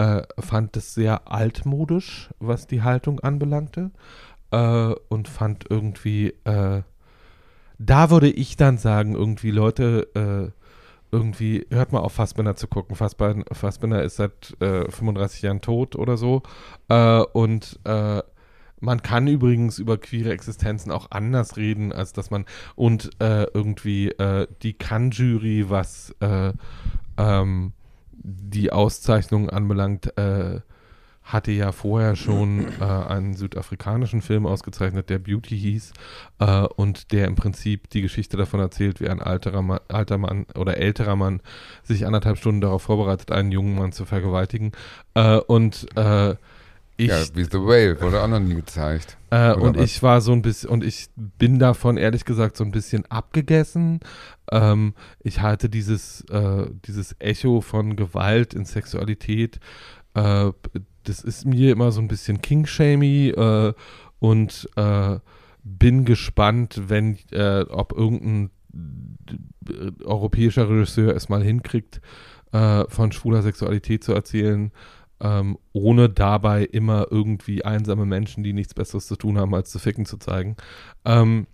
äh, 0.00 0.22
fand 0.38 0.76
es 0.78 0.94
sehr 0.94 1.30
altmodisch, 1.30 2.30
was 2.38 2.66
die 2.66 2.82
Haltung 2.82 3.20
anbelangte. 3.20 3.90
Äh, 4.50 4.94
und 5.08 5.28
fand 5.28 5.66
irgendwie, 5.68 6.28
äh, 6.44 6.82
da 7.78 8.10
würde 8.10 8.30
ich 8.30 8.56
dann 8.56 8.78
sagen, 8.78 9.14
irgendwie 9.14 9.50
Leute, 9.50 10.08
äh, 10.14 10.60
irgendwie, 11.12 11.66
hört 11.70 11.92
mal 11.92 12.00
auf 12.00 12.14
Fassbinder 12.14 12.56
zu 12.56 12.66
gucken. 12.66 12.96
Fassbinder, 12.96 13.44
Fassbinder 13.52 14.02
ist 14.02 14.16
seit 14.16 14.56
äh, 14.60 14.90
35 14.90 15.42
Jahren 15.42 15.60
tot 15.60 15.96
oder 15.96 16.16
so. 16.16 16.42
Äh, 16.88 17.20
und 17.32 17.78
äh, 17.84 18.22
man 18.80 19.02
kann 19.02 19.28
übrigens 19.28 19.78
über 19.78 19.98
queere 19.98 20.32
Existenzen 20.32 20.90
auch 20.90 21.10
anders 21.10 21.58
reden, 21.58 21.92
als 21.92 22.14
dass 22.14 22.30
man 22.30 22.46
und 22.74 23.10
äh, 23.20 23.44
irgendwie 23.52 24.08
äh, 24.12 24.46
die 24.62 24.72
Cannes-Jury, 24.72 25.68
was 25.68 26.14
äh, 26.20 26.54
ähm, 27.18 27.72
die 28.22 28.72
Auszeichnung 28.72 29.50
anbelangt, 29.50 30.16
äh, 30.18 30.60
hatte 31.22 31.52
ja 31.52 31.72
vorher 31.72 32.16
schon 32.16 32.66
äh, 32.80 32.84
einen 32.84 33.34
südafrikanischen 33.34 34.22
Film 34.22 34.46
ausgezeichnet, 34.46 35.10
der 35.10 35.18
Beauty 35.18 35.58
hieß 35.58 35.92
äh, 36.40 36.62
und 36.62 37.12
der 37.12 37.26
im 37.26 37.36
Prinzip 37.36 37.88
die 37.90 38.02
Geschichte 38.02 38.36
davon 38.36 38.60
erzählt, 38.60 39.00
wie 39.00 39.08
ein 39.08 39.20
alterer 39.20 39.62
Mann, 39.62 39.80
alter 39.88 40.18
Mann 40.18 40.46
oder 40.54 40.78
älterer 40.78 41.16
Mann 41.16 41.40
sich 41.82 42.06
anderthalb 42.06 42.38
Stunden 42.38 42.60
darauf 42.60 42.82
vorbereitet, 42.82 43.30
einen 43.30 43.52
jungen 43.52 43.76
Mann 43.76 43.92
zu 43.92 44.04
vergewaltigen. 44.04 44.72
Äh, 45.14 45.36
und 45.36 45.86
äh, 45.96 46.34
ich 47.00 47.08
ja, 47.08 47.20
wie 47.34 47.44
The 47.44 47.58
Whale 47.58 48.00
wurde 48.00 48.22
auch 48.22 48.28
noch 48.28 48.40
nie 48.40 48.54
gezeigt. 48.54 49.16
äh, 49.30 49.52
und 49.52 49.76
was? 49.76 49.84
ich 49.84 50.02
war 50.02 50.20
so 50.20 50.32
ein 50.32 50.42
bisschen, 50.42 50.70
und 50.70 50.84
ich 50.84 51.08
bin 51.16 51.58
davon 51.58 51.96
ehrlich 51.96 52.24
gesagt 52.24 52.56
so 52.56 52.64
ein 52.64 52.70
bisschen 52.70 53.06
abgegessen. 53.06 54.00
Ähm, 54.52 54.94
ich 55.20 55.40
halte 55.40 55.68
dieses, 55.68 56.22
äh, 56.30 56.66
dieses 56.86 57.16
Echo 57.18 57.60
von 57.60 57.96
Gewalt 57.96 58.54
in 58.54 58.64
Sexualität, 58.64 59.60
äh, 60.14 60.50
das 61.04 61.22
ist 61.22 61.46
mir 61.46 61.72
immer 61.72 61.92
so 61.92 62.00
ein 62.00 62.08
bisschen 62.08 62.42
King-Shamey 62.42 63.30
äh, 63.30 63.72
und 64.18 64.68
äh, 64.76 65.18
bin 65.64 66.04
gespannt, 66.04 66.82
wenn, 66.88 67.18
äh, 67.32 67.64
ob 67.68 67.92
irgendein 67.92 68.50
europäischer 70.04 70.68
Regisseur 70.68 71.14
es 71.14 71.28
mal 71.28 71.42
hinkriegt, 71.42 72.00
von 72.52 73.12
schwuler 73.12 73.42
Sexualität 73.42 74.02
zu 74.02 74.12
erzählen, 74.12 74.72
ähm, 75.20 75.58
ohne 75.72 76.08
dabei 76.08 76.64
immer 76.64 77.06
irgendwie 77.10 77.64
einsame 77.64 78.06
Menschen, 78.06 78.42
die 78.42 78.52
nichts 78.52 78.74
Besseres 78.74 79.06
zu 79.06 79.16
tun 79.16 79.38
haben, 79.38 79.54
als 79.54 79.70
zu 79.70 79.78
ficken 79.78 80.06
zu 80.06 80.16
zeigen. 80.16 80.56
Ähm, 81.04 81.46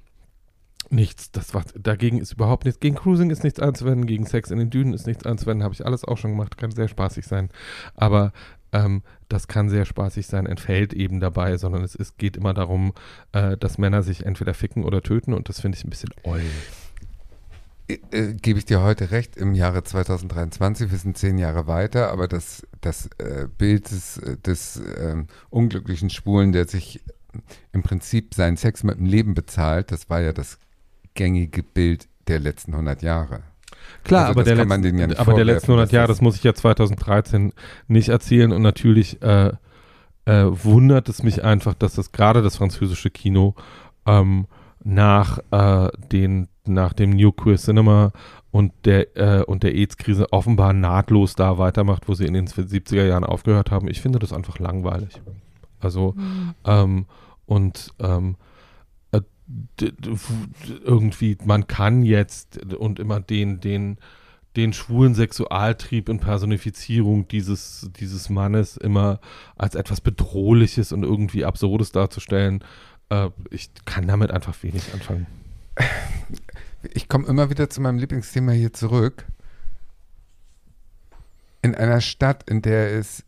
nichts, 0.91 1.33
das 1.33 1.55
war, 1.55 1.65
dagegen 1.79 2.19
ist 2.19 2.33
überhaupt 2.33 2.65
nichts, 2.65 2.81
gegen 2.81 2.97
Cruising 2.97 3.31
ist 3.31 3.45
nichts 3.45 3.61
einzuwenden, 3.61 4.07
gegen 4.07 4.27
Sex 4.27 4.51
in 4.51 4.59
den 4.59 4.71
Dünen 4.71 4.93
ist 4.93 5.07
nichts 5.07 5.27
einzuwenden, 5.27 5.65
habe 5.65 5.75
ich 5.75 5.85
alles 5.85 6.05
auch 6.05 6.19
schon 6.19 6.33
gemacht, 6.33 6.57
kann 6.57 6.71
sehr 6.71 6.89
spaßig 6.89 7.27
sein, 7.27 7.51
aber 7.95 8.33
ähm, 8.73 9.03
das 9.29 9.49
kann 9.49 9.69
sehr 9.69 9.85
spaßig 9.85 10.27
sein, 10.27 10.47
entfällt 10.47 10.93
eben 10.93 11.21
dabei, 11.21 11.57
sondern 11.57 11.83
es 11.83 11.95
ist, 11.95 12.19
geht 12.19 12.37
immer 12.37 12.55
darum, 12.55 12.93
äh, 13.33 13.57
dass 13.57 13.79
Männer 13.79 14.03
sich 14.03 14.25
entweder 14.25 14.55
ficken 14.55 14.85
oder 14.85 15.03
töten 15.03 15.35
und 15.35 15.49
das 15.49 15.61
finde 15.61 15.77
ich 15.77 15.85
ein 15.85 15.91
bisschen 15.91 16.11
oll. 16.23 16.43
Äh, 17.89 17.99
äh, 18.11 18.35
Gebe 18.35 18.59
ich 18.59 18.65
dir 18.65 18.83
heute 18.83 19.11
recht, 19.11 19.37
im 19.37 19.55
Jahre 19.55 19.83
2023, 19.85 20.91
wir 20.91 20.99
sind 20.99 21.17
zehn 21.17 21.39
Jahre 21.39 21.67
weiter, 21.67 22.11
aber 22.11 22.29
das, 22.29 22.67
das 22.81 23.09
äh, 23.19 23.47
Bild 23.59 23.91
des, 23.91 24.19
äh, 24.19 24.37
des 24.39 24.81
ähm, 24.99 25.27
unglücklichen 25.51 26.11
Schwulen, 26.11 26.53
der 26.53 26.67
sich 26.67 27.03
im 27.73 27.83
Prinzip 27.83 28.35
seinen 28.35 28.57
Sex 28.57 28.83
mit 28.83 28.99
dem 28.99 29.07
Leben 29.07 29.35
bezahlt, 29.35 29.93
das 29.93 30.09
war 30.09 30.21
ja 30.21 30.33
das 30.33 30.59
gängige 31.15 31.63
Bild 31.63 32.09
der 32.29 32.41
letzten 32.41 32.73
100 32.73 33.03
Jahre. 33.03 33.43
Klar, 34.05 34.27
Also 34.29 34.41
aber, 34.41 34.45
der, 34.45 34.57
letzten, 34.57 34.99
ja 34.99 35.19
aber 35.19 35.35
der 35.35 35.45
letzten 35.45 35.67
100 35.73 35.87
dass 35.89 35.93
Jahre, 35.93 36.09
das- 36.09 36.17
das 36.17 36.23
muss 36.23 36.37
ich 36.37 36.43
ja 36.45 36.55
2013 36.55 37.53
nicht 37.89 38.09
erzählen 38.09 38.53
und 38.53 38.63
natürlich 38.63 39.23
äh, 39.23 39.53
äh, 40.25 40.45
wundert 40.47 41.09
es 41.09 41.23
mich 41.23 41.45
einfach, 41.45 41.75
dass 41.75 41.95
das 41.95 42.11
gerade 42.11 42.43
das 42.43 42.57
französische 42.57 43.11
Kino 43.11 43.55
ähm, 44.07 44.47
nach, 44.83 45.39
äh, 45.51 45.89
den, 46.11 46.49
nach 46.69 46.93
dem 46.93 47.11
New 47.11 47.33
Queer 47.33 47.57
Cinema 47.57 48.13
und 48.51 48.73
der, 48.85 49.17
äh, 49.17 49.43
und 49.45 49.63
der 49.63 49.75
AIDS-Krise 49.75 50.33
offenbar 50.33 50.73
nahtlos 50.73 51.35
da 51.35 51.59
weitermacht, 51.59 52.09
wo 52.09 52.15
sie 52.15 52.27
in 52.27 52.35
den 52.35 52.49
70er 52.49 53.05
Jahren 53.05 53.25
aufgehört 53.25 53.71
haben. 53.71 53.89
Ich 53.89 54.01
finde 54.01 54.19
das 54.19 54.33
einfach 54.33 54.59
langweilig. 54.59 55.21
Also, 55.79 56.15
ähm, 56.65 57.07
und 57.45 57.93
ähm, 57.99 58.37
äh, 59.13 59.21
irgendwie, 60.85 61.37
man 61.45 61.67
kann 61.67 62.03
jetzt 62.03 62.75
und 62.75 62.99
immer 62.99 63.21
den, 63.21 63.61
den, 63.61 63.99
den 64.57 64.73
schwulen 64.73 65.15
Sexualtrieb 65.15 66.09
in 66.09 66.19
Personifizierung 66.19 67.29
dieses, 67.29 67.91
dieses 68.01 68.31
Mannes 68.31 68.77
immer 68.77 69.21
als 69.57 69.75
etwas 69.75 70.01
Bedrohliches 70.01 70.93
und 70.93 71.03
irgendwie 71.03 71.45
Absurdes 71.45 71.93
darzustellen. 71.93 72.65
Äh, 73.11 73.29
ich 73.51 73.71
kann 73.85 74.07
damit 74.07 74.31
einfach 74.31 74.55
wenig 74.63 74.95
anfangen. 74.95 75.27
Ich 76.93 77.09
komme 77.09 77.27
immer 77.27 77.51
wieder 77.51 77.69
zu 77.69 77.81
meinem 77.81 77.99
Lieblingsthema 77.99 78.53
hier 78.53 78.73
zurück. 78.73 79.25
In 81.63 81.75
einer 81.75 82.01
Stadt, 82.01 82.49
in 82.49 82.63
der 82.63 82.93
es 82.95 83.25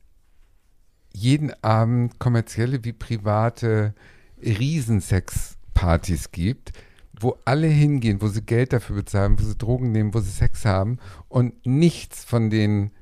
jeden 1.13 1.53
Abend 1.63 2.19
kommerzielle 2.19 2.85
wie 2.85 2.93
private 2.93 3.95
Riesensexpartys 4.41 6.31
gibt, 6.31 6.73
wo 7.21 7.37
alle 7.45 7.67
hingehen, 7.67 8.21
wo 8.21 8.29
sie 8.29 8.43
Geld 8.43 8.73
dafür 8.73 8.97
bezahlen, 8.97 9.39
wo 9.39 9.43
sie 9.43 9.57
Drogen 9.57 9.91
nehmen, 9.91 10.15
wo 10.15 10.21
sie 10.21 10.31
Sex 10.31 10.65
haben 10.65 10.99
und 11.29 11.67
nichts 11.67 12.25
von 12.25 12.51
den 12.51 12.93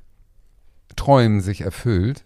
Träumen 0.95 1.41
sich 1.41 1.61
erfüllt, 1.61 2.23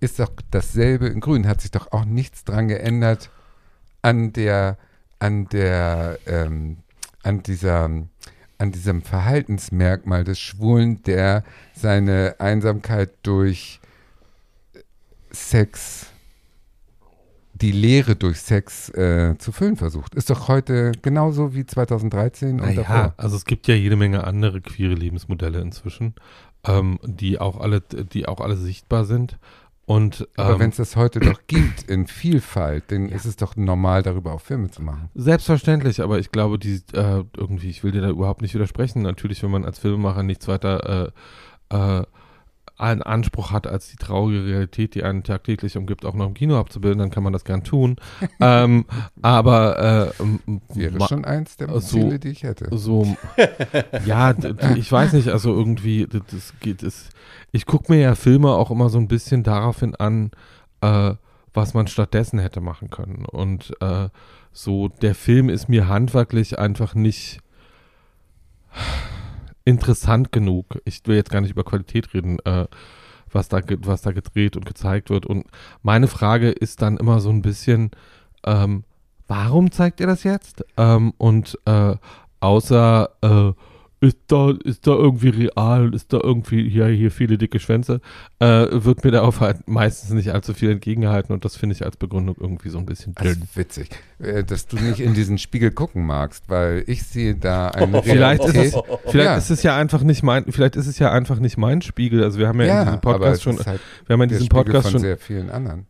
ist 0.00 0.18
doch 0.18 0.32
dasselbe 0.50 1.06
in 1.06 1.20
Grün. 1.20 1.46
Hat 1.46 1.60
sich 1.60 1.70
doch 1.70 1.92
auch 1.92 2.04
nichts 2.04 2.44
dran 2.44 2.68
geändert 2.68 3.30
an 4.02 4.32
der, 4.32 4.78
an 5.18 5.48
der, 5.48 6.18
ähm, 6.26 6.78
an 7.22 7.42
dieser, 7.42 7.84
an 8.58 8.72
diesem 8.72 9.02
Verhaltensmerkmal 9.02 10.24
des 10.24 10.38
Schwulen, 10.38 11.02
der 11.02 11.44
seine 11.74 12.36
Einsamkeit 12.38 13.10
durch 13.22 13.80
Sex, 15.30 16.06
die 17.54 17.72
Lehre 17.72 18.16
durch 18.16 18.40
Sex 18.40 18.88
äh, 18.90 19.36
zu 19.38 19.52
füllen 19.52 19.76
versucht. 19.76 20.14
Ist 20.14 20.30
doch 20.30 20.48
heute 20.48 20.92
genauso 21.02 21.54
wie 21.54 21.66
2013 21.66 22.60
und 22.60 22.66
Naja, 22.66 22.82
davor. 22.82 23.14
also 23.16 23.36
es 23.36 23.44
gibt 23.44 23.66
ja 23.66 23.74
jede 23.74 23.96
Menge 23.96 24.24
andere 24.24 24.60
queere 24.60 24.94
Lebensmodelle 24.94 25.60
inzwischen, 25.60 26.14
ähm, 26.64 26.98
die 27.04 27.40
auch 27.40 27.58
alle, 27.60 27.80
die 27.80 28.26
auch 28.28 28.40
alle 28.40 28.56
sichtbar 28.56 29.04
sind. 29.04 29.38
Und 29.88 30.28
Aber 30.36 30.52
ähm, 30.52 30.58
wenn 30.60 30.70
es 30.70 30.76
das 30.76 30.96
heute 30.96 31.18
doch 31.18 31.40
gibt 31.46 31.84
in 31.84 32.06
Vielfalt, 32.06 32.84
dann 32.92 33.08
ist 33.08 33.24
es 33.24 33.36
doch 33.36 33.56
normal, 33.56 34.02
darüber 34.02 34.34
auch 34.34 34.40
Filme 34.42 34.70
zu 34.70 34.82
machen. 34.82 35.08
Selbstverständlich, 35.14 36.02
aber 36.02 36.18
ich 36.18 36.30
glaube, 36.30 36.58
die 36.58 36.82
äh, 36.92 37.24
irgendwie, 37.34 37.70
ich 37.70 37.82
will 37.82 37.92
dir 37.92 38.02
da 38.02 38.10
überhaupt 38.10 38.42
nicht 38.42 38.52
widersprechen. 38.54 39.00
Natürlich, 39.00 39.42
wenn 39.42 39.50
man 39.50 39.64
als 39.64 39.78
Filmemacher 39.78 40.22
nichts 40.22 40.46
weiter 40.46 41.10
äh, 41.70 41.74
äh, 41.74 42.02
einen 42.76 43.02
Anspruch 43.02 43.50
hat, 43.50 43.66
als 43.66 43.88
die 43.88 43.96
traurige 43.96 44.44
Realität, 44.44 44.94
die 44.94 45.02
einen 45.04 45.24
tagtäglich 45.24 45.78
umgibt, 45.78 46.04
auch 46.04 46.14
noch 46.14 46.26
im 46.26 46.34
Kino 46.34 46.58
abzubilden, 46.60 46.98
dann 46.98 47.10
kann 47.10 47.22
man 47.22 47.32
das 47.32 47.44
gern 47.44 47.64
tun. 47.64 47.96
ähm, 48.40 48.84
aber 49.22 50.12
äh, 50.20 50.24
Wäre 50.74 51.00
schon 51.08 51.24
eins 51.24 51.56
der 51.56 51.68
so- 51.80 51.80
Ziele, 51.80 52.18
die 52.18 52.28
ich 52.28 52.42
hätte. 52.42 52.68
so, 52.76 53.16
ja, 54.04 54.34
ich 54.76 54.92
weiß 54.92 55.14
nicht, 55.14 55.28
also 55.28 55.54
irgendwie, 55.54 56.06
das 56.06 56.52
geht, 56.60 56.82
das, 56.82 57.08
ich 57.52 57.66
gucke 57.66 57.92
mir 57.92 58.00
ja 58.00 58.14
Filme 58.14 58.50
auch 58.50 58.70
immer 58.70 58.88
so 58.88 58.98
ein 58.98 59.08
bisschen 59.08 59.42
daraufhin 59.42 59.94
an, 59.94 60.30
äh, 60.80 61.14
was 61.54 61.74
man 61.74 61.86
stattdessen 61.86 62.38
hätte 62.38 62.60
machen 62.60 62.90
können. 62.90 63.24
Und 63.24 63.74
äh, 63.80 64.08
so, 64.52 64.88
der 64.88 65.14
Film 65.14 65.48
ist 65.48 65.68
mir 65.68 65.88
handwerklich 65.88 66.58
einfach 66.58 66.94
nicht 66.94 67.40
interessant 69.64 70.32
genug. 70.32 70.80
Ich 70.84 71.00
will 71.06 71.16
jetzt 71.16 71.30
gar 71.30 71.40
nicht 71.40 71.50
über 71.50 71.64
Qualität 71.64 72.14
reden, 72.14 72.38
äh, 72.44 72.66
was, 73.30 73.48
da, 73.48 73.60
was 73.78 74.02
da 74.02 74.12
gedreht 74.12 74.56
und 74.56 74.66
gezeigt 74.66 75.10
wird. 75.10 75.26
Und 75.26 75.46
meine 75.82 76.08
Frage 76.08 76.50
ist 76.50 76.82
dann 76.82 76.96
immer 76.96 77.20
so 77.20 77.30
ein 77.30 77.42
bisschen, 77.42 77.90
ähm, 78.44 78.84
warum 79.26 79.70
zeigt 79.70 80.00
ihr 80.00 80.06
das 80.06 80.22
jetzt? 80.24 80.64
Ähm, 80.76 81.12
und 81.18 81.58
äh, 81.66 81.96
außer 82.40 83.10
äh, 83.20 83.52
ist 84.00 84.18
da, 84.28 84.52
ist 84.64 84.86
da 84.86 84.92
irgendwie 84.92 85.28
real, 85.30 85.92
ist 85.94 86.12
da 86.12 86.20
irgendwie 86.22 86.68
hier, 86.70 86.86
hier 86.86 87.10
viele 87.10 87.36
dicke 87.36 87.58
Schwänze, 87.58 88.00
äh, 88.38 88.66
wird 88.70 89.02
mir 89.04 89.10
darauf 89.10 89.40
halt 89.40 89.66
meistens 89.68 90.10
nicht 90.10 90.30
allzu 90.32 90.54
viel 90.54 90.70
entgegengehalten 90.70 91.34
und 91.34 91.44
das 91.44 91.56
finde 91.56 91.74
ich 91.74 91.84
als 91.84 91.96
Begründung 91.96 92.36
irgendwie 92.38 92.68
so 92.68 92.78
ein 92.78 92.86
bisschen 92.86 93.14
Das 93.16 93.24
dünn. 93.24 93.42
ist 93.42 93.56
witzig, 93.56 93.88
äh, 94.20 94.44
dass 94.44 94.66
du 94.68 94.76
nicht 94.76 95.00
in 95.00 95.14
diesen 95.14 95.36
Spiegel 95.38 95.72
gucken 95.72 96.06
magst, 96.06 96.44
weil 96.48 96.84
ich 96.86 97.02
sehe 97.02 97.34
da 97.34 97.68
eine 97.68 98.02
Vielleicht 98.04 98.44
ist 98.44 98.56
es, 98.56 98.72
vielleicht 99.06 99.14
Ja. 99.26 99.36
ist 99.36 99.50
es 99.50 99.62
ja 99.64 99.76
einfach 99.76 100.02
nicht 100.04 100.22
mein, 100.22 100.44
vielleicht 100.52 100.76
ist 100.76 100.86
es 100.86 100.98
ja 101.00 101.10
einfach 101.10 101.40
nicht 101.40 101.56
mein 101.58 101.82
Spiegel. 101.82 102.22
Also 102.22 102.38
wir 102.38 102.46
haben 102.48 102.60
ja, 102.60 102.64
in 102.66 102.70
Ja, 102.70 102.84
diesem 102.84 102.94
aber 102.98 103.12
Podcast 103.18 103.42
schon, 103.42 103.58
halt 103.58 103.80
wir 104.06 104.14
haben 104.14 104.20
ja 104.20 104.24
in 104.24 104.28
diesem 104.30 104.48
Podcast 104.48 104.90
schon 104.92 105.00
sehr 105.00 105.18
vielen 105.18 105.50
anderen. 105.50 105.86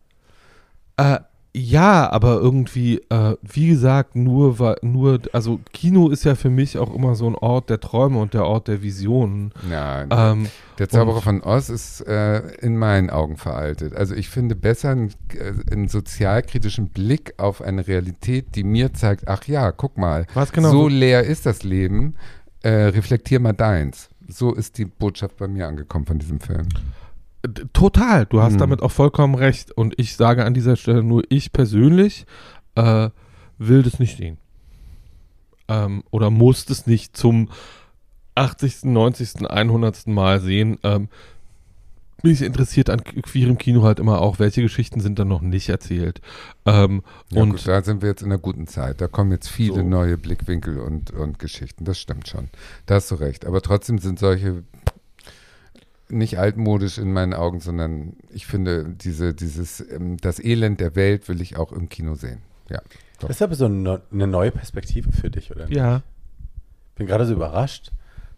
Äh, 0.97 1.19
ja, 1.55 2.09
aber 2.11 2.39
irgendwie, 2.39 3.01
äh, 3.09 3.35
wie 3.41 3.69
gesagt, 3.69 4.15
nur, 4.15 4.75
nur, 4.83 5.19
also 5.33 5.59
Kino 5.73 6.09
ist 6.09 6.23
ja 6.23 6.35
für 6.35 6.51
mich 6.51 6.77
auch 6.77 6.93
immer 6.93 7.15
so 7.15 7.27
ein 7.27 7.35
Ort 7.35 7.71
der 7.71 7.79
Träume 7.79 8.19
und 8.19 8.35
der 8.35 8.45
Ort 8.45 8.67
der 8.67 8.83
Visionen. 8.83 9.51
Ja, 9.69 10.05
Ähm, 10.09 10.47
der 10.77 10.89
Zauberer 10.89 11.21
von 11.21 11.41
Oz 11.41 11.69
ist 11.69 12.01
äh, 12.01 12.39
in 12.57 12.77
meinen 12.77 13.09
Augen 13.09 13.35
veraltet. 13.37 13.95
Also 13.95 14.13
ich 14.13 14.29
finde 14.29 14.55
besser 14.55 14.89
einen, 14.89 15.09
äh, 15.33 15.53
einen 15.71 15.87
sozialkritischen 15.87 16.89
Blick 16.89 17.33
auf 17.37 17.63
eine 17.63 17.87
Realität, 17.87 18.55
die 18.55 18.63
mir 18.63 18.93
zeigt, 18.93 19.27
ach 19.27 19.45
ja, 19.45 19.71
guck 19.71 19.97
mal, 19.97 20.27
was 20.35 20.51
genau? 20.51 20.69
so 20.69 20.87
leer 20.87 21.23
ist 21.23 21.47
das 21.47 21.63
Leben, 21.63 22.15
äh, 22.61 22.69
reflektier 22.69 23.39
mal 23.39 23.53
deins. 23.53 24.09
So 24.27 24.53
ist 24.53 24.77
die 24.77 24.85
Botschaft 24.85 25.37
bei 25.37 25.47
mir 25.47 25.67
angekommen 25.67 26.05
von 26.05 26.19
diesem 26.19 26.39
Film. 26.39 26.67
Total, 27.73 28.25
du 28.25 28.41
hast 28.41 28.53
Hm. 28.53 28.59
damit 28.59 28.81
auch 28.81 28.91
vollkommen 28.91 29.35
recht. 29.35 29.71
Und 29.71 29.93
ich 29.97 30.15
sage 30.15 30.43
an 30.45 30.53
dieser 30.53 30.75
Stelle 30.75 31.03
nur, 31.03 31.23
ich 31.29 31.51
persönlich 31.53 32.25
äh, 32.75 33.09
will 33.57 33.83
das 33.83 33.99
nicht 33.99 34.17
sehen. 34.17 34.37
Ähm, 35.67 36.03
oder 36.11 36.29
muss 36.29 36.65
das 36.65 36.87
nicht 36.87 37.15
zum 37.15 37.49
80., 38.35 38.83
90., 38.85 39.49
100. 39.49 40.07
Mal 40.07 40.41
sehen. 40.41 40.77
Ähm, 40.83 41.07
mich 42.21 42.41
interessiert 42.41 42.89
an 42.89 43.01
queerem 43.03 43.57
Kino 43.57 43.83
halt 43.83 43.99
immer 43.99 44.19
auch, 44.21 44.39
welche 44.39 44.61
Geschichten 44.61 44.99
sind 44.99 45.19
dann 45.19 45.29
noch 45.29 45.41
nicht 45.41 45.69
erzählt. 45.69 46.19
Ähm, 46.65 47.01
Ja, 47.29 47.41
und 47.41 47.51
gut, 47.51 47.65
da 47.67 47.81
sind 47.81 48.01
wir 48.01 48.09
jetzt 48.09 48.21
in 48.21 48.27
einer 48.27 48.37
guten 48.39 48.67
Zeit. 48.67 48.99
Da 48.99 49.07
kommen 49.07 49.31
jetzt 49.31 49.47
viele 49.47 49.75
So. 49.75 49.83
neue 49.83 50.17
Blickwinkel 50.17 50.79
und, 50.79 51.11
und 51.11 51.39
Geschichten. 51.39 51.85
Das 51.85 51.97
stimmt 51.97 52.27
schon. 52.27 52.49
Da 52.87 52.95
hast 52.95 53.09
du 53.11 53.15
recht. 53.15 53.45
Aber 53.45 53.61
trotzdem 53.61 53.99
sind 53.99 54.19
solche 54.19 54.63
nicht 56.09 56.39
altmodisch 56.39 56.97
in 56.97 57.11
meinen 57.13 57.33
Augen, 57.33 57.59
sondern 57.59 58.13
ich 58.33 58.45
finde, 58.47 58.85
diese, 58.89 59.33
dieses, 59.33 59.79
ähm, 59.91 60.17
das 60.17 60.39
Elend 60.43 60.79
der 60.79 60.95
Welt 60.95 61.27
will 61.29 61.41
ich 61.41 61.57
auch 61.57 61.71
im 61.71 61.89
Kino 61.89 62.15
sehen. 62.15 62.39
Ja. 62.69 62.81
Das 63.19 63.31
ist 63.31 63.41
aber 63.41 63.55
so 63.55 63.65
eine, 63.65 64.01
neue 64.11 64.51
Perspektive 64.51 65.11
für 65.11 65.29
dich, 65.29 65.51
oder? 65.51 65.69
ja. 65.69 66.01
bin 66.95 67.07
gerade 67.07 67.25
so 67.25 67.33
überrascht, 67.33 67.91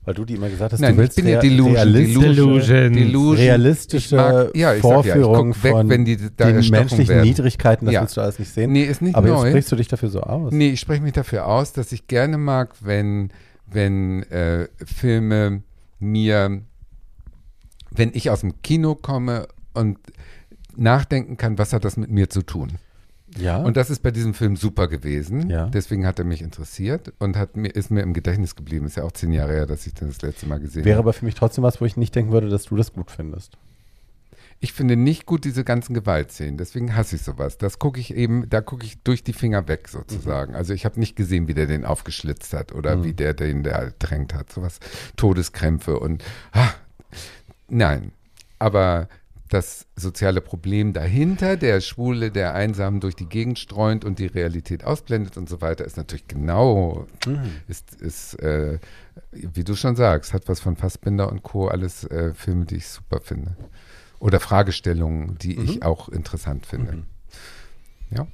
weil 0.06 0.16
du 0.16 0.26
die 0.26 0.34
immer 0.36 0.50
gesagt 0.50 0.74
hast, 0.74 0.80
Nein, 0.80 0.96
du 0.96 1.02
ich 1.02 1.08
willst 1.08 1.16
bin 1.18 1.28
ja 1.28 1.40
Delusion. 1.40 1.76
realistische, 1.76 2.20
Delusion. 2.20 2.94
Delusion. 2.94 3.36
realistische 3.38 4.16
Ich 4.16 4.22
mag- 4.22 4.56
ja, 4.56 4.74
ich 4.74 4.82
sag 4.82 5.06
ja, 5.06 5.16
ich 5.16 5.64
weg, 5.64 5.72
von 5.72 5.90
wenn 5.90 6.06
die 6.06 6.18
da 6.36 6.52
den 6.52 6.70
menschlichen 6.70 7.08
werden. 7.08 7.24
Niedrigkeiten, 7.28 7.86
das 7.86 7.94
Ja. 7.94 8.02
willst 8.02 8.18
du 8.18 8.22
alles 8.22 8.40
nicht 8.40 8.52
sehen. 8.52 8.72
Nee, 8.72 8.84
ist 8.84 9.02
nicht 9.02 9.16
aber 9.16 9.28
neu. 9.28 9.44
jetzt 9.44 9.50
sprichst 9.52 9.72
du 9.72 9.76
dich 9.76 9.88
dafür 9.88 10.10
so 10.10 10.22
aus. 10.22 10.52
Nee, 10.52 10.70
ich 10.72 10.80
spreche 10.80 11.04
mich 11.04 11.14
dafür 11.14 11.46
aus, 11.46 11.74
dass 11.74 11.92
ich 11.92 12.08
gerne 12.08 12.38
mag, 12.40 12.74
wenn, 12.82 13.30
wenn 13.72 14.24
äh, 14.24 14.68
Filme 14.84 15.62
mir, 16.00 16.62
wenn 17.92 18.12
ich 18.14 18.30
aus 18.30 18.42
dem 18.42 18.62
Kino 18.62 18.96
komme 18.96 19.48
und 19.74 20.00
nachdenken 20.76 21.38
kann, 21.38 21.58
was 21.58 21.74
hat 21.74 21.84
das 21.86 21.98
mit 21.98 22.10
mir 22.10 22.30
zu 22.30 22.42
tun. 22.42 22.74
Ja. 23.38 23.58
Und 23.58 23.78
das 23.78 23.90
ist 23.90 24.04
bei 24.04 24.12
diesem 24.12 24.34
Film 24.34 24.58
super 24.58 24.88
gewesen. 24.90 25.50
Ja. 25.50 25.68
Deswegen 25.68 26.06
hat 26.06 26.20
er 26.20 26.26
mich 26.26 26.42
interessiert 26.42 27.14
und 27.20 27.38
hat 27.38 27.56
mir, 27.56 27.70
ist 27.70 27.90
mir 27.90 28.02
im 28.02 28.14
Gedächtnis 28.14 28.56
geblieben. 28.58 28.86
Ist 28.86 28.98
ja 28.98 29.04
auch 29.04 29.14
zehn 29.14 29.32
Jahre 29.32 29.54
her, 29.54 29.66
dass 29.66 29.88
ich 29.88 29.94
den 29.94 30.10
das 30.10 30.22
letzte 30.22 30.48
Mal 30.48 30.60
gesehen 30.60 30.84
Wäre 30.84 30.98
habe. 30.98 31.06
aber 31.06 31.14
für 31.14 31.24
mich 31.26 31.36
trotzdem 31.36 31.64
was, 31.64 31.80
wo 31.80 31.86
ich 31.86 31.96
nicht 31.96 32.14
denken 32.14 32.32
würde, 32.34 32.50
dass 32.50 32.64
du 32.66 32.76
das 32.76 32.92
gut 32.92 33.10
findest. 33.10 33.58
Ich 34.64 34.74
finde 34.74 34.96
nicht 34.96 35.26
gut 35.26 35.44
diese 35.46 35.64
ganzen 35.64 35.94
Gewaltszenen, 35.96 36.58
deswegen 36.58 36.96
hasse 36.96 37.16
ich 37.16 37.24
sowas. 37.24 37.58
Das 37.58 37.80
gucke 37.80 38.00
ich 38.00 38.14
eben, 38.14 38.48
da 38.50 38.62
gucke 38.62 38.86
ich 38.86 39.02
durch 39.02 39.24
die 39.24 39.34
Finger 39.34 39.68
weg 39.68 39.88
sozusagen. 39.88 40.54
Also 40.54 40.74
ich 40.74 40.86
habe 40.86 41.00
nicht 41.00 41.16
gesehen, 41.16 41.48
wie 41.48 41.56
der 41.56 41.66
den 41.66 41.84
aufgeschlitzt 41.86 42.54
hat 42.54 42.72
oder 42.72 42.98
Mhm. 42.98 43.04
wie 43.06 43.14
der 43.14 43.34
den 43.34 43.64
da 43.64 43.72
ertränkt 43.72 44.34
hat. 44.36 44.52
Sowas, 44.52 44.80
Todeskrämpfe 45.16 45.98
und 46.00 46.24
ah, 46.52 46.70
nein. 47.72 48.12
Aber 48.60 49.08
das 49.50 49.86
soziale 49.98 50.40
Problem 50.40 50.94
dahinter, 50.94 51.58
der 51.58 51.82
Schwule, 51.82 52.32
der 52.32 52.54
einsam 52.54 53.00
durch 53.02 53.16
die 53.16 53.26
Gegend 53.26 53.60
streunt 53.60 54.06
und 54.06 54.18
die 54.20 54.28
Realität 54.28 54.86
ausblendet 54.86 55.36
und 55.36 55.50
so 55.50 55.60
weiter, 55.60 55.84
ist 55.84 55.98
natürlich 55.98 56.28
genau, 56.28 57.06
ist, 57.68 57.96
ist 57.96 58.36
äh, 58.36 58.80
wie 59.32 59.64
du 59.66 59.76
schon 59.76 59.96
sagst, 59.98 60.34
hat 60.34 60.48
was 60.48 60.62
von 60.62 60.78
Fassbinder 60.78 61.30
und 61.30 61.44
Co. 61.44 61.68
alles 61.68 62.06
äh, 62.06 62.34
Filme, 62.34 62.66
die 62.66 62.78
ich 62.78 62.88
super 62.88 63.20
finde. 63.20 63.58
Oder 64.20 64.40
Fragestellungen, 64.40 65.38
die 65.40 65.60
ich 65.60 65.84
auch 65.84 66.08
interessant 66.08 66.66
finde. 66.66 67.04
Ja, 68.12 68.28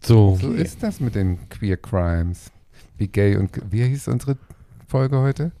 So, 0.00 0.38
so 0.40 0.52
ist 0.52 0.82
das 0.82 1.00
mit 1.00 1.16
den 1.16 1.48
Queer 1.50 1.76
Crimes. 1.76 2.50
Be 2.96 3.08
gay 3.08 3.36
und 3.36 3.50
wie 3.70 3.84
hieß 3.84 4.08
unsere 4.08 4.38
Folge 4.86 5.18
heute? 5.18 5.52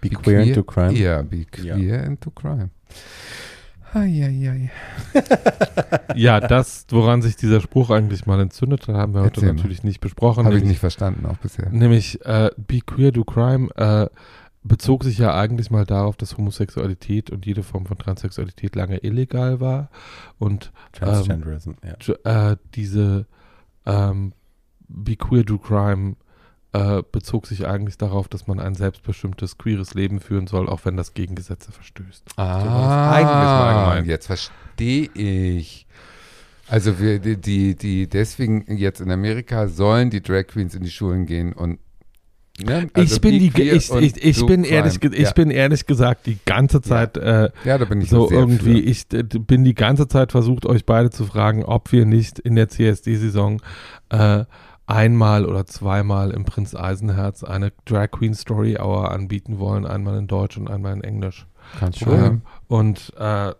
Be 0.00 0.10
queer 0.10 0.40
into 0.40 0.62
crime. 0.62 0.92
Ja, 0.92 1.22
be 1.22 1.44
queer 1.44 2.04
into 2.04 2.30
crime. 2.30 2.70
Eieiei. 3.94 4.70
ja, 6.14 6.40
das, 6.40 6.86
woran 6.90 7.22
sich 7.22 7.36
dieser 7.36 7.60
Spruch 7.60 7.90
eigentlich 7.90 8.26
mal 8.26 8.40
entzündet 8.40 8.88
hat, 8.88 8.96
haben 8.96 9.14
wir 9.14 9.20
heute 9.20 9.36
Erzähl 9.36 9.48
mal. 9.48 9.54
natürlich 9.54 9.84
nicht 9.84 10.00
besprochen. 10.00 10.44
Habe 10.44 10.58
ich 10.58 10.64
nicht 10.64 10.80
verstanden, 10.80 11.24
auch 11.26 11.38
bisher. 11.38 11.70
Nämlich 11.70 12.24
äh, 12.26 12.50
Be 12.56 12.80
Queer, 12.80 13.12
Do 13.12 13.24
Crime 13.24 13.68
äh, 13.76 14.08
bezog 14.62 15.04
sich 15.04 15.18
ja 15.18 15.34
eigentlich 15.34 15.70
mal 15.70 15.86
darauf, 15.86 16.16
dass 16.16 16.36
Homosexualität 16.36 17.30
und 17.30 17.46
jede 17.46 17.62
Form 17.62 17.86
von 17.86 17.96
Transsexualität 17.96 18.74
lange 18.74 18.98
illegal 18.98 19.60
war 19.60 19.88
und 20.38 20.72
Transgenderism, 20.92 21.72
ja. 21.82 22.50
Äh, 22.50 22.56
diese 22.74 23.26
ähm, 23.86 24.32
Be 24.88 25.16
Queer, 25.16 25.44
Do 25.44 25.58
Crime 25.58 26.16
äh, 26.76 27.02
bezog 27.10 27.46
sich 27.46 27.66
eigentlich 27.66 27.96
darauf, 27.96 28.28
dass 28.28 28.46
man 28.46 28.60
ein 28.60 28.74
selbstbestimmtes 28.74 29.56
queeres 29.56 29.94
Leben 29.94 30.20
führen 30.20 30.46
soll, 30.46 30.68
auch 30.68 30.84
wenn 30.84 30.96
das 30.96 31.14
gegen 31.14 31.34
Gesetze 31.34 31.72
verstößt. 31.72 32.24
Ah, 32.36 33.94
gemeint. 33.94 34.06
jetzt 34.06 34.26
verstehe 34.26 35.08
ich. 35.14 35.86
Also 36.68 36.98
wir, 36.98 37.18
die, 37.18 37.40
die, 37.40 37.76
die, 37.76 38.08
deswegen 38.08 38.76
jetzt 38.76 39.00
in 39.00 39.10
Amerika 39.10 39.68
sollen 39.68 40.10
die 40.10 40.20
Drag 40.20 40.48
Queens 40.48 40.74
in 40.74 40.82
die 40.82 40.90
Schulen 40.90 41.24
gehen 41.24 41.54
und 41.54 41.78
ne? 42.62 42.90
Also 42.92 43.14
ich 43.14 43.20
bin 43.22 43.38
die, 43.38 43.52
ich, 43.62 43.90
ich, 43.90 44.22
ich 44.22 44.46
bin 44.46 44.64
ehrlich, 44.64 45.02
ich 45.02 45.18
ja. 45.18 45.32
bin 45.32 45.50
ehrlich 45.50 45.86
gesagt 45.86 46.26
die 46.26 46.38
ganze 46.44 46.82
Zeit 46.82 47.16
äh, 47.16 47.50
ja, 47.64 47.78
da 47.78 47.84
bin 47.86 48.02
ich 48.02 48.10
so 48.10 48.30
irgendwie, 48.30 48.82
für. 48.82 48.88
ich 48.88 49.06
bin 49.46 49.64
die 49.64 49.74
ganze 49.74 50.08
Zeit 50.08 50.32
versucht, 50.32 50.66
euch 50.66 50.84
beide 50.84 51.08
zu 51.08 51.24
fragen, 51.24 51.64
ob 51.64 51.92
wir 51.92 52.04
nicht 52.04 52.38
in 52.38 52.56
der 52.56 52.68
CSD-Saison 52.68 53.62
äh, 54.10 54.44
einmal 54.86 55.44
oder 55.44 55.66
zweimal 55.66 56.30
im 56.30 56.44
Prinz 56.44 56.74
Eisenherz 56.74 57.42
eine 57.44 57.72
Drag 57.84 58.10
Queen 58.10 58.34
Story 58.34 58.78
Hour 58.78 59.10
anbieten 59.10 59.58
wollen, 59.58 59.86
einmal 59.86 60.18
in 60.18 60.26
Deutsch 60.26 60.56
und 60.56 60.70
einmal 60.70 60.92
in 60.92 61.02
Englisch. 61.02 61.46
Kannst 61.78 62.02
Ähm, 62.06 62.42
und 62.68 63.12
äh, 63.18 63.52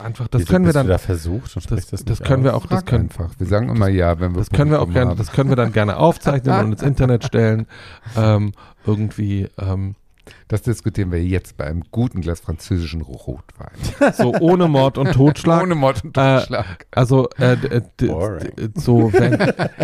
einfach, 0.00 0.28
das 0.28 0.42
Wieso 0.42 0.52
können 0.52 0.64
wir 0.64 0.72
dann, 0.72 0.88
da 0.88 0.98
versucht 0.98 1.54
und 1.56 1.70
das, 1.70 1.86
das, 1.88 2.04
das 2.04 2.22
können 2.22 2.44
wir 2.44 2.56
auch, 2.56 2.66
das 2.66 2.84
können, 2.86 3.04
einfach. 3.04 3.30
Wir 3.38 3.46
sagen 3.46 3.68
immer 3.68 3.88
ja, 3.88 4.18
wenn 4.18 4.34
wir 4.34 4.38
das 4.38 4.50
können 4.50 4.70
wir 4.70 4.80
auch 4.80 4.90
gerne, 4.90 5.14
das 5.14 5.32
können 5.32 5.50
wir 5.50 5.56
dann 5.56 5.72
gerne 5.72 5.96
aufzeichnen 5.98 6.64
und 6.64 6.72
ins 6.72 6.82
Internet 6.82 7.24
stellen. 7.24 7.66
Ähm, 8.16 8.52
irgendwie, 8.86 9.48
ähm, 9.58 9.94
Das 10.48 10.62
diskutieren 10.62 11.10
wir 11.10 11.22
jetzt 11.24 11.56
bei 11.56 11.64
einem 11.64 11.82
guten 11.90 12.20
Glas 12.20 12.40
französischen 12.40 13.00
Rotwein. 13.00 13.70
so 14.14 14.32
ohne 14.34 14.68
Mord 14.68 14.98
und 14.98 15.12
Totschlag. 15.12 15.62
Ohne 15.62 15.74
Mord 15.74 16.04
und 16.04 16.16
Äh, 16.16 16.38
Totschlag. 16.38 16.86
Also, 16.90 17.28
äh, 17.38 17.56
d- 17.56 18.06
äh, 18.06 18.68
so, 18.74 19.12
wenn, 19.12 19.38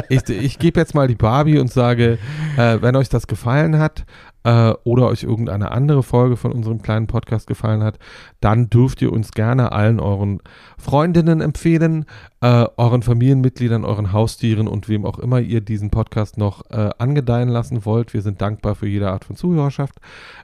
ich, 0.09 0.29
ich 0.29 0.59
gebe 0.59 0.79
jetzt 0.81 0.95
mal 0.95 1.09
die 1.09 1.15
Barbie 1.17 1.59
und 1.59 1.73
sage, 1.73 2.19
äh, 2.57 2.79
wenn 2.81 2.95
euch 2.97 3.09
das 3.09 3.27
gefallen 3.27 3.79
hat 3.79 4.05
äh, 4.49 4.73
oder 4.85 5.09
euch 5.09 5.25
irgendeine 5.25 5.73
andere 5.73 6.03
Folge 6.03 6.39
von 6.39 6.53
unserem 6.53 6.81
kleinen 6.81 7.07
Podcast 7.07 7.47
gefallen 7.47 7.83
hat, 7.83 7.99
dann 8.41 8.71
dürft 8.71 9.03
ihr 9.03 9.13
uns 9.13 9.33
gerne 9.33 9.73
allen 9.73 10.01
euren 10.01 10.41
Freundinnen 10.79 11.43
empfehlen, 11.43 12.07
äh, 12.41 12.65
euren 12.79 13.03
Familienmitgliedern, 13.03 13.85
euren 13.85 14.13
Haustieren 14.15 14.67
und 14.67 14.89
wem 14.89 15.05
auch 15.05 15.19
immer 15.19 15.41
ihr 15.41 15.61
diesen 15.61 15.91
Podcast 15.91 16.39
noch 16.39 16.71
äh, 16.71 16.89
angedeihen 16.97 17.51
lassen 17.51 17.85
wollt. 17.85 18.15
Wir 18.15 18.23
sind 18.23 18.41
dankbar 18.41 18.75
für 18.75 18.89
jede 18.89 19.11
Art 19.11 19.27
von 19.27 19.37
Zuhörerschaft. 19.37 19.97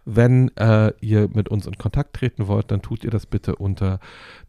Wenn 0.05 0.55
äh, 0.59 0.93
ihr 1.01 1.31
mit 1.33 1.49
uns 1.49 1.67
in 1.67 1.79
Kontakt 1.79 2.15
treten 2.15 2.47
wollt, 2.47 2.71
dann 2.71 2.83
tut 2.83 3.05
ihr 3.05 3.11
das 3.11 3.25
bitte 3.25 3.57
unter 3.57 4.01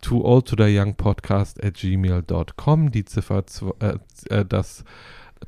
too 0.01 0.21
old 0.25 0.47
to 0.47 0.57
die 0.57 0.77
young 0.77 0.95
podcast 0.95 1.63
at 1.63 1.75
gmail.com. 1.75 2.91
Die 2.91 3.05
Ziffer, 3.05 3.43
äh, 3.79 3.93
äh, 4.29 4.43
das 4.43 4.83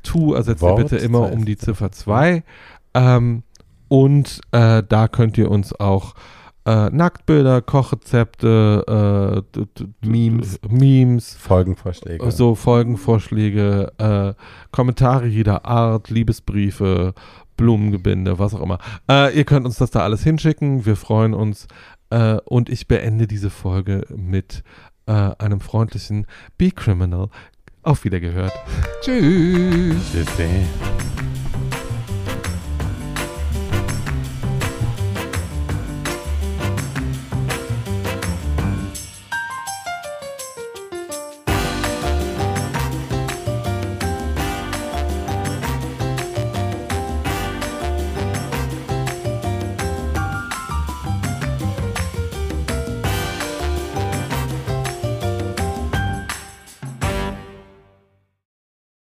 to 0.02 0.32
ersetzt 0.32 0.62
ihr 0.62 0.74
bitte 0.76 0.96
immer 0.96 1.30
um 1.30 1.44
die 1.44 1.58
Ziffer 1.58 1.92
2. 1.92 2.42
Ähm, 2.94 3.42
und 3.88 4.40
äh, 4.52 4.82
da 4.88 5.08
könnt 5.08 5.38
ihr 5.38 5.50
uns 5.50 5.78
auch 5.78 6.14
äh, 6.68 6.90
Nacktbilder, 6.90 7.62
Kochrezepte, 7.62 9.42
äh, 9.56 10.06
Memes. 10.06 10.60
Memes 10.68 11.34
Folgenvorschläge. 11.34 12.30
so 12.30 12.54
Folgenvorschläge, 12.54 13.92
äh, 13.96 14.34
Kommentare 14.70 15.26
jeder 15.26 15.64
Art, 15.64 16.10
Liebesbriefe, 16.10 17.14
Blumengebinde, 17.56 18.38
was 18.38 18.54
auch 18.54 18.60
immer. 18.60 18.78
Äh, 19.10 19.36
ihr 19.36 19.44
könnt 19.44 19.64
uns 19.64 19.76
das 19.76 19.90
da 19.90 20.00
alles 20.00 20.22
hinschicken. 20.22 20.84
Wir 20.84 20.96
freuen 20.96 21.32
uns. 21.32 21.68
Äh, 22.10 22.38
und 22.44 22.68
ich 22.68 22.86
beende 22.86 23.26
diese 23.26 23.50
Folge 23.50 24.04
mit 24.14 24.62
äh, 25.06 25.12
einem 25.12 25.60
freundlichen 25.60 26.26
Be 26.58 26.70
Criminal. 26.70 27.28
Auf 27.82 28.04
Wiedergehört. 28.04 28.52
Tschüss. 29.02 30.12
Tschüssi. 30.12 30.66